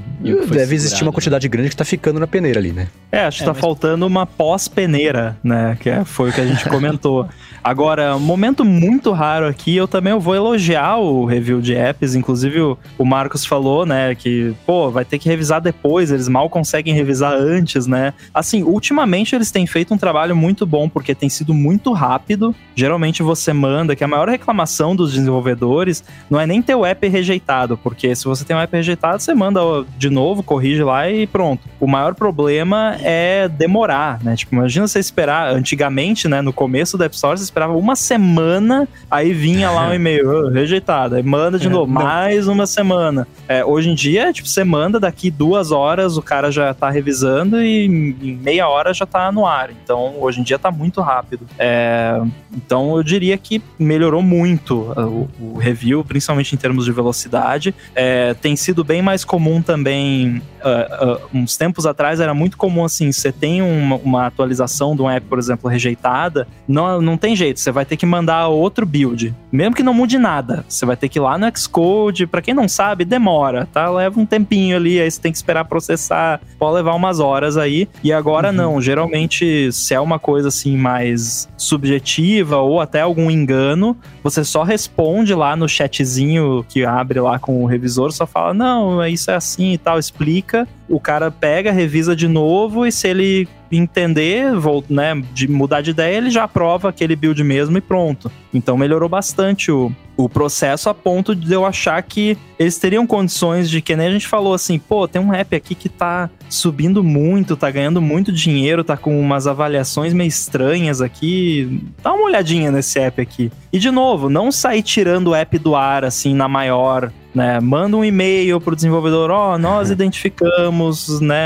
deve 0.49 0.73
existir 0.75 1.03
uma 1.03 1.11
quantidade 1.11 1.47
grande 1.49 1.69
que 1.69 1.75
tá 1.75 1.83
ficando 1.83 2.19
na 2.19 2.25
peneira 2.25 2.59
ali, 2.59 2.71
né? 2.71 2.87
É, 3.11 3.25
acho 3.25 3.39
que 3.39 3.43
é, 3.43 3.45
tá 3.47 3.53
mas... 3.53 3.61
faltando 3.61 4.07
uma 4.07 4.25
pós-peneira, 4.25 5.37
né? 5.43 5.77
Que 5.79 5.89
é, 5.89 6.05
foi 6.05 6.29
o 6.29 6.33
que 6.33 6.39
a 6.39 6.45
gente 6.45 6.63
comentou. 6.69 7.27
Agora, 7.63 8.15
um 8.15 8.19
momento 8.19 8.63
muito 8.63 9.11
raro 9.11 9.28
aqui, 9.37 9.75
eu 9.75 9.87
também 9.87 10.17
vou 10.17 10.35
elogiar 10.35 10.97
o 10.97 11.25
review 11.25 11.61
de 11.61 11.75
apps. 11.75 12.15
Inclusive, 12.15 12.61
o, 12.61 12.77
o 12.97 13.05
Marcos 13.05 13.45
falou, 13.45 13.85
né, 13.85 14.15
que, 14.15 14.53
pô, 14.65 14.89
vai 14.89 15.05
ter 15.05 15.19
que 15.19 15.29
revisar 15.29 15.61
depois, 15.61 16.11
eles 16.11 16.27
mal 16.27 16.49
conseguem 16.49 16.93
revisar 16.93 17.33
antes, 17.33 17.85
né? 17.85 18.13
Assim, 18.33 18.63
ultimamente 18.63 19.35
eles 19.35 19.51
têm 19.51 19.65
feito 19.67 19.93
um 19.93 19.97
trabalho 19.97 20.35
muito 20.35 20.65
bom, 20.65 20.89
porque 20.89 21.13
tem 21.13 21.29
sido 21.29 21.53
muito 21.53 21.93
rápido. 21.93 22.55
Geralmente 22.75 23.21
você 23.21 23.53
manda, 23.53 23.95
que 23.95 24.03
a 24.03 24.07
maior 24.07 24.27
reclamação 24.27 24.95
dos 24.95 25.13
desenvolvedores 25.13 26.03
não 26.29 26.39
é 26.39 26.47
nem 26.47 26.61
ter 26.61 26.75
o 26.75 26.85
app 26.85 27.07
rejeitado, 27.07 27.77
porque 27.77 28.15
se 28.15 28.25
você 28.25 28.43
tem 28.43 28.55
um 28.55 28.59
app 28.59 28.75
rejeitado, 28.75 29.21
você 29.21 29.33
manda 29.33 29.59
de 29.97 30.09
novo, 30.09 30.41
corrige 30.41 30.83
lá 30.83 31.09
e 31.09 31.27
pronto. 31.27 31.67
O 31.79 31.87
maior 31.87 32.15
problema 32.15 32.95
é 33.01 33.47
demorar, 33.47 34.23
né? 34.23 34.35
Tipo, 34.35 34.55
imagina 34.55 34.87
você 34.87 34.99
esperar, 34.99 35.53
antigamente, 35.53 36.27
né, 36.27 36.41
no 36.41 36.53
começo 36.53 36.97
da 36.97 37.05
App 37.05 37.15
Store, 37.15 37.37
você 37.37 37.43
esperava 37.43 37.73
uma 37.75 37.95
semana, 37.95 38.87
aí 39.19 39.33
vinha 39.33 39.69
lá 39.69 39.89
um 39.89 39.93
e-mail, 39.95 40.49
rejeitado, 40.49 41.15
aí 41.15 41.23
manda 41.23 41.57
de 41.57 41.67
é, 41.67 41.69
novo, 41.69 41.91
não. 41.91 42.01
mais 42.01 42.47
uma 42.47 42.65
semana. 42.65 43.27
É, 43.47 43.65
hoje 43.65 43.89
em 43.89 43.95
dia, 43.95 44.31
tipo, 44.31 44.47
você 44.47 44.63
manda, 44.63 44.99
daqui 44.99 45.29
duas 45.29 45.71
horas 45.71 46.17
o 46.17 46.21
cara 46.21 46.51
já 46.51 46.73
tá 46.73 46.89
revisando 46.89 47.61
e 47.61 47.85
em 47.85 48.35
meia 48.35 48.67
hora 48.67 48.93
já 48.93 49.05
tá 49.05 49.31
no 49.31 49.45
ar. 49.45 49.71
Então, 49.71 50.15
hoje 50.19 50.39
em 50.39 50.43
dia 50.43 50.57
tá 50.57 50.71
muito 50.71 51.01
rápido. 51.01 51.45
É, 51.57 52.21
então, 52.55 52.95
eu 52.95 53.03
diria 53.03 53.37
que 53.37 53.61
melhorou 53.77 54.21
muito 54.21 54.93
uh, 54.95 55.27
o, 55.39 55.53
o 55.55 55.57
review, 55.57 56.03
principalmente 56.03 56.53
em 56.53 56.57
termos 56.57 56.85
de 56.85 56.91
velocidade. 56.91 57.73
É, 57.95 58.33
tem 58.35 58.55
sido 58.55 58.83
bem 58.83 59.01
mais 59.01 59.25
comum 59.25 59.39
comum 59.39 59.61
também 59.61 60.41
uh, 60.59 61.15
uh, 61.15 61.21
uns 61.33 61.57
tempos 61.57 61.85
atrás 61.85 62.19
era 62.19 62.33
muito 62.33 62.57
comum 62.57 62.83
assim, 62.83 63.11
você 63.11 63.31
tem 63.31 63.61
uma, 63.61 63.95
uma, 63.95 64.27
atualização 64.27 64.95
de 64.95 65.01
um 65.01 65.09
app, 65.09 65.25
por 65.27 65.39
exemplo, 65.39 65.69
rejeitada, 65.69 66.45
não, 66.67 67.01
não 67.01 67.17
tem 67.17 67.35
jeito, 67.35 67.59
você 67.59 67.71
vai 67.71 67.85
ter 67.85 67.97
que 67.97 68.05
mandar 68.05 68.49
outro 68.49 68.85
build. 68.85 69.08
Mesmo 69.51 69.75
que 69.75 69.83
não 69.83 69.93
mude 69.93 70.17
nada, 70.17 70.65
você 70.67 70.85
vai 70.85 70.95
ter 70.95 71.09
que 71.09 71.19
ir 71.19 71.21
lá 71.21 71.37
no 71.37 71.49
Xcode, 71.55 72.27
para 72.27 72.41
quem 72.41 72.53
não 72.53 72.67
sabe, 72.67 73.05
demora, 73.05 73.67
tá? 73.71 73.89
Leva 73.89 74.19
um 74.19 74.25
tempinho 74.25 74.75
ali, 74.75 74.99
aí 74.99 75.09
você 75.09 75.19
tem 75.19 75.31
que 75.31 75.37
esperar 75.37 75.65
processar, 75.65 76.39
pode 76.57 76.75
levar 76.75 76.93
umas 76.93 77.19
horas 77.19 77.57
aí. 77.57 77.87
E 78.03 78.13
agora 78.13 78.49
uhum. 78.49 78.55
não, 78.55 78.81
geralmente 78.81 79.71
se 79.71 79.93
é 79.93 79.99
uma 79.99 80.19
coisa 80.19 80.49
assim 80.49 80.77
mais 80.77 81.47
subjetiva 81.57 82.57
ou 82.57 82.79
até 82.79 83.01
algum 83.01 83.29
engano, 83.29 83.97
você 84.23 84.43
só 84.43 84.63
responde 84.63 85.33
lá 85.33 85.55
no 85.55 85.67
chatzinho 85.67 86.65
que 86.67 86.85
abre 86.85 87.19
lá 87.19 87.39
com 87.39 87.63
o 87.63 87.65
revisor, 87.65 88.11
só 88.11 88.25
fala: 88.25 88.53
"Não, 88.53 89.05
isso 89.05 89.31
é 89.31 89.35
assim 89.35 89.73
e 89.73 89.77
tal", 89.77 89.97
explica. 89.99 90.67
O 90.87 90.99
cara 90.99 91.29
pega, 91.29 91.71
revisa 91.71 92.15
de 92.15 92.27
novo 92.27 92.85
e 92.85 92.91
se 92.91 93.07
ele 93.07 93.47
entender, 93.71 94.45
né, 94.89 95.21
de 95.33 95.47
mudar 95.47 95.81
de 95.81 95.91
ideia, 95.91 96.17
ele 96.17 96.29
já 96.29 96.43
aprova 96.43 96.89
aquele 96.89 97.15
build 97.15 97.43
mesmo 97.43 97.77
e 97.77 97.81
pronto. 97.81 98.31
Então 98.53 98.77
melhorou 98.77 99.09
bastante 99.09 99.71
o, 99.71 99.91
o 100.19 100.27
processo 100.27 100.89
a 100.89 100.93
ponto 100.93 101.33
de 101.33 101.53
eu 101.53 101.65
achar 101.65 102.01
que 102.03 102.37
eles 102.59 102.77
teriam 102.77 103.07
condições 103.07 103.69
de 103.69 103.81
que 103.81 103.95
nem 103.95 104.07
a 104.07 104.11
gente 104.11 104.27
falou 104.27 104.53
assim, 104.53 104.77
pô, 104.77 105.07
tem 105.07 105.21
um 105.21 105.33
app 105.33 105.55
aqui 105.55 105.73
que 105.73 105.87
tá 105.87 106.29
subindo 106.49 107.01
muito, 107.01 107.55
tá 107.55 107.71
ganhando 107.71 108.01
muito 108.01 108.29
dinheiro, 108.29 108.83
tá 108.83 108.97
com 108.97 109.17
umas 109.17 109.47
avaliações 109.47 110.13
meio 110.13 110.27
estranhas 110.27 110.99
aqui. 110.99 111.81
Dá 112.03 112.11
uma 112.11 112.25
olhadinha 112.25 112.69
nesse 112.69 112.99
app 112.99 113.21
aqui. 113.21 113.49
E 113.71 113.79
de 113.79 113.89
novo, 113.91 114.29
não 114.29 114.51
sair 114.51 114.83
tirando 114.83 115.27
o 115.27 115.35
app 115.35 115.57
do 115.57 115.73
ar 115.73 116.03
assim 116.03 116.33
na 116.35 116.49
maior 116.49 117.09
né? 117.33 117.59
Manda 117.59 117.95
um 117.95 118.03
e-mail 118.03 118.59
pro 118.59 118.75
desenvolvedor, 118.75 119.29
ó, 119.29 119.53
oh, 119.53 119.57
nós 119.57 119.91
identificamos, 119.91 121.21
né, 121.21 121.37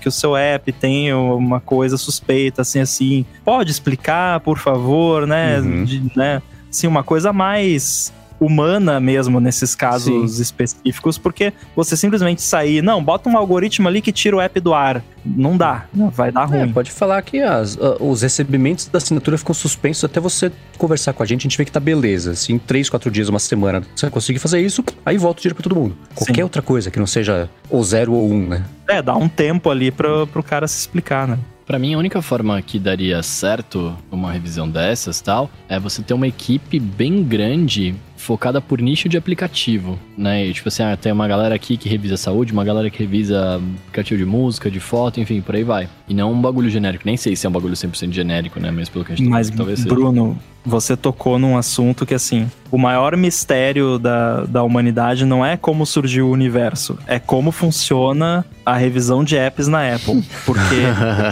que 0.00 0.08
o 0.08 0.10
seu 0.10 0.36
app 0.36 0.72
tem 0.72 1.14
uma 1.14 1.60
coisa 1.60 1.96
suspeita, 1.96 2.62
assim, 2.62 2.80
assim. 2.80 3.24
Pode 3.44 3.70
explicar, 3.70 4.40
por 4.40 4.58
favor, 4.58 5.28
né? 5.28 5.60
Uhum. 5.60 5.84
De, 5.84 6.02
né? 6.16 6.42
Assim, 6.70 6.86
uma 6.86 7.02
coisa 7.02 7.32
mais 7.32 8.12
humana 8.40 8.98
mesmo 8.98 9.38
nesses 9.38 9.74
casos 9.74 10.36
Sim. 10.36 10.42
específicos, 10.42 11.18
porque 11.18 11.52
você 11.76 11.94
simplesmente 11.96 12.40
sair, 12.40 12.82
não, 12.82 13.04
bota 13.04 13.28
um 13.28 13.36
algoritmo 13.36 13.86
ali 13.86 14.00
que 14.00 14.10
tira 14.10 14.34
o 14.34 14.40
app 14.40 14.58
do 14.58 14.72
ar. 14.72 15.04
Não 15.22 15.54
dá, 15.56 15.84
vai 15.92 16.32
dar 16.32 16.44
é, 16.44 16.44
ruim. 16.46 16.70
É, 16.70 16.72
pode 16.72 16.90
falar 16.90 17.20
que 17.20 17.40
as, 17.42 17.78
os 18.00 18.22
recebimentos 18.22 18.86
da 18.86 18.96
assinatura 18.96 19.36
ficam 19.36 19.54
suspensos 19.54 20.02
até 20.04 20.18
você 20.18 20.50
conversar 20.78 21.12
com 21.12 21.22
a 21.22 21.26
gente, 21.26 21.42
a 21.42 21.42
gente 21.42 21.58
vê 21.58 21.66
que 21.66 21.70
tá 21.70 21.78
beleza. 21.78 22.34
Se 22.34 22.52
em 22.52 22.58
três, 22.58 22.88
quatro 22.88 23.10
dias, 23.10 23.28
uma 23.28 23.38
semana, 23.38 23.82
você 23.94 24.08
conseguir 24.08 24.38
fazer 24.38 24.60
isso, 24.60 24.82
aí 25.04 25.18
volta 25.18 25.40
o 25.40 25.42
dinheiro 25.42 25.56
pra 25.56 25.62
todo 25.62 25.76
mundo. 25.76 25.94
Qualquer 26.14 26.36
Sim. 26.36 26.42
outra 26.42 26.62
coisa 26.62 26.90
que 26.90 26.98
não 26.98 27.06
seja 27.06 27.50
ou 27.68 27.84
zero 27.84 28.14
ou 28.14 28.30
um, 28.30 28.48
né? 28.48 28.64
É, 28.88 29.02
dá 29.02 29.14
um 29.14 29.28
tempo 29.28 29.68
ali 29.68 29.90
pra, 29.90 30.26
pro 30.26 30.42
cara 30.42 30.66
se 30.66 30.78
explicar, 30.78 31.28
né? 31.28 31.38
Para 31.70 31.78
mim, 31.78 31.94
a 31.94 31.98
única 31.98 32.20
forma 32.20 32.60
que 32.60 32.80
daria 32.80 33.22
certo 33.22 33.96
uma 34.10 34.32
revisão 34.32 34.68
dessas 34.68 35.20
tal 35.20 35.48
é 35.68 35.78
você 35.78 36.02
ter 36.02 36.14
uma 36.14 36.26
equipe 36.26 36.80
bem 36.80 37.22
grande 37.22 37.94
focada 38.20 38.60
por 38.60 38.80
nicho 38.80 39.08
de 39.08 39.16
aplicativo, 39.16 39.98
né? 40.16 40.46
E, 40.46 40.52
tipo 40.52 40.68
assim, 40.68 40.82
ah, 40.82 40.96
tem 40.96 41.10
uma 41.10 41.26
galera 41.26 41.54
aqui 41.54 41.76
que 41.76 41.88
revisa 41.88 42.16
saúde, 42.16 42.52
uma 42.52 42.62
galera 42.62 42.90
que 42.90 42.98
revisa 42.98 43.56
aplicativo 43.56 44.18
de 44.18 44.26
música, 44.26 44.70
de 44.70 44.78
foto, 44.78 45.20
enfim, 45.20 45.40
por 45.40 45.56
aí 45.56 45.64
vai. 45.64 45.88
E 46.06 46.12
não 46.12 46.32
um 46.32 46.40
bagulho 46.40 46.68
genérico. 46.68 47.04
Nem 47.06 47.16
sei 47.16 47.34
se 47.34 47.46
é 47.46 47.48
um 47.48 47.52
bagulho 47.52 47.74
100% 47.74 48.12
genérico, 48.12 48.60
né? 48.60 48.70
Mas 48.70 48.88
pelo 48.88 49.04
que 49.04 49.12
a 49.12 49.16
gente 49.16 49.24
tá 49.26 49.30
Mas, 49.30 49.48
talvez 49.50 49.80
seja. 49.80 49.88
Bruno, 49.94 50.38
você 50.64 50.96
tocou 50.96 51.38
num 51.38 51.56
assunto 51.56 52.04
que, 52.04 52.14
assim, 52.14 52.50
o 52.70 52.76
maior 52.76 53.16
mistério 53.16 53.98
da, 53.98 54.44
da 54.44 54.62
humanidade 54.62 55.24
não 55.24 55.44
é 55.44 55.56
como 55.56 55.86
surgiu 55.86 56.28
o 56.28 56.30
universo, 56.30 56.98
é 57.06 57.18
como 57.18 57.50
funciona 57.50 58.44
a 58.64 58.76
revisão 58.76 59.24
de 59.24 59.36
apps 59.36 59.66
na 59.66 59.94
Apple. 59.94 60.22
Porque 60.44 60.82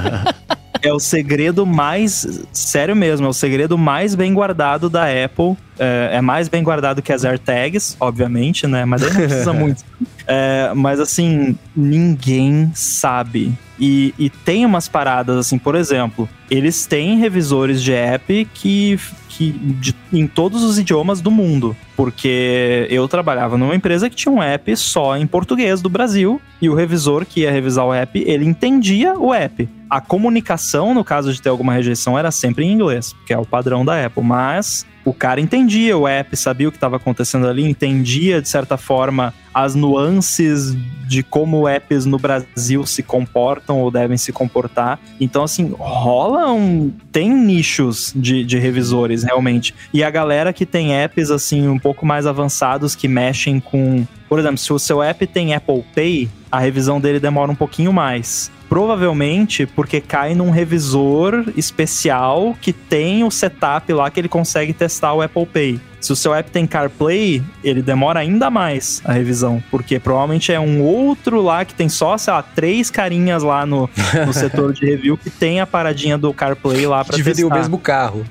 é 0.83 0.93
o 0.93 0.99
segredo 0.99 1.67
mais. 1.67 2.45
Sério 2.53 2.95
mesmo, 2.95 3.27
é 3.27 3.29
o 3.29 3.33
segredo 3.33 3.77
mais 3.77 4.15
bem 4.15 4.33
guardado 4.33 4.89
da 4.89 5.05
Apple. 5.05 5.57
É, 5.79 6.11
é 6.15 6.21
mais 6.21 6.49
bem 6.49 6.63
guardado 6.63 7.01
que 7.03 7.13
as 7.13 7.25
AirTags, 7.25 7.97
obviamente, 8.01 8.67
né? 8.67 8.85
Mas 8.85 9.03
aí 9.03 9.11
não 9.11 9.21
precisa 9.21 9.53
muito. 9.55 9.85
É, 10.27 10.73
mas 10.75 11.01
assim, 11.01 11.57
ninguém 11.75 12.71
sabe. 12.75 13.53
E, 13.79 14.13
e 14.19 14.29
tem 14.29 14.67
umas 14.67 14.89
paradas, 14.89 15.37
assim, 15.37 15.57
por 15.57 15.75
exemplo, 15.75 16.29
eles 16.51 16.85
têm 16.87 17.19
revisores 17.19 17.83
de 17.83 17.93
app 17.93 18.49
que 18.55 18.99
que 19.29 19.53
de, 19.53 19.95
em 20.13 20.27
todos 20.27 20.65
os 20.65 20.79
idiomas 20.79 21.21
do 21.21 21.31
mundo. 21.31 21.77
Porque 21.99 22.87
eu 22.91 23.09
trabalhava 23.09 23.59
numa 23.59 23.75
empresa 23.75 24.09
que 24.09 24.15
tinha 24.15 24.31
um 24.31 24.41
app 24.41 24.77
só 24.77 25.17
em 25.17 25.27
português 25.27 25.83
do 25.83 25.89
Brasil 25.89 26.41
e 26.63 26.69
o 26.69 26.75
revisor 26.77 27.27
que 27.27 27.41
ia 27.41 27.51
revisar 27.51 27.85
o 27.85 27.93
app, 27.93 28.23
ele 28.25 28.45
entendia 28.45 29.19
o 29.19 29.35
app. 29.35 29.69
A 29.91 30.01
comunicação, 30.01 30.95
no 30.95 31.03
caso 31.03 31.33
de 31.33 31.43
ter 31.43 31.49
alguma 31.49 31.73
rejeição, 31.73 32.17
era 32.17 32.31
sempre 32.31 32.65
em 32.65 32.71
inglês, 32.71 33.17
que 33.27 33.33
é 33.33 33.39
o 33.39 33.45
padrão 33.45 33.85
da 33.85 34.07
Apple, 34.07 34.23
mas 34.23 34.87
o 35.05 35.13
cara 35.13 35.41
entendia 35.41 35.99
o 35.99 36.07
app, 36.07 36.37
sabia 36.37 36.69
o 36.69 36.71
que 36.71 36.77
estava 36.77 36.97
acontecendo 36.97 37.49
ali, 37.49 37.69
entendia 37.69 38.41
de 38.41 38.49
certa 38.49 38.77
forma 38.77 39.35
as 39.53 39.75
nuances 39.75 40.77
de 41.09 41.23
como 41.23 41.67
apps 41.67 42.05
no 42.05 42.19
Brasil 42.19 42.85
se 42.85 43.03
comportam 43.03 43.81
ou 43.81 43.91
devem 43.91 44.19
se 44.19 44.31
comportar. 44.31 45.01
Então, 45.19 45.43
assim, 45.43 45.75
rola 45.79 46.53
um. 46.53 46.93
Tem 47.11 47.31
nichos 47.33 48.13
de, 48.15 48.45
de 48.45 48.59
revisores, 48.59 49.25
realmente. 49.25 49.75
E 49.93 50.05
a 50.05 50.11
galera 50.11 50.53
que 50.53 50.67
tem 50.67 50.95
apps, 50.95 51.31
assim, 51.31 51.67
um 51.67 51.79
pouco 51.89 52.05
mais 52.05 52.27
avançados 52.27 52.95
que 52.95 53.09
mexem 53.09 53.59
com. 53.59 54.07
Por 54.29 54.39
exemplo, 54.39 54.59
se 54.59 54.71
o 54.71 54.79
seu 54.79 55.03
app 55.03 55.27
tem 55.27 55.55
Apple 55.55 55.83
Pay, 55.95 56.29
a 56.53 56.59
revisão 56.59 57.01
dele 57.01 57.19
demora 57.19 57.51
um 57.51 57.55
pouquinho 57.55 57.95
mais. 57.95 58.53
Provavelmente 58.69 59.67
porque 59.67 60.01
cai 60.01 60.35
num 60.35 60.51
revisor 60.51 61.45
especial 61.57 62.57
que 62.61 62.73
tem 62.73 63.25
o 63.25 63.31
setup 63.31 63.93
lá 63.93 64.11
que 64.11 64.21
ele 64.21 64.29
consegue 64.29 64.73
testar 64.73 65.15
o 65.15 65.23
Apple 65.23 65.47
Pay. 65.47 65.81
Se 66.01 66.13
o 66.13 66.17
seu 66.17 66.33
app 66.33 66.51
tem 66.51 66.67
CarPlay, 66.67 67.43
ele 67.63 67.83
demora 67.83 68.21
ainda 68.21 68.51
mais 68.51 69.03
a 69.05 69.13
revisão, 69.13 69.63
porque 69.71 69.99
provavelmente 69.99 70.53
é 70.53 70.61
um 70.61 70.81
outro 70.81 71.43
lá 71.43 71.65
que 71.65 71.75
tem 71.75 71.89
só, 71.89 72.17
sei 72.17 72.33
lá, 72.33 72.43
três 72.43 72.89
carinhas 72.89 73.43
lá 73.43 73.67
no, 73.67 73.91
no 74.25 74.33
setor 74.33 74.73
de 74.73 74.87
review 74.87 75.19
que 75.19 75.29
tem 75.29 75.61
a 75.61 75.67
paradinha 75.67 76.17
do 76.17 76.33
CarPlay 76.33 76.87
lá 76.87 77.05
para 77.05 77.17
testar. 77.17 77.47
o 77.47 77.51
mesmo 77.51 77.79
carro. 77.79 78.25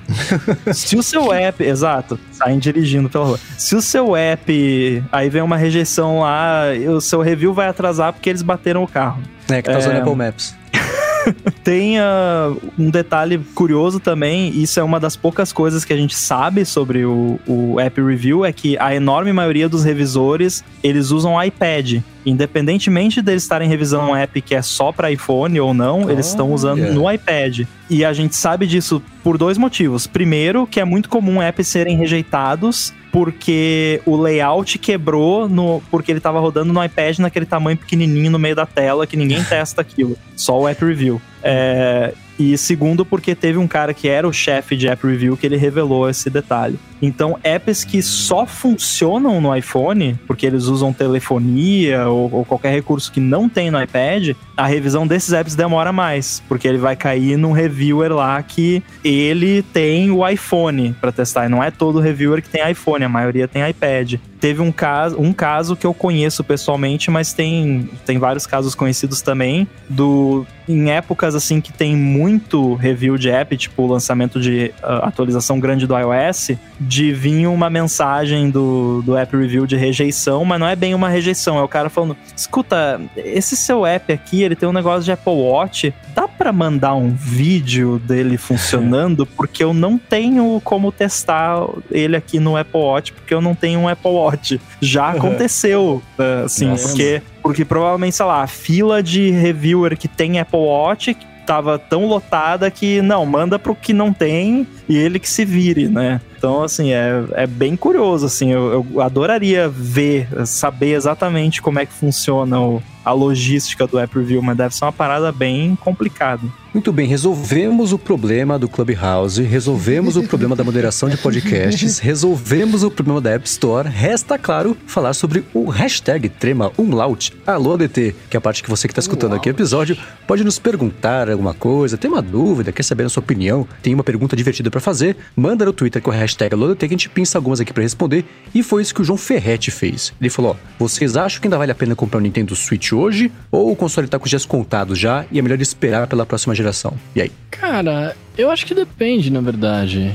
Se 0.72 0.96
o 0.96 1.02
seu 1.02 1.32
app, 1.32 1.62
exato, 1.62 2.18
saem 2.32 2.58
dirigindo 2.58 3.10
pela 3.10 3.26
rua. 3.26 3.40
Se 3.58 3.76
o 3.76 3.82
seu 3.82 4.16
app, 4.16 5.04
aí 5.12 5.28
vem 5.28 5.42
uma 5.42 5.56
rejeição 5.56 6.20
lá, 6.20 6.62
o 6.88 7.00
seu 7.00 7.20
review 7.20 7.52
vai 7.52 7.68
atrasar 7.68 8.12
porque 8.14 8.30
eles 8.30 8.42
bateram 8.42 8.82
o 8.82 8.88
carro. 8.88 9.22
É, 9.50 9.62
que 9.62 9.70
tá 9.70 9.78
usando 9.78 9.96
é... 9.96 10.00
Apple 10.00 10.14
Maps. 10.14 10.54
Tem 11.62 11.98
uh, 11.98 12.56
um 12.78 12.90
detalhe 12.90 13.38
curioso 13.54 14.00
também, 14.00 14.48
isso 14.50 14.80
é 14.80 14.82
uma 14.82 14.98
das 14.98 15.16
poucas 15.16 15.52
coisas 15.52 15.84
que 15.84 15.92
a 15.92 15.96
gente 15.96 16.16
sabe 16.16 16.64
sobre 16.64 17.04
o, 17.04 17.38
o 17.46 17.78
App 17.80 18.00
Review, 18.00 18.44
é 18.44 18.52
que 18.52 18.78
a 18.78 18.94
enorme 18.94 19.32
maioria 19.32 19.68
dos 19.68 19.84
revisores, 19.84 20.64
eles 20.82 21.10
usam 21.10 21.42
iPad. 21.42 22.00
Independentemente 22.24 23.22
deles 23.22 23.42
estarem 23.42 23.68
revisando 23.68 24.10
um 24.10 24.16
app 24.16 24.40
que 24.42 24.54
é 24.54 24.60
só 24.60 24.92
para 24.92 25.10
iPhone 25.10 25.58
ou 25.60 25.72
não, 25.72 26.04
oh, 26.04 26.10
eles 26.10 26.26
estão 26.26 26.52
usando 26.52 26.80
yeah. 26.80 26.94
no 26.94 27.10
iPad. 27.10 27.60
E 27.88 28.04
a 28.04 28.12
gente 28.12 28.36
sabe 28.36 28.66
disso 28.66 29.02
por 29.22 29.38
dois 29.38 29.56
motivos. 29.56 30.06
Primeiro, 30.06 30.66
que 30.66 30.78
é 30.78 30.84
muito 30.84 31.08
comum 31.08 31.40
apps 31.40 31.68
serem 31.68 31.96
rejeitados 31.96 32.92
porque 33.10 34.00
o 34.04 34.16
layout 34.16 34.78
quebrou 34.78 35.48
no, 35.48 35.82
porque 35.90 36.12
ele 36.12 36.18
estava 36.18 36.38
rodando 36.40 36.72
no 36.72 36.84
iPad 36.84 37.18
naquele 37.18 37.46
tamanho 37.46 37.76
pequenininho 37.76 38.30
no 38.30 38.38
meio 38.38 38.54
da 38.54 38.66
tela 38.66 39.06
que 39.06 39.16
ninguém 39.16 39.42
testa 39.48 39.80
aquilo, 39.80 40.16
só 40.36 40.58
o 40.58 40.68
app 40.68 40.84
review. 40.84 41.20
É, 41.42 42.12
e 42.38 42.56
segundo, 42.56 43.04
porque 43.04 43.34
teve 43.34 43.58
um 43.58 43.66
cara 43.66 43.92
que 43.92 44.08
era 44.08 44.26
o 44.26 44.32
chefe 44.32 44.76
de 44.76 44.88
app 44.88 45.04
review 45.06 45.36
que 45.36 45.46
ele 45.46 45.56
revelou 45.56 46.08
esse 46.08 46.30
detalhe. 46.30 46.78
Então, 47.00 47.38
apps 47.42 47.84
que 47.84 48.02
só 48.02 48.46
funcionam 48.46 49.40
no 49.40 49.54
iPhone, 49.54 50.18
porque 50.26 50.46
eles 50.46 50.64
usam 50.64 50.92
telefonia 50.92 52.08
ou, 52.08 52.32
ou, 52.32 52.44
qualquer 52.44 52.72
recurso 52.72 53.10
que 53.12 53.20
não 53.20 53.48
tem 53.48 53.70
no 53.70 53.80
iPad, 53.82 54.30
a 54.56 54.66
revisão 54.66 55.06
desses 55.06 55.32
apps 55.32 55.54
demora 55.54 55.92
mais, 55.92 56.42
porque 56.48 56.66
ele 56.66 56.78
vai 56.78 56.96
cair 56.96 57.36
num 57.36 57.52
reviewer 57.52 58.12
lá 58.12 58.42
que 58.42 58.82
ele 59.04 59.62
tem 59.62 60.10
o 60.10 60.26
iPhone 60.26 60.94
para 61.00 61.12
testar. 61.12 61.46
E 61.46 61.48
não 61.48 61.62
é 61.62 61.70
todo 61.70 62.00
reviewer 62.00 62.42
que 62.42 62.48
tem 62.48 62.68
iPhone, 62.70 63.04
a 63.04 63.08
maioria 63.08 63.46
tem 63.46 63.68
iPad. 63.68 64.14
Teve 64.40 64.62
um 64.62 64.70
caso, 64.70 65.20
um 65.20 65.32
caso 65.32 65.74
que 65.74 65.86
eu 65.86 65.92
conheço 65.92 66.44
pessoalmente, 66.44 67.10
mas 67.10 67.32
tem, 67.32 67.88
tem 68.06 68.18
vários 68.18 68.46
casos 68.46 68.74
conhecidos 68.74 69.20
também, 69.20 69.66
do 69.88 70.46
em 70.68 70.90
épocas 70.90 71.34
assim 71.34 71.60
que 71.60 71.72
tem 71.72 71.96
muito 71.96 72.74
review 72.74 73.16
de 73.16 73.30
app, 73.30 73.56
tipo 73.56 73.86
lançamento 73.86 74.38
de 74.38 74.72
uh, 74.82 75.04
atualização 75.04 75.58
grande 75.58 75.86
do 75.86 75.94
iOS, 75.98 76.50
de 76.88 77.12
vir 77.12 77.46
uma 77.46 77.68
mensagem 77.68 78.50
do, 78.50 79.02
do 79.02 79.14
app 79.14 79.36
review 79.36 79.66
de 79.66 79.76
rejeição, 79.76 80.44
mas 80.44 80.58
não 80.58 80.66
é 80.66 80.74
bem 80.74 80.94
uma 80.94 81.10
rejeição, 81.10 81.58
é 81.58 81.62
o 81.62 81.68
cara 81.68 81.90
falando: 81.90 82.16
escuta, 82.34 82.98
esse 83.14 83.56
seu 83.56 83.84
app 83.84 84.10
aqui, 84.10 84.42
ele 84.42 84.56
tem 84.56 84.66
um 84.66 84.72
negócio 84.72 85.04
de 85.04 85.12
Apple 85.12 85.34
Watch, 85.34 85.92
dá 86.14 86.26
para 86.26 86.50
mandar 86.50 86.94
um 86.94 87.10
vídeo 87.10 87.98
dele 87.98 88.38
funcionando? 88.38 89.26
Porque 89.26 89.62
eu 89.62 89.74
não 89.74 89.98
tenho 89.98 90.60
como 90.64 90.90
testar 90.90 91.62
ele 91.90 92.16
aqui 92.16 92.40
no 92.40 92.56
Apple 92.56 92.80
Watch, 92.80 93.12
porque 93.12 93.34
eu 93.34 93.42
não 93.42 93.54
tenho 93.54 93.80
um 93.80 93.88
Apple 93.88 94.10
Watch. 94.10 94.60
Já 94.80 95.10
aconteceu, 95.10 96.02
uh, 96.18 96.44
assim, 96.44 96.68
Nossa. 96.68 96.88
porque 96.88 97.22
Porque 97.42 97.64
provavelmente, 97.64 98.16
sei 98.16 98.26
lá, 98.26 98.42
a 98.42 98.46
fila 98.46 99.02
de 99.02 99.30
reviewer 99.30 99.96
que 99.96 100.08
tem 100.08 100.40
Apple 100.40 100.58
Watch 100.58 101.16
tava 101.46 101.78
tão 101.78 102.06
lotada 102.06 102.70
que, 102.70 103.00
não, 103.00 103.24
manda 103.24 103.58
pro 103.58 103.74
que 103.74 103.94
não 103.94 104.12
tem 104.12 104.66
e 104.88 104.96
ele 104.96 105.18
que 105.18 105.28
se 105.28 105.44
vire, 105.44 105.88
né? 105.88 106.20
Então, 106.36 106.62
assim, 106.62 106.92
é, 106.92 107.24
é 107.32 107.46
bem 107.46 107.76
curioso, 107.76 108.26
assim, 108.26 108.52
eu, 108.52 108.86
eu 108.92 109.00
adoraria 109.00 109.68
ver, 109.68 110.28
saber 110.46 110.94
exatamente 110.94 111.60
como 111.60 111.80
é 111.80 111.86
que 111.86 111.92
funciona 111.92 112.60
o, 112.60 112.82
a 113.04 113.12
logística 113.12 113.86
do 113.86 113.98
App 113.98 114.16
Review, 114.16 114.40
mas 114.40 114.56
deve 114.56 114.74
ser 114.74 114.84
uma 114.84 114.92
parada 114.92 115.32
bem 115.32 115.76
complicada. 115.76 116.42
Muito 116.72 116.92
bem, 116.92 117.08
resolvemos 117.08 117.92
o 117.92 117.98
problema 117.98 118.58
do 118.58 118.68
Clubhouse, 118.68 119.42
resolvemos 119.42 120.16
o 120.16 120.22
problema 120.22 120.54
da 120.54 120.62
moderação 120.62 121.08
de 121.08 121.16
podcasts, 121.16 121.98
resolvemos 121.98 122.84
o 122.84 122.90
problema 122.90 123.20
da 123.20 123.30
App 123.30 123.48
Store. 123.48 123.88
Resta, 123.88 124.38
claro, 124.38 124.76
falar 124.86 125.14
sobre 125.14 125.42
o 125.54 125.70
hashtag 125.70 126.28
Trema 126.28 126.70
Umlaut, 126.78 127.32
alô 127.46 127.72
ADT, 127.72 128.14
que 128.28 128.36
é 128.36 128.38
a 128.38 128.40
parte 128.40 128.62
que 128.62 128.68
você 128.68 128.86
que 128.86 128.92
está 128.92 129.00
escutando 129.00 129.34
aqui 129.34 129.48
o 129.48 129.50
episódio 129.50 129.96
pode 130.26 130.44
nos 130.44 130.58
perguntar 130.58 131.30
alguma 131.30 131.54
coisa, 131.54 131.96
tem 131.96 132.10
uma 132.10 132.20
dúvida, 132.20 132.70
quer 132.70 132.82
saber 132.82 133.04
a 133.04 133.08
sua 133.08 133.22
opinião, 133.22 133.66
tem 133.82 133.94
uma 133.94 134.04
pergunta 134.04 134.36
divertida 134.36 134.70
para 134.70 134.77
fazer, 134.80 135.16
manda 135.36 135.64
no 135.64 135.72
Twitter 135.72 136.00
com 136.02 136.10
o 136.10 136.14
hashtag 136.14 136.56
que 136.78 136.84
a 136.84 136.88
gente 136.88 137.08
pinça 137.08 137.38
algumas 137.38 137.60
aqui 137.60 137.72
para 137.72 137.82
responder. 137.82 138.24
E 138.54 138.62
foi 138.62 138.82
isso 138.82 138.94
que 138.94 139.00
o 139.00 139.04
João 139.04 139.16
Ferretti 139.16 139.70
fez. 139.70 140.12
Ele 140.20 140.30
falou: 140.30 140.52
ó, 140.52 140.56
vocês 140.78 141.16
acham 141.16 141.40
que 141.40 141.46
ainda 141.46 141.58
vale 141.58 141.72
a 141.72 141.74
pena 141.74 141.94
comprar 141.94 142.18
o 142.18 142.20
um 142.20 142.24
Nintendo 142.24 142.54
Switch 142.56 142.92
hoje? 142.92 143.30
Ou 143.50 143.70
o 143.70 143.76
console 143.76 144.08
tá 144.08 144.18
com 144.18 144.24
os 144.24 144.30
dias 144.30 144.46
contados 144.46 144.98
já 144.98 145.24
e 145.30 145.38
é 145.38 145.42
melhor 145.42 145.60
esperar 145.60 146.06
pela 146.06 146.24
próxima 146.24 146.54
geração? 146.54 146.94
E 147.14 147.20
aí? 147.20 147.32
Cara, 147.50 148.16
eu 148.36 148.50
acho 148.50 148.64
que 148.64 148.74
depende, 148.74 149.30
na 149.30 149.40
verdade. 149.40 150.14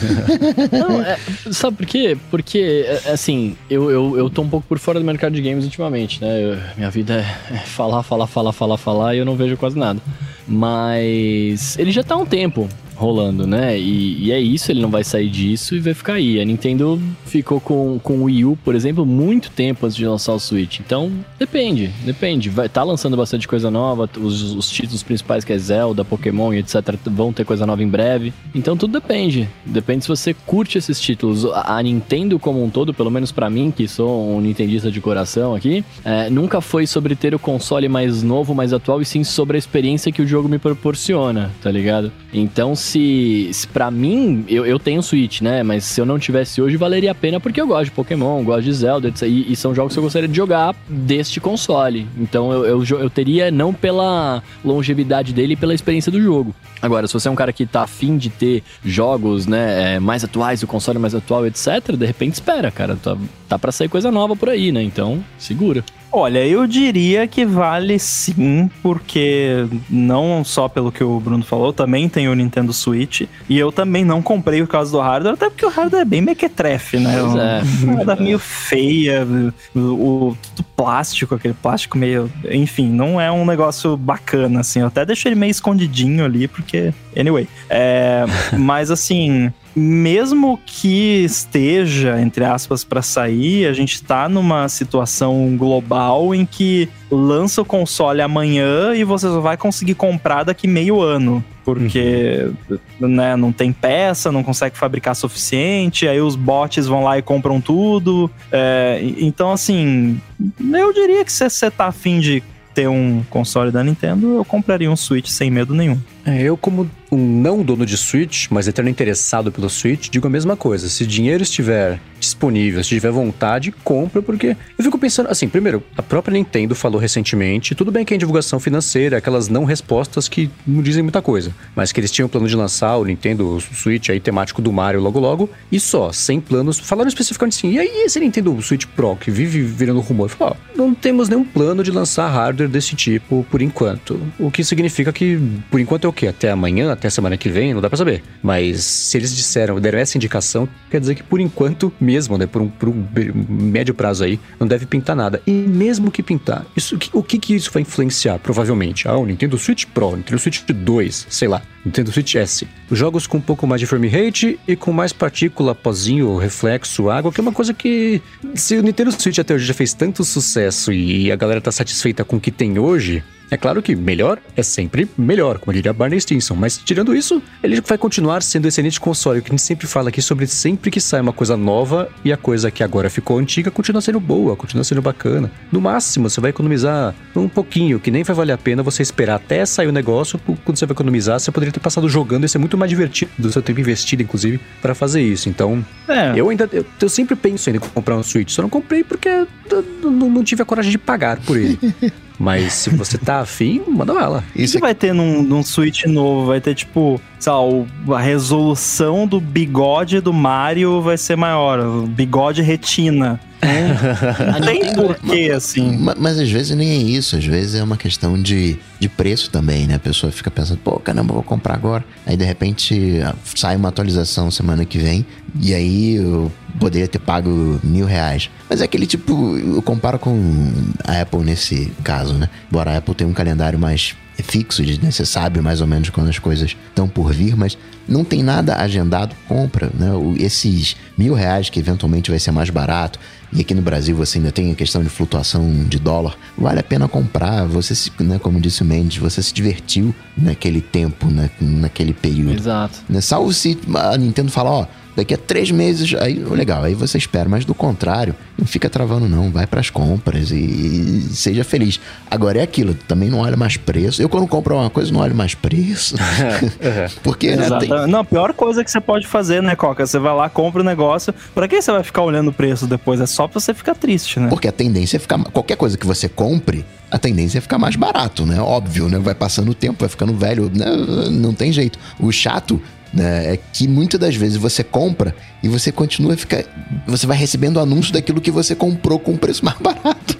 não, 0.70 1.00
é, 1.00 1.18
sabe 1.50 1.78
por 1.78 1.86
quê? 1.86 2.16
Porque, 2.30 2.84
é, 2.86 3.12
assim, 3.12 3.56
eu, 3.70 3.90
eu, 3.90 4.18
eu 4.18 4.30
tô 4.30 4.42
um 4.42 4.48
pouco 4.48 4.66
por 4.66 4.78
fora 4.78 4.98
do 4.98 5.04
mercado 5.06 5.32
de 5.32 5.40
games 5.40 5.64
ultimamente, 5.64 6.20
né? 6.20 6.44
Eu, 6.44 6.58
minha 6.76 6.90
vida 6.90 7.14
é, 7.50 7.54
é 7.54 7.58
falar, 7.58 8.02
falar, 8.02 8.26
falar, 8.26 8.52
falar, 8.52 8.76
falar 8.76 9.14
e 9.14 9.18
eu 9.18 9.24
não 9.24 9.34
vejo 9.34 9.56
quase 9.56 9.78
nada. 9.78 9.98
Mas 10.46 11.78
ele 11.78 11.90
já 11.90 12.02
tá 12.02 12.14
há 12.14 12.18
um 12.18 12.26
tempo 12.26 12.68
rolando, 12.98 13.46
né? 13.46 13.78
E, 13.78 14.26
e, 14.26 14.32
é 14.32 14.40
isso, 14.40 14.72
ele 14.72 14.82
não 14.82 14.90
vai 14.90 15.04
sair 15.04 15.30
disso 15.30 15.76
e 15.76 15.80
vai 15.80 15.94
ficar 15.94 16.14
aí. 16.14 16.40
A 16.40 16.44
Nintendo 16.44 17.00
ficou 17.24 17.60
com, 17.60 17.98
com 18.02 18.18
o 18.18 18.24
Wii 18.24 18.44
U, 18.44 18.58
por 18.64 18.74
exemplo, 18.74 19.06
muito 19.06 19.50
tempo 19.50 19.86
antes 19.86 19.96
de 19.96 20.06
lançar 20.06 20.32
o 20.32 20.40
Switch. 20.40 20.80
Então, 20.80 21.10
depende, 21.38 21.90
depende. 22.04 22.50
Vai 22.50 22.68
tá 22.68 22.82
lançando 22.82 23.16
bastante 23.16 23.46
coisa 23.46 23.70
nova, 23.70 24.08
os, 24.18 24.54
os 24.54 24.68
títulos 24.70 25.02
principais 25.02 25.44
que 25.44 25.52
é 25.52 25.58
Zelda, 25.58 26.04
Pokémon 26.04 26.52
e 26.52 26.58
etc 26.58 26.78
vão 27.06 27.32
ter 27.32 27.44
coisa 27.44 27.66
nova 27.66 27.82
em 27.82 27.88
breve. 27.88 28.32
Então 28.54 28.76
tudo 28.76 28.92
depende. 28.92 29.48
Depende 29.64 30.04
se 30.04 30.08
você 30.08 30.34
curte 30.34 30.78
esses 30.78 31.00
títulos. 31.00 31.44
A 31.44 31.82
Nintendo 31.82 32.38
como 32.38 32.62
um 32.62 32.70
todo, 32.70 32.92
pelo 32.94 33.10
menos 33.10 33.30
para 33.30 33.48
mim, 33.50 33.70
que 33.70 33.86
sou 33.86 34.36
um 34.36 34.40
nintendista 34.40 34.90
de 34.90 35.00
coração 35.00 35.54
aqui, 35.54 35.84
é, 36.04 36.30
nunca 36.30 36.60
foi 36.60 36.86
sobre 36.86 37.14
ter 37.14 37.34
o 37.34 37.38
console 37.38 37.88
mais 37.88 38.22
novo, 38.22 38.54
mais 38.54 38.72
atual, 38.72 39.00
e 39.00 39.04
sim 39.04 39.22
sobre 39.24 39.56
a 39.56 39.58
experiência 39.58 40.10
que 40.10 40.22
o 40.22 40.26
jogo 40.26 40.48
me 40.48 40.58
proporciona, 40.58 41.50
tá 41.62 41.70
ligado? 41.70 42.10
Então, 42.32 42.74
se, 42.74 42.87
se 42.88 43.68
para 43.72 43.90
mim, 43.90 44.44
eu, 44.48 44.64
eu 44.64 44.78
tenho 44.78 45.02
Switch, 45.02 45.40
né? 45.40 45.62
Mas 45.62 45.84
se 45.84 46.00
eu 46.00 46.06
não 46.06 46.18
tivesse 46.18 46.60
hoje, 46.60 46.76
valeria 46.76 47.12
a 47.12 47.14
pena 47.14 47.40
porque 47.40 47.60
eu 47.60 47.66
gosto 47.66 47.86
de 47.86 47.90
Pokémon, 47.90 48.42
gosto 48.42 48.62
de 48.62 48.72
Zelda, 48.72 49.08
etc. 49.08 49.22
E, 49.22 49.52
e 49.52 49.56
são 49.56 49.74
jogos 49.74 49.92
que 49.92 49.98
eu 49.98 50.02
gostaria 50.02 50.28
de 50.28 50.36
jogar 50.36 50.74
deste 50.88 51.40
console. 51.40 52.06
Então 52.16 52.52
eu, 52.52 52.82
eu, 52.82 53.00
eu 53.00 53.10
teria 53.10 53.50
não 53.50 53.72
pela 53.72 54.42
longevidade 54.64 55.32
dele, 55.32 55.56
pela 55.56 55.74
experiência 55.74 56.10
do 56.10 56.20
jogo. 56.20 56.54
Agora, 56.80 57.06
se 57.06 57.14
você 57.14 57.28
é 57.28 57.30
um 57.30 57.36
cara 57.36 57.52
que 57.52 57.66
tá 57.66 57.82
afim 57.82 58.16
de 58.16 58.30
ter 58.30 58.62
jogos, 58.84 59.46
né, 59.46 59.96
é, 59.96 60.00
mais 60.00 60.24
atuais, 60.24 60.62
o 60.62 60.66
console 60.66 60.98
mais 60.98 61.14
atual, 61.14 61.46
etc., 61.46 61.96
de 61.96 62.06
repente 62.06 62.34
espera, 62.34 62.70
cara. 62.70 62.96
Tá, 62.96 63.16
tá 63.48 63.58
pra 63.58 63.72
sair 63.72 63.88
coisa 63.88 64.10
nova 64.10 64.36
por 64.36 64.48
aí, 64.48 64.70
né? 64.72 64.82
Então, 64.82 65.22
segura. 65.38 65.84
Olha, 66.10 66.44
eu 66.46 66.66
diria 66.66 67.26
que 67.26 67.44
vale 67.44 67.98
sim, 67.98 68.70
porque 68.82 69.66
não 69.90 70.42
só 70.42 70.66
pelo 70.68 70.90
que 70.90 71.04
o 71.04 71.20
Bruno 71.20 71.44
falou, 71.44 71.72
também 71.72 72.08
tem 72.08 72.28
o 72.28 72.34
Nintendo 72.34 72.72
Switch. 72.72 73.22
E 73.48 73.58
eu 73.58 73.70
também 73.70 74.04
não 74.04 74.22
comprei 74.22 74.60
por 74.62 74.68
causa 74.68 74.90
do 74.90 75.00
hardware, 75.00 75.34
até 75.34 75.50
porque 75.50 75.66
o 75.66 75.68
hardware 75.68 76.02
é 76.02 76.04
bem 76.04 76.22
mequetrefe, 76.22 76.98
né? 76.98 77.18
Pois 77.20 77.34
é. 77.36 77.62
Nada 77.94 78.16
meio 78.16 78.38
feia, 78.38 79.26
o, 79.74 79.78
o 79.78 80.36
tudo 80.54 80.66
plástico, 80.74 81.34
aquele 81.34 81.54
plástico 81.54 81.98
meio. 81.98 82.32
Enfim, 82.50 82.88
não 82.88 83.20
é 83.20 83.30
um 83.30 83.44
negócio 83.44 83.96
bacana, 83.96 84.60
assim. 84.60 84.80
Eu 84.80 84.86
até 84.86 85.04
deixo 85.04 85.28
ele 85.28 85.34
meio 85.34 85.50
escondidinho 85.50 86.24
ali, 86.24 86.48
porque. 86.48 86.92
Anyway. 87.16 87.46
É, 87.68 88.24
mas 88.56 88.90
assim 88.90 89.52
mesmo 89.78 90.58
que 90.66 91.24
esteja, 91.24 92.20
entre 92.20 92.44
aspas, 92.44 92.84
para 92.84 93.02
sair, 93.02 93.66
a 93.66 93.72
gente 93.72 93.94
está 93.94 94.28
numa 94.28 94.68
situação 94.68 95.56
global 95.56 96.34
em 96.34 96.44
que 96.44 96.88
lança 97.10 97.62
o 97.62 97.64
console 97.64 98.20
amanhã 98.20 98.94
e 98.94 99.04
você 99.04 99.26
só 99.26 99.40
vai 99.40 99.56
conseguir 99.56 99.94
comprar 99.94 100.44
daqui 100.44 100.66
meio 100.66 101.00
ano. 101.00 101.44
Porque 101.64 102.50
uhum. 102.70 103.08
né, 103.08 103.36
não 103.36 103.52
tem 103.52 103.72
peça, 103.72 104.32
não 104.32 104.42
consegue 104.42 104.76
fabricar 104.76 105.14
suficiente, 105.14 106.08
aí 106.08 106.20
os 106.20 106.34
bots 106.34 106.86
vão 106.86 107.04
lá 107.04 107.18
e 107.18 107.22
compram 107.22 107.60
tudo. 107.60 108.30
É, 108.50 109.00
então, 109.18 109.52
assim, 109.52 110.18
eu 110.58 110.92
diria 110.92 111.24
que 111.24 111.32
se 111.32 111.48
você 111.48 111.70
tá 111.70 111.86
afim 111.86 112.20
de 112.20 112.42
ter 112.74 112.88
um 112.88 113.22
console 113.28 113.70
da 113.70 113.82
Nintendo, 113.82 114.36
eu 114.36 114.44
compraria 114.44 114.90
um 114.90 114.96
Switch 114.96 115.28
sem 115.28 115.50
medo 115.50 115.74
nenhum. 115.74 115.98
É, 116.28 116.42
eu, 116.42 116.58
como 116.58 116.90
um 117.10 117.40
não 117.40 117.62
dono 117.62 117.86
de 117.86 117.96
Switch, 117.96 118.48
mas 118.50 118.68
eterno 118.68 118.90
interessado 118.90 119.50
pelo 119.50 119.70
Switch, 119.70 120.10
digo 120.10 120.26
a 120.26 120.30
mesma 120.30 120.56
coisa. 120.56 120.88
Se 120.90 121.06
dinheiro 121.06 121.42
estiver 121.42 121.98
disponível, 122.20 122.82
se 122.82 122.90
tiver 122.90 123.10
vontade, 123.10 123.72
compra, 123.84 124.20
porque 124.20 124.56
eu 124.76 124.84
fico 124.84 124.98
pensando, 124.98 125.30
assim, 125.30 125.48
primeiro, 125.48 125.82
a 125.96 126.02
própria 126.02 126.32
Nintendo 126.34 126.74
falou 126.74 127.00
recentemente, 127.00 127.74
tudo 127.74 127.92
bem 127.92 128.04
que 128.04 128.12
é 128.12 128.16
divulgação 128.16 128.58
financeira, 128.58 129.16
aquelas 129.16 129.48
não 129.48 129.64
respostas 129.64 130.28
que 130.28 130.50
não 130.66 130.82
dizem 130.82 131.02
muita 131.02 131.22
coisa, 131.22 131.54
mas 131.74 131.92
que 131.92 132.00
eles 132.00 132.10
tinham 132.10 132.28
plano 132.28 132.48
de 132.48 132.56
lançar 132.56 132.96
o 132.96 133.04
Nintendo 133.04 133.58
Switch 133.60 134.10
aí 134.10 134.20
temático 134.20 134.60
do 134.60 134.72
Mario 134.72 135.00
logo 135.00 135.18
logo, 135.20 135.48
e 135.70 135.78
só, 135.78 136.12
sem 136.12 136.40
planos, 136.40 136.78
falaram 136.78 137.08
especificamente 137.08 137.56
assim, 137.56 137.72
e 137.72 137.78
aí 137.78 138.02
esse 138.04 138.20
Nintendo 138.20 138.60
Switch 138.60 138.84
Pro 138.84 139.16
que 139.16 139.30
vive 139.30 139.62
virando 139.62 140.00
rumor? 140.00 140.28
Falou, 140.28 140.56
ó, 140.56 140.76
não 140.76 140.92
temos 140.92 141.28
nenhum 141.28 141.44
plano 141.44 141.84
de 141.84 141.90
lançar 141.90 142.28
hardware 142.28 142.68
desse 142.68 142.96
tipo 142.96 143.46
por 143.48 143.62
enquanto, 143.62 144.20
o 144.38 144.50
que 144.50 144.64
significa 144.64 145.12
que, 145.12 145.40
por 145.70 145.80
enquanto 145.80 146.04
é 146.04 146.10
o 146.10 146.12
quê? 146.18 146.26
Até 146.26 146.50
amanhã, 146.50 146.92
até 146.92 147.08
semana 147.08 147.36
que 147.36 147.48
vem? 147.48 147.72
Não 147.72 147.80
dá 147.80 147.88
pra 147.88 147.96
saber. 147.96 148.22
Mas 148.42 148.84
se 148.84 149.16
eles 149.16 149.34
disseram, 149.34 149.80
deram 149.80 149.98
essa 149.98 150.18
indicação, 150.18 150.68
quer 150.90 151.00
dizer 151.00 151.14
que 151.14 151.22
por 151.22 151.40
enquanto 151.40 151.92
mesmo, 152.00 152.36
né? 152.36 152.46
Por 152.46 152.60
um, 152.60 152.68
por 152.68 152.88
um 152.88 153.06
médio 153.48 153.94
prazo 153.94 154.24
aí, 154.24 154.40
não 154.58 154.66
deve 154.66 154.84
pintar 154.84 155.14
nada. 155.14 155.40
E 155.46 155.52
mesmo 155.52 156.10
que 156.10 156.22
pintar, 156.22 156.66
isso, 156.76 156.98
o 157.12 157.22
que 157.22 157.38
que 157.38 157.54
isso 157.54 157.70
vai 157.72 157.82
influenciar? 157.82 158.38
Provavelmente. 158.40 159.06
Ah, 159.06 159.16
o 159.16 159.24
Nintendo 159.24 159.56
Switch 159.56 159.84
Pro, 159.86 160.16
Nintendo 160.16 160.38
Switch 160.38 160.62
2, 160.62 161.26
sei 161.30 161.48
lá. 161.48 161.62
Nintendo 161.84 162.12
Switch 162.12 162.34
S. 162.34 162.66
Jogos 162.90 163.26
com 163.26 163.38
um 163.38 163.40
pouco 163.40 163.66
mais 163.66 163.80
de 163.80 163.86
frame 163.86 164.08
rate 164.08 164.58
e 164.66 164.74
com 164.74 164.92
mais 164.92 165.12
partícula, 165.12 165.74
pozinho, 165.74 166.36
reflexo, 166.36 167.08
água, 167.08 167.32
que 167.32 167.40
é 167.40 167.42
uma 167.42 167.52
coisa 167.52 167.72
que 167.72 168.20
se 168.54 168.76
o 168.76 168.82
Nintendo 168.82 169.12
Switch 169.12 169.38
até 169.38 169.54
hoje 169.54 169.64
já 169.64 169.74
fez 169.74 169.94
tanto 169.94 170.24
sucesso 170.24 170.92
e 170.92 171.30
a 171.30 171.36
galera 171.36 171.60
tá 171.60 171.70
satisfeita 171.70 172.24
com 172.24 172.36
o 172.36 172.40
que 172.40 172.50
tem 172.50 172.78
hoje, 172.78 173.22
é 173.50 173.56
claro 173.56 173.82
que 173.82 173.94
melhor 173.96 174.38
é 174.56 174.62
sempre 174.62 175.08
melhor, 175.16 175.58
como 175.58 175.72
diria 175.72 175.92
Barney 175.92 176.20
Stinson, 176.20 176.54
mas 176.54 176.76
tirando 176.78 177.14
isso, 177.14 177.42
ele 177.62 177.80
vai 177.80 177.96
continuar 177.96 178.42
sendo 178.42 178.68
excelente 178.68 179.00
console, 179.00 179.40
que 179.40 179.48
a 179.48 179.52
gente 179.52 179.62
sempre 179.62 179.86
fala 179.86 180.10
aqui 180.10 180.20
sobre 180.20 180.46
sempre 180.46 180.90
que 180.90 181.00
sai 181.00 181.20
uma 181.20 181.32
coisa 181.32 181.56
nova 181.56 182.10
e 182.24 182.32
a 182.32 182.36
coisa 182.36 182.70
que 182.70 182.82
agora 182.82 183.08
ficou 183.08 183.38
antiga 183.38 183.70
continua 183.70 184.00
sendo 184.00 184.20
boa, 184.20 184.56
continua 184.56 184.84
sendo 184.84 185.00
bacana. 185.00 185.50
No 185.72 185.80
máximo, 185.80 186.28
você 186.28 186.40
vai 186.40 186.50
economizar 186.50 187.14
um 187.34 187.48
pouquinho, 187.48 187.98
que 187.98 188.10
nem 188.10 188.22
vai 188.22 188.36
valer 188.36 188.52
a 188.52 188.58
pena 188.58 188.82
você 188.82 189.02
esperar 189.02 189.36
até 189.36 189.64
sair 189.64 189.86
o 189.86 189.92
negócio, 189.92 190.38
quando 190.64 190.76
você 190.76 190.86
vai 190.86 190.94
economizar, 190.94 191.40
você 191.40 191.50
poderia 191.50 191.72
ter 191.72 191.80
passado 191.80 192.08
jogando 192.08 192.44
e 192.44 192.48
ser 192.48 192.58
muito 192.58 192.76
mais 192.76 192.90
divertido 192.90 193.30
do 193.38 193.50
seu 193.50 193.62
tempo 193.62 193.80
investido, 193.80 194.22
inclusive, 194.22 194.60
para 194.82 194.94
fazer 194.94 195.22
isso. 195.22 195.48
Então, 195.48 195.84
é. 196.08 196.32
eu 196.36 196.48
ainda, 196.50 196.68
eu, 196.72 196.84
eu, 197.00 197.08
sempre 197.08 197.34
penso 197.34 197.70
em 197.70 197.78
comprar 197.78 198.16
um 198.16 198.22
Switch, 198.22 198.50
só 198.50 198.62
não 198.62 198.68
comprei 198.68 199.02
porque 199.02 199.28
eu, 199.28 199.48
eu, 199.70 200.10
não 200.10 200.44
tive 200.44 200.62
a 200.62 200.64
coragem 200.64 200.90
de 200.90 200.98
pagar 200.98 201.40
por 201.40 201.56
ele. 201.56 201.78
Mas 202.38 202.72
se 202.72 202.90
você 202.90 203.18
tá 203.18 203.40
afim, 203.40 203.82
manda 203.88 204.14
bala. 204.14 204.44
Isso 204.54 204.74
que 204.74 204.78
é... 204.78 204.80
vai 204.80 204.94
ter 204.94 205.12
num, 205.12 205.42
num 205.42 205.62
Switch 205.62 206.04
novo? 206.04 206.46
Vai 206.46 206.60
ter, 206.60 206.74
tipo, 206.74 207.20
sei 207.38 207.52
lá, 207.52 208.16
a 208.16 208.20
resolução 208.20 209.26
do 209.26 209.40
bigode 209.40 210.20
do 210.20 210.32
Mario 210.32 211.00
vai 211.02 211.18
ser 211.18 211.36
maior. 211.36 212.06
Bigode 212.06 212.62
retina. 212.62 213.40
Não 214.52 214.60
tem 214.60 214.92
porquê, 214.94 215.50
assim. 215.54 215.96
Mas, 215.98 216.16
mas, 216.18 216.38
às 216.38 216.50
vezes 216.50 216.76
nem 216.76 216.90
é 216.90 216.96
isso. 216.96 217.36
Às 217.36 217.44
vezes 217.44 217.74
é 217.74 217.82
uma 217.82 217.96
questão 217.96 218.40
de, 218.40 218.78
de 218.98 219.08
preço 219.08 219.50
também, 219.50 219.86
né? 219.86 219.96
A 219.96 219.98
pessoa 219.98 220.30
fica 220.30 220.50
pensando, 220.50 220.78
pô, 220.78 220.98
caramba, 220.98 221.34
vou 221.34 221.42
comprar 221.42 221.74
agora. 221.74 222.04
Aí 222.26 222.36
de 222.36 222.44
repente 222.44 223.20
sai 223.54 223.76
uma 223.76 223.88
atualização 223.88 224.50
semana 224.50 224.84
que 224.84 224.98
vem. 224.98 225.26
E 225.60 225.74
aí 225.74 226.16
eu 226.16 226.52
poderia 226.78 227.08
ter 227.08 227.18
pago 227.18 227.80
mil 227.82 228.06
reais. 228.06 228.50
Mas 228.68 228.80
é 228.80 228.84
aquele 228.84 229.06
tipo, 229.06 229.56
eu 229.56 229.82
comparo 229.82 230.18
com 230.18 230.72
a 231.04 231.20
Apple 231.20 231.40
nesse 231.40 231.92
caso, 232.04 232.34
né? 232.34 232.48
Embora 232.70 232.92
a 232.92 232.98
Apple 232.98 233.14
tenha 233.14 233.28
um 233.28 233.34
calendário 233.34 233.78
mais 233.78 234.14
fixo, 234.42 234.82
né? 234.82 235.10
você 235.10 235.26
sabe 235.26 235.60
mais 235.60 235.80
ou 235.80 235.86
menos 235.86 236.10
quando 236.10 236.28
as 236.28 236.38
coisas 236.38 236.76
estão 236.88 237.08
por 237.08 237.32
vir, 237.32 237.56
mas 237.56 237.76
não 238.06 238.24
tem 238.24 238.42
nada 238.42 238.76
agendado, 238.76 239.34
compra, 239.46 239.90
né? 239.92 240.10
Esses 240.38 240.96
mil 241.16 241.34
reais 241.34 241.68
que 241.68 241.80
eventualmente 241.80 242.30
vai 242.30 242.38
ser 242.38 242.52
mais 242.52 242.70
barato, 242.70 243.18
e 243.52 243.60
aqui 243.60 243.74
no 243.74 243.82
Brasil 243.82 244.14
você 244.14 244.38
ainda 244.38 244.52
tem 244.52 244.70
a 244.70 244.74
questão 244.74 245.02
de 245.02 245.08
flutuação 245.08 245.84
de 245.84 245.98
dólar, 245.98 246.36
vale 246.56 246.80
a 246.80 246.82
pena 246.82 247.08
comprar. 247.08 247.66
Você, 247.66 247.94
se, 247.94 248.12
né, 248.20 248.38
como 248.38 248.60
disse 248.60 248.82
o 248.82 248.84
Mendes, 248.84 249.18
você 249.18 249.42
se 249.42 249.52
divertiu 249.52 250.14
naquele 250.36 250.80
tempo, 250.80 251.26
né, 251.28 251.50
naquele 251.60 252.12
período. 252.12 252.58
Exato. 252.58 252.98
Né? 253.08 253.20
Salvo 253.20 253.52
se 253.52 253.78
a 253.94 254.16
Nintendo 254.16 254.50
falar, 254.50 254.70
ó, 254.70 254.86
daqui 255.18 255.34
a 255.34 255.36
três 255.36 255.70
meses, 255.70 256.14
aí 256.14 256.34
legal, 256.34 256.84
aí 256.84 256.94
você 256.94 257.18
espera, 257.18 257.48
mas 257.48 257.64
do 257.64 257.74
contrário, 257.74 258.34
não 258.56 258.64
fica 258.64 258.88
travando 258.88 259.28
não, 259.28 259.50
vai 259.50 259.66
para 259.66 259.80
as 259.80 259.90
compras 259.90 260.52
e, 260.52 260.56
e, 260.56 261.28
seja 261.32 261.64
feliz. 261.64 262.00
Agora 262.30 262.60
é 262.60 262.62
aquilo, 262.62 262.94
também 262.94 263.28
não 263.28 263.40
olha 263.40 263.56
mais 263.56 263.76
preço. 263.76 264.22
Eu 264.22 264.28
quando 264.28 264.46
compro 264.46 264.76
uma 264.76 264.88
coisa 264.88 265.12
não 265.12 265.20
olho 265.20 265.34
mais 265.34 265.54
preço. 265.54 266.14
Porque 267.22 267.56
né, 267.56 267.68
tem... 267.80 267.88
Não, 268.06 268.20
a 268.20 268.24
pior 268.24 268.52
coisa 268.52 268.84
que 268.84 268.90
você 268.90 269.00
pode 269.00 269.26
fazer, 269.26 269.60
né, 269.62 269.74
Coca? 269.74 270.06
Você 270.06 270.18
vai 270.18 270.34
lá, 270.34 270.48
compra 270.48 270.80
o 270.80 270.84
um 270.84 270.86
negócio, 270.86 271.34
para 271.54 271.66
que 271.66 271.82
você 271.82 271.90
vai 271.90 272.04
ficar 272.04 272.22
olhando 272.22 272.48
o 272.48 272.52
preço 272.52 272.86
depois? 272.86 273.20
É 273.20 273.26
só 273.26 273.48
pra 273.48 273.60
você 273.60 273.74
ficar 273.74 273.96
triste, 273.96 274.38
né? 274.38 274.48
Porque 274.48 274.68
a 274.68 274.72
tendência 274.72 275.16
é 275.16 275.20
ficar 275.20 275.38
qualquer 275.44 275.76
coisa 275.76 275.98
que 275.98 276.06
você 276.06 276.28
compre, 276.28 276.84
a 277.10 277.18
tendência 277.18 277.58
é 277.58 277.60
ficar 277.60 277.78
mais 277.78 277.96
barato, 277.96 278.46
né? 278.46 278.60
Óbvio, 278.60 279.08
né? 279.08 279.18
Vai 279.18 279.34
passando 279.34 279.70
o 279.70 279.74
tempo, 279.74 279.96
vai 280.00 280.08
ficando 280.08 280.34
velho, 280.34 280.70
né? 280.72 280.86
não 281.30 281.52
tem 281.52 281.72
jeito. 281.72 281.98
O 282.20 282.30
chato 282.30 282.80
né? 283.12 283.54
É 283.54 283.58
que 283.72 283.86
muitas 283.88 284.18
das 284.18 284.36
vezes 284.36 284.56
você 284.56 284.82
compra 284.84 285.34
e 285.62 285.68
você 285.68 285.90
continua 285.90 286.34
a 286.34 286.36
ficar. 286.36 286.64
Você 287.06 287.26
vai 287.26 287.36
recebendo 287.36 287.80
anúncio 287.80 288.12
daquilo 288.12 288.40
que 288.40 288.50
você 288.50 288.74
comprou 288.74 289.18
com 289.18 289.32
um 289.32 289.36
preço 289.36 289.64
mais 289.66 289.78
barato. 289.78 290.38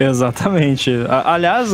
Exatamente. 0.00 0.90
Aliás, 1.24 1.72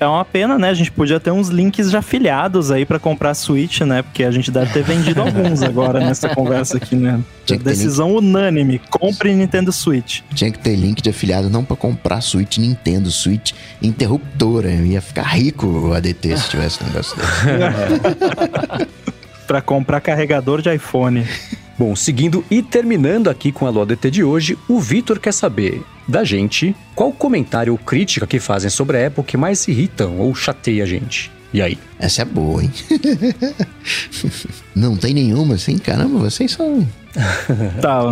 é 0.00 0.06
uma 0.06 0.24
pena, 0.24 0.58
né? 0.58 0.70
A 0.70 0.74
gente 0.74 0.90
podia 0.90 1.20
ter 1.20 1.30
uns 1.30 1.48
links 1.48 1.90
já 1.90 1.98
afiliados 1.98 2.70
aí 2.70 2.86
para 2.86 2.98
comprar 2.98 3.34
Switch, 3.34 3.82
né? 3.82 4.00
Porque 4.00 4.24
a 4.24 4.30
gente 4.30 4.50
deve 4.50 4.72
ter 4.72 4.82
vendido 4.82 5.20
alguns 5.20 5.62
agora 5.62 6.00
nessa 6.00 6.30
conversa 6.34 6.78
aqui, 6.78 6.96
né? 6.96 7.20
Decisão 7.62 8.14
unânime, 8.14 8.80
compre 8.90 9.34
Nintendo 9.34 9.70
Switch. 9.70 10.20
Tinha 10.34 10.50
que 10.50 10.58
ter 10.58 10.74
link 10.74 11.02
de 11.02 11.10
afiliado 11.10 11.50
não 11.50 11.62
para 11.62 11.76
comprar 11.76 12.22
Switch 12.22 12.56
Nintendo, 12.56 13.10
Switch 13.10 13.52
interruptora. 13.82 14.70
Eu 14.70 14.86
ia 14.86 15.02
ficar 15.02 15.24
rico 15.24 15.66
o 15.66 15.92
ADT 15.92 16.36
se 16.38 16.48
tivesse 16.48 16.82
um 16.82 16.86
negócio 16.86 17.16
desse. 17.16 18.88
para 19.50 19.60
comprar 19.60 20.00
carregador 20.00 20.62
de 20.62 20.72
iPhone. 20.72 21.26
Bom, 21.76 21.96
seguindo 21.96 22.44
e 22.48 22.62
terminando 22.62 23.28
aqui 23.28 23.50
com 23.50 23.66
a 23.66 23.70
LODT 23.70 24.08
de 24.08 24.22
hoje, 24.22 24.56
o 24.68 24.78
Vitor 24.78 25.18
quer 25.18 25.32
saber 25.32 25.82
da 26.06 26.22
gente 26.22 26.72
qual 26.94 27.10
comentário 27.10 27.72
ou 27.72 27.78
crítica 27.78 28.28
que 28.28 28.38
fazem 28.38 28.70
sobre 28.70 29.02
a 29.02 29.08
Apple 29.08 29.24
que 29.24 29.36
mais 29.36 29.66
irritam 29.66 30.18
ou 30.18 30.32
chateia 30.36 30.84
a 30.84 30.86
gente. 30.86 31.32
E 31.52 31.60
aí? 31.60 31.76
Essa 31.98 32.22
é 32.22 32.24
boa, 32.24 32.62
hein? 32.62 32.70
Não 34.72 34.96
tem 34.96 35.12
nenhuma 35.12 35.56
assim? 35.56 35.78
Caramba, 35.78 36.20
vocês 36.20 36.52
são. 36.52 36.86
tá, 37.80 38.02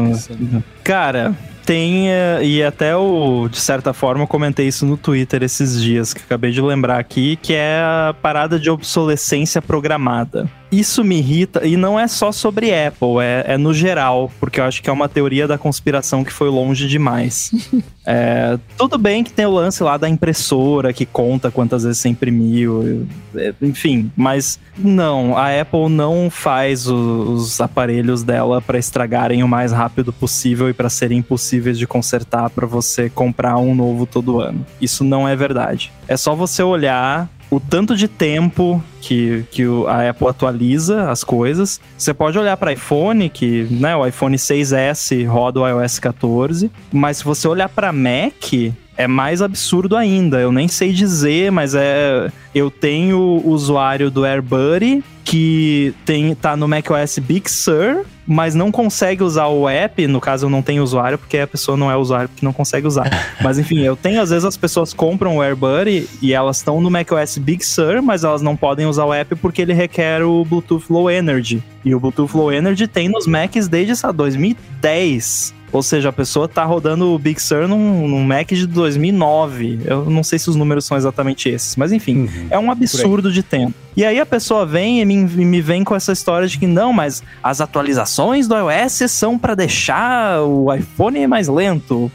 cara, 0.83 1.37
tem, 1.69 2.11
eh, 2.11 2.41
e 2.43 2.63
até 2.63 2.97
o, 2.97 3.47
de 3.47 3.59
certa 3.59 3.93
forma, 3.93 4.23
eu 4.23 4.27
comentei 4.27 4.67
isso 4.67 4.87
no 4.87 4.97
Twitter 4.97 5.43
esses 5.43 5.79
dias, 5.83 6.15
que 6.15 6.23
acabei 6.23 6.51
de 6.51 6.63
lembrar 6.63 6.99
aqui, 6.99 7.37
que 7.43 7.53
é 7.53 7.83
a 7.83 8.15
parada 8.23 8.59
de 8.59 8.71
obsolescência 8.71 9.61
programada 9.61 10.49
isso 10.71 11.03
me 11.03 11.19
irrita, 11.19 11.67
e 11.67 11.77
não 11.77 11.99
é 11.99 12.07
só 12.07 12.31
sobre 12.31 12.73
Apple, 12.75 13.21
é, 13.21 13.55
é, 13.55 13.59
no 13.59 13.73
geral, 13.73 14.31
porque 14.39 14.61
eu 14.61 14.65
acho 14.65 14.83
que 14.83 14.91
é 14.91 14.93
uma 14.93 15.09
teoria 15.09 15.49
da 15.49 15.57
conspiração 15.57 16.23
que 16.23 16.33
foi 16.33 16.51
longe 16.51 16.87
demais. 16.87 17.51
é, 18.05 18.59
tudo 18.77 18.99
bem 18.99 19.25
que 19.25 19.33
tem 19.33 19.47
o 19.47 19.51
lance 19.51 19.83
lá 19.83 19.97
da 19.97 20.09
impressora 20.09 20.93
que 20.93 21.07
conta 21.07 21.51
quantas 21.51 21.85
vezes 21.85 21.99
você 21.99 22.09
imprimiu, 22.11 23.07
é, 23.35 23.55
enfim, 23.63 24.13
mas 24.15 24.61
não, 24.77 25.37
a 25.37 25.59
Apple 25.59 25.89
não 25.89 26.29
faz 26.31 26.87
o, 26.87 26.95
os 26.95 27.61
aparelhos 27.61 28.23
dela 28.23 28.61
para 28.61 28.79
estragarem 28.79 29.43
o 29.43 29.49
mais 29.49 29.73
rápido 29.73 30.13
possível 30.13 30.69
e 30.69 30.75
para 30.75 30.91
serem 30.91 31.19
impossíveis 31.19 31.58
de 31.61 31.87
consertar 31.87 32.51
para 32.51 32.67
você 32.67 33.11
comprar 33.11 33.57
um 33.59 33.75
novo 33.75 34.07
todo 34.07 34.41
ano. 34.41 34.65
Isso 34.81 35.05
não 35.05 35.29
é 35.29 35.35
verdade. 35.35 35.93
É 36.07 36.17
só 36.17 36.35
você 36.35 36.63
olhar 36.63 37.29
o 37.51 37.59
tanto 37.59 37.97
de 37.97 38.09
tempo 38.09 38.83
que, 39.01 39.45
que 39.51 39.63
a 39.87 40.11
Apple 40.11 40.29
atualiza 40.29 41.11
as 41.11 41.25
coisas. 41.25 41.81
Você 41.97 42.13
pode 42.13 42.39
olhar 42.39 42.57
para 42.57 42.73
iPhone, 42.73 43.29
que 43.29 43.67
né, 43.71 43.97
o 43.97 44.07
iPhone 44.07 44.37
6S 44.37 45.27
roda 45.27 45.61
o 45.61 45.69
iOS 45.69 45.99
14, 45.99 46.71
mas 46.93 47.19
se 47.19 47.25
você 47.25 47.49
olhar 47.49 47.69
para 47.69 47.93
Mac, 47.93 48.53
é 48.97 49.07
mais 49.07 49.41
absurdo 49.41 49.97
ainda. 49.97 50.41
Eu 50.41 50.53
nem 50.53 50.69
sei 50.69 50.93
dizer, 50.93 51.51
mas 51.51 51.75
é. 51.75 52.31
Eu 52.55 52.71
tenho 52.71 53.41
usuário 53.45 54.11
do 54.11 54.25
AirBuddy 54.25 55.05
que 55.29 55.95
tem, 56.07 56.35
tá 56.35 56.57
no 56.57 56.67
macOS 56.67 57.19
Big 57.19 57.51
Sur, 57.51 58.07
mas 58.27 58.55
não 58.55 58.73
consegue 58.73 59.23
usar 59.23 59.49
o 59.49 59.69
app. 59.69 60.07
No 60.07 60.23
caso, 60.23 60.47
eu 60.47 60.51
não 60.51 60.63
tenho 60.63 60.83
usuário, 60.83 61.19
porque 61.19 61.37
a 61.37 61.47
pessoa 61.47 61.77
não 61.77 61.91
é 61.91 61.97
usuário 61.97 62.31
porque 62.31 62.45
não 62.45 62.53
consegue 62.53 62.87
usar. 62.87 63.11
mas 63.43 63.59
enfim, 63.59 63.81
eu 63.81 63.95
tenho, 63.95 64.23
às 64.23 64.31
vezes 64.31 64.47
as 64.47 64.57
pessoas 64.57 64.95
compram 64.95 65.37
o 65.37 65.43
AirBuddy 65.43 66.09
e 66.23 66.33
elas 66.33 66.57
estão 66.57 66.81
no 66.81 66.91
macOS 66.91 67.37
Big 67.37 67.63
Sur, 67.63 68.01
mas 68.01 68.25
elas 68.25 68.41
não 68.41 68.57
podem 68.57 68.87
usar 68.87 69.05
o 69.05 69.13
app 69.13 69.37
porque 69.37 69.61
ele 69.61 69.75
requer 69.75 70.23
o 70.23 70.47
Bluetooth 70.47 70.87
Low 70.89 71.11
Energy. 71.11 71.63
E 71.85 71.95
o 71.95 72.01
Bluetooth 72.01 72.35
Low 72.35 72.51
Energy 72.51 72.89
tem 72.89 73.11
nos 73.11 73.27
Macs 73.27 73.69
desde 73.69 73.93
essa 73.93 74.11
2010. 74.11 75.58
Ou 75.73 75.83
seja, 75.83 76.09
a 76.09 76.13
pessoa 76.13 76.49
tá 76.49 76.65
rodando 76.65 77.13
o 77.13 77.19
Big 77.19 77.41
Sur 77.41 77.69
num, 77.69 78.09
num 78.09 78.25
Mac 78.25 78.49
de 78.49 78.67
2009. 78.67 79.81
Eu 79.85 80.11
não 80.11 80.23
sei 80.23 80.39
se 80.39 80.49
os 80.49 80.57
números 80.57 80.85
são 80.85 80.97
exatamente 80.97 81.49
esses, 81.49 81.77
mas 81.77 81.93
enfim, 81.93 82.23
uhum, 82.23 82.47
é 82.51 82.59
um 82.59 82.71
absurdo 82.71 83.31
de 83.33 83.43
tempo. 83.43 83.75
E 83.97 84.05
aí 84.05 84.21
a 84.21 84.27
pessoa 84.27 84.65
vem 84.65 85.01
e 85.01 85.05
me, 85.05 85.17
me 85.17 85.61
vem 85.61 85.83
com 85.83 85.95
essa 85.95 86.13
história 86.13 86.47
de 86.47 86.57
que 86.57 86.67
não, 86.69 86.93
mas 86.93 87.23
as 87.43 87.61
atualizações 87.61 88.47
do 88.47 88.55
iOS 88.55 89.11
são 89.11 89.37
para 89.37 89.57
deixar 89.57 90.41
o 90.43 90.73
iPhone 90.73 91.27
mais 91.27 91.49
lento. 91.49 92.11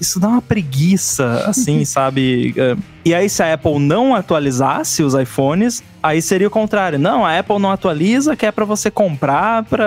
Isso 0.00 0.18
dá 0.18 0.28
uma 0.28 0.42
preguiça, 0.42 1.44
assim, 1.46 1.84
sabe? 1.86 2.54
É, 2.56 2.76
e 3.04 3.14
aí, 3.14 3.28
se 3.28 3.42
a 3.42 3.54
Apple 3.54 3.78
não 3.78 4.14
atualizasse 4.14 5.02
os 5.02 5.14
iPhones, 5.14 5.82
aí 6.02 6.20
seria 6.20 6.46
o 6.46 6.50
contrário. 6.50 6.98
Não, 6.98 7.24
a 7.24 7.38
Apple 7.38 7.58
não 7.58 7.70
atualiza, 7.70 8.36
que 8.36 8.44
é 8.44 8.52
para 8.52 8.66
você 8.66 8.90
comprar, 8.90 9.64
para, 9.64 9.86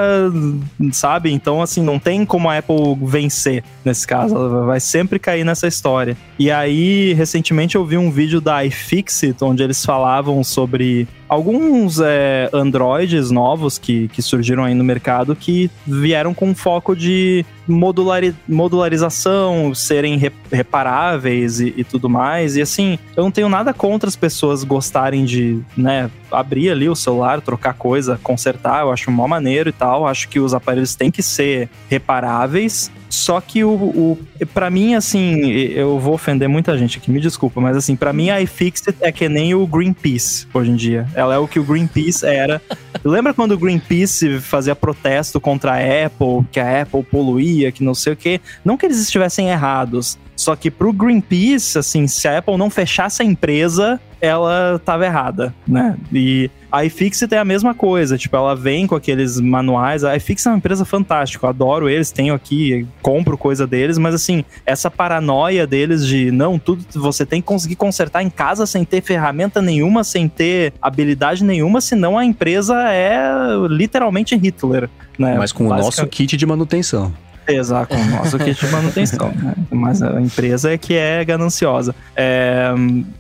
sabe? 0.92 1.32
Então, 1.32 1.62
assim, 1.62 1.84
não 1.84 2.00
tem 2.00 2.26
como 2.26 2.50
a 2.50 2.58
Apple 2.58 2.96
vencer 3.02 3.64
nesse 3.86 4.08
caso. 4.08 4.36
Ela 4.36 4.66
vai 4.66 4.80
sempre 4.80 5.20
cair 5.20 5.44
nessa 5.44 5.68
história. 5.68 6.18
E 6.40 6.50
aí, 6.50 7.14
recentemente 7.14 7.76
eu 7.76 7.86
vi 7.86 7.98
um 7.98 8.10
vídeo 8.10 8.42
da 8.42 8.66
iFixit, 8.66 9.36
onde 9.44 9.62
eles 9.62 9.86
falavam 9.86 10.44
sobre 10.44 11.08
alguns 11.32 12.02
é, 12.02 12.50
Androids 12.52 13.32
novos 13.32 13.78
que, 13.78 14.10
que 14.10 14.22
surgiram 14.22 14.66
aí 14.66 14.74
no 14.74 14.84
mercado 14.84 15.34
que 15.34 15.72
vieram 15.88 16.34
com 16.34 16.54
foco 16.54 16.94
de 16.94 17.46
modulari 17.66 18.36
modularização, 18.46 19.74
serem 19.74 20.18
re 20.18 20.30
reparáveis 20.52 21.62
e, 21.62 21.74
e, 21.78 21.84
tudo 21.86 22.10
mais. 22.10 22.58
E 22.58 22.62
assim, 22.62 23.00
eu 23.16 23.24
não 23.24 23.32
tenho 23.32 23.48
nada 23.48 23.74
contra 23.74 24.10
as 24.10 24.16
pessoas 24.18 24.66
gostarem 24.66 25.24
de, 25.24 25.62
né, 25.78 26.12
abrir 26.30 26.70
ali 26.70 26.90
o 26.90 26.96
celular, 26.96 27.40
trocar 27.40 27.76
coisa, 27.76 28.20
consertar. 28.22 28.82
Eu 28.82 28.92
acho 28.92 29.10
mó 29.10 29.26
maneiro 29.26 29.70
e 29.70 29.72
tal. 29.72 30.06
Acho 30.06 30.28
que 30.28 30.42
os 30.42 30.54
aparelhos 30.54 30.96
têm 30.96 31.10
que 31.10 31.24
ser 31.24 31.70
reparáveis. 31.90 32.92
Só 33.12 33.42
que 33.42 33.62
o, 33.64 33.74
o 33.74 34.18
para 34.54 34.70
mim 34.70 34.96
assim, 34.96 35.42
eu 35.46 36.00
vou 36.00 36.14
ofender 36.14 36.48
muita 36.48 36.78
gente 36.78 36.98
aqui, 36.98 37.12
me 37.12 37.20
desculpa, 37.20 37.60
mas 37.60 37.76
assim, 37.76 37.96
para 37.96 38.14
mim 38.14 38.30
a 38.30 38.42
iFixit 38.42 38.96
é 39.02 39.12
que 39.12 39.28
nem 39.28 39.54
o 39.54 39.68
Greenpeace 39.68 40.48
hoje 40.54 40.72
em 40.72 40.76
dia. 40.76 41.06
Ela 41.14 41.36
é 41.36 41.38
o 41.38 41.48
que 41.48 41.60
o 41.60 41.64
Greenpeace 41.64 42.26
era. 42.26 42.62
Lembra 43.04 43.34
quando 43.34 43.52
o 43.52 43.58
Greenpeace 43.58 44.40
fazia 44.40 44.76
protesto 44.76 45.42
contra 45.42 45.74
a 45.74 46.06
Apple, 46.06 46.46
que 46.52 46.60
a 46.60 46.84
Apple 46.84 47.04
poluía, 47.04 47.72
que 47.72 47.84
não 47.84 47.94
sei 47.94 48.14
o 48.14 48.16
quê? 48.16 48.40
Não 48.64 48.78
que 48.78 48.86
eles 48.86 49.02
estivessem 49.02 49.50
errados, 49.50 50.18
só 50.42 50.56
que 50.56 50.72
pro 50.72 50.92
Greenpeace, 50.92 51.78
assim, 51.78 52.08
se 52.08 52.28
a 52.28 52.40
Apple 52.40 52.58
não 52.58 52.68
fechasse 52.68 53.22
a 53.22 53.26
empresa, 53.26 54.02
ela 54.20 54.82
tava 54.84 55.06
errada, 55.06 55.54
né? 55.68 55.96
E 56.12 56.50
a 56.72 56.84
iFixit 56.84 57.32
é 57.32 57.38
a 57.38 57.46
mesma 57.46 57.76
coisa, 57.76 58.18
tipo, 58.18 58.36
ela 58.36 58.56
vem 58.56 58.88
com 58.88 58.96
aqueles 58.96 59.40
manuais. 59.40 60.04
A 60.04 60.16
iFixit 60.16 60.48
é 60.48 60.52
uma 60.52 60.58
empresa 60.58 60.84
fantástica, 60.84 61.46
eu 61.46 61.50
adoro 61.50 61.88
eles, 61.88 62.12
tenho 62.12 62.34
aqui, 62.34 62.88
compro 63.04 63.38
coisa 63.38 63.68
deles, 63.68 64.00
mas 64.00 64.16
assim, 64.16 64.44
essa 64.66 64.90
paranoia 64.90 65.68
deles 65.68 66.08
de 66.08 66.32
não, 66.32 66.58
tudo 66.58 66.84
você 66.96 67.24
tem 67.24 67.40
que 67.40 67.46
conseguir 67.46 67.76
consertar 67.76 68.24
em 68.24 68.30
casa 68.30 68.66
sem 68.66 68.84
ter 68.84 69.04
ferramenta 69.04 69.62
nenhuma, 69.62 70.04
sem 70.04 70.28
ter 70.28 70.74
habilidade 70.82 71.44
nenhuma, 71.44 71.82
senão 71.82 72.18
a 72.18 72.26
empresa 72.26 72.82
é 72.90 73.22
literalmente 73.70 74.36
Hitler, 74.36 74.90
né? 75.20 75.36
Mas 75.38 75.52
com 75.52 75.68
o 75.68 75.70
nosso 75.70 76.08
kit 76.08 76.36
de 76.36 76.46
manutenção 76.48 77.14
empresa 77.52 77.86
com 77.86 77.96
o 77.96 78.06
nosso 78.06 78.38
kit 78.40 78.66
de 78.66 78.72
manutenção, 78.72 79.32
né? 79.36 79.54
Mas 79.70 80.02
a 80.02 80.20
empresa 80.22 80.72
é 80.72 80.78
que 80.78 80.96
é 80.96 81.24
gananciosa. 81.24 81.94
É, 82.16 82.72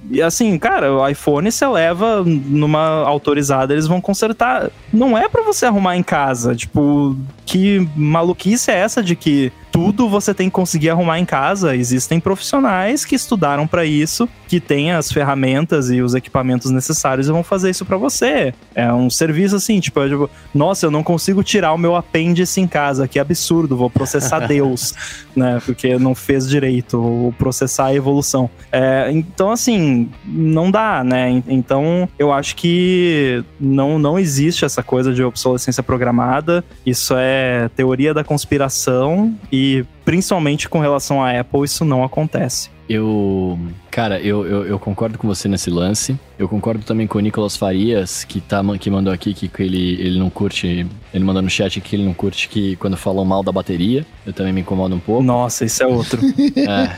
e 0.09 0.21
assim, 0.21 0.57
cara, 0.57 0.93
o 0.93 1.07
iPhone 1.07 1.51
você 1.51 1.67
leva 1.67 2.23
numa 2.25 3.05
autorizada, 3.05 3.73
eles 3.73 3.87
vão 3.87 3.99
consertar. 3.99 4.69
Não 4.91 5.17
é 5.17 5.27
para 5.27 5.43
você 5.43 5.65
arrumar 5.65 5.97
em 5.97 6.03
casa. 6.03 6.55
Tipo, 6.55 7.15
que 7.45 7.87
maluquice 7.95 8.71
é 8.71 8.75
essa 8.75 9.03
de 9.03 9.15
que 9.15 9.51
tudo 9.71 10.09
você 10.09 10.33
tem 10.33 10.49
que 10.49 10.53
conseguir 10.53 10.89
arrumar 10.89 11.19
em 11.19 11.25
casa. 11.25 11.75
Existem 11.75 12.19
profissionais 12.19 13.05
que 13.05 13.15
estudaram 13.15 13.65
para 13.65 13.85
isso, 13.85 14.27
que 14.47 14.59
têm 14.59 14.91
as 14.91 15.11
ferramentas 15.11 15.89
e 15.89 16.01
os 16.01 16.13
equipamentos 16.13 16.69
necessários 16.71 17.27
e 17.27 17.31
vão 17.31 17.43
fazer 17.43 17.69
isso 17.69 17.85
para 17.85 17.97
você. 17.97 18.53
É 18.75 18.91
um 18.91 19.09
serviço 19.09 19.55
assim, 19.55 19.79
tipo, 19.79 20.05
tipo, 20.07 20.29
nossa, 20.53 20.85
eu 20.85 20.91
não 20.91 21.03
consigo 21.03 21.41
tirar 21.43 21.73
o 21.73 21.77
meu 21.77 21.95
apêndice 21.95 22.59
em 22.59 22.67
casa, 22.67 23.07
que 23.07 23.17
absurdo, 23.17 23.77
vou 23.77 23.89
processar 23.89 24.39
Deus, 24.47 24.93
né? 25.35 25.61
Porque 25.65 25.97
não 25.97 26.13
fez 26.13 26.49
direito, 26.49 27.01
vou 27.01 27.31
processar 27.31 27.85
a 27.85 27.95
evolução. 27.95 28.49
É, 28.71 29.09
então, 29.11 29.51
assim, 29.51 30.09
não 30.25 30.69
dá, 30.69 31.03
né? 31.03 31.41
Então, 31.47 32.09
eu 32.19 32.33
acho 32.33 32.55
que 32.55 33.43
não, 33.59 33.97
não 33.97 34.19
existe 34.19 34.65
essa 34.65 34.83
coisa 34.83 35.13
de 35.13 35.23
obsolescência 35.23 35.81
programada. 35.81 36.63
Isso 36.85 37.13
é 37.17 37.69
teoria 37.75 38.13
da 38.13 38.23
conspiração 38.23 39.33
e 39.51 39.60
principalmente 40.03 40.67
com 40.67 40.79
relação 40.79 41.23
à 41.23 41.39
Apple, 41.39 41.63
isso 41.63 41.85
não 41.85 42.03
acontece. 42.03 42.69
Eu. 42.89 43.57
Cara, 43.89 44.19
eu, 44.19 44.45
eu, 44.45 44.65
eu, 44.65 44.79
concordo 44.79 45.17
com 45.17 45.25
você 45.25 45.47
nesse 45.47 45.69
lance. 45.69 46.19
Eu 46.37 46.49
concordo 46.49 46.83
também 46.83 47.07
com 47.07 47.17
o 47.17 47.21
Nicolas 47.21 47.55
Farias, 47.55 48.25
que, 48.25 48.41
tá, 48.41 48.61
que 48.77 48.89
mandou 48.89 49.13
aqui 49.13 49.33
que, 49.33 49.47
que 49.47 49.63
ele, 49.63 49.93
ele 50.01 50.19
não 50.19 50.29
curte. 50.29 50.85
Ele 51.13 51.23
mandou 51.23 51.41
no 51.41 51.49
chat 51.49 51.79
que 51.79 51.95
ele 51.95 52.03
não 52.03 52.13
curte 52.13 52.49
que 52.49 52.75
quando 52.75 52.97
falam 52.97 53.23
mal 53.23 53.43
da 53.43 53.51
bateria. 53.51 54.05
Eu 54.25 54.33
também 54.33 54.51
me 54.51 54.61
incomodo 54.61 54.93
um 54.93 54.99
pouco. 54.99 55.23
Nossa, 55.23 55.63
isso 55.63 55.81
é 55.81 55.87
outro. 55.87 56.19
é. 56.57 56.97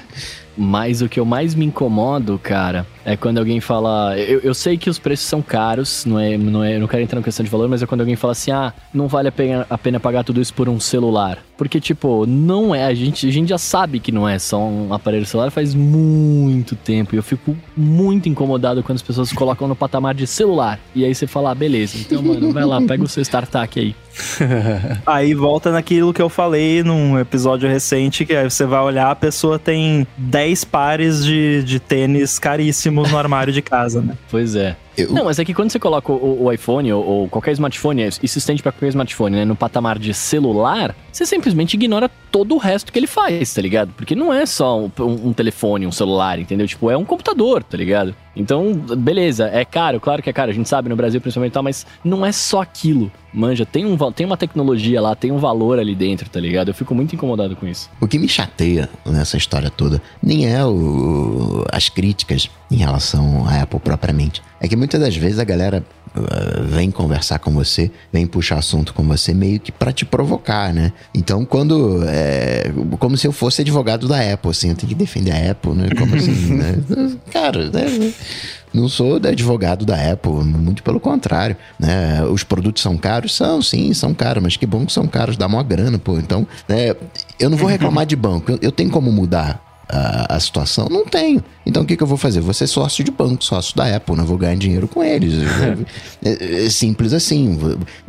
Mas 0.57 1.01
o 1.01 1.09
que 1.09 1.19
eu 1.19 1.25
mais 1.25 1.53
me 1.53 1.65
incomodo, 1.65 2.39
cara, 2.41 2.87
é 3.05 3.17
quando 3.17 3.37
alguém 3.37 3.59
fala. 3.59 4.17
Eu, 4.17 4.39
eu 4.39 4.53
sei 4.53 4.77
que 4.77 4.89
os 4.89 4.97
preços 4.97 5.25
são 5.25 5.41
caros, 5.41 6.05
não 6.05 6.19
é, 6.19 6.37
não 6.37 6.63
é. 6.63 6.75
Eu 6.75 6.79
não 6.79 6.87
quero 6.87 7.03
entrar 7.03 7.19
na 7.19 7.23
questão 7.23 7.43
de 7.43 7.49
valor, 7.49 7.67
mas 7.67 7.81
é 7.81 7.85
quando 7.85 8.01
alguém 8.01 8.15
fala 8.15 8.31
assim: 8.31 8.51
ah, 8.51 8.73
não 8.93 9.07
vale 9.07 9.27
a 9.27 9.31
pena, 9.31 9.65
a 9.69 9.77
pena 9.77 9.99
pagar 9.99 10.23
tudo 10.23 10.41
isso 10.41 10.53
por 10.53 10.69
um 10.69 10.79
celular. 10.79 11.39
Porque, 11.57 11.79
tipo, 11.79 12.25
não 12.25 12.73
é. 12.73 12.85
A 12.85 12.93
gente, 12.93 13.27
a 13.27 13.31
gente 13.31 13.49
já 13.49 13.57
sabe 13.57 13.99
que 13.99 14.11
não 14.11 14.27
é 14.27 14.39
só 14.39 14.59
um 14.59 14.93
aparelho 14.93 15.25
celular 15.25 15.51
faz 15.51 15.75
muito 15.75 16.75
tempo. 16.75 17.15
E 17.15 17.17
eu 17.17 17.23
fico 17.23 17.55
muito 17.75 18.27
incomodado 18.27 18.81
quando 18.83 18.95
as 18.95 19.01
pessoas 19.01 19.31
colocam 19.31 19.67
no 19.67 19.75
patamar 19.75 20.13
de 20.13 20.25
celular. 20.25 20.79
E 20.95 21.05
aí 21.05 21.13
você 21.13 21.27
fala, 21.27 21.51
ah, 21.51 21.55
beleza, 21.55 21.97
então, 21.97 22.21
mano, 22.21 22.51
vai 22.51 22.65
lá, 22.65 22.81
pega 22.81 23.03
o 23.03 23.07
seu 23.07 23.21
StarTAC 23.21 23.79
aí. 23.79 23.95
aí 25.05 25.33
volta 25.33 25.71
naquilo 25.71 26.13
que 26.13 26.21
eu 26.21 26.29
falei 26.29 26.83
num 26.83 27.19
episódio 27.19 27.67
recente, 27.67 28.25
que 28.25 28.35
aí 28.35 28.49
você 28.49 28.65
vai 28.65 28.81
olhar, 28.81 29.09
a 29.09 29.15
pessoa 29.15 29.57
tem 29.57 30.05
10 30.17 30.63
pares 30.65 31.25
de, 31.25 31.63
de 31.63 31.79
tênis 31.79 32.37
caríssimos 32.37 32.92
no 32.93 33.17
armário 33.17 33.51
de 33.51 33.61
casa, 33.61 34.01
né? 34.01 34.15
Pois 34.29 34.55
é. 34.55 34.75
Eu... 34.97 35.11
Não, 35.11 35.25
mas 35.25 35.39
é 35.39 35.45
que 35.45 35.53
quando 35.53 35.71
você 35.71 35.79
coloca 35.79 36.11
o, 36.11 36.43
o 36.43 36.51
iPhone 36.51 36.91
ou, 36.93 37.03
ou, 37.05 37.29
qualquer 37.29 37.51
smartphone, 37.53 38.03
isso 38.03 38.27
se 38.27 38.39
estende 38.39 38.61
para 38.61 38.71
qualquer 38.71 38.89
smartphone, 38.89 39.35
né? 39.35 39.45
No 39.45 39.55
patamar 39.55 39.97
de 39.97 40.13
celular, 40.13 40.95
você 41.11 41.25
simplesmente 41.25 41.73
ignora 41.75 42.09
todo 42.31 42.55
o 42.55 42.57
resto 42.57 42.91
que 42.91 42.99
ele 42.99 43.07
faz, 43.07 43.53
tá 43.53 43.61
ligado? 43.61 43.93
Porque 43.95 44.15
não 44.15 44.33
é 44.33 44.45
só 44.45 44.79
um, 44.79 44.91
um, 44.99 45.27
um 45.27 45.33
telefone, 45.33 45.85
um 45.85 45.91
celular, 45.91 46.39
entendeu? 46.39 46.67
Tipo, 46.67 46.89
é 46.89 46.97
um 46.97 47.05
computador, 47.05 47.63
tá 47.63 47.77
ligado? 47.77 48.15
Então, 48.35 48.73
beleza, 48.73 49.47
é 49.47 49.63
caro, 49.63 49.99
claro 49.99 50.21
que 50.23 50.29
é 50.29 50.33
caro, 50.33 50.49
a 50.49 50.53
gente 50.53 50.67
sabe 50.67 50.89
no 50.89 50.95
Brasil 50.95 51.21
principalmente 51.21 51.51
e 51.51 51.53
tal, 51.53 51.63
mas 51.63 51.85
não 52.03 52.25
é 52.25 52.31
só 52.31 52.61
aquilo. 52.61 53.11
Manja, 53.31 53.65
tem, 53.65 53.85
um, 53.85 53.97
tem 54.11 54.25
uma 54.25 54.37
tecnologia 54.37 55.01
lá, 55.01 55.15
tem 55.15 55.31
um 55.31 55.37
valor 55.37 55.79
ali 55.79 55.95
dentro, 55.95 56.29
tá 56.29 56.39
ligado? 56.39 56.69
Eu 56.69 56.73
fico 56.73 56.93
muito 56.93 57.15
incomodado 57.15 57.55
com 57.55 57.67
isso. 57.67 57.89
O 57.99 58.07
que 58.07 58.19
me 58.19 58.27
chateia 58.27 58.89
nessa 59.05 59.37
história 59.37 59.69
toda 59.69 60.01
nem 60.21 60.51
é 60.51 60.63
o, 60.65 61.63
as 61.71 61.89
críticas 61.89 62.49
em 62.69 62.77
relação 62.77 63.47
à 63.47 63.61
Apple 63.61 63.79
propriamente. 63.79 64.41
É 64.59 64.67
que 64.67 64.75
muitas 64.83 64.99
das 64.99 65.15
vezes 65.15 65.39
a 65.39 65.45
galera 65.45 65.81
uh, 66.13 66.63
vem 66.65 66.91
conversar 66.91 67.39
com 67.39 67.51
você, 67.51 67.89
vem 68.11 68.27
puxar 68.27 68.57
assunto 68.57 68.93
com 68.93 69.01
você 69.03 69.33
meio 69.33 69.61
que 69.61 69.71
para 69.71 69.93
te 69.93 70.03
provocar, 70.03 70.73
né? 70.73 70.91
Então, 71.15 71.45
quando. 71.45 72.03
É, 72.05 72.65
como 72.99 73.15
se 73.15 73.25
eu 73.25 73.31
fosse 73.31 73.61
advogado 73.61 74.07
da 74.09 74.33
Apple, 74.33 74.51
assim, 74.51 74.69
eu 74.69 74.75
tenho 74.75 74.89
que 74.89 74.95
defender 74.95 75.31
a 75.31 75.51
Apple, 75.51 75.71
né? 75.71 75.87
Como 75.97 76.15
assim, 76.15 76.31
né? 76.53 76.75
Cara, 77.31 77.69
né? 77.69 78.13
Não 78.73 78.89
sou 78.89 79.15
advogado 79.15 79.85
da 79.85 80.11
Apple, 80.11 80.31
muito 80.31 80.83
pelo 80.83 80.99
contrário, 80.99 81.55
né? 81.79 82.23
Os 82.25 82.43
produtos 82.43 82.83
são 82.83 82.97
caros? 82.97 83.33
São, 83.33 83.61
sim, 83.61 83.93
são 83.93 84.13
caros, 84.13 84.43
mas 84.43 84.57
que 84.57 84.65
bom 84.65 84.85
que 84.85 84.91
são 84.91 85.07
caros, 85.07 85.37
dá 85.37 85.47
maior 85.47 85.63
grana, 85.63 85.97
pô. 85.97 86.17
Então, 86.17 86.45
né, 86.67 86.93
eu 87.39 87.49
não 87.49 87.57
vou 87.57 87.69
reclamar 87.69 88.05
de 88.05 88.17
banco, 88.17 88.51
eu, 88.51 88.59
eu 88.61 88.71
tenho 88.71 88.89
como 88.89 89.11
mudar 89.11 89.72
a, 89.93 90.35
a, 90.35 90.39
situação? 90.39 90.87
Não 90.89 91.05
tenho. 91.05 91.43
Então 91.65 91.83
o 91.83 91.85
que, 91.85 91.95
que 91.95 92.03
eu 92.03 92.07
vou 92.07 92.17
fazer? 92.17 92.41
Vou 92.41 92.53
ser 92.53 92.67
sócio 92.67 93.03
de 93.03 93.11
banco, 93.11 93.43
sócio 93.43 93.75
da 93.75 93.95
Apple, 93.95 94.15
não 94.15 94.25
vou 94.25 94.37
ganhar 94.37 94.55
dinheiro 94.55 94.87
com 94.87 95.03
eles. 95.03 95.33
é, 96.23 96.65
é, 96.65 96.69
simples 96.69 97.13
assim, 97.13 97.57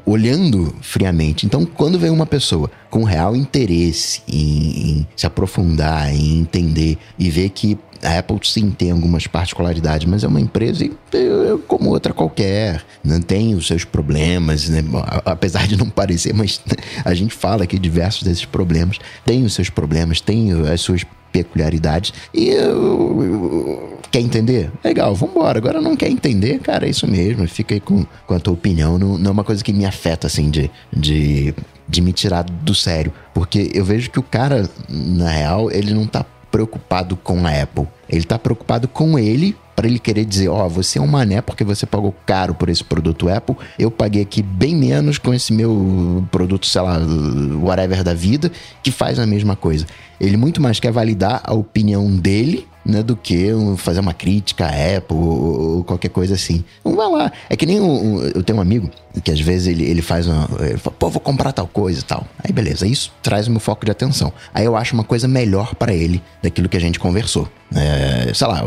olhando 0.04 0.74
friamente. 0.80 1.46
Então, 1.46 1.64
quando 1.64 1.98
vem 1.98 2.10
uma 2.10 2.26
pessoa 2.26 2.70
com 2.90 3.04
real 3.04 3.34
interesse 3.34 4.22
em, 4.28 4.90
em 4.90 5.08
se 5.16 5.26
aprofundar, 5.26 6.14
em 6.14 6.38
entender 6.38 6.98
e 7.18 7.30
ver 7.30 7.50
que 7.50 7.78
a 8.04 8.18
Apple 8.18 8.38
sim 8.44 8.70
tem 8.70 8.90
algumas 8.90 9.26
particularidades, 9.26 10.06
mas 10.06 10.22
é 10.22 10.28
uma 10.28 10.40
empresa 10.40 10.88
como 11.66 11.90
outra 11.90 12.12
qualquer, 12.12 12.84
não 13.02 13.20
tem 13.20 13.54
os 13.54 13.66
seus 13.66 13.84
problemas, 13.84 14.68
né? 14.68 14.84
apesar 15.24 15.66
de 15.66 15.76
não 15.76 15.88
parecer, 15.88 16.34
mas 16.34 16.60
a 17.04 17.14
gente 17.14 17.34
fala 17.34 17.66
que 17.66 17.78
diversos 17.78 18.22
desses 18.22 18.44
problemas 18.44 18.98
têm 19.24 19.44
os 19.44 19.54
seus 19.54 19.70
problemas, 19.70 20.20
têm 20.20 20.52
as 20.68 20.80
suas 20.82 21.04
peculiaridades. 21.34 22.14
E 22.32 22.50
eu, 22.50 23.98
quer 24.08 24.20
entender? 24.20 24.70
Legal, 24.84 25.12
vambora. 25.16 25.58
Agora 25.58 25.80
não 25.80 25.96
quer 25.96 26.08
entender, 26.08 26.60
cara, 26.60 26.86
é 26.86 26.90
isso 26.90 27.08
mesmo. 27.08 27.48
Fica 27.48 27.74
aí 27.74 27.80
com, 27.80 28.06
com 28.24 28.34
a 28.34 28.38
tua 28.38 28.54
opinião. 28.54 28.96
Não, 28.96 29.18
não 29.18 29.30
é 29.30 29.32
uma 29.32 29.42
coisa 29.42 29.64
que 29.64 29.72
me 29.72 29.84
afeta, 29.84 30.28
assim, 30.28 30.48
de, 30.48 30.70
de, 30.92 31.52
de 31.88 32.00
me 32.00 32.12
tirar 32.12 32.44
do 32.44 32.72
sério. 32.72 33.12
Porque 33.34 33.72
eu 33.74 33.84
vejo 33.84 34.10
que 34.10 34.20
o 34.20 34.22
cara, 34.22 34.70
na 34.88 35.28
real, 35.28 35.68
ele 35.72 35.92
não 35.92 36.06
tá 36.06 36.24
preocupado 36.52 37.16
com 37.16 37.44
a 37.44 37.62
Apple. 37.62 37.88
Ele 38.08 38.22
tá 38.22 38.38
preocupado 38.38 38.86
com 38.86 39.18
ele 39.18 39.56
para 39.74 39.86
ele 39.86 39.98
querer 39.98 40.24
dizer, 40.24 40.48
ó, 40.48 40.66
oh, 40.66 40.68
você 40.68 40.98
é 40.98 41.02
um 41.02 41.06
mané 41.06 41.40
porque 41.40 41.64
você 41.64 41.86
pagou 41.86 42.14
caro 42.24 42.54
por 42.54 42.68
esse 42.68 42.82
produto 42.82 43.28
Apple, 43.28 43.56
eu 43.78 43.90
paguei 43.90 44.22
aqui 44.22 44.42
bem 44.42 44.74
menos 44.74 45.18
com 45.18 45.34
esse 45.34 45.52
meu 45.52 46.24
produto, 46.30 46.66
sei 46.66 46.80
lá, 46.80 46.98
whatever 47.62 48.02
da 48.02 48.14
vida, 48.14 48.50
que 48.82 48.90
faz 48.90 49.18
a 49.18 49.26
mesma 49.26 49.56
coisa. 49.56 49.86
Ele 50.20 50.36
muito 50.36 50.62
mais 50.62 50.78
quer 50.78 50.92
validar 50.92 51.40
a 51.44 51.54
opinião 51.54 52.08
dele 52.16 52.66
né, 52.84 53.02
do 53.02 53.16
que 53.16 53.48
fazer 53.78 54.00
uma 54.00 54.12
crítica 54.12 54.66
à 54.66 54.96
Apple 54.98 55.16
ou, 55.16 55.84
qualquer 55.84 56.10
coisa 56.10 56.34
assim. 56.34 56.62
Então 56.80 56.94
vai 56.94 57.08
lá. 57.08 57.32
É 57.48 57.56
que 57.56 57.64
nem 57.64 57.80
um, 57.80 58.20
eu 58.22 58.42
tenho 58.42 58.58
um 58.58 58.62
amigo 58.62 58.90
que 59.22 59.30
às 59.30 59.40
vezes 59.40 59.68
ele, 59.68 59.84
ele 59.84 60.02
faz 60.02 60.26
uma. 60.26 60.48
Ele 60.60 60.76
fala, 60.76 60.96
pô, 60.98 61.08
vou 61.08 61.20
comprar 61.20 61.52
tal 61.52 61.66
coisa 61.66 62.00
e 62.00 62.02
tal. 62.02 62.26
Aí 62.42 62.52
beleza, 62.52 62.86
isso 62.86 63.12
traz 63.22 63.46
o 63.46 63.50
meu 63.50 63.60
foco 63.60 63.84
de 63.84 63.90
atenção. 63.90 64.32
Aí 64.52 64.64
eu 64.64 64.76
acho 64.76 64.94
uma 64.94 65.04
coisa 65.04 65.26
melhor 65.26 65.74
para 65.74 65.94
ele 65.94 66.22
daquilo 66.42 66.68
que 66.68 66.76
a 66.76 66.80
gente 66.80 66.98
conversou. 66.98 67.48
É, 67.74 68.32
sei 68.34 68.46
lá, 68.46 68.64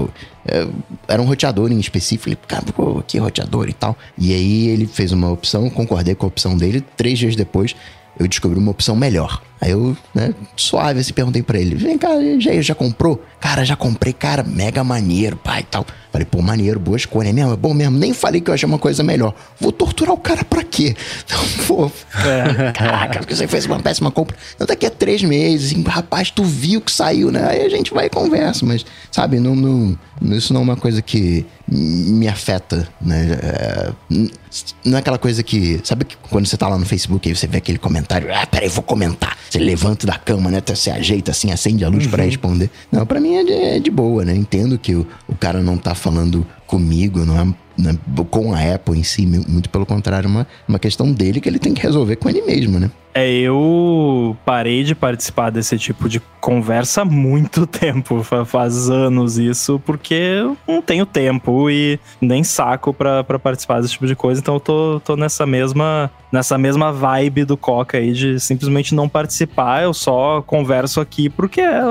era 1.07 1.21
um 1.21 1.25
roteador 1.25 1.71
em 1.71 1.79
específico. 1.79 2.29
Ele, 2.29 2.37
cara, 2.47 2.63
pô, 2.75 3.01
que 3.05 3.17
roteador 3.17 3.69
e 3.69 3.73
tal. 3.73 3.97
E 4.17 4.33
aí 4.33 4.67
ele 4.67 4.87
fez 4.87 5.11
uma 5.11 5.31
opção, 5.31 5.69
concordei 5.69 6.15
com 6.15 6.25
a 6.25 6.29
opção 6.29 6.57
dele. 6.57 6.83
Três 6.95 7.19
dias 7.19 7.35
depois, 7.35 7.75
eu 8.19 8.27
descobri 8.27 8.57
uma 8.57 8.71
opção 8.71 8.95
melhor. 8.95 9.41
Aí 9.59 9.71
eu, 9.71 9.97
né, 10.13 10.33
suave, 10.55 10.99
assim, 10.99 11.13
perguntei 11.13 11.41
pra 11.41 11.59
ele: 11.59 11.75
vem 11.75 11.97
cá, 11.97 12.09
já, 12.39 12.61
já 12.61 12.75
comprou? 12.75 13.21
Cara, 13.39 13.63
já 13.65 13.75
comprei, 13.75 14.13
cara, 14.13 14.43
mega 14.43 14.83
maneiro, 14.83 15.35
pai 15.37 15.61
e 15.61 15.63
tal. 15.63 15.85
Falei, 16.11 16.25
pô, 16.25 16.41
maneiro, 16.41 16.79
boa 16.79 16.97
escolha, 16.97 17.29
é 17.29 17.33
mesmo, 17.33 17.53
é 17.53 17.55
bom 17.55 17.73
mesmo. 17.73 17.97
Nem 17.97 18.13
falei 18.13 18.41
que 18.41 18.49
eu 18.49 18.53
achei 18.53 18.67
uma 18.67 18.79
coisa 18.79 19.03
melhor. 19.03 19.35
Vou 19.59 19.71
torturar 19.71 20.13
o 20.13 20.17
cara 20.17 20.43
pra 20.43 20.63
quê? 20.63 20.95
Então, 21.27 21.39
pô, 21.67 21.91
é. 22.25 22.71
caraca, 22.71 23.19
porque 23.19 23.35
você 23.35 23.47
fez 23.47 23.65
uma 23.65 23.79
péssima 23.79 24.09
compra. 24.09 24.35
Então, 24.55 24.65
daqui 24.65 24.85
a 24.85 24.89
três 24.89 25.21
meses, 25.21 25.71
assim, 25.71 25.83
rapaz, 25.83 26.31
tu 26.31 26.43
viu 26.43 26.79
que 26.79 26.91
saiu, 26.91 27.31
né? 27.31 27.45
Aí 27.49 27.65
a 27.65 27.69
gente 27.69 27.93
vai 27.93 28.05
e 28.05 28.09
conversa, 28.09 28.65
mas, 28.65 28.85
sabe, 29.11 29.39
não, 29.39 29.55
não, 29.55 29.97
isso 30.35 30.53
não 30.53 30.61
é 30.61 30.63
uma 30.63 30.75
coisa 30.77 31.01
que 31.01 31.45
me 31.69 32.27
afeta, 32.27 32.87
né? 33.01 33.37
É, 33.43 33.91
não 34.85 34.97
é 34.97 34.99
aquela 34.99 35.17
coisa 35.17 35.43
que, 35.43 35.81
sabe 35.83 36.05
que 36.05 36.15
quando 36.29 36.45
você 36.47 36.55
tá 36.55 36.67
lá 36.67 36.77
no 36.77 36.85
Facebook 36.85 37.27
aí 37.27 37.35
você 37.35 37.45
vê 37.45 37.57
aquele 37.57 37.77
comentário, 37.77 38.33
ah, 38.33 38.47
peraí, 38.47 38.69
vou 38.69 38.83
comentar. 38.83 39.37
Você 39.49 39.59
levanta 39.59 40.05
da 40.05 40.17
cama, 40.17 40.49
né? 40.51 40.61
Você 40.65 40.89
ajeita 40.89 41.31
assim, 41.31 41.51
acende 41.51 41.85
a 41.85 41.89
luz 41.89 42.05
uhum. 42.05 42.11
para 42.11 42.23
responder. 42.23 42.69
Não, 42.91 43.05
para 43.05 43.19
mim 43.19 43.35
é 43.35 43.43
de, 43.43 43.53
é 43.53 43.79
de, 43.79 43.91
boa, 43.91 44.25
né? 44.25 44.35
Entendo 44.35 44.77
que 44.77 44.95
o, 44.95 45.07
o 45.27 45.35
cara 45.35 45.61
não 45.61 45.77
tá 45.77 45.95
falando 45.95 46.45
comigo, 46.65 47.25
não 47.25 47.39
é 47.39 47.53
né, 47.77 47.97
com 48.29 48.53
a 48.53 48.75
Apple 48.75 48.97
em 48.97 49.03
si, 49.03 49.25
muito 49.25 49.69
pelo 49.69 49.85
contrário, 49.85 50.29
uma, 50.29 50.47
uma 50.67 50.79
questão 50.79 51.11
dele 51.11 51.39
que 51.39 51.47
ele 51.47 51.59
tem 51.59 51.73
que 51.73 51.81
resolver 51.81 52.15
com 52.15 52.29
ele 52.29 52.41
mesmo, 52.41 52.79
né? 52.79 52.89
É, 53.13 53.31
eu 53.31 54.37
parei 54.45 54.83
de 54.83 54.93
participar 54.93 55.49
desse 55.49 55.75
tipo 55.75 56.07
de 56.07 56.21
conversa 56.39 57.01
há 57.01 57.05
muito 57.05 57.65
tempo, 57.67 58.23
faz 58.45 58.91
anos 58.91 59.39
isso, 59.39 59.81
porque 59.83 60.13
eu 60.13 60.55
não 60.67 60.83
tenho 60.83 61.03
tempo 61.03 61.67
e 61.67 61.99
nem 62.21 62.43
saco 62.43 62.93
para 62.93 63.23
participar 63.39 63.81
desse 63.81 63.93
tipo 63.93 64.05
de 64.05 64.15
coisa, 64.15 64.39
então 64.39 64.53
eu 64.53 64.59
tô, 64.59 65.01
tô 65.03 65.15
nessa 65.15 65.47
mesma 65.47 66.11
nessa 66.31 66.57
mesma 66.57 66.91
vibe 66.91 67.45
do 67.45 67.55
Coca 67.55 67.97
aí 67.97 68.11
de 68.11 68.39
simplesmente 68.39 68.93
não 68.93 69.07
participar, 69.07 69.83
eu 69.83 69.93
só 69.93 70.41
converso 70.41 70.99
aqui 70.99 71.29
porque 71.29 71.61
é, 71.61 71.81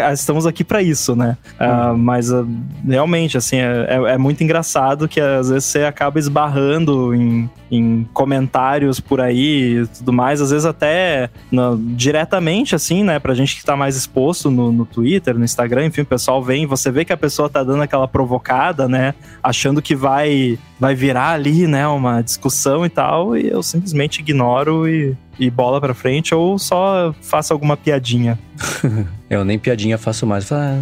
é, 0.00 0.12
estamos 0.12 0.46
aqui 0.46 0.64
para 0.64 0.82
isso, 0.82 1.14
né? 1.14 1.36
Hum. 1.60 1.92
Uh, 1.94 1.98
mas 1.98 2.30
uh, 2.30 2.46
realmente, 2.86 3.38
assim, 3.38 3.56
é, 3.56 3.86
é, 3.88 4.14
é 4.14 4.18
muito 4.18 4.42
engraçado 4.42 5.01
engraçado 5.02 5.08
que 5.08 5.20
às 5.20 5.48
vezes 5.48 5.64
você 5.64 5.84
acaba 5.84 6.18
esbarrando 6.18 7.14
em, 7.14 7.50
em 7.70 8.08
comentários 8.12 9.00
por 9.00 9.20
aí 9.20 9.82
e 9.82 9.86
tudo 9.86 10.12
mais, 10.12 10.40
às 10.40 10.50
vezes 10.50 10.64
até 10.64 11.30
no, 11.50 11.76
diretamente, 11.76 12.74
assim, 12.74 13.02
né? 13.02 13.18
Pra 13.18 13.34
gente 13.34 13.56
que 13.56 13.64
tá 13.64 13.76
mais 13.76 13.96
exposto 13.96 14.50
no, 14.50 14.72
no 14.72 14.84
Twitter, 14.84 15.38
no 15.38 15.44
Instagram, 15.44 15.86
enfim, 15.86 16.02
o 16.02 16.06
pessoal 16.06 16.42
vem, 16.42 16.66
você 16.66 16.90
vê 16.90 17.04
que 17.04 17.12
a 17.12 17.16
pessoa 17.16 17.48
tá 17.48 17.62
dando 17.62 17.82
aquela 17.82 18.08
provocada, 18.08 18.88
né? 18.88 19.14
Achando 19.42 19.82
que 19.82 19.94
vai, 19.94 20.58
vai 20.78 20.94
virar 20.94 21.30
ali, 21.30 21.66
né? 21.66 21.86
Uma 21.86 22.22
discussão 22.22 22.84
e 22.84 22.88
tal, 22.88 23.36
e 23.36 23.48
eu 23.48 23.62
simplesmente 23.62 24.20
ignoro 24.20 24.88
e 24.88 25.16
e 25.38 25.50
bola 25.50 25.80
pra 25.80 25.94
frente, 25.94 26.34
ou 26.34 26.58
só 26.58 27.14
faça 27.22 27.54
alguma 27.54 27.76
piadinha. 27.76 28.38
eu 29.30 29.44
nem 29.44 29.58
piadinha 29.58 29.96
faço 29.96 30.26
mais. 30.26 30.52
Ah, 30.52 30.78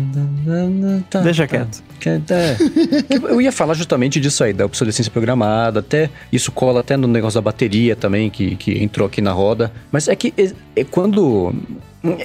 tá, 1.08 1.20
Deixa 1.20 1.46
tá. 1.46 1.56
quieto. 1.56 1.82
É. 2.08 2.56
Eu 3.30 3.40
ia 3.40 3.52
falar 3.52 3.74
justamente 3.74 4.20
disso 4.20 4.42
aí, 4.42 4.52
da 4.52 4.64
obsolescência 4.64 5.10
programada, 5.10 5.80
até 5.80 6.10
isso 6.32 6.50
cola 6.52 6.80
até 6.80 6.96
no 6.96 7.06
negócio 7.06 7.40
da 7.40 7.42
bateria 7.42 7.94
também, 7.94 8.30
que, 8.30 8.56
que 8.56 8.82
entrou 8.82 9.06
aqui 9.06 9.20
na 9.20 9.32
roda. 9.32 9.72
Mas 9.90 10.08
é 10.08 10.16
que 10.16 10.32
é, 10.36 10.52
é 10.76 10.84
quando 10.84 11.52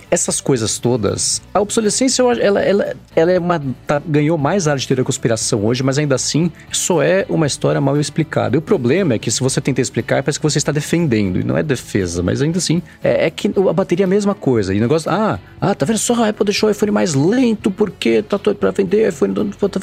essas 0.09 0.39
coisas 0.39 0.77
todas, 0.77 1.41
a 1.53 1.59
obsolescência, 1.59 2.21
ela, 2.21 2.61
ela, 2.61 2.95
ela 3.15 3.31
é 3.31 3.39
uma, 3.39 3.61
tá, 3.85 4.01
ganhou 4.05 4.37
mais 4.37 4.67
área 4.67 4.79
de 4.79 4.87
teoria 4.87 5.03
da 5.03 5.05
conspiração 5.05 5.65
hoje, 5.65 5.83
mas 5.83 5.97
ainda 5.97 6.15
assim 6.15 6.51
só 6.71 7.01
é 7.01 7.25
uma 7.29 7.45
história 7.45 7.81
mal 7.81 7.99
explicada. 7.99 8.55
E 8.55 8.59
o 8.59 8.61
problema 8.61 9.13
é 9.13 9.19
que 9.19 9.29
se 9.29 9.41
você 9.41 9.59
tenta 9.59 9.81
explicar, 9.81 10.23
parece 10.23 10.39
que 10.39 10.43
você 10.43 10.57
está 10.57 10.71
defendendo, 10.71 11.39
e 11.39 11.43
não 11.43 11.57
é 11.57 11.63
defesa, 11.63 12.23
mas 12.23 12.41
ainda 12.41 12.57
assim, 12.57 12.81
é, 13.03 13.25
é 13.27 13.29
que 13.29 13.47
a 13.47 13.73
bateria 13.73 14.03
é 14.03 14.07
a 14.07 14.09
mesma 14.09 14.33
coisa. 14.33 14.73
E 14.73 14.77
o 14.77 14.81
negócio, 14.81 15.11
ah, 15.11 15.39
ah, 15.59 15.75
tá 15.75 15.85
vendo 15.85 15.97
só, 15.97 16.13
a 16.23 16.29
Apple 16.29 16.45
deixou 16.45 16.69
o 16.69 16.71
iPhone 16.71 16.91
mais 16.91 17.13
lento 17.13 17.69
porque 17.69 18.21
tá 18.21 18.39
para 18.39 18.71
vender 18.71 19.09
iPhone. 19.09 19.33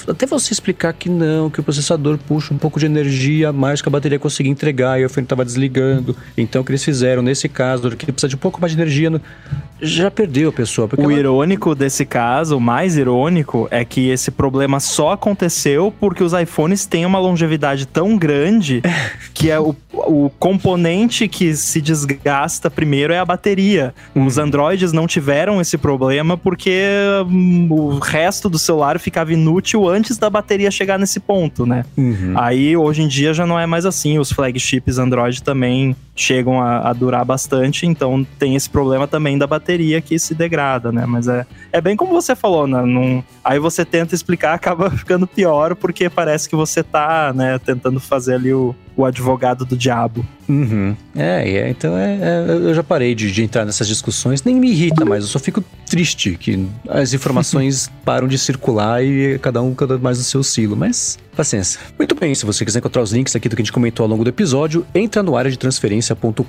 Até 0.09 0.27
você 0.27 0.53
explicar 0.53 0.93
que 0.95 1.09
não, 1.09 1.51
que 1.51 1.61
o 1.61 1.63
processador 1.63 2.19
puxa 2.19 2.55
um 2.55 2.59
pouco 2.59 2.81
de 2.81 2.87
energia 2.87 3.51
a 3.51 3.53
mais 3.53 3.83
que 3.83 3.89
a 3.89 3.93
bateria 3.93 4.19
conseguir 4.19 4.49
entregar 4.49 4.99
e 5.01 5.05
o 5.05 5.07
iPhone 5.07 5.27
tava 5.27 5.45
desligando. 5.45 6.17
Então 6.37 6.63
o 6.63 6.65
que 6.65 6.71
eles 6.71 6.85
fizeram 6.85 7.23
nesse 7.23 7.49
caso, 7.49 7.91
que 7.91 8.07
precisa 8.07 8.29
de 8.29 8.37
um 8.37 8.39
pouco 8.39 8.61
mais 8.61 8.73
de 8.73 8.81
energia. 8.81 9.11
No 9.11 9.21
já 9.83 10.11
perdeu 10.11 10.51
a 10.51 10.53
pessoa. 10.53 10.89
o 10.97 11.03
ela... 11.03 11.13
irônico 11.13 11.75
desse 11.75 12.07
caso, 12.07 12.57
o 12.57 12.61
mais 12.61 12.97
irônico, 12.97 13.67
é 13.71 13.85
que 13.85 14.09
esse 14.09 14.31
problema 14.31 14.79
só 14.79 15.13
aconteceu 15.13 15.93
porque 15.99 16.23
os 16.23 16.33
iPhones 16.33 16.87
têm 16.87 17.05
uma 17.05 17.19
longevidade 17.19 17.85
tão 17.87 18.17
grande 18.17 18.81
que 19.35 19.51
é 19.51 19.59
o, 19.59 19.75
o 19.93 20.31
componente 20.39 21.27
que 21.27 21.55
se 21.57 21.81
desgasta 21.81 22.71
primeiro 22.71 23.13
é 23.13 23.19
a 23.19 23.25
bateria. 23.25 23.93
Os 24.15 24.37
uhum. 24.37 24.45
Androids 24.45 24.93
não 24.93 25.07
tiveram 25.07 25.61
esse 25.61 25.77
problema 25.77 26.39
porque 26.39 26.81
hum, 27.29 27.67
o 27.71 27.99
resto 27.99 28.49
do 28.49 28.59
celular 28.59 29.01
ficava 29.01 29.33
inútil 29.33 29.89
antes 29.89 30.17
da 30.17 30.31
bateria 30.31 30.71
chegar 30.71 30.99
nesse 30.99 31.19
ponto, 31.19 31.67
né? 31.67 31.85
Uhum. 31.97 32.35
Aí 32.37 32.77
hoje 32.77 33.03
em 33.03 33.09
dia 33.09 33.35
já 33.35 33.45
não 33.45 33.59
é 33.59 33.67
mais 33.67 33.85
assim. 33.85 34.19
Os 34.19 34.31
flagships 34.31 34.99
Android 34.99 35.43
também 35.43 35.97
chegam 36.15 36.61
a, 36.61 36.91
a 36.91 36.93
durar 36.93 37.25
bastante, 37.25 37.87
então 37.87 38.27
tem 38.39 38.55
esse 38.55 38.69
problema 38.69 39.09
também 39.09 39.39
da 39.39 39.47
bateria 39.47 40.01
que 40.01 40.19
se 40.19 40.35
degrada, 40.35 40.93
né? 40.93 41.07
Mas 41.07 41.27
é, 41.27 41.47
é 41.73 41.81
bem 41.81 41.97
como 41.97 42.13
você 42.13 42.37
falou, 42.37 42.67
né? 42.67 42.83
Num, 42.83 43.23
aí 43.43 43.59
você 43.59 43.85
tenta 43.85 44.15
explicar, 44.15 44.53
acaba 44.55 44.91
ficando 44.91 45.27
pior, 45.27 45.75
porque 45.75 46.09
parece 46.11 46.49
que 46.49 46.57
você 46.57 46.83
tá, 46.83 47.33
né, 47.35 47.59
tentando 47.59 47.99
fazer 47.99 48.35
ali 48.35 48.53
o, 48.53 48.75
o 48.97 49.05
advogado 49.05 49.65
do 49.65 49.77
diabo. 49.77 50.25
Uhum. 50.49 50.97
É, 51.15 51.49
é 51.51 51.71
então 51.71 51.97
é, 51.97 52.19
é, 52.21 52.47
eu 52.49 52.75
já 52.75 52.83
parei 52.83 53.15
de, 53.15 53.31
de, 53.31 53.43
entrar 53.43 53.65
nessas 53.65 53.87
discussões, 53.87 54.43
nem 54.43 54.55
me 54.55 54.71
irrita 54.71 55.05
mais, 55.05 55.25
eu 55.25 55.29
só 55.29 55.39
fico 55.39 55.63
triste 55.87 56.37
que 56.39 56.67
as 56.89 57.13
informações 57.13 57.91
param 58.05 58.27
de 58.27 58.39
circular 58.39 59.05
e 59.05 59.39
cada 59.39 59.63
um 59.63 59.75
cada 59.75 59.99
mais 59.99 60.19
no 60.19 60.25
seu 60.25 60.43
silo, 60.43 60.77
mas 60.77 61.19
paciência. 61.37 61.81
Muito 61.99 62.15
bem, 62.15 62.35
se 62.35 62.45
você 62.45 62.65
quiser 62.65 62.79
encontrar 62.79 63.03
os 63.03 63.13
links 63.13 63.35
aqui 63.35 63.49
do 63.49 63.57
que 63.57 63.63
a 63.63 63.65
gente 63.65 63.73
comentou 63.73 64.05
ao 64.05 64.11
longo 64.11 64.25
do 64.25 64.31
episódio, 64.31 64.87
entra 64.95 65.23
no 65.23 65.37
área 65.37 65.51
de 65.51 65.59
transferência.com.br 65.59 66.45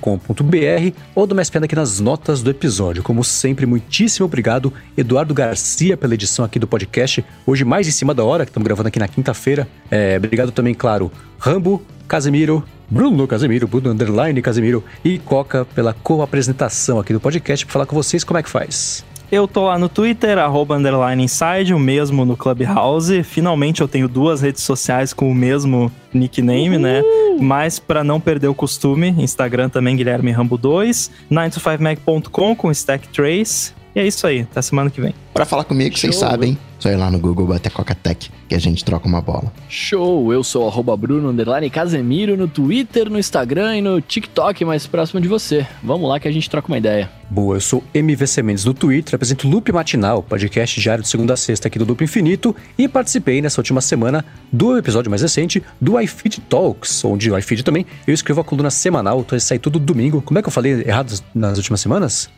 ou 1.14 1.26
do 1.26 1.34
mais 1.34 1.48
pena 1.48 1.64
aqui 1.66 1.74
nas 1.74 2.00
notas 2.00 2.42
do 2.42 2.50
episódio. 2.50 3.02
Como 3.02 3.24
sempre, 3.24 3.66
muitíssimo 3.66 4.26
obrigado, 4.26 4.72
Eduardo 4.96 5.32
Garcia, 5.32 5.96
pela 5.96 6.14
edição 6.14 6.44
aqui 6.44 6.58
do 6.58 6.66
podcast, 6.66 7.24
hoje 7.46 7.64
mais 7.64 7.88
em 7.88 7.90
cima 7.90 8.14
da 8.14 8.24
hora, 8.24 8.44
que 8.44 8.50
estamos 8.50 8.66
gravando 8.66 8.88
aqui 8.88 8.98
na 8.98 9.08
quinta-feira. 9.08 9.66
É, 9.90 10.16
obrigado 10.16 10.52
também, 10.52 10.74
claro, 10.74 11.10
Rambo, 11.38 11.82
Casemiro, 12.06 12.62
Bruno 12.88 13.26
Casemiro, 13.26 13.66
Bruno 13.66 13.90
Underline 13.90 14.40
Casemiro 14.42 14.84
e 15.04 15.18
Coca 15.18 15.64
pela 15.64 15.92
co-apresentação 15.92 16.98
aqui 16.98 17.12
do 17.12 17.20
podcast 17.20 17.64
para 17.64 17.72
falar 17.72 17.86
com 17.86 17.96
vocês 17.96 18.24
como 18.24 18.38
é 18.38 18.42
que 18.42 18.50
faz. 18.50 19.04
Eu 19.32 19.48
tô 19.48 19.64
lá 19.64 19.78
no 19.78 19.88
Twitter, 19.88 20.38
arroba 20.38 20.76
underline 20.76 21.24
inside, 21.24 21.74
o 21.74 21.78
mesmo 21.78 22.24
no 22.24 22.36
Clubhouse. 22.36 23.22
Finalmente 23.24 23.80
eu 23.80 23.88
tenho 23.88 24.06
duas 24.06 24.40
redes 24.42 24.62
sociais 24.62 25.12
com 25.12 25.28
o 25.30 25.34
mesmo 25.34 25.90
nickname, 26.12 26.78
né? 26.78 27.00
Uhul. 27.00 27.38
né? 27.38 27.38
Mas 27.40 27.78
para 27.78 28.04
não 28.04 28.20
perder 28.20 28.48
o 28.48 28.54
costume, 28.54 29.08
Instagram 29.18 29.68
também, 29.68 29.96
Guilherme 29.96 30.30
Rambo 30.30 30.56
2, 30.56 31.10
9to5mac.com 31.32 32.54
com 32.54 32.70
Stack 32.70 33.08
Trace. 33.08 33.72
E 33.94 34.00
é 34.00 34.06
isso 34.06 34.26
aí, 34.26 34.42
até 34.42 34.60
semana 34.60 34.90
que 34.90 35.00
vem. 35.00 35.14
Para 35.32 35.44
falar 35.44 35.64
comigo, 35.64 35.96
Show. 35.96 36.12
vocês 36.12 36.16
sabem, 36.16 36.58
só 36.84 36.90
ir 36.90 36.96
lá 36.96 37.10
no 37.10 37.18
Google, 37.18 37.46
bater 37.46 37.72
Coca-Tech, 37.72 38.30
que 38.46 38.54
a 38.54 38.58
gente 38.58 38.84
troca 38.84 39.08
uma 39.08 39.22
bola. 39.22 39.50
Show! 39.70 40.30
Eu 40.34 40.44
sou 40.44 40.68
arroba 40.68 40.94
Bruno 40.94 41.30
Underline 41.30 41.70
Casemiro 41.70 42.36
no 42.36 42.46
Twitter, 42.46 43.08
no 43.08 43.18
Instagram 43.18 43.78
e 43.78 43.80
no 43.80 44.02
TikTok 44.02 44.66
mais 44.66 44.86
próximo 44.86 45.18
de 45.18 45.26
você. 45.26 45.66
Vamos 45.82 46.06
lá 46.06 46.20
que 46.20 46.28
a 46.28 46.30
gente 46.30 46.50
troca 46.50 46.68
uma 46.68 46.76
ideia. 46.76 47.10
Boa, 47.30 47.56
eu 47.56 47.60
sou 47.60 47.82
MVC 47.94 48.42
Mendes 48.42 48.66
no 48.66 48.74
Twitter, 48.74 49.14
apresento 49.14 49.48
Loop 49.48 49.72
Matinal, 49.72 50.22
podcast 50.22 50.78
diário 50.78 51.02
de 51.02 51.08
segunda 51.08 51.32
a 51.32 51.36
sexta 51.36 51.68
aqui 51.68 51.78
do 51.78 51.84
Loop 51.86 52.04
Infinito, 52.04 52.54
e 52.76 52.86
participei 52.86 53.40
nessa 53.40 53.60
última 53.60 53.80
semana 53.80 54.22
do 54.52 54.76
episódio 54.76 55.10
mais 55.10 55.22
recente 55.22 55.62
do 55.80 55.98
iFeed 55.98 56.42
Talks, 56.48 57.02
onde 57.04 57.30
o 57.30 57.38
iFeed 57.38 57.64
também 57.64 57.86
eu 58.06 58.12
escrevo 58.12 58.42
a 58.42 58.44
coluna 58.44 58.70
semanal, 58.70 59.20
então 59.20 59.40
sai 59.40 59.58
todo 59.58 59.78
domingo. 59.78 60.20
Como 60.20 60.38
é 60.38 60.42
que 60.42 60.48
eu 60.48 60.52
falei 60.52 60.84
errado 60.86 61.18
nas 61.34 61.56
últimas 61.56 61.80
semanas? 61.80 62.28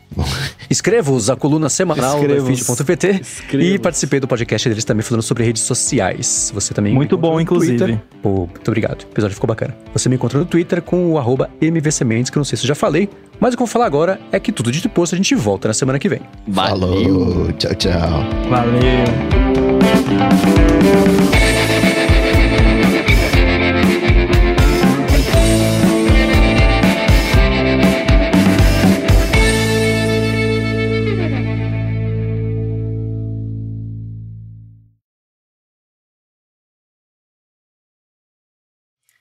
Escrevo-os 0.69 1.29
a 1.29 1.35
coluna 1.35 1.69
semanal 1.69 2.25
do 2.25 2.49
iFeed.pt 2.49 3.21
e 3.59 3.77
participei 3.77 4.19
do 4.19 4.27
podcast 4.27 4.36
deles 4.45 4.85
também 4.85 5.03
falando 5.03 5.21
sobre 5.21 5.43
redes 5.43 5.61
sociais. 5.63 6.51
Você 6.53 6.73
também. 6.73 6.93
Muito 6.93 7.17
bom, 7.17 7.39
inclusive. 7.39 7.99
Pô, 8.21 8.47
muito 8.47 8.67
obrigado. 8.67 9.03
O 9.03 9.11
episódio 9.11 9.35
ficou 9.35 9.47
bacana. 9.47 9.75
Você 9.93 10.09
me 10.09 10.15
encontra 10.15 10.39
no 10.39 10.45
Twitter 10.45 10.81
com 10.81 11.11
o 11.11 11.17
arroba 11.17 11.49
MVCMendes, 11.61 12.29
que 12.29 12.37
eu 12.37 12.39
não 12.39 12.45
sei 12.45 12.57
se 12.57 12.63
eu 12.63 12.67
já 12.67 12.75
falei, 12.75 13.09
mas 13.39 13.53
o 13.53 13.57
que 13.57 13.63
eu 13.63 13.65
vou 13.65 13.71
falar 13.71 13.85
agora 13.85 14.19
é 14.31 14.39
que 14.39 14.51
tudo 14.51 14.71
de 14.71 14.81
depois 14.81 15.13
a 15.13 15.15
gente 15.17 15.35
volta 15.35 15.67
na 15.67 15.73
semana 15.73 15.99
que 15.99 16.09
vem. 16.09 16.21
Valeu. 16.47 17.03
Falou. 17.03 17.51
Tchau, 17.53 17.75
tchau. 17.75 18.23
Valeu. 18.49 19.07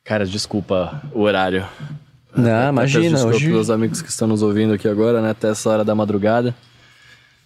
Cara, 0.07 0.25
desculpa 0.25 1.03
o 1.13 1.23
horário. 1.23 1.67
Não, 2.35 2.69
imagina. 2.69 3.11
Desculpa 3.11 3.37
hoje... 3.37 3.53
os 3.53 3.71
amigos 3.71 4.01
que 4.01 4.09
estão 4.09 4.29
nos 4.29 4.41
ouvindo 4.41 4.73
aqui 4.73 4.87
agora, 4.87 5.21
né? 5.21 5.31
Até 5.31 5.51
essa 5.51 5.69
hora 5.69 5.85
da 5.85 5.95
madrugada. 5.95 6.55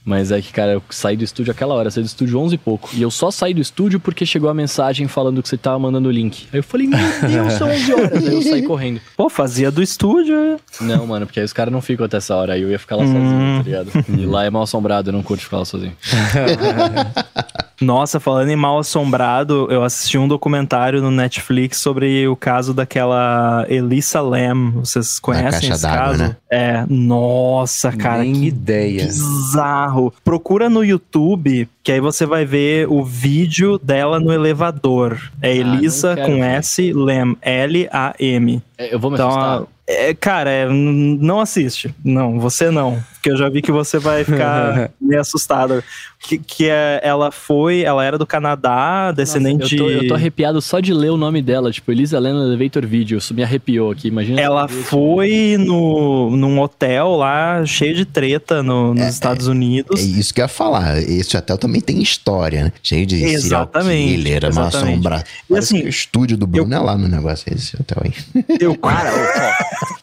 Mas 0.05 0.33
é 0.33 0.41
que, 0.41 0.53
cara, 0.53 0.73
eu 0.73 0.83
saí 0.91 1.17
do 1.17 1.25
estúdio 1.25 1.53
aquela 1.53 1.75
hora, 1.75 1.91
saí 1.91 2.03
do 2.03 2.07
estúdio 2.07 2.39
11 2.39 2.55
e 2.55 2.59
pouco. 2.59 2.91
E 2.95 3.03
eu 3.03 3.11
só 3.11 3.31
saí 3.31 3.53
do 3.53 3.61
estúdio 3.61 4.01
porque 4.01 4.25
chegou 4.25 4.49
a 4.49 4.55
mensagem 4.55 5.07
falando 5.07 5.43
que 5.43 5.49
você 5.49 5.59
tava 5.59 5.79
mandando 5.79 6.09
o 6.09 6.13
link. 6.13 6.49
Aí 6.53 6.59
eu 6.59 6.63
falei, 6.63 6.87
meu 6.87 6.99
Deus, 6.99 7.53
são 7.55 7.69
11 7.69 7.93
horas. 7.95 8.27
aí 8.27 8.35
eu 8.35 8.43
saí 8.43 8.63
correndo. 8.63 9.01
Pô, 9.17 9.29
fazia 9.29 9.71
do 9.71 9.83
estúdio. 9.83 10.35
É? 10.35 10.57
Não, 10.81 11.07
mano, 11.07 11.27
porque 11.27 11.41
aí 11.41 11.45
os 11.45 11.53
caras 11.53 11.73
não 11.73 11.83
ficam 11.83 12.07
até 12.07 12.17
essa 12.17 12.35
hora. 12.35 12.55
Aí 12.55 12.63
eu 12.63 12.71
ia 12.71 12.79
ficar 12.79 12.97
lá 12.97 13.05
sozinho, 13.05 13.23
tá 13.23 13.29
hum. 13.29 13.63
ligado? 13.63 13.91
E 14.09 14.27
lá 14.27 14.45
é 14.45 14.51
mal 14.51 14.63
assombrado, 14.63 15.11
eu 15.11 15.13
não 15.13 15.23
curto 15.23 15.45
ficar 15.45 15.59
lá 15.59 15.65
sozinho. 15.65 15.97
Nossa, 17.81 18.21
falando 18.21 18.51
em 18.51 18.57
mal 18.57 18.79
assombrado, 18.79 19.67
eu 19.71 19.83
assisti 19.83 20.19
um 20.19 20.29
documentário 20.29 21.01
no 21.01 21.11
Netflix 21.11 21.79
sobre 21.79 22.29
o 22.29 22.37
caso 22.37 22.75
daquela 22.75 23.65
Elissa 23.69 24.21
Lam. 24.21 24.73
Vocês 24.73 25.19
conhecem 25.19 25.71
esse 25.71 25.83
caso? 25.83 26.23
Né? 26.23 26.37
É, 26.51 26.85
nossa, 26.89 27.91
cara. 27.93 28.23
Nem 28.23 28.45
ideia. 28.45 29.05
Bizarro. 29.05 30.13
Procura 30.23 30.69
no 30.69 30.85
YouTube, 30.85 31.67
que 31.83 31.91
aí 31.91 32.01
você 32.01 32.27
vai 32.27 32.45
ver 32.45 32.87
o 32.87 33.03
vídeo 33.03 33.79
dela 33.79 34.21
no 34.21 34.31
elevador. 34.31 35.19
É 35.41 35.49
ah, 35.49 35.55
Elissa 35.55 36.17
com 36.17 36.35
ver. 36.35 36.57
S, 36.57 36.93
Lam, 36.93 37.35
L-A-M. 37.41 38.63
É, 38.77 38.95
eu 38.95 39.01
vou 39.01 39.11
me 39.11 39.17
então, 39.17 39.29
assustar. 39.29 39.67
É, 39.87 40.15
cara, 40.15 40.51
é, 40.51 40.69
não 40.69 41.41
assiste. 41.41 41.93
Não, 42.05 42.39
você 42.39 42.71
não. 42.71 43.03
Porque 43.21 43.31
eu 43.31 43.37
já 43.37 43.51
vi 43.51 43.61
que 43.61 43.71
você 43.71 43.99
vai 43.99 44.25
ficar 44.25 44.91
meio 44.99 45.21
assustado. 45.21 45.85
Que, 46.19 46.37
que 46.37 46.69
é, 46.69 47.01
ela 47.03 47.31
foi, 47.31 47.81
ela 47.81 48.05
era 48.05 48.19
do 48.19 48.27
Canadá, 48.27 49.11
descendente 49.11 49.63
Nossa, 49.63 49.75
eu, 49.75 49.79
tô, 49.79 49.91
eu 49.91 50.09
tô 50.09 50.15
arrepiado 50.15 50.61
só 50.61 50.79
de 50.79 50.93
ler 50.93 51.11
o 51.11 51.17
nome 51.17 51.41
dela, 51.41 51.73
tipo, 51.73 51.91
Elisa 51.91 52.19
Lena 52.19 52.41
Elevator 52.41 52.87
Video, 52.87 53.17
isso 53.17 53.33
me 53.33 53.43
arrepiou 53.43 53.91
aqui, 53.91 54.09
imagina. 54.09 54.39
Ela 54.39 54.69
foi 54.69 55.57
no, 55.59 56.37
num 56.37 56.61
hotel 56.61 57.17
lá, 57.17 57.65
cheio 57.65 57.95
de 57.95 58.05
treta 58.05 58.63
no, 58.63 58.93
nos 58.93 59.03
é, 59.03 59.09
Estados 59.09 59.47
Unidos. 59.47 59.99
É, 59.99 60.03
isso 60.03 60.35
que 60.35 60.43
eu 60.43 60.45
ia 60.45 60.49
falar, 60.49 60.99
esse 60.99 61.35
hotel 61.35 61.57
também 61.57 61.81
tem 61.81 62.03
história, 62.03 62.65
né? 62.65 62.73
Cheio 62.83 63.07
de 63.07 63.25
exatamente, 63.25 64.17
killer, 64.17 64.45
exatamente. 64.45 64.77
uma 64.77 64.95
sombra. 64.95 65.25
E 65.49 65.57
assim, 65.57 65.83
o 65.83 65.89
estúdio 65.89 66.37
do 66.37 66.47
Bruno 66.47 66.71
eu, 66.71 66.79
é 66.79 66.83
lá 66.83 66.99
no 66.99 67.09
negócio, 67.09 67.51
esse 67.51 67.77
hotel 67.81 68.03
aí. 68.05 68.45
Eu, 68.61 68.77
cara, 68.77 69.11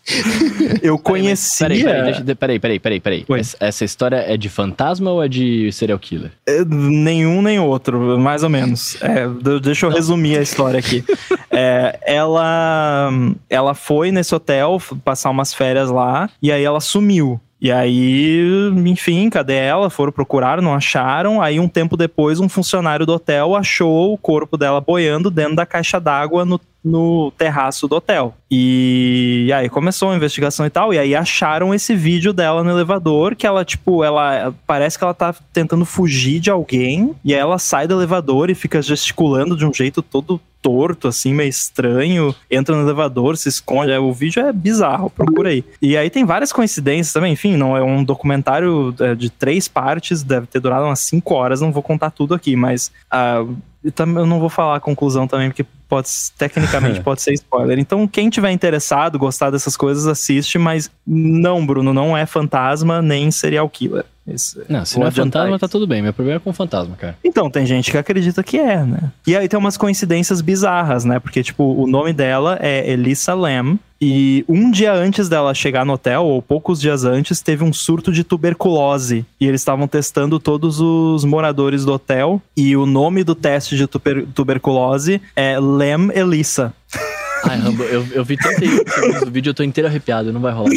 eu 0.81 0.97
conhecia... 0.97 1.67
Peraí, 1.67 1.83
peraí, 1.83 2.23
peraí, 2.23 2.59
peraí, 2.59 2.59
peraí, 2.59 2.79
peraí. 2.79 2.99
Essa, 3.39 3.57
essa 3.59 3.85
história 3.85 4.17
é 4.17 4.37
de 4.37 4.49
fantasma 4.49 5.11
ou 5.11 5.23
é 5.23 5.27
de 5.27 5.71
serial 5.71 5.99
killer? 5.99 6.31
É, 6.45 6.63
nenhum 6.65 7.41
nem 7.41 7.59
outro, 7.59 8.19
mais 8.19 8.43
ou 8.43 8.49
menos. 8.49 8.97
É, 9.01 9.27
deixa 9.59 9.85
eu 9.85 9.89
resumir 9.89 10.37
a 10.37 10.41
história 10.41 10.79
aqui. 10.79 11.03
É, 11.49 11.99
ela, 12.05 13.09
ela 13.49 13.73
foi 13.73 14.11
nesse 14.11 14.35
hotel 14.35 14.81
passar 15.03 15.29
umas 15.29 15.53
férias 15.53 15.89
lá 15.89 16.29
e 16.41 16.51
aí 16.51 16.63
ela 16.63 16.79
sumiu. 16.79 17.39
E 17.59 17.71
aí, 17.71 18.71
enfim, 18.85 19.29
cadê 19.29 19.55
ela? 19.55 19.89
Foram 19.89 20.11
procurar, 20.11 20.61
não 20.61 20.75
acharam. 20.75 21.41
Aí, 21.41 21.59
um 21.59 21.67
tempo 21.67 21.97
depois, 21.97 22.39
um 22.39 22.47
funcionário 22.47 23.05
do 23.05 23.13
hotel 23.13 23.55
achou 23.55 24.13
o 24.13 24.17
corpo 24.17 24.57
dela 24.57 24.79
boiando 24.79 25.31
dentro 25.31 25.55
da 25.55 25.65
caixa 25.65 25.99
d'água 25.99 26.45
no, 26.45 26.61
no 26.87 27.31
terraço 27.37 27.87
do 27.87 27.95
hotel. 27.95 28.33
E, 28.49 29.51
aí 29.53 29.69
começou 29.69 30.09
a 30.09 30.15
investigação 30.15 30.65
e 30.65 30.69
tal. 30.69 30.93
E 30.93 30.99
aí 30.99 31.15
acharam 31.15 31.73
esse 31.73 31.95
vídeo 31.95 32.31
dela 32.31 32.63
no 32.63 32.71
elevador, 32.71 33.35
que 33.35 33.45
ela, 33.45 33.65
tipo, 33.65 34.03
ela 34.03 34.53
parece 34.65 34.97
que 34.97 35.03
ela 35.03 35.13
tá 35.13 35.35
tentando 35.51 35.85
fugir 35.85 36.39
de 36.39 36.49
alguém. 36.49 37.13
E 37.23 37.33
aí 37.33 37.39
ela 37.39 37.59
sai 37.59 37.87
do 37.87 37.93
elevador 37.93 38.49
e 38.49 38.55
fica 38.55 38.81
gesticulando 38.81 39.55
de 39.55 39.65
um 39.65 39.73
jeito 39.73 40.01
todo 40.01 40.39
torto, 40.61 41.07
assim, 41.07 41.33
meio 41.33 41.49
estranho, 41.49 42.35
entra 42.49 42.75
no 42.75 42.81
elevador, 42.81 43.37
se 43.37 43.47
esconde. 43.47 43.91
É, 43.91 43.99
o 43.99 44.11
vídeo 44.11 44.45
é 44.45 44.51
bizarro, 44.51 45.09
procura 45.09 45.49
aí. 45.49 45.63
E 45.81 45.95
aí 45.95 46.09
tem 46.09 46.25
várias 46.25 46.51
coincidências 46.51 47.13
também, 47.13 47.33
enfim, 47.33 47.55
não 47.55 47.77
é 47.77 47.81
um 47.81 48.03
documentário 48.03 48.93
é, 48.99 49.15
de 49.15 49.29
três 49.29 49.67
partes, 49.67 50.23
deve 50.23 50.47
ter 50.47 50.59
durado 50.59 50.85
umas 50.85 50.99
cinco 50.99 51.35
horas, 51.35 51.61
não 51.61 51.71
vou 51.71 51.83
contar 51.83 52.11
tudo 52.11 52.33
aqui, 52.33 52.55
mas 52.55 52.91
uh, 53.13 53.55
eu 53.83 54.25
não 54.25 54.39
vou 54.39 54.49
falar 54.49 54.77
a 54.77 54.79
conclusão 54.79 55.27
também, 55.27 55.49
porque 55.49 55.65
pode, 55.87 56.09
tecnicamente 56.37 56.99
pode 57.03 57.21
ser 57.21 57.33
spoiler. 57.33 57.79
Então, 57.79 58.07
quem 58.07 58.29
tiver 58.29 58.51
interessado, 58.51 59.17
gostar 59.17 59.49
dessas 59.49 59.75
coisas, 59.75 60.07
assiste, 60.07 60.57
mas 60.57 60.89
não, 61.05 61.65
Bruno, 61.65 61.93
não 61.93 62.15
é 62.15 62.25
fantasma 62.25 63.01
nem 63.01 63.31
serial 63.31 63.69
killer. 63.69 64.05
Esse, 64.27 64.61
não, 64.67 64.83
se 64.83 64.99
não 64.99 65.07
é 65.07 65.11
fantasma, 65.11 65.57
tá 65.57 65.69
tudo 65.69 65.87
bem. 65.87 66.01
Meu 66.01 66.11
problema 66.11 66.37
é 66.37 66.39
com 66.39 66.51
fantasma, 66.51 66.95
cara. 66.97 67.17
Então, 67.23 67.49
tem 67.49 67.65
gente 67.65 67.89
que 67.89 67.97
acredita 67.97 68.43
que 68.43 68.59
é, 68.59 68.83
né? 68.83 69.11
E 69.25 69.37
aí 69.37 69.47
tem 69.47 69.57
umas 69.57 69.77
coincidências 69.77 70.41
bizarras, 70.41 71.05
né? 71.05 71.17
Porque, 71.17 71.41
tipo, 71.41 71.63
o 71.63 71.87
nome 71.87 72.11
dela 72.11 72.57
é 72.61 72.91
Elissa 72.91 73.33
Lam. 73.33 73.79
E 73.99 74.45
um 74.47 74.69
dia 74.69 74.93
antes 74.93 75.27
dela 75.27 75.53
chegar 75.53 75.85
no 75.85 75.93
hotel, 75.93 76.25
ou 76.25 76.41
poucos 76.41 76.79
dias 76.79 77.03
antes, 77.03 77.41
teve 77.41 77.63
um 77.63 77.73
surto 77.73 78.11
de 78.11 78.23
tuberculose. 78.23 79.25
E 79.39 79.47
eles 79.47 79.61
estavam 79.61 79.87
testando 79.87 80.39
todos 80.39 80.79
os 80.79 81.23
moradores 81.23 81.83
do 81.83 81.93
hotel. 81.93 82.41
E 82.55 82.75
o 82.75 82.85
nome 82.85 83.23
do 83.23 83.33
teste 83.33 83.75
de 83.75 83.87
tuber 83.87 84.25
tuberculose 84.33 85.21
é 85.35 85.59
Lem 85.59 86.11
Elissa. 86.13 86.73
Ai, 87.43 87.57
Rambo, 87.57 87.83
eu, 87.83 88.05
eu 88.11 88.23
vi 88.23 88.37
31 88.37 88.77
segundos 88.87 89.21
do 89.21 89.31
vídeo, 89.31 89.49
eu 89.51 89.53
tô 89.53 89.63
inteiro 89.63 89.87
arrepiado, 89.87 90.33
não 90.33 90.41
vai 90.41 90.53
rolar. 90.53 90.69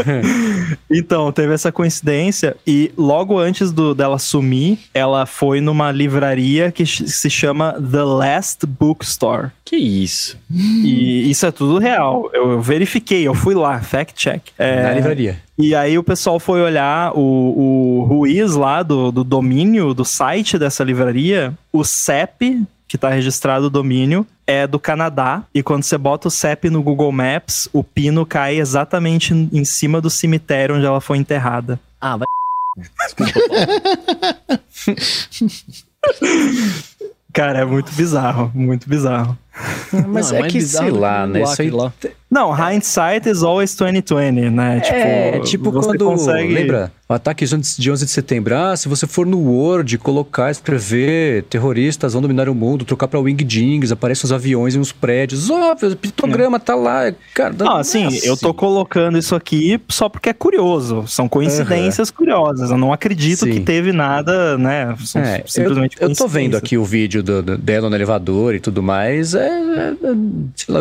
então, 0.90 1.30
teve 1.32 1.52
essa 1.54 1.70
coincidência 1.70 2.56
e 2.66 2.92
logo 2.96 3.38
antes 3.38 3.72
do, 3.72 3.94
dela 3.94 4.18
sumir, 4.18 4.78
ela 4.92 5.26
foi 5.26 5.60
numa 5.60 5.90
livraria 5.92 6.70
que 6.70 6.84
se 6.86 7.30
chama 7.30 7.72
The 7.74 8.02
Last 8.02 8.66
Bookstore. 8.66 9.50
Que 9.64 9.76
isso? 9.76 10.38
E 10.50 11.30
isso 11.30 11.44
é 11.46 11.50
tudo 11.50 11.78
real. 11.78 12.30
Eu, 12.32 12.52
eu 12.52 12.60
verifiquei, 12.60 13.26
eu 13.26 13.34
fui 13.34 13.54
lá, 13.54 13.80
fact 13.80 14.14
check. 14.14 14.42
É, 14.58 14.82
Na 14.82 14.92
livraria. 14.92 15.40
E 15.58 15.74
aí 15.74 15.98
o 15.98 16.04
pessoal 16.04 16.38
foi 16.38 16.60
olhar 16.60 17.12
o, 17.16 17.20
o 17.20 18.04
Ruiz 18.04 18.54
lá 18.54 18.82
do, 18.82 19.10
do 19.10 19.24
domínio, 19.24 19.94
do 19.94 20.04
site 20.04 20.58
dessa 20.58 20.84
livraria, 20.84 21.54
o 21.72 21.82
CEP 21.82 22.66
que 22.88 22.96
está 22.96 23.08
registrado 23.10 23.66
o 23.66 23.70
domínio, 23.70 24.26
é 24.46 24.66
do 24.66 24.78
Canadá. 24.78 25.42
E 25.52 25.62
quando 25.62 25.82
você 25.82 25.98
bota 25.98 26.28
o 26.28 26.30
CEP 26.30 26.70
no 26.70 26.82
Google 26.82 27.12
Maps, 27.12 27.68
o 27.72 27.82
pino 27.82 28.24
cai 28.24 28.58
exatamente 28.58 29.34
em 29.34 29.64
cima 29.64 30.00
do 30.00 30.08
cemitério 30.08 30.76
onde 30.76 30.86
ela 30.86 31.00
foi 31.00 31.18
enterrada. 31.18 31.80
Ah, 32.00 32.16
vai. 32.16 32.26
Cara, 37.32 37.60
é 37.60 37.64
muito 37.64 37.90
bizarro, 37.92 38.50
muito 38.54 38.88
bizarro. 38.88 39.36
Mas 40.06 40.30
não, 40.30 40.38
é, 40.38 40.40
é 40.42 40.48
que, 40.48 40.60
sei 40.60 40.90
lá, 40.90 41.26
né? 41.26 41.42
Isso 41.42 41.62
aí... 41.62 41.70
Lá. 41.70 41.92
Não, 42.28 42.52
hindsight 42.52 43.28
is 43.28 43.42
always 43.44 43.74
2020, 43.76 44.50
né? 44.50 44.82
É, 44.84 45.38
tipo, 45.38 45.70
tipo 45.70 45.72
quando. 45.72 46.04
Consegue... 46.04 46.52
Lembra? 46.52 46.92
O 47.08 47.12
ataque 47.12 47.44
de 47.44 47.90
11 47.90 48.04
de 48.04 48.10
setembro. 48.10 48.56
Ah, 48.56 48.76
se 48.76 48.88
você 48.88 49.06
for 49.06 49.24
no 49.24 49.38
Word, 49.38 49.96
colocar, 49.98 50.50
escrever 50.50 51.44
terroristas 51.44 52.14
vão 52.14 52.20
dominar 52.20 52.48
o 52.48 52.54
mundo, 52.54 52.84
trocar 52.84 53.06
pra 53.06 53.20
Wing 53.20 53.44
Dings, 53.44 53.92
aparecem 53.92 54.24
os 54.24 54.32
aviões 54.32 54.74
e 54.74 54.78
uns 54.80 54.90
prédios. 54.90 55.48
Óbvio, 55.48 55.92
o 55.92 55.96
pictograma 55.96 56.56
é. 56.56 56.60
tá 56.60 56.74
lá. 56.74 57.12
Cara, 57.32 57.54
não, 57.56 57.76
assim, 57.76 58.06
assim, 58.06 58.26
eu 58.26 58.36
tô 58.36 58.52
colocando 58.52 59.16
isso 59.16 59.36
aqui 59.36 59.80
só 59.88 60.08
porque 60.08 60.30
é 60.30 60.32
curioso. 60.32 61.04
São 61.06 61.28
coincidências 61.28 62.08
uhum. 62.08 62.16
curiosas. 62.16 62.72
Eu 62.72 62.78
não 62.78 62.92
acredito 62.92 63.44
Sim. 63.44 63.52
que 63.52 63.60
teve 63.60 63.92
nada, 63.92 64.58
né? 64.58 64.96
São 65.04 65.22
é, 65.22 65.44
simplesmente 65.46 65.96
eu, 66.00 66.08
eu 66.08 66.16
tô 66.16 66.26
vendo 66.26 66.56
aqui 66.56 66.76
o 66.76 66.84
vídeo 66.84 67.22
do, 67.22 67.40
do, 67.40 67.56
dela 67.56 67.88
no 67.88 67.94
elevador 67.94 68.52
e 68.52 68.58
tudo 68.58 68.82
mais. 68.82 69.32
É, 69.32 69.45
é, 69.45 69.45
é 69.45 69.45
lá, 70.68 70.80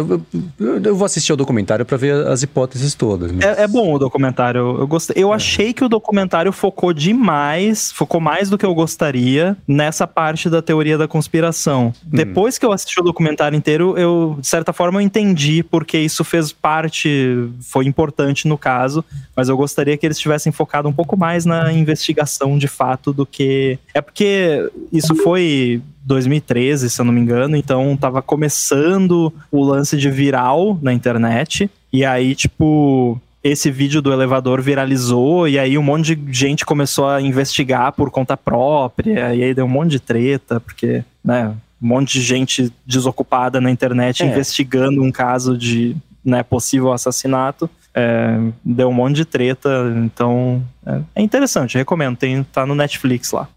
eu, 0.60 0.96
vou 0.96 1.06
assistir 1.06 1.32
ao 1.32 1.38
documentário 1.38 1.86
para 1.86 1.98
ver 1.98 2.28
as 2.28 2.44
hipóteses 2.44 2.94
todas. 2.94 3.32
Mas... 3.32 3.44
É, 3.44 3.64
é, 3.64 3.68
bom 3.68 3.94
o 3.94 4.00
documentário. 4.00 4.80
Eu 4.80 4.88
gostei. 4.88 5.22
Eu 5.22 5.32
é. 5.32 5.36
achei 5.36 5.74
que 5.74 5.84
o 5.84 5.90
documentário 5.90 6.52
focou 6.52 6.94
demais, 6.94 7.92
focou 7.92 8.20
mais 8.20 8.50
do 8.50 8.58
que 8.58 8.66
eu 8.66 8.74
gostaria 8.74 9.58
nessa 9.68 10.08
parte 10.08 10.50
da 10.50 10.62
teoria 10.62 10.98
da 10.98 11.08
conspiração. 11.08 11.94
Hum. 12.06 12.10
Depois 12.12 12.58
que 12.58 12.66
eu 12.66 12.72
assisti 12.72 13.00
o 13.00 13.04
documentário 13.04 13.56
inteiro, 13.56 13.98
eu 13.98 14.38
de 14.40 14.48
certa 14.48 14.74
forma 14.74 15.00
eu 15.00 15.06
entendi 15.06 15.64
porque 15.64 15.98
isso 15.98 16.24
fez 16.24 16.52
parte, 16.52 17.50
foi 17.62 17.86
importante 17.86 18.48
no 18.48 18.58
caso, 18.58 19.04
mas 19.36 19.50
eu 19.50 19.58
gostaria 19.58 19.98
que 19.98 20.06
eles 20.06 20.20
tivessem 20.20 20.52
focado 20.52 20.88
um 20.88 20.94
pouco 20.94 21.18
mais 21.18 21.46
na 21.46 21.72
investigação 21.72 22.58
de 22.58 22.68
fato 22.68 23.12
do 23.12 23.26
que 23.26 23.78
é 23.94 24.02
porque 24.02 24.72
isso 24.92 25.16
foi 25.16 25.82
2013, 26.06 26.90
se 26.90 27.02
eu 27.02 27.06
não 27.06 27.14
me 27.14 27.20
engano, 27.20 27.56
então 27.56 27.98
tava 27.98 28.22
começando 28.22 29.34
o 29.52 29.64
lance 29.64 29.98
de 29.98 30.10
viral 30.10 30.78
na 30.82 30.94
internet. 30.94 31.70
E 31.92 32.06
aí, 32.06 32.36
tipo, 32.36 33.20
esse 33.44 33.72
vídeo 33.72 34.02
do 34.02 34.14
elevador 34.14 34.62
viralizou 34.62 35.48
e 35.48 35.58
aí 35.58 35.78
um 35.78 35.84
monte 35.84 36.16
de 36.16 36.34
gente 36.34 36.66
começou 36.66 37.08
a 37.08 37.22
investigar 37.22 37.92
por 37.92 38.12
conta 38.12 38.38
própria, 38.38 39.34
e 39.34 39.44
aí 39.44 39.54
deu 39.54 39.66
um 39.66 39.70
monte 39.70 39.92
de 39.92 40.00
treta, 40.00 40.60
porque, 40.60 41.04
né, 41.24 41.54
um 41.82 41.88
monte 41.88 42.14
de 42.14 42.22
gente 42.22 42.72
desocupada 42.86 43.60
na 43.60 43.72
internet 43.72 44.24
é. 44.24 44.28
investigando 44.28 45.04
um 45.04 45.12
caso 45.12 45.58
de 45.58 45.96
né, 46.24 46.42
possível 46.44 46.92
assassinato. 46.92 47.70
É, 47.96 48.38
deu 48.64 48.90
um 48.90 48.94
monte 48.94 49.16
de 49.16 49.26
treta, 49.26 49.70
então 49.96 50.62
é, 50.86 51.00
é 51.16 51.22
interessante, 51.22 51.78
recomendo, 51.78 52.18
tem, 52.18 52.44
tá 52.44 52.66
no 52.66 52.76
Netflix 52.76 53.32
lá. 53.32 53.48